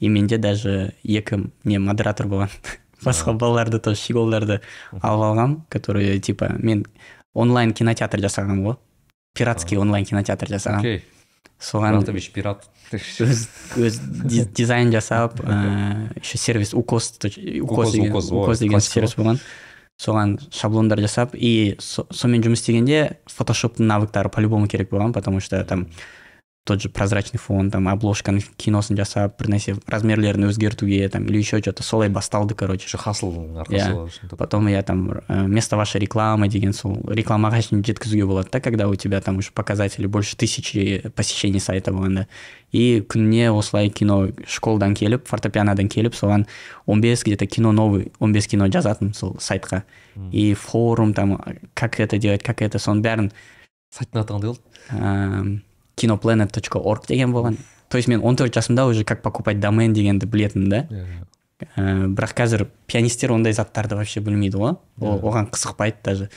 и 0.00 0.08
менде 0.08 0.38
даже 0.38 0.94
екі 1.04 1.52
не 1.64 1.78
модератор 1.78 2.26
болған 2.26 2.50
басқа 3.04 3.32
балаларды 3.38 3.78
тоже 3.78 4.00
щеголдарды 4.00 4.60
алып 5.00 5.26
алғанмын 5.28 5.60
которые 5.68 6.18
типа 6.18 6.56
мен 6.58 6.86
онлайн 7.34 7.72
кинотеатр 7.72 8.18
жасағанмын 8.18 8.66
ғой 8.66 8.76
пиратский 9.38 9.78
онлайн 9.78 10.04
кинотеатр 10.04 10.50
жасағанмын 10.50 11.02
соған 11.62 12.02
пират 12.34 12.66
өз 12.92 13.46
өз 13.78 13.98
дизайн 14.52 14.92
жасап 14.92 15.40
ыыы 15.40 16.10
еще 16.20 16.38
сервис 16.38 16.74
укос 16.74 17.14
укос 17.22 17.92
деген 18.58 18.80
сервис 18.80 19.16
болған. 19.16 19.38
Соған 20.02 20.38
шаблондар 20.50 20.98
жасап 21.04 21.36
и 21.36 21.76
сонымен 21.78 22.42
жұмыс 22.42 22.62
істегенде 22.64 23.18
фотошоптың 23.30 23.86
навыктары 23.86 24.32
по 24.32 24.40
любому 24.40 24.66
керек 24.66 24.90
болған 24.90 25.12
потому 25.12 25.40
что 25.40 25.62
там 25.64 25.86
тот 26.64 26.80
же 26.80 26.88
прозрачный 26.88 27.40
фон 27.42 27.70
там 27.74 27.88
обложканың 27.90 28.54
киносын 28.56 28.94
жасап 28.94 29.34
бір 29.40 29.48
нәрсе 29.50 29.74
размерлерін 29.90 30.46
өзгертуге 30.46 31.08
там 31.10 31.26
или 31.26 31.38
еще 31.38 31.58
что 31.58 31.72
то 31.72 31.82
солай 31.82 32.08
басталды 32.08 32.54
короче. 32.54 32.86
Арқасы 32.86 33.26
yeah. 33.66 34.36
потом 34.36 34.68
я 34.68 34.82
там 34.82 35.22
вместо 35.26 35.76
вашей 35.76 36.00
рекламы 36.00 36.48
деген 36.48 36.72
сол 36.72 37.02
рекламаға 37.08 37.62
шейін 37.62 37.82
жеткізуге 37.82 38.26
болады 38.26 38.48
да 38.52 38.60
когда 38.60 38.88
у 38.88 38.94
тебя 38.94 39.20
там 39.20 39.38
уже 39.38 39.50
показатели 39.50 40.06
больше 40.06 40.36
тысячи 40.36 41.02
посещений 41.16 41.58
сайта 41.58 41.90
болғанда 41.90 42.28
и 42.70 43.02
күніне 43.02 43.50
осылай 43.50 43.90
кино 43.90 44.28
школдан 44.46 44.94
келіп 44.94 45.26
фортепианодан 45.26 45.88
келіп 45.88 46.14
соған 46.14 46.46
15 46.86 47.26
где 47.26 47.36
то 47.36 47.46
кино 47.46 47.72
новый 47.72 48.12
15 48.20 48.50
кино 48.50 48.68
жазатын 48.68 49.14
сол 49.14 49.36
сайтқа 49.40 49.82
и 50.30 50.54
форум 50.54 51.12
там 51.12 51.42
как 51.74 51.98
это 51.98 52.18
делать 52.18 52.44
как 52.44 52.62
это 52.62 52.78
соның 52.78 53.02
бәрін 53.02 53.32
сайттың 53.90 54.22
аты 54.22 54.32
қандай 54.32 54.54
болды 54.54 55.62
kinoplanet.org 56.01 57.07
деген 57.07 57.31
болған 57.33 57.57
то 57.89 57.97
есть 57.97 58.07
мен 58.07 58.21
14 58.21 58.53
жасымда 58.53 58.85
уже 58.87 59.03
как 59.03 59.21
покупать 59.21 59.59
домен 59.59 59.93
дегенді 59.93 60.25
білетінмін 60.25 60.69
да 60.69 60.87
ә, 61.77 62.05
бірақ 62.13 62.35
қазір 62.37 62.67
пианисттер 62.87 63.31
ондай 63.33 63.53
заттарды 63.53 63.95
вообще 63.95 64.19
білмейді 64.21 64.57
ғой 64.57 64.75
оған 64.99 65.49
қызықпайды 65.49 65.95
даже 66.03 66.29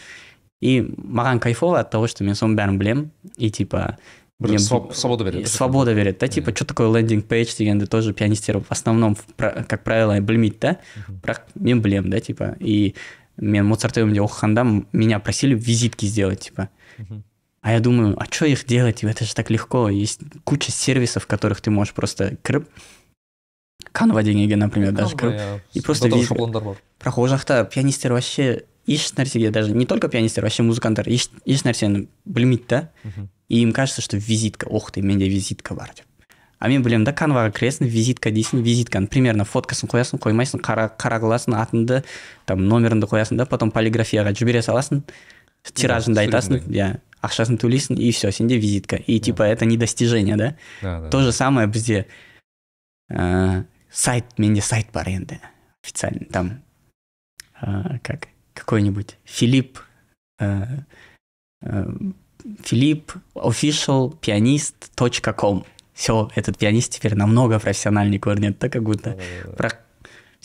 и 0.62 0.80
маған 0.80 1.38
кайфово 1.40 1.78
от 1.80 1.90
того 1.90 2.06
что 2.06 2.24
мен 2.24 2.34
соның 2.34 2.56
бәрін 2.56 2.78
білемін 2.78 3.10
и 3.36 3.50
типа 3.50 3.96
бір 4.40 4.50
Мен- 4.50 4.58
своб- 4.64 4.94
свобода 4.94 5.24
береді 5.24 5.46
свобода 5.46 5.94
береді 5.94 6.18
да 6.20 6.28
типа 6.28 6.50
Иә. 6.50 6.54
что 6.56 6.64
такое 6.64 6.88
лендинг 6.88 7.26
пейдж 7.26 7.56
дегенді 7.58 7.86
тоже 7.86 8.12
пианисттер 8.14 8.58
в 8.60 8.66
основном 8.70 9.14
в 9.14 9.26
пра- 9.36 9.64
как 9.68 9.84
правило 9.84 10.18
білмейді 10.20 10.56
да 10.60 10.76
Мгм. 10.96 11.20
бірақ 11.22 11.40
мен 11.54 11.80
білемін 11.80 12.10
да 12.10 12.20
типа 12.20 12.56
и 12.60 12.94
мен 13.36 13.66
моцартеумде 13.66 14.20
оқығанда 14.20 14.60
м- 14.60 14.86
меня 14.92 15.18
просили 15.18 15.54
визитки 15.54 16.06
сделать 16.06 16.40
типа 16.40 16.68
Мгм. 16.98 17.22
а 17.64 17.72
я 17.72 17.80
думаю 17.80 18.16
а 18.18 18.24
что 18.30 18.46
их 18.46 18.64
делать 18.66 19.04
это 19.04 19.24
же 19.24 19.34
так 19.34 19.50
легко 19.50 19.88
есть 19.90 20.20
куча 20.44 20.72
сервисов 20.72 21.24
в 21.24 21.26
которых 21.26 21.60
ты 21.60 21.70
можешь 21.70 21.92
просто 21.94 22.32
кіріп 22.42 22.66
канва 23.92 24.22
дегенге 24.22 24.56
например 24.56 24.92
даже 24.92 25.14
Canva, 25.14 25.18
кіріп 25.20 25.34
иә. 25.40 25.60
и 25.74 25.80
просто 25.80 26.08
Готовый 26.08 26.20
визит- 26.22 26.28
шаблондар 26.28 26.62
бар 26.62 26.76
бірақ 27.00 27.18
ол 27.18 27.28
жақта 27.28 27.64
пианисттер 27.68 28.12
вообще 28.12 28.62
еш 28.86 29.12
нәрсеге 29.16 29.50
даже 29.50 29.72
не 29.72 29.84
только 29.86 30.08
пианисттер 30.08 30.44
вообще 30.44 30.62
музыканттар 30.62 31.08
еш, 31.08 31.30
еш 31.46 31.62
нәрсені 31.64 32.06
білмейді 32.24 32.64
да 32.68 32.88
Мгм. 33.04 33.28
и 33.48 33.60
им 33.62 33.72
кажется 33.72 34.00
что 34.02 34.16
визитка 34.16 34.66
ох 34.68 34.90
ты 34.92 35.02
менде 35.02 35.28
визитка 35.28 35.74
бар 35.74 35.90
деп 35.96 36.04
а 36.58 36.68
мен 36.68 36.82
білемін 36.82 37.04
да 37.04 37.12
канваға 37.12 37.50
кіресің 37.52 37.88
визитка 37.88 38.30
дейсің 38.30 38.60
визитканы 38.62 39.06
примерно 39.06 39.44
фоткасын 39.44 39.88
қоясың 39.88 40.18
қоймайсың 40.20 40.60
қара, 40.60 40.90
қара 40.96 41.18
қыласың 41.20 41.56
атыңды 41.56 42.02
там 42.44 42.60
номеріңді 42.68 43.08
қоясың 43.08 43.36
да 43.36 43.46
потом 43.46 43.70
полиграфияға 43.70 44.34
жібере 44.36 44.60
саласың 44.62 45.02
тиражыңды 45.72 46.20
айтасың 46.20 46.60
суретіңді. 46.60 46.76
иә 46.76 47.00
ақшасын 47.24 47.58
төлейсің 47.60 47.98
и 48.00 48.10
все 48.12 48.30
сенде 48.32 48.56
визитка 48.56 48.96
и 48.96 49.18
типа 49.20 49.42
это 49.42 49.64
не 49.64 49.76
достижение 49.76 50.36
да 50.36 50.56
да 50.82 51.00
да 51.00 51.08
то 51.10 51.22
же 51.22 51.32
самое 51.32 51.66
бізде 51.66 52.06
ә, 53.10 53.64
сайт 53.90 54.38
менде 54.38 54.60
сайт 54.60 54.88
бар 54.92 55.08
енді 55.08 55.40
официальный 55.82 56.26
там 56.26 56.62
ә, 57.60 57.98
как 58.02 58.28
какой-нибудь 58.54 59.18
филипп 59.24 59.78
ә, 60.40 60.84
ә, 61.62 62.12
филипп 62.64 63.12
official 63.34 64.18
pianist 64.20 64.90
точка 64.94 65.32
ком 65.32 65.66
все 65.92 66.30
этот 66.34 66.56
пианист 66.56 66.92
теперь 66.94 67.14
намного 67.14 67.58
профессиональнее 67.58 68.18
көрінеді 68.20 68.56
да 68.60 68.68
как 68.70 68.82
будто 68.82 69.10
Да, 69.10 69.16
да, 69.16 69.50
да. 69.50 69.56
бірақ 69.56 69.76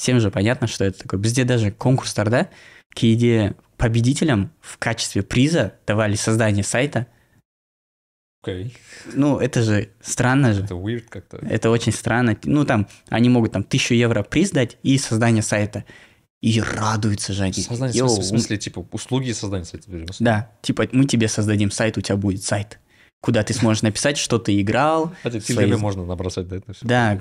всем 0.01 0.19
же 0.19 0.31
понятно 0.31 0.67
что 0.67 0.85
это 0.85 1.01
такое 1.01 1.21
бізде 1.21 1.45
даже 1.45 1.71
конкурстарда 1.71 2.49
кейде 2.95 3.55
победителям 3.77 4.51
в 4.61 4.79
качестве 4.79 5.23
приза 5.23 5.75
давали 5.87 6.15
создание 6.15 6.65
сайта 6.65 7.07
окей 8.43 8.75
ну 9.15 9.39
это 9.39 9.63
же 9.63 9.91
странно 10.01 10.55
же 10.55 10.65
это 10.65 10.75
weird 10.75 11.05
как-то 11.09 11.37
Это 11.37 11.71
очень 11.71 11.93
странно. 11.93 12.37
Ну, 12.45 12.65
там, 12.65 12.87
они 13.09 13.29
могут 13.29 13.53
там 13.53 13.65
тысячу 13.65 13.95
евро 13.95 14.23
приз 14.23 14.51
дать 14.51 14.79
и 14.83 14.99
создание 14.99 15.43
сайта. 15.43 15.85
И 16.41 16.61
радуются 16.61 17.33
же 17.33 17.43
они. 17.43 17.53
создание 17.53 17.99
Йоу, 17.99 18.21
в 18.21 18.25
смысле 18.25 18.57
типа 18.57 18.87
услуги 18.93 19.33
создания 19.33 19.65
сайта 19.65 19.91
Да, 20.21 20.51
типа 20.63 20.89
мы 20.93 21.05
тебе 21.05 21.29
создадим 21.29 21.71
сайт, 21.71 21.99
у 21.99 22.01
тебя 22.01 22.17
будет 22.17 22.43
сайт, 22.43 22.79
куда 23.21 23.43
ты 23.43 23.53
сможешь 23.53 23.83
написать, 23.83 24.17
что 24.17 24.39
ты 24.39 24.59
играл. 24.61 25.13
хотя 25.23 25.41
свои- 25.41 25.67
тебе 25.67 25.77
можно 25.77 26.05
набросать 26.07 26.49
да 26.49 26.57
это 26.57 26.73
все 26.73 26.87
Да, 26.87 27.17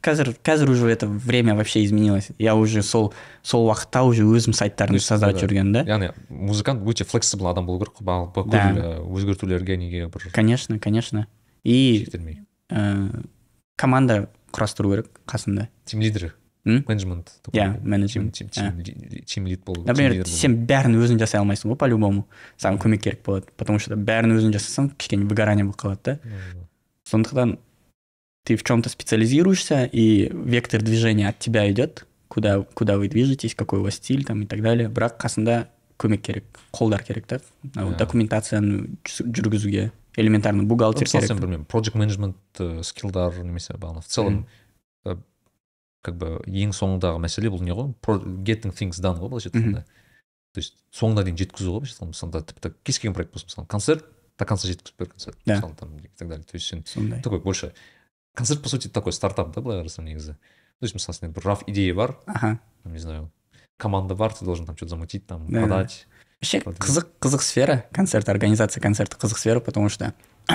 қазір 0.00 0.36
қазір 0.44 0.70
уже 0.70 0.88
это 0.88 1.06
время 1.06 1.54
вообще 1.54 1.84
изменилось. 1.84 2.28
Я 2.38 2.54
уже 2.54 2.82
сол 2.82 3.12
сол 3.42 3.68
уақытта 3.68 4.02
уже 4.02 4.22
өзім 4.22 4.52
сайттарымды 4.52 5.00
создавать 5.00 5.36
да, 5.36 5.40
да. 5.40 5.46
жүрген 5.46 5.72
да. 5.72 5.80
яғни 5.82 6.12
музыкант 6.28 6.82
өте 6.86 7.04
флексибл 7.04 7.48
адам 7.48 7.66
болу 7.66 7.80
керек 7.80 7.94
қой 8.00 8.32
бүкіл 8.32 8.50
Да. 8.50 8.70
ә, 8.70 9.02
өзгертулерге 9.04 9.76
неге 9.76 10.06
бір 10.06 10.30
Конечно, 10.32 10.78
конечно. 10.78 11.26
И 11.64 12.06
ә, 12.70 13.24
команда 13.76 14.28
құрастыру 14.52 14.90
керек 14.94 15.20
қасында. 15.26 15.68
тим 15.84 16.00
лидер? 16.00 16.34
Менеджмент 16.64 17.32
Иә, 17.52 17.80
менеджмент, 17.82 18.34
тим 19.26 19.46
лид 19.46 19.64
болу 19.64 19.84
например 19.84 20.26
сен 20.26 20.58
бәрін 20.66 20.98
өзің 21.00 21.18
жасай 21.18 21.40
алмайсың 21.40 21.72
ғой 21.72 21.78
по 21.80 21.88
любому 21.88 22.26
саған 22.58 22.78
көмек 22.82 23.02
керек 23.06 23.24
болады 23.24 23.46
потому 23.56 23.78
что 23.78 23.96
бәрін 23.96 24.36
өзің 24.36 24.52
жасасаң 24.56 24.92
кішкене 24.96 25.24
выгорание 25.24 25.64
болып 25.64 25.80
қалады 25.80 26.00
да? 26.04 26.18
Сондықтан 27.08 27.58
ты 28.44 28.56
в 28.56 28.64
чем-то 28.64 28.88
специализируешься 28.88 29.84
и 29.84 30.30
вектор 30.32 30.82
движения 30.82 31.28
от 31.28 31.38
тебя 31.38 31.70
идет 31.70 32.06
куда 32.28 32.62
куда 32.74 32.96
вы 32.98 33.08
движетесь 33.08 33.54
какой 33.54 33.80
у 33.80 33.82
вас 33.82 33.94
стиль 33.94 34.24
там 34.24 34.42
и 34.42 34.46
так 34.46 34.62
далее. 34.62 34.88
Бірақ 34.88 35.18
қасында 35.18 35.66
көмек 35.98 36.22
керек 36.22 36.44
қолдар 36.72 37.02
керек 37.04 37.26
та 37.26 37.40
документацияны 37.74 38.96
жүргізуге 39.04 39.90
элементарно 40.16 40.64
бухгалтер 40.64 41.06
мысалы 41.06 41.26
керек. 41.26 41.28
сен 41.28 41.40
білмеймін 41.42 41.66
project 41.66 41.98
management 41.98 42.34
ә, 42.58 42.82
скиллдар 42.82 43.36
немесе 43.42 43.74
бағана 43.74 44.00
в 44.00 44.06
целом 44.06 44.46
как 46.03 46.17
бы 46.17 46.41
ең 46.45 46.71
соңындағы 46.75 47.19
мәселе 47.23 47.49
бұл 47.49 47.61
не 47.65 47.71
ғой 47.73 47.93
Pro- 48.01 48.21
getting 48.43 48.73
things 48.73 48.99
done 49.01 49.17
ғой 49.19 49.29
былайша 49.29 49.49
айтқанда 49.49 49.85
то 50.53 50.59
есть 50.61 50.75
соңына 50.93 51.23
дейін 51.25 51.37
жеткізу 51.41 51.71
ғой 51.73 51.79
былайша 51.81 51.95
айтқанда 51.95 52.13
мысалы 52.13 52.43
тіпті 52.51 52.73
кез 52.83 52.99
келген 52.99 53.15
проект 53.17 53.33
болсын 53.33 53.47
мысалы 53.49 53.67
концерт 53.67 54.05
до 54.37 54.45
конца 54.45 54.67
жеткізіп 54.67 54.99
бер 54.99 55.07
концерт 55.09 55.37
Да. 55.45 55.55
мысалы 55.55 55.75
там 55.75 55.97
и 55.97 56.07
так 56.17 56.27
далее 56.29 56.43
то 56.45 56.55
есть 56.55 56.67
сен 56.67 56.85
сондай 56.85 57.21
такой 57.21 57.39
больше 57.39 57.73
концерт 58.35 58.61
по 58.61 58.69
сути 58.69 58.87
такой 58.87 59.13
стартап 59.13 59.53
да 59.55 59.61
былай 59.61 59.81
қарасаң 59.83 60.03
негізі 60.05 60.33
то 60.35 60.83
есть 60.83 60.93
мысалы 60.93 61.15
сенде 61.15 61.33
бір 61.33 61.45
раф 61.45 61.63
идея 61.67 61.95
бар 61.95 62.17
аха 62.27 62.59
там, 62.83 62.93
не 62.93 62.99
знаю 62.99 63.31
команда 63.77 64.13
бар 64.15 64.33
ты 64.33 64.45
должен 64.45 64.65
там 64.65 64.75
что-то 64.77 64.91
замутить 64.91 65.25
там 65.25 65.47
Да. 65.49 65.59
продать 65.61 66.07
вообще 66.41 66.59
Продвиг- 66.59 66.77
қызық 66.85 67.07
қызық 67.19 67.41
сфера 67.41 67.85
концерт 67.91 68.29
организация 68.29 68.79
концерта 68.81 69.17
қызық 69.17 69.37
сфера 69.39 69.59
потому 69.59 69.89
что 69.89 70.13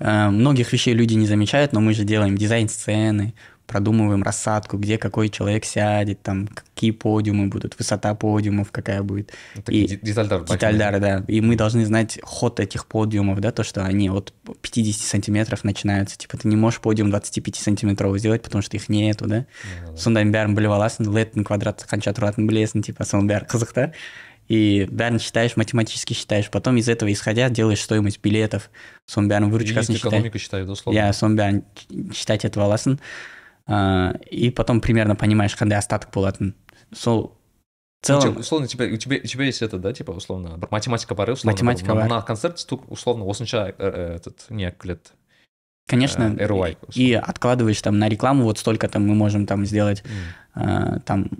э, 0.00 0.28
многих 0.30 0.72
вещей 0.72 0.92
люди 0.94 1.14
не 1.14 1.26
замечают 1.26 1.72
но 1.72 1.80
мы 1.80 1.94
же 1.94 2.04
делаем 2.04 2.36
дизайн 2.36 2.68
сцены 2.68 3.34
продумываем 3.66 4.22
рассадку 4.22 4.78
где 4.78 4.96
какой 4.96 5.28
человек 5.28 5.66
сядет 5.66 6.22
там 6.22 6.46
какие 6.46 6.90
подиумы 6.90 7.48
будут 7.48 7.78
высота 7.78 8.14
подиумов 8.14 8.72
какая 8.72 9.02
будет 9.02 9.30
Ну, 9.56 9.60
такие 9.62 9.84
И 9.84 9.88
де- 9.88 9.96
детальдар 9.98 10.40
байқамай. 10.40 10.52
детальдары 10.56 11.00
да 11.00 11.24
и 11.28 11.42
мы 11.42 11.54
должны 11.54 11.84
знать 11.84 12.18
ход 12.22 12.60
этих 12.60 12.86
подиумов 12.86 13.40
да 13.40 13.50
то 13.52 13.62
что 13.64 13.84
они 13.84 14.08
от 14.08 14.32
50 14.62 15.02
сантиметров 15.06 15.64
начинаются 15.64 16.16
типа 16.16 16.38
ты 16.38 16.48
не 16.48 16.56
можешь 16.56 16.80
подиум 16.80 17.10
25 17.10 17.56
сантиметровый 17.56 18.18
сделать 18.20 18.40
потому 18.42 18.62
что 18.62 18.74
их 18.78 18.88
нету 18.88 19.26
да 19.26 19.36
Да, 19.36 19.44
да, 19.84 19.90
да. 19.92 19.96
сондайдың 19.98 20.32
бәрін 20.32 20.54
біліп 20.56 20.70
аласың 20.72 21.04
ледтің 21.12 21.44
квадраты 21.44 21.84
қанша 21.84 22.16
тұратынын 22.16 22.48
білесің 22.48 22.80
типа 22.88 23.04
соның 23.04 23.28
бәрі 23.28 23.44
қызық 23.52 23.72
та 23.76 23.92
и 24.48 24.88
бәрін 24.88 25.18
считаешь 25.20 25.58
математически 25.60 26.14
считаешь 26.14 26.48
потом 26.48 26.78
из 26.78 26.88
этого 26.88 27.12
исходя 27.12 27.50
делаешь 27.50 27.82
стоимость 27.84 28.22
билетов 28.24 28.70
соның 29.06 29.28
бәрін 29.28 29.50
выручкасын 29.52 29.92
Юнит 29.92 30.00
считай 30.00 30.08
экономика 30.08 30.38
считаю 30.38 30.70
условно 30.70 30.96
иә 30.98 31.12
соның 31.12 31.36
бәрін 31.36 32.12
считать 32.14 32.44
етіп 32.48 32.64
аласың 32.64 32.96
А, 33.66 34.14
и 34.30 34.50
потом 34.50 34.80
примерно 34.80 35.14
понимаешь 35.16 35.54
қандай 35.54 35.76
остаток 35.78 36.10
болатынын 36.12 36.54
сол 36.92 37.34
в 38.00 38.08
Ну, 38.08 38.20
целом 38.20 38.22
типа, 38.22 38.38
условно, 38.40 38.68
тебя, 38.68 38.86
у, 38.86 38.96
тебя, 38.96 39.16
у 39.16 39.26
тебя 39.26 39.44
есть 39.44 39.60
это, 39.60 39.76
да, 39.78 39.92
типа, 39.92 40.12
условно, 40.12 40.56
бір 40.56 40.68
математика 40.70 41.14
бар, 41.14 41.30
иә, 41.30 41.32
условно, 41.32 41.50
бір 41.56 41.64
Математика 41.64 41.90
мына- 41.92 41.94
бар. 42.00 42.08
мына 42.08 42.22
концерт, 42.22 42.58
стук, 42.58 42.90
условно, 42.90 43.28
осынша 43.28 43.68
ә, 43.70 43.74
ә, 43.76 44.16
этот, 44.16 44.46
не 44.50 44.70
келеді 44.70 45.10
конечно 45.88 46.22
э, 46.38 46.46
ROI, 46.46 46.76
и 46.94 47.14
откладываешь 47.14 47.80
там 47.82 47.98
на 47.98 48.08
рекламу 48.08 48.44
вот 48.44 48.58
столько 48.58 48.88
там 48.88 49.06
мы 49.08 49.14
можем 49.14 49.46
там 49.46 49.64
сделать 49.66 50.02
М. 50.54 50.62
ә, 50.62 51.00
там 51.00 51.30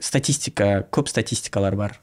статистика 0.00 0.86
көп 0.90 1.08
статистикалар 1.08 1.76
бар 1.76 2.00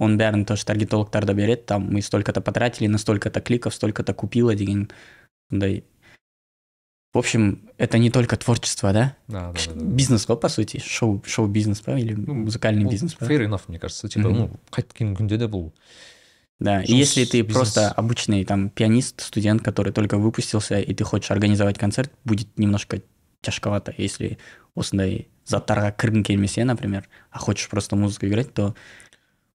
оның 0.00 0.16
бәрін 0.16 0.44
тоже 0.46 0.64
таргетологтар 0.64 1.24
да 1.24 1.32
береді 1.34 1.62
там 1.66 1.88
мы 1.92 2.02
столько-то 2.02 2.40
потратили 2.40 2.86
на 2.86 2.98
столько-то 2.98 3.40
кликов 3.40 3.74
столько-то 3.74 4.14
купила 4.14 4.54
деген 4.54 4.90
сондай 5.50 5.84
в 7.15 7.17
общем 7.17 7.61
это 7.77 7.97
не 7.97 8.11
только 8.11 8.35
творчество 8.35 8.91
да 8.91 9.15
да, 9.27 9.51
да, 9.51 9.59
да, 9.67 9.73
да. 9.73 9.85
бизнес 9.85 10.25
по 10.25 10.49
сути 10.49 10.79
шоу 10.83 11.23
шоу 11.25 11.47
бизнес 11.47 11.79
па 11.81 11.97
или 11.97 12.13
Ну, 12.13 12.33
музыкальный 12.33 12.83
Бұл 12.85 12.91
бизнес 12.91 13.15
fair 13.19 13.47
enough, 13.47 13.61
мне 13.67 13.79
кажется, 13.79 14.07
типа, 14.09 14.27
Мгм. 14.29 14.37
ну, 14.37 14.59
қайткен 14.71 15.15
күнде 15.15 15.37
де 15.37 15.45
бұл 15.47 15.71
да 16.59 16.81
и 16.83 16.91
если 16.93 17.23
ты 17.25 17.41
бизнес. 17.41 17.55
просто 17.55 17.91
обычный 17.91 18.43
там 18.45 18.69
пианист 18.69 19.21
студент 19.21 19.61
который 19.63 19.91
только 19.93 20.17
выпустился 20.17 20.79
и 20.79 20.93
ты 20.93 21.03
хочешь 21.05 21.31
организовать 21.31 21.77
концерт 21.79 22.11
будет 22.25 22.47
немножко 22.59 23.01
тяжковато 23.41 23.93
если 23.97 24.37
осындай 24.75 25.27
заттарға 25.47 25.91
кіргің 25.95 26.23
келмесе 26.23 26.65
например 26.65 27.07
а 27.31 27.39
хочешь 27.39 27.69
просто 27.69 27.95
музыку 27.95 28.25
играть 28.27 28.53
то 28.53 28.75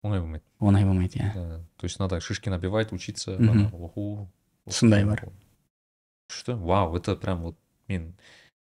оңай 0.03 0.20
болмайды 0.20 0.45
оңай 0.61 0.85
болмайды 0.85 1.19
иә 1.19 1.32
Да, 1.35 1.61
то 1.77 1.85
есть 1.85 1.99
надо 1.99 2.20
шишки 2.20 2.49
набивать 2.49 2.93
учиться 2.93 3.32
бағанағы 3.37 3.77
оқу 3.77 4.28
Сондай 4.69 5.05
бар. 5.05 5.28
Күшті. 6.31 6.57
Вау 6.57 6.97
это 6.97 7.16
прям 7.19 7.43
вот 7.43 7.57
мен 7.90 8.12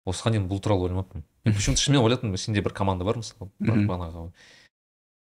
осыған 0.07 0.35
дейін 0.37 0.49
бұл 0.51 0.61
туралы 0.61 0.89
ойламаппын. 0.91 1.23
Мен 1.47 1.55
почему 1.55 1.77
то 1.77 1.83
шынымен 1.83 2.03
ойладым 2.03 2.37
сенде 2.37 2.61
бір 2.63 2.75
команда 2.75 3.05
бар 3.07 3.23
мысалы 3.23 3.51
бағанағы. 3.61 4.33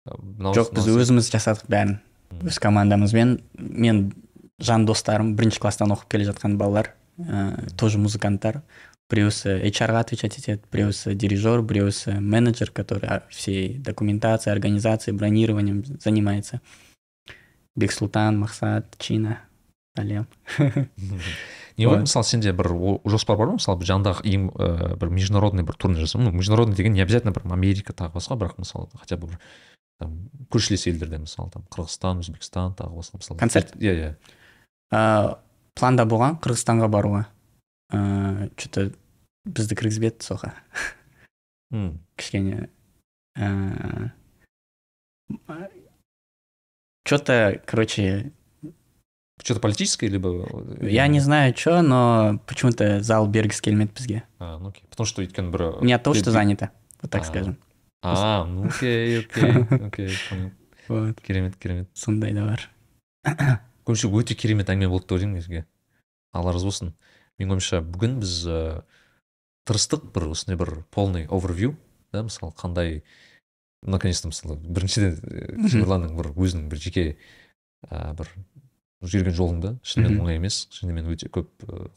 Мынау- 0.06 0.54
жоқ 0.54 0.74
біз 0.76 0.90
өзіміз 0.92 1.32
жасадық 1.32 1.70
бәрін. 1.72 1.98
Өз 2.44 2.60
командамызбен 2.60 3.40
мен 3.58 4.12
жан 4.60 4.86
достарым 4.86 5.36
бірінші 5.36 5.60
класстан 5.64 5.92
оқып 5.96 6.10
келе 6.12 6.28
жатқан 6.30 6.58
балалар 6.58 6.94
ә, 7.18 7.72
тоже 7.78 7.98
музыканттар. 7.98 8.62
Біреусі 9.10 9.50
HR-ға 9.70 10.02
отвечать 10.02 10.38
етеді 10.40 10.64
біреусі 10.74 11.14
дирижер 11.14 11.62
біреусі 11.62 12.18
менеджер 12.20 12.72
который 12.74 13.22
всей 13.30 13.78
документацией 13.78 14.56
организацией 14.56 15.16
бронированием 15.16 15.86
занимается. 15.86 16.60
Бексұлтан 17.78 18.40
мақсат 18.42 18.98
чина 18.98 19.42
сәлем 19.98 20.26
не 21.78 21.88
ғой 21.88 22.02
мысалы 22.06 22.26
сенде 22.26 22.54
бір 22.56 22.72
жоспар 23.06 23.38
бар 23.38 23.52
ма 23.54 23.60
мысалы 23.60 23.86
жанындағы 23.86 24.26
ең 24.30 24.50
ә, 24.56 24.96
бір 25.00 25.10
международный 25.10 25.64
бір 25.68 25.76
турнир 25.76 26.06
жасау 26.06 26.22
ну 26.22 26.32
международный 26.32 26.76
деген 26.76 26.94
не 26.94 27.02
обязательно 27.02 27.34
бір 27.36 27.48
америка 27.52 27.94
тағы 27.94 28.16
басқа 28.16 28.38
бірақ 28.40 28.60
мысалы 28.64 28.88
хотя 28.96 29.18
бы 29.18 29.28
бір 29.28 29.40
там 30.00 30.30
көршілес 30.52 30.88
елдерде 30.90 31.20
мысалы 31.24 31.52
там 31.52 31.64
қырғызстан 31.72 32.20
өзбекстан 32.24 32.76
тағы 32.76 33.00
басқа 33.00 33.20
мысалы. 33.22 33.40
Концерт? 33.40 33.76
иә 33.76 33.94
иә. 33.96 34.12
Ә, 34.92 35.40
планда 35.76 36.06
болған 36.06 36.40
қырғызстанға 36.44 36.90
баруға? 36.92 37.26
Ыыы 37.94 38.50
че 38.58 38.70
то 38.70 38.86
бізді 39.46 39.76
кіргізбеді 39.78 40.26
соға 40.26 40.54
М, 41.72 42.00
кішкене 42.18 42.70
ыыы 43.38 44.12
че 47.06 47.20
то 47.20 47.62
короче 47.66 48.32
что-то 49.46 49.60
политическое 49.62 50.08
либо 50.10 50.42
я 50.82 51.06
не 51.08 51.20
знаю 51.20 51.54
че 51.54 51.82
но 51.82 52.40
почему 52.48 52.72
то 52.72 53.04
зал 53.04 53.28
бергісі 53.28 53.62
келмеді 53.62 53.92
бізге 53.96 54.22
а, 54.40 54.58
ну 54.58 54.70
окей. 54.70 54.84
Потому 54.90 55.06
что 55.06 55.22
өйткені 55.22 55.52
бір 55.52 55.84
не 55.84 55.94
от 55.96 56.04
того 56.04 56.16
что 56.16 56.32
занято 56.32 56.70
вот 57.02 57.12
так 57.12 57.22
А. 57.22 57.26
скажем. 57.26 57.58
А 58.02 58.46
ну 58.46 58.66
окей 58.66 59.20
окей 59.20 59.54
окей 59.88 60.18
вот. 60.88 61.22
Керемет 61.22 61.56
керемет. 61.58 61.88
Сондай 61.94 62.34
да 62.34 62.46
бар 62.46 62.70
көбінесе 63.86 64.10
өте 64.10 64.34
керемет 64.34 64.70
әңгіме 64.70 64.90
болды 64.90 65.06
деп 65.06 65.12
ойлаймын 65.20 65.42
сізге 65.42 65.66
алла 66.34 66.52
разы 66.52 66.66
болсын 66.66 66.94
менің 67.38 67.54
ойымша 67.60 67.82
бүгін 67.86 68.20
біз 68.24 68.34
ә, 68.50 68.82
тырыстық 69.70 70.10
бір 70.14 70.32
осындай 70.34 70.58
бір 70.58 70.84
полный 70.90 71.28
овервью 71.30 71.76
да 72.12 72.24
мысалы 72.26 72.54
қандай 72.58 73.04
наконец 73.86 74.22
то 74.22 74.30
мысалы 74.34 74.58
біріншіден 74.58 75.20
Мгм. 75.22 75.70
темірланның 75.70 76.18
бір 76.18 76.34
өзінің 76.34 76.70
бір 76.70 76.82
жеке 76.82 77.06
ә, 77.90 78.14
бір 78.18 78.30
жүрген 79.12 79.36
жолында 79.36 79.76
шынымен 79.86 80.22
оңай 80.24 80.40
емес. 80.40 80.66
Шынымен 80.76 81.08
өте 81.14 81.30
көп 81.34 81.50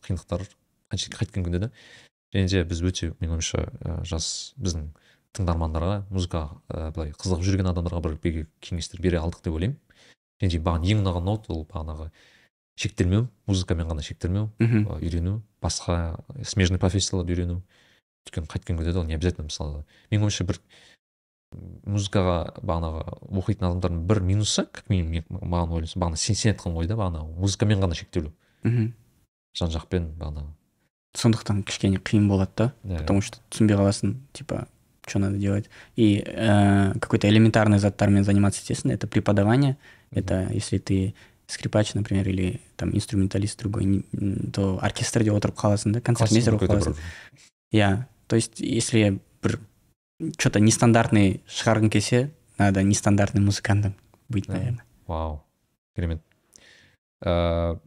қиындықтар 0.06 0.44
қайткен 0.93 1.44
күнде 1.47 1.66
де. 1.66 1.70
Және 2.35 2.48
де 2.52 2.64
біз 2.68 2.82
өте 2.85 3.12
менің 3.20 3.39
ойымша 3.39 3.64
жас 4.09 4.55
біздің 4.60 4.90
тыңдармандарға 5.36 6.02
музыкаға 6.12 6.90
былай 6.97 7.12
қызығып 7.16 7.44
жүрген 7.47 7.70
адамдарға 7.72 8.02
бір 8.22 8.47
кеңестер 8.64 9.01
бере 9.05 9.20
алдық 9.20 9.44
деп 9.44 9.56
ойлаймын. 9.56 9.78
Және 10.43 10.56
де 10.56 10.60
маған 10.64 10.85
ең 10.89 11.02
ұнаған 11.05 11.24
ноут 11.24 11.48
ол 11.52 11.64
бағанағы 11.68 12.10
шектелмеу 12.78 13.26
музыкамен 13.51 13.89
ғана 13.90 14.05
шектелмеу 14.06 14.51
мхм 14.60 14.86
үйрену 15.01 15.40
басқа 15.62 16.20
смежный 16.44 16.78
профессияларды 16.78 17.35
үйрену. 17.35 17.62
Өйткені 18.28 18.47
қайткен 18.52 18.78
күнде 18.78 18.93
де 18.93 19.01
ол 19.01 19.09
не 19.09 19.16
обязательно 19.16 19.48
мысалы 19.48 19.85
менің 20.12 20.28
ойымша 20.28 20.44
бір 20.47 20.60
музыкаға 21.89 22.37
бағанағы 22.61 23.03
оқитын 23.33 23.69
адамдардың 23.70 24.01
бір 24.09 24.20
минусы 24.20 24.66
как 24.70 24.89
минимум 24.91 25.12
мен- 25.12 25.41
маған 25.41 25.73
ойлайсың 25.79 26.03
бағана 26.03 26.16
сен 26.20 26.37
сен 26.37 26.53
айтқан 26.55 26.75
ғой 26.77 26.87
да 26.87 26.95
бағана 26.95 27.25
музыкамен 27.39 27.81
ғана 27.81 27.95
шектелу. 27.95 28.33
Мхм. 28.62 28.93
Жан 29.57 29.70
жақпен 29.70 30.11
бағанағы. 30.19 30.53
Сондықтан 31.16 31.62
кішкене 31.65 31.99
қиын 31.99 32.29
болады 32.29 32.51
да 32.57 32.73
иә, 32.85 32.99
потому 33.01 33.23
что 33.23 33.39
түсінбей 33.51 33.77
қаласың 33.77 34.16
типа 34.33 34.69
что 35.07 35.19
надо 35.19 35.39
делать. 35.39 35.70
И 35.97 36.23
э, 36.27 36.93
какой 37.01 37.19
то 37.19 37.29
элементарный 37.29 37.79
заттармен 37.79 38.25
заниматься 38.25 38.61
естественно 38.61 38.93
это 38.93 39.07
преподавание. 39.07 39.79
Это 40.11 40.49
если 40.53 40.77
ты 40.77 41.15
скрипач 41.47 41.95
например 41.95 42.29
или 42.29 42.61
там 42.77 42.95
инструменталист 42.95 43.59
другой 43.59 44.05
то 44.53 44.79
оркестрде 44.83 45.33
отырып 45.33 45.57
қаласың 45.57 45.93
да 45.93 46.01
концертмейстер 46.03 46.59
болып 46.59 46.70
қаласың 46.70 46.97
иә 47.73 48.05
то 48.27 48.37
есть 48.37 48.61
если 48.61 49.19
что 50.39 50.51
то 50.51 50.61
нестандартный 50.61 51.43
шығарғың 51.47 51.90
келсе 51.90 52.31
надо 52.59 52.82
нестандартный 52.82 53.40
музыкантом 53.40 53.95
быть 54.28 54.49
наверное 54.49 54.85
вау. 55.07 55.45
Керемет 55.95 56.23
ыыы 57.24 57.78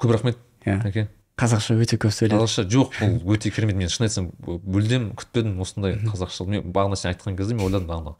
көп 0.00 0.12
рахмет. 0.12 0.38
Әке 0.64 1.08
қазақша 1.40 1.76
өте 1.80 1.96
көп 2.00 2.12
сөйледім 2.12 2.42
қазақша 2.42 2.66
жоқ 2.68 2.96
бұл 3.00 3.34
өте 3.36 3.50
керемет. 3.52 3.76
Мен 3.80 3.88
шын 3.88 4.06
айтсам 4.06 4.28
мүлдем 4.44 5.10
күтпедім 5.16 5.60
осындай 5.64 5.96
қазақша. 6.04 6.44
Мен 6.48 6.68
бағана 6.72 6.98
сен 7.00 7.14
айтқан 7.14 7.36
кезде 7.38 7.56
мен 7.56 7.64
ойладым 7.64 7.88
бағана. 7.88 8.14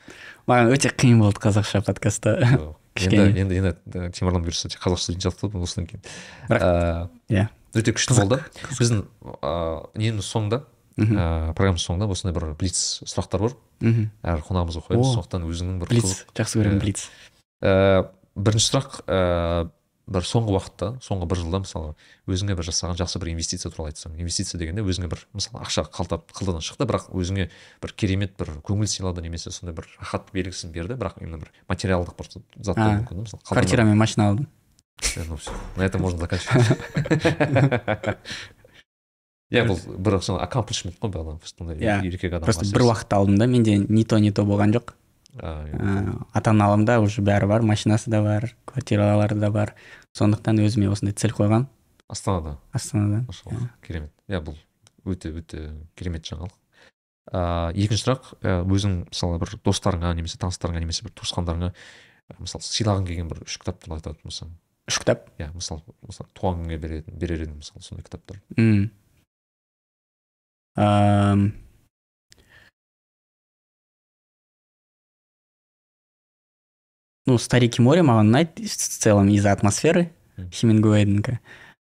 Маған 0.48 0.72
өте 0.72 0.92
қиын 0.92 1.20
болды 1.20 1.42
қазақша 1.44 1.82
подкастта. 1.84 2.38
Кішкене. 2.96 3.28
енді 3.44 3.60
енді 3.60 3.74
темірлан 4.16 4.44
бұйырса 4.46 4.72
қазақша 4.72 5.14
сияқты 5.14 5.50
болды 5.52 5.68
осыдан 5.68 5.86
кейін. 5.90 6.04
Бірақ- 6.48 7.10
иә. 7.28 7.48
өте 7.76 7.92
күшті 7.94 8.16
болды. 8.16 8.40
біздің 8.80 9.04
ыыы 9.22 10.00
ненің 10.00 10.24
соңында? 10.24 10.64
Мхм. 11.00 11.16
Ыыы 11.16 11.56
программаның 11.56 11.82
соңында 11.82 12.08
осындай 12.12 12.36
бір 12.36 12.46
блиц 12.60 13.00
сұрақтар 13.08 13.46
бар. 13.46 13.58
Мхм. 13.80 14.06
Әр 14.22 14.44
қонағымызға 14.46 14.86
қоямыз 14.86 15.12
сондықтан 15.16 15.48
өзіңнің 15.48 15.82
бір 15.82 15.92
блиц. 15.94 16.24
жақсы 16.36 16.60
көремін 16.60 16.78
Иә. 16.78 16.84
блиц. 16.84 17.06
Ә, 17.60 18.08
бірінші 18.36 18.70
сұрақ 18.70 19.00
ә, 19.08 19.70
бір 20.10 20.26
соңғы 20.26 20.54
уақытта 20.56 20.88
соңғы 21.04 21.28
бір 21.30 21.38
жылда 21.38 21.60
мысалы 21.62 21.92
өзіңе 22.30 22.56
бір 22.58 22.66
жасаған 22.66 22.98
жақсы 22.98 23.20
бір 23.22 23.30
инвестиция 23.30 23.70
туралы 23.70 23.92
айтсаң 23.92 24.16
инвестиция 24.18 24.58
дегенде 24.58 24.82
өзіңе 24.82 25.10
бір 25.12 25.22
мысалы 25.36 25.62
ақша 25.62 25.84
қалтап 25.86 26.32
қалтадан 26.34 26.64
шықты 26.66 26.86
бірақ 26.90 27.10
өзіңе 27.14 27.46
бір 27.82 27.94
керемет 27.94 28.34
бір 28.40 28.56
көңіл 28.66 28.90
сыйлады 28.90 29.22
немесе 29.22 29.52
сондай 29.54 29.76
бір 29.76 29.86
рахат 30.00 30.32
белгісін 30.34 30.74
берді 30.74 30.98
бірақ 30.98 31.20
именно 31.22 31.38
бір 31.38 31.52
материалдық 31.70 32.18
бір 32.18 32.32
зат 32.58 32.80
болуы 32.80 32.98
мүмкін 33.04 33.22
да, 33.22 33.26
мысалы 33.28 33.46
квартира 33.46 33.86
мен 33.86 33.98
машина 33.98 34.30
алдым. 34.32 34.48
Э, 35.14 35.22
ну 35.28 35.36
все 35.36 35.52
на 35.76 35.82
этом 35.82 36.02
можно 36.02 36.18
заканчивать. 36.18 36.78
иә 39.50 39.66
бұл 39.66 39.80
бір 39.98 40.18
жаңағы 40.20 40.44
аккомплишмент 40.46 40.98
қой 41.02 41.10
бағана 41.10 41.74
Иә, 41.74 42.00
еркек 42.06 42.32
адам 42.32 42.46
просто 42.46 42.66
бір 42.70 42.86
уақытта 42.86 43.18
алдым 43.18 43.38
да 43.38 43.46
менде 43.46 43.76
ни 43.78 44.04
то 44.04 44.18
ни 44.18 44.30
то 44.30 44.44
болған 44.44 44.74
жоқ. 44.76 44.94
Ыыы 45.34 46.14
ата 46.32 46.50
аналарымда 46.50 47.00
уже 47.00 47.22
бәрі 47.22 47.46
бар 47.46 47.62
машинасы 47.62 48.10
да 48.10 48.22
бар 48.22 48.54
квартиралары 48.64 49.34
да 49.34 49.50
бар. 49.50 49.74
Сондықтан 50.14 50.58
өзіме 50.62 50.90
осындай 50.90 51.14
цель 51.14 51.34
қойғам. 51.34 51.66
Астанада. 52.08 52.58
Астанада. 52.72 53.24
Керемет. 53.86 54.12
Иә 54.28 54.40
бұл 54.42 54.56
өте 55.06 55.30
өте 55.30 55.70
керемет 55.94 56.26
жаңалық. 56.26 56.54
Ыыы 57.30 57.84
екінші 57.84 58.06
сұрақ 58.06 58.32
ә, 58.42 58.56
өзің 58.66 59.04
мысалы 59.10 59.38
бір 59.38 59.54
достарыңа 59.64 60.14
немесе 60.18 60.38
таныстарыңа 60.42 60.82
немесе 60.82 61.04
бір 61.06 61.14
туысқандарыңа 61.20 61.70
ә, 61.70 62.38
мысалы 62.40 62.66
сыйлағың 62.66 63.06
келген 63.06 63.30
бір 63.30 63.44
үш 63.46 63.58
кітап 63.62 63.78
туралы 63.84 64.00
айтатын 64.00 64.26
болсаң. 64.26 64.50
Үш 64.90 64.98
кітап? 64.98 65.28
Иә 65.38 65.52
мысалы 65.54 65.84
мысалы 66.02 66.30
туған 66.34 66.64
күнге 66.64 66.80
беретін 66.82 67.20
берер 67.22 67.44
едің 67.44 67.60
мысалы 67.60 67.84
сондай 67.86 68.02
кітаптар. 68.08 68.40
М. 68.56 68.90
Ну 77.26 77.36
старики 77.38 77.82
море 77.82 78.02
маған 78.02 78.32
ұнайды 78.32 78.64
в 78.64 78.74
целом 78.74 79.28
из-за 79.28 79.52
атмосферы 79.52 80.10
Мгм. 80.40 80.50
хемингуэйдікі 80.50 81.38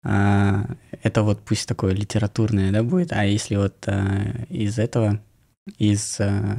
А, 0.05 0.65
это 1.01 1.21
вот 1.21 1.39
пусть 1.45 1.65
такое 1.67 1.93
литературное 1.93 2.73
да 2.73 2.83
будет. 2.83 3.13
А 3.13 3.23
если 3.23 3.55
вот 3.55 3.87
а, 3.87 4.43
из 4.49 4.77
этого 4.77 5.21
из 5.77 6.19
а, 6.19 6.57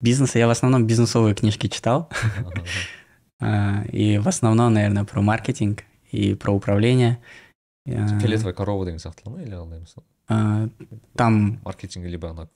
бизнеса 0.00 0.38
я 0.38 0.46
в 0.46 0.50
основном 0.50 0.86
бизнесовые 0.86 1.34
книжки 1.34 1.68
читал. 1.68 2.08
А, 3.40 3.84
и 3.92 4.18
в 4.18 4.26
основном 4.26 4.74
наверное 4.74 5.04
про 5.04 5.22
маркетинг 5.22 5.84
и 6.10 6.34
про 6.34 6.50
управление. 6.52 7.18
А, 7.86 8.18
фиолетовая 8.18 8.52
корова 8.52 8.84
деген 8.84 8.98
сияқтылар 8.98 9.36
ма 9.36 9.42
или 9.42 9.54
қалай 9.54 9.78
мысалы 9.78 10.06
а, 10.28 10.68
там 11.16 11.60
маркетинг 11.64 12.06
либо 12.06 12.30
ана 12.30 12.48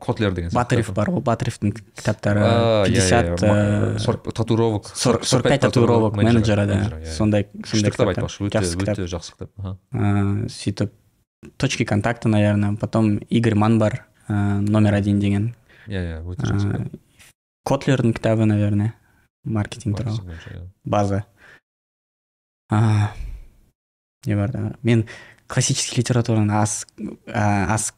котлер 0.00 0.32
деген 0.32 0.50
батырев 0.54 0.92
бар 0.94 1.10
ғой 1.10 1.22
батыревтің 1.26 1.72
кітаптары 1.74 2.44
50 2.86 3.42
ма- 3.42 3.96
э, 3.96 3.98
40 3.98 4.32
татуировок. 4.32 4.86
40 4.94 5.24
45 5.24 5.60
татуировок 5.60 6.16
менеджера 6.16 6.66
да. 6.66 7.04
сондай 7.04 7.48
сондай 7.66 7.90
кітап 7.90 8.12
айтпақшы 8.14 8.46
өте 8.46 8.62
жақсы 8.62 8.78
кітап 8.78 8.98
өте 8.98 9.08
жақсы 9.10 9.34
кітап 9.34 9.50
аха. 9.58 9.78
А, 9.90 10.46
сөйтіп 10.46 10.92
точки 11.56 11.84
контакта 11.84 12.28
наверное 12.28 12.76
потом 12.76 13.16
игорь 13.28 13.54
ман 13.54 13.78
бар 13.78 14.06
а, 14.28 14.60
номер 14.60 14.94
один 14.94 15.18
деген. 15.18 15.54
Иә 15.88 16.22
иә 16.22 16.22
өте 16.22 16.46
жақсы 16.46 16.90
котлердің 17.66 18.14
кітабы 18.14 18.46
наверное 18.46 18.94
маркетинг 19.42 19.98
туралы 19.98 20.38
база. 20.84 21.24
Не 22.70 24.34
бар 24.34 24.76
мен 24.82 25.06
классический 25.46 26.00
литератураны 26.00 26.52
аз 26.52 26.86
а, 27.26 27.74
аз 27.74 27.94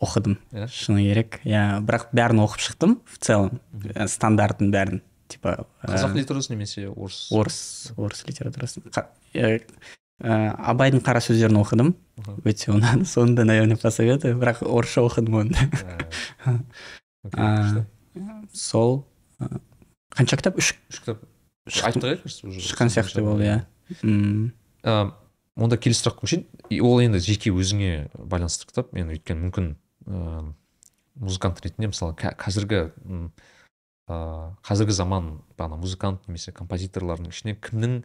оқыдым. 0.00 0.38
Иә? 0.52 0.66
шыны 0.68 1.02
керек. 1.04 1.40
Иә 1.44 1.80
бірақ 1.84 2.08
бәрін 2.12 2.40
оқып 2.46 2.60
шықтым 2.64 3.00
в 3.04 3.18
целом. 3.18 3.60
Мгм. 3.72 3.90
ә, 3.94 4.08
стандартын 4.08 4.70
бәрін. 4.72 5.02
Типа 5.28 5.66
ә, 5.82 5.90
қазақ 5.92 6.14
литературасы 6.16 6.52
немесе 6.52 6.88
орыс? 6.88 7.28
орыс. 7.30 7.92
Орыс 7.96 8.24
литературасы 8.26 8.80
ә, 8.94 9.06
ә, 10.20 10.54
абайдың 10.56 11.00
қара 11.04 11.20
сөздерін 11.20 11.60
оқыдым. 11.62 11.94
Өте 12.44 12.72
ұнады 12.72 13.04
соны 13.08 13.36
да 13.36 13.44
наверное 13.44 13.76
посоветую 13.76 14.36
бірақ 14.40 14.64
орысша 14.66 15.00
оқыдым 15.04 15.36
оны. 15.44 15.52
Ә, 16.44 16.60
окей, 17.24 17.40
А, 17.40 17.46
күшті. 17.62 17.86
сол 18.52 19.06
ә, 19.40 19.60
қанша 20.16 20.36
кітап? 20.40 20.56
Үш 20.58 20.74
үш 20.90 21.00
кітап. 21.04 21.22
Айтып 21.70 22.24
шыққан 22.26 22.88
сияқты 22.90 23.22
болды 23.22 23.44
иә. 23.46 23.58
Ә, 24.82 25.12
онда 25.60 25.76
келесі 25.80 26.04
сұраққа 26.06 26.24
көшейін 26.24 26.80
ол 26.86 27.00
енді 27.04 27.20
жеке 27.24 27.52
өзіңе 27.52 28.10
байланысты 28.16 28.66
кітап. 28.70 28.92
Мен 28.96 29.10
өйткені 29.12 29.46
мүмкін 29.48 29.70
ыыы 30.06 30.54
музыкант 31.20 31.60
ретінде 31.64 31.90
мысалы 31.92 32.14
қазіргі 32.16 32.90
ыыы 33.04 33.30
қазіргі 34.66 34.96
заман 34.96 35.30
бағана 35.58 35.76
музыкант 35.80 36.26
немесе 36.26 36.52
композиторлардың 36.56 37.30
ішіне 37.30 37.54
кімнің 37.60 38.00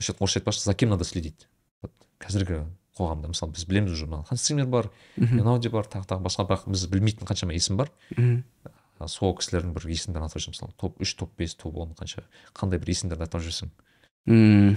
орысша 0.00 0.40
айтпақшы 0.40 0.64
за 0.64 0.74
кем 0.74 0.90
надо 0.90 1.04
следить? 1.04 1.46
Вот 1.82 1.92
қазіргі 2.18 2.64
қоғамда 2.98 3.28
мысалы 3.30 3.52
біз 3.52 3.66
білеміз 3.68 3.92
уже 3.92 4.06
мына 4.08 4.24
ханс 4.24 4.42
циммер 4.42 4.66
бар 4.66 4.88
мхм, 5.16 5.36
менауди 5.36 5.68
бар 5.68 5.84
тағы 5.84 6.08
тағы 6.08 6.24
басқа 6.24 6.46
бірақ 6.48 6.64
біз 6.72 6.86
білмейтін 6.88 7.28
қаншама 7.28 7.52
есім 7.54 7.76
бар. 7.76 7.92
Мхм. 8.16 8.42
Сол 9.06 9.34
кісілердің 9.36 9.74
бір 9.76 9.84
есімдерін 9.92 10.24
атап 10.24 10.40
жіберсең 10.40 10.54
мысалы 10.56 10.72
топ 10.80 11.00
үш 11.04 11.12
топ 11.20 11.34
бес 11.36 11.52
топ 11.54 11.76
он 11.76 11.90
қанша 11.92 12.22
қандай 12.56 12.80
бір 12.80 12.94
есімдерді 12.94 13.26
атап 13.28 13.42
жіберсең 13.44 13.68
М, 14.26 14.72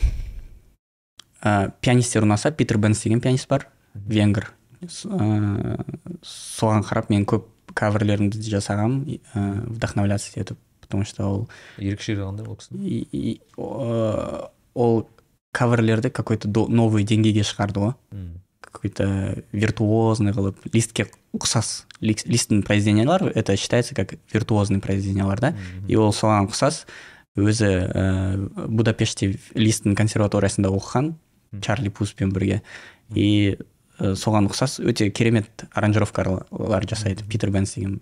ә, 1.44 1.72
пианистер 1.82 2.24
ұнаса 2.24 2.52
питер 2.52 2.78
бенс 2.78 3.04
деген 3.04 3.22
пианист 3.22 3.48
бар. 3.50 3.68
Венгр. 3.94 4.52
Ә, 4.82 5.84
соған 6.24 6.84
қарап 6.88 7.10
мен 7.10 7.26
көп 7.26 7.48
каверлерімді 7.76 8.42
жасағанмын. 8.42 9.20
Ә, 9.36 9.70
вдохновляться 9.70 10.40
етіп 10.40 10.58
потому 10.90 11.06
что 11.06 11.24
ол 11.30 11.50
ерекшелігі 11.78 12.26
қандай 12.26 12.48
ол 12.50 12.58
кісінің 12.58 14.50
ол 14.74 15.08
каверлерді 15.54 16.10
какой 16.10 16.38
то 16.38 16.50
новый 16.50 17.06
деңгейге 17.06 17.46
шығарды 17.46 17.84
ғой. 17.84 17.94
Какой 18.60 18.90
то 18.90 19.06
виртуозный 19.52 20.34
қылып 20.34 20.66
листке 20.74 21.06
ұқсас 21.34 21.86
Лис- 22.02 22.26
листтің 22.26 22.64
произведениялары 22.66 23.32
это 23.36 23.56
считается 23.56 23.94
как 23.96 24.16
виртуозный 24.34 24.80
произведениялар 24.80 25.40
да? 25.40 25.56
И 25.88 25.96
ол 25.96 26.12
соған 26.12 26.50
ұқсас 26.50 26.86
өзі 27.38 27.66
ә, 27.66 28.68
будапештте 28.68 29.38
листтің 29.54 29.96
консерваториясында 29.96 30.70
оқыған. 30.70 31.14
Чарли 31.62 31.90
пуспен 31.90 32.32
бірге. 32.32 32.62
И 33.16 33.58
ә, 34.00 34.16
соған 34.16 34.50
ұқсас 34.50 34.80
өте 34.84 35.10
керемет 35.10 35.66
аранжировкалар 35.74 36.88
жасайды. 36.90 37.24
Питер 37.30 37.52
бенс 37.52 37.76
деген. 37.76 38.02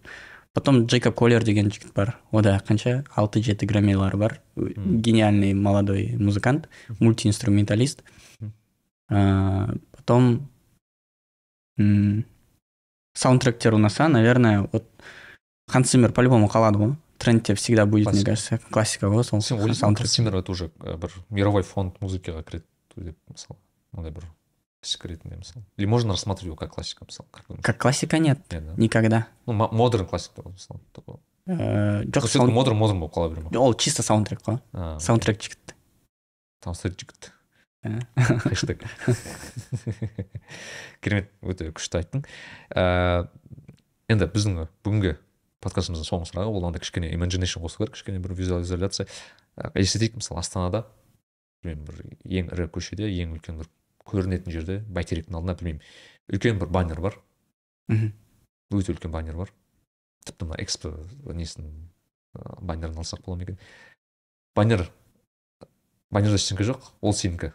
Потом 0.54 0.88
джейкоб 0.88 1.14
коллер 1.14 1.44
деген 1.44 1.72
жігіт 1.72 1.94
бар. 1.94 2.18
Ода 2.32 2.62
қанша? 2.68 3.06
алты 3.16 3.44
жеті 3.44 3.66
граммилары 3.66 4.18
бар 4.18 4.40
гениальный 4.56 5.54
молодой 5.54 6.16
музыкант 6.18 6.68
мультиинструменталист. 7.00 8.04
Ә, 9.10 9.78
потом 9.96 10.50
м, 11.78 12.26
саундтректер 13.18 13.78
ұнаса 13.78 14.08
наверное 14.12 14.68
вот 14.72 14.86
ханс 15.72 15.92
циммер 15.92 16.12
по 16.12 16.22
любому 16.22 16.50
қалады 16.52 16.82
ғой 16.82 16.96
трендте 17.18 17.56
всегда 17.56 17.86
будет 17.86 18.12
мне 18.12 18.24
кажется 18.24 18.60
классика 18.70 19.08
ғой 19.08 19.24
сол 19.24 19.42
сен 19.42 19.60
ойлайсың 19.60 19.96
Ханс 19.96 20.14
Циммер 20.14 20.36
это 20.36 20.52
уже 20.52 20.70
э, 20.82 20.98
бір 20.98 21.14
мировой 21.30 21.64
фонд 21.64 21.98
музыкаға 22.02 22.44
кіреді 22.44 22.66
деп 23.04 23.18
мысалы 23.30 23.60
ондай 23.94 24.12
бір 24.12 24.26
классика 24.82 25.08
ретінде 25.08 25.38
мысалы 25.38 25.66
или 25.78 25.86
можно 25.86 26.12
рассматривать 26.14 26.46
его 26.48 26.56
как 26.56 26.74
классика 26.74 27.06
мысалы 27.06 27.28
как 27.32 27.46
как 27.62 27.78
классика 27.78 28.18
нет? 28.20 28.40
Нет, 28.52 28.66
да? 28.66 28.74
никогда. 28.78 29.28
Ну 29.46 29.54
мо- 29.54 29.70
модерн 29.72 30.06
классика 30.08 30.42
ғой 30.42 30.54
мысалы 30.54 30.80
такой 30.94 31.16
ә, 31.48 32.04
жоқ 32.06 32.28
все 32.28 32.46
модерн 32.46 32.78
модерн 32.78 33.00
болып 33.00 33.14
қала 33.14 33.30
бере 33.30 33.42
ма 33.42 33.52
ол 33.60 33.74
чисто 33.74 34.04
саундтрек 34.04 34.42
қой 34.42 34.60
саундтрек 35.00 35.42
жігіт 35.42 35.76
таныстырып 36.62 37.00
жігіт 37.00 37.32
Ә. 37.86 38.02
хэштег. 38.50 38.82
Керемет 41.02 41.30
өте 41.46 41.70
күшті 41.72 42.00
айттың 42.02 42.24
ә, 42.74 43.28
енді 44.12 44.28
біздің 44.34 44.64
бүгінгі 44.84 45.14
подкастымыздың 45.64 46.08
соңғы 46.10 46.30
сұрағы 46.32 46.52
ол 46.58 46.66
андай 46.68 46.82
кішкене 46.84 47.12
имажинейшн 47.16 47.62
қосу 47.64 47.78
керек 47.84 47.94
кішкене 47.96 48.20
бір 48.20 48.34
визуализация. 48.38 49.08
Елестетейік 49.74 50.18
мысалы 50.20 50.42
астанада 50.42 50.84
білмеймін 51.64 51.86
бір 51.88 52.02
ең 52.42 52.52
ірі 52.54 52.68
көшеде 52.74 53.10
ең 53.10 53.36
үлкен 53.38 53.60
бір 53.62 53.70
көрінетін 54.08 54.54
жерде 54.54 54.78
бәйтеректің 54.94 55.38
алдында 55.38 55.58
білмеймін. 55.60 55.84
Үлкен 56.32 56.60
бір 56.62 56.72
баннер 56.72 57.02
бар. 57.04 57.20
Мхм. 57.92 58.12
өте 58.72 58.94
үлкен 58.94 59.12
баннер 59.12 59.38
бар. 59.40 59.52
Тіпті 60.28 60.50
мына 60.50 60.60
экспо 60.64 60.94
несін 61.34 61.70
баннерін 62.60 63.00
алсақ 63.00 63.24
бола 63.26 63.38
ма 63.38 63.48
екен? 63.48 63.60
Баннер 64.56 64.90
баннерде 66.12 66.40
ештеңе 66.40 66.68
жоқ 66.68 66.92
ол 67.02 67.14
сенікі. 67.14 67.54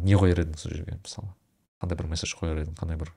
Не 0.00 0.16
қояр 0.16 0.40
едің 0.44 0.56
сол 0.58 0.72
жерге 0.72 0.98
мысалы? 1.02 1.28
Қандай 1.82 2.00
бір 2.00 2.08
месседж 2.14 2.34
қояр 2.38 2.62
едің? 2.64 2.76
Қандай 2.80 3.00
бір 3.00 3.12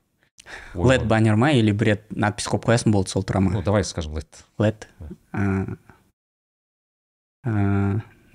лед 0.91 1.07
баннер 1.07 1.35
ма 1.35 1.51
или 1.55 1.71
бред? 1.71 2.05
Надпись 2.11 2.49
қойып 2.51 2.67
қоясың 2.67 2.91
болды 2.95 3.15
сол 3.15 3.23
тұра 3.23 3.39
ну 3.41 3.55
ма 3.55 3.63
давай 3.63 3.83
скажем 3.87 4.15
лед 4.19 4.43
лед 4.59 4.87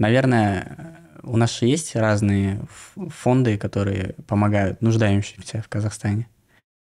наверное 0.03 0.99
у 1.23 1.37
нас 1.37 1.59
же 1.59 1.67
есть 1.67 1.97
разные 1.97 2.61
фонды 2.95 3.57
которые 3.57 4.15
помогают 4.27 4.83
нуждающимся 4.83 5.63
в 5.63 5.69
казахстане. 5.69 6.27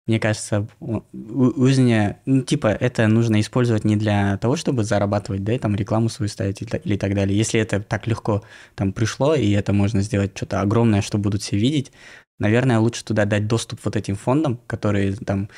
Мне 0.07 0.19
кажется 0.19 0.67
өзіне 1.11 2.19
ну, 2.25 2.41
типа 2.43 2.67
это 2.67 3.07
нужно 3.07 3.39
использовать 3.39 3.85
не 3.85 3.95
для 3.95 4.37
того 4.37 4.55
чтобы 4.55 4.83
зарабатывать 4.83 5.43
да 5.43 5.53
и 5.53 5.57
там 5.59 5.75
рекламу 5.75 6.09
свою 6.09 6.29
ставить 6.29 6.61
или, 6.61 6.69
та- 6.69 6.77
или 6.77 6.97
так 6.97 7.15
далее. 7.15 7.35
Если 7.37 7.59
это 7.59 7.79
так 7.81 8.05
легко 8.07 8.43
там 8.75 8.93
пришло 8.93 9.33
и 9.35 9.49
это 9.51 9.73
можно 9.73 10.01
сделать 10.01 10.31
что-то 10.37 10.61
огромное 10.61 11.01
что 11.01 11.17
будут 11.17 11.41
все 11.41 11.57
видеть 11.57 11.91
наверное 12.39 12.79
лучше 12.79 13.03
туда 13.05 13.25
дать 13.25 13.47
доступ 13.47 13.79
вот 13.85 13.95
этим 13.95 14.15
фондам 14.15 14.59
которые 14.67 15.13
там 15.15 15.49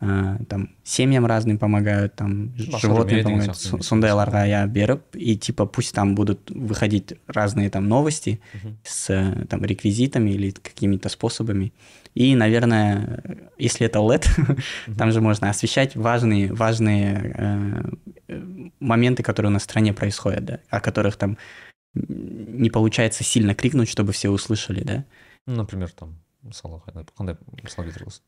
там 0.00 0.68
семьям 0.82 1.24
разным 1.24 1.56
помогают 1.58 2.14
там 2.16 2.52
ж- 2.58 2.68
Басқа 2.68 2.80
животным 2.80 3.16
бір 3.16 3.22
помогают 3.24 3.48
медиа 3.48 3.54
Со- 3.54 3.78
сондайларға 3.82 4.42
иә 4.50 4.66
беріп 4.68 5.00
и 5.16 5.36
типа 5.36 5.64
пусть 5.66 5.94
там 5.94 6.14
будут 6.14 6.50
выходить 6.50 7.14
разные 7.26 7.70
там 7.70 7.88
новости 7.88 8.40
Мгм. 8.54 8.76
с 8.84 9.08
э, 9.10 9.46
там 9.48 9.64
реквизитами 9.64 10.30
или 10.30 10.50
какими-то 10.50 11.08
способами. 11.08 11.72
И, 12.14 12.34
наверное, 12.36 13.22
э, 13.24 13.34
если 13.56 13.86
это 13.86 14.00
LED, 14.00 14.26
там 14.98 15.10
же 15.12 15.20
можно 15.20 15.48
освещать 15.48 15.96
важные, 15.96 16.52
важные 16.52 17.34
э, 17.38 17.82
э, 18.28 18.42
моменты, 18.80 19.22
которые 19.22 19.48
у 19.50 19.52
нас 19.52 19.62
в 19.62 19.64
стране 19.64 19.92
происходят, 19.94 20.44
да, 20.44 20.58
о 20.68 20.80
которых 20.80 21.16
там 21.16 21.38
м, 21.96 22.60
не 22.62 22.68
получается 22.68 23.24
сильно 23.24 23.54
крикнуть, 23.54 23.88
чтобы 23.88 24.12
все 24.12 24.28
услышали, 24.28 24.82
да. 24.84 25.04
ну 25.46 25.56
например 25.56 25.90
там 25.92 26.18
мысалы 26.44 26.82
қандай 26.84 27.06
қандай 27.16 27.36
мысал 27.62 27.84
келтіре 27.84 28.04
аласың 28.04 28.22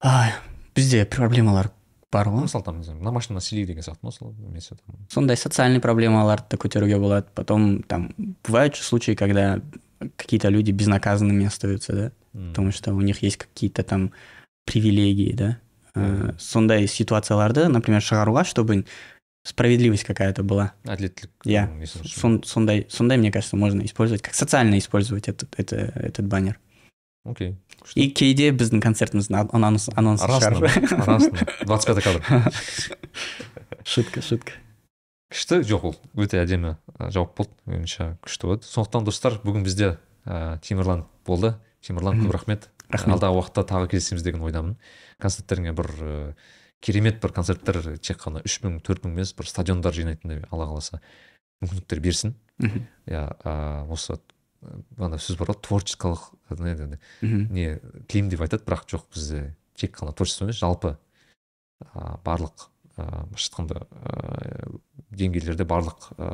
Ай, 0.00 0.32
бізде 0.74 1.04
проблемалар 1.04 1.70
бар 2.10 2.26
Ну, 2.26 2.38
ғой 2.38 2.42
мысалы 2.48 2.64
там 2.64 2.78
не 2.78 2.84
знаю 2.84 3.02
домашний 3.02 3.34
насилие 3.34 3.66
деген 3.66 3.82
сияқты 3.82 3.98
мысалы 4.02 4.34
немесе 4.38 4.76
там 4.86 4.96
сондай 5.10 5.36
социальный 5.36 5.80
проблемаларды 5.80 6.56
көтеруге 6.56 6.98
болады 6.98 7.26
потом 7.34 7.82
там 7.82 8.14
бывают 8.44 8.76
же 8.76 8.82
случаи 8.82 9.14
когда 9.14 9.60
какие-то 10.16 10.48
люди 10.48 10.70
безнаказанными 10.70 11.44
остаются 11.46 11.92
да 11.92 12.12
м, 12.34 12.50
потому 12.50 12.72
что 12.72 12.94
у 12.94 13.00
них 13.00 13.22
есть 13.22 13.36
какие-то 13.36 13.82
там 13.82 14.12
привилегии, 14.64 15.32
да. 15.32 15.58
Мгм. 15.94 16.28
Ә, 16.30 16.34
сондай 16.38 16.86
ситуацияларды, 16.86 17.68
например, 17.68 18.00
шығаруға, 18.02 18.44
чтобы 18.44 18.84
справедливость 19.44 20.04
какая-то 20.04 20.42
была. 20.44 20.72
әділеттілік 20.84 21.30
Иә. 21.46 21.64
м, 21.72 21.80
несін 21.80 22.02
үшін. 22.04 22.20
Сон- 22.20 22.44
сондай, 22.44 22.86
сондай, 22.90 23.16
мне 23.18 23.32
кажется, 23.32 23.56
можно 23.56 23.82
использовать, 23.82 24.20
как 24.22 24.34
социально 24.34 24.76
использовать 24.78 25.28
этот, 25.28 25.48
это, 25.58 25.76
этот 25.96 26.26
баннер. 26.26 26.58
Окей. 27.25 27.55
Күшті. 27.83 27.99
И 27.99 28.09
кейде 28.15 28.51
біздің 28.55 28.81
концертіміздің 28.83 29.49
анонс, 29.55 29.89
анонсы 29.95 30.27
арасында 30.27 30.69
двадцать 31.65 31.87
пятый 31.87 32.03
кадр. 32.03 32.23
Шутка, 33.83 34.21
шутка. 34.21 34.53
күшті 35.33 35.63
жоқ 35.65 35.87
ол 35.89 35.95
өте 36.15 36.39
әдемі 36.39 36.75
жауап 37.09 37.33
болды 37.37 37.55
меніңше 37.65 38.13
күшті 38.23 38.47
болды 38.47 38.67
сондықтан 38.69 39.07
достар 39.07 39.39
бүгін 39.43 39.65
бізде 39.65 39.97
ә, 40.25 40.59
темірлан 40.61 41.07
болды. 41.25 41.55
Темірлан 41.83 42.21
көп 42.21 42.31
рахмет. 42.31 42.69
Рахмет. 42.89 43.17
алдағы 43.17 43.39
уақытта 43.41 43.65
тағы 43.67 43.89
кездесеміз 43.91 44.23
деген 44.23 44.43
ойдамын. 44.45 44.77
Концерттеріңе 45.19 45.73
бір 45.75 45.89
ә, 45.99 46.35
керемет 46.79 47.19
бір 47.23 47.33
концерттер 47.35 47.97
тек 47.97 48.21
қана 48.21 48.43
үш 48.45 48.59
мың 48.63 48.79
төрт 48.85 49.03
мың 49.03 49.17
емес 49.17 49.33
бір 49.35 49.49
стадиондар 49.49 49.95
жинайтындай 49.95 50.45
алла 50.51 50.69
қаласа 50.69 51.01
мүмкіндіктер 51.63 52.03
берсін. 52.03 52.35
Иә 53.09 53.25
осы 53.91 54.19
ана 54.97 55.19
сөз 55.21 55.37
бар 55.39 55.51
ғой 55.53 55.59
творческалық 55.65 56.27
не 56.59 56.75
не- 57.49 57.79
тілеймін 58.07 58.29
деп 58.33 58.43
айтады 58.45 58.63
бірақ 58.67 58.85
жоқ 58.89 59.07
бізде 59.13 59.55
тек 59.75 59.97
қана 59.97 60.13
творчество 60.13 60.45
емес 60.45 60.59
жалпы 60.61 60.95
ә, 61.93 62.17
барлық 62.25 62.67
ә, 62.97 63.25
былайша 63.27 63.49
айтқанда 63.49 63.81
ә, 63.83 64.79
деңгейлерде 65.11 65.65
барлық 65.65 66.11
ә, 66.17 66.29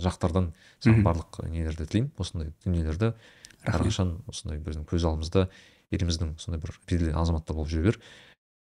жақтардан 0.00 0.52
саған 0.80 1.02
барлық 1.04 1.42
нелерді 1.48 1.86
тілеймін. 1.86 2.12
Осындай 2.18 2.52
дүниелерді 2.64 3.12
әрқашан 3.68 4.14
осындай 4.30 4.60
біздің 4.64 4.86
көз 4.88 5.04
алдымызда 5.08 5.48
еліміздің 5.92 6.34
сондай 6.40 6.60
бір 6.62 6.74
белгілі 6.88 7.14
азаматтар 7.18 7.56
болып 7.56 7.70
жүре 7.72 7.90
бер. 7.90 8.00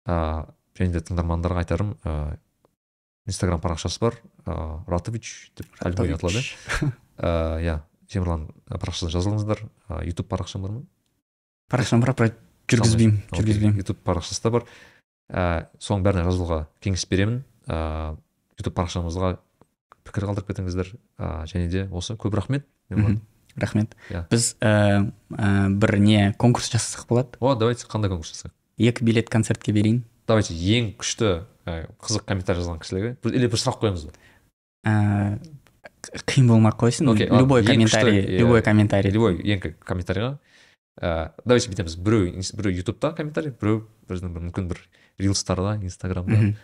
Ә, 0.07 0.47
және 0.79 0.95
де 0.95 1.03
тыңдармандарға 1.03 1.63
айтарым 1.65 1.95
ә, 2.05 2.37
инстаграм 3.27 3.61
парақшасы 3.63 4.01
бар 4.03 4.19
ә, 4.47 4.83
ратович 4.91 5.53
деп 5.59 5.67
иә. 7.63 7.81
Темірлан 8.13 8.49
парақшасына 8.69 9.13
жазылыңыздар. 9.15 9.63
Ютуб 10.07 10.29
парақшам 10.31 10.63
бар 10.67 10.75
ма? 10.77 10.83
Парақшам 11.73 12.03
бар 12.05 12.15
бірақ 12.17 12.37
жүргізбеймін 12.71 13.23
жүргізбеймін. 13.33 13.81
Ютуб 13.83 14.03
парақшасы 14.05 14.45
да 14.45 14.53
бар. 14.55 14.69
Ә, 15.33 15.43
соның 15.81 16.05
бәріне 16.07 16.27
жазылуға 16.29 16.67
кеңес 16.85 17.07
беремін. 17.09 17.43
Ә, 17.67 18.17
ютуб 18.61 18.77
парақшамызға 18.77 19.37
пікір 20.07 20.29
қалдырып 20.29 20.53
кетіңіздер. 20.53 20.95
Ә, 21.19 21.33
және 21.51 21.69
де 21.73 21.87
осы 21.91 22.17
көп 22.21 22.37
рахмет. 22.37 22.67
Рахмет. 23.57 23.93
Иә. 24.09 24.25
біз 24.31 24.55
ә, 24.65 25.13
ә, 25.37 25.69
бір 25.69 25.99
не 26.01 26.33
конкурс 26.41 26.71
жасасақ 26.73 27.09
болады? 27.09 27.37
О 27.41 27.55
давайте 27.55 27.85
қандай 27.85 28.09
конкурс 28.09 28.33
жасайық? 28.33 28.55
Екі 28.79 29.05
билет 29.05 29.29
концертке 29.29 29.75
берейін. 29.77 30.05
Давайте 30.27 30.55
ең 30.57 30.95
күшті 30.97 31.45
ә, 31.69 31.91
қызық 32.01 32.25
комментарий 32.25 32.63
жазған 32.63 32.81
кісілерге. 32.81 33.17
Или 33.29 33.51
бір 33.53 33.61
сұрақ 33.61 33.83
қоямыз 33.83 34.07
ба? 34.09 34.15
Ә, 34.89 35.37
қиын 36.03 36.49
болмай 36.49 36.73
ақ 36.73 36.81
қойсын 36.83 37.07
ладно, 37.13 37.39
любой 37.39 37.63
комментарий 37.65 38.23
күшті, 38.23 38.39
любой 38.41 38.63
комментарий. 38.63 39.11
Любой 39.15 39.37
ең 39.39 39.61
комментарийға 39.87 40.33
ә, 41.01 41.31
давайте 41.45 41.71
бүйтеміз 41.71 41.97
біреу 41.97 42.43
біреу 42.59 42.77
ютубта 42.83 43.13
комментарий? 43.17 43.53
Біреу 43.55 43.85
біздің 44.11 44.33
бір 44.35 44.47
мүмкін 44.49 44.69
бір 44.73 44.81
рилстарда 45.23 45.77
инстаграмда 45.83 46.55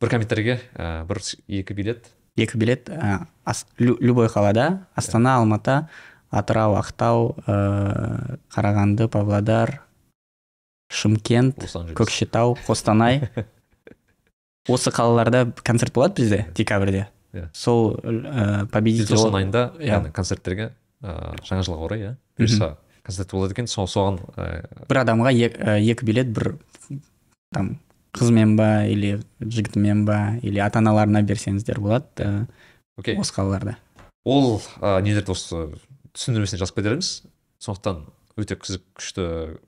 бір 0.00 0.08
комментарийге 0.12 0.60
ә, 0.74 1.04
бір 1.06 1.20
екі 1.48 1.74
билет. 1.76 2.12
Екі 2.36 2.58
билет 2.60 2.88
ә, 2.88 3.26
ас- 3.44 3.66
лю- 3.78 3.96
любой 4.00 4.28
қалада 4.28 4.86
астана 4.94 5.36
алматы 5.40 5.86
атырау 6.30 6.74
ақтау 6.80 7.34
ә, 7.46 8.38
қарағанды 8.52 9.08
павлодар 9.08 9.80
шымкент 10.92 11.56
көкшетау 11.96 12.56
қостанай. 12.66 13.28
Осы 14.68 14.90
қалаларда 14.90 15.52
концерт 15.62 15.92
болады 15.94 16.22
бізде 16.22 16.46
декабрьде? 16.56 17.06
Иә. 17.34 17.48
сол 17.52 17.94
ә, 18.02 18.66
победитель 18.70 19.16
желтоқсан 19.16 19.36
айында 19.40 19.62
иә. 19.78 19.86
яғни 19.90 20.12
концерттерге 20.12 20.72
ыыы 21.02 21.36
жаңа 21.46 21.64
жылға 21.66 21.84
орай 21.88 22.00
иә 22.00 22.12
бұйырса 22.38 22.76
концерт 23.06 23.30
болады 23.32 23.52
екен. 23.54 23.66
Сол 23.70 23.86
соған 23.86 24.20
ыыы 24.36 24.86
бір 24.88 25.02
адамға 25.04 25.32
ек- 25.34 25.58
екі 25.62 26.04
билет 26.06 26.30
бір 26.32 26.56
там 27.52 27.76
қызымен 28.16 28.56
ба 28.56 28.86
или 28.88 29.20
жігітімен 29.40 30.04
ба 30.06 30.38
или 30.42 30.58
ата 30.58 30.78
аналарына 30.80 31.22
берсеңіздер 31.22 31.78
болады 31.80 32.46
окей. 32.98 33.16
осы 33.18 33.34
қалаларда. 33.34 33.76
Ол 34.24 34.60
ә, 34.80 35.02
нелерді 35.02 35.32
осы 35.36 35.68
түсіндірмесіне 36.16 36.58
жазып 36.64 36.80
кетерміз 36.80 37.22
сондықтан 37.60 38.06
өте 38.40 38.56
күшті 38.56 39.58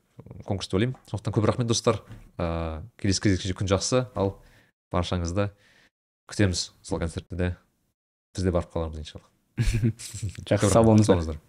конкурс 0.44 0.68
деп 0.68 0.74
ойлаймын. 0.80 0.96
Сондықтан 1.10 1.32
көп 1.36 1.46
рахмет 1.46 1.68
достар. 1.68 2.00
Ыыы 2.38 2.82
келесі 2.98 3.22
кездескенше 3.22 3.54
күн 3.54 3.68
жақсы. 3.70 4.06
Ал 4.16 4.38
баршаңызды 4.92 5.50
күтеміз 6.28 6.68
сол 6.84 7.00
концертте 7.00 7.36
де 7.36 7.50
біз 8.36 8.44
де 8.44 8.52
барып 8.54 8.72
қалармыз 8.74 9.00
иншалла. 9.02 9.26
Жақсы 10.48 10.70
сау 10.70 10.84
болыңыздар. 10.86 11.40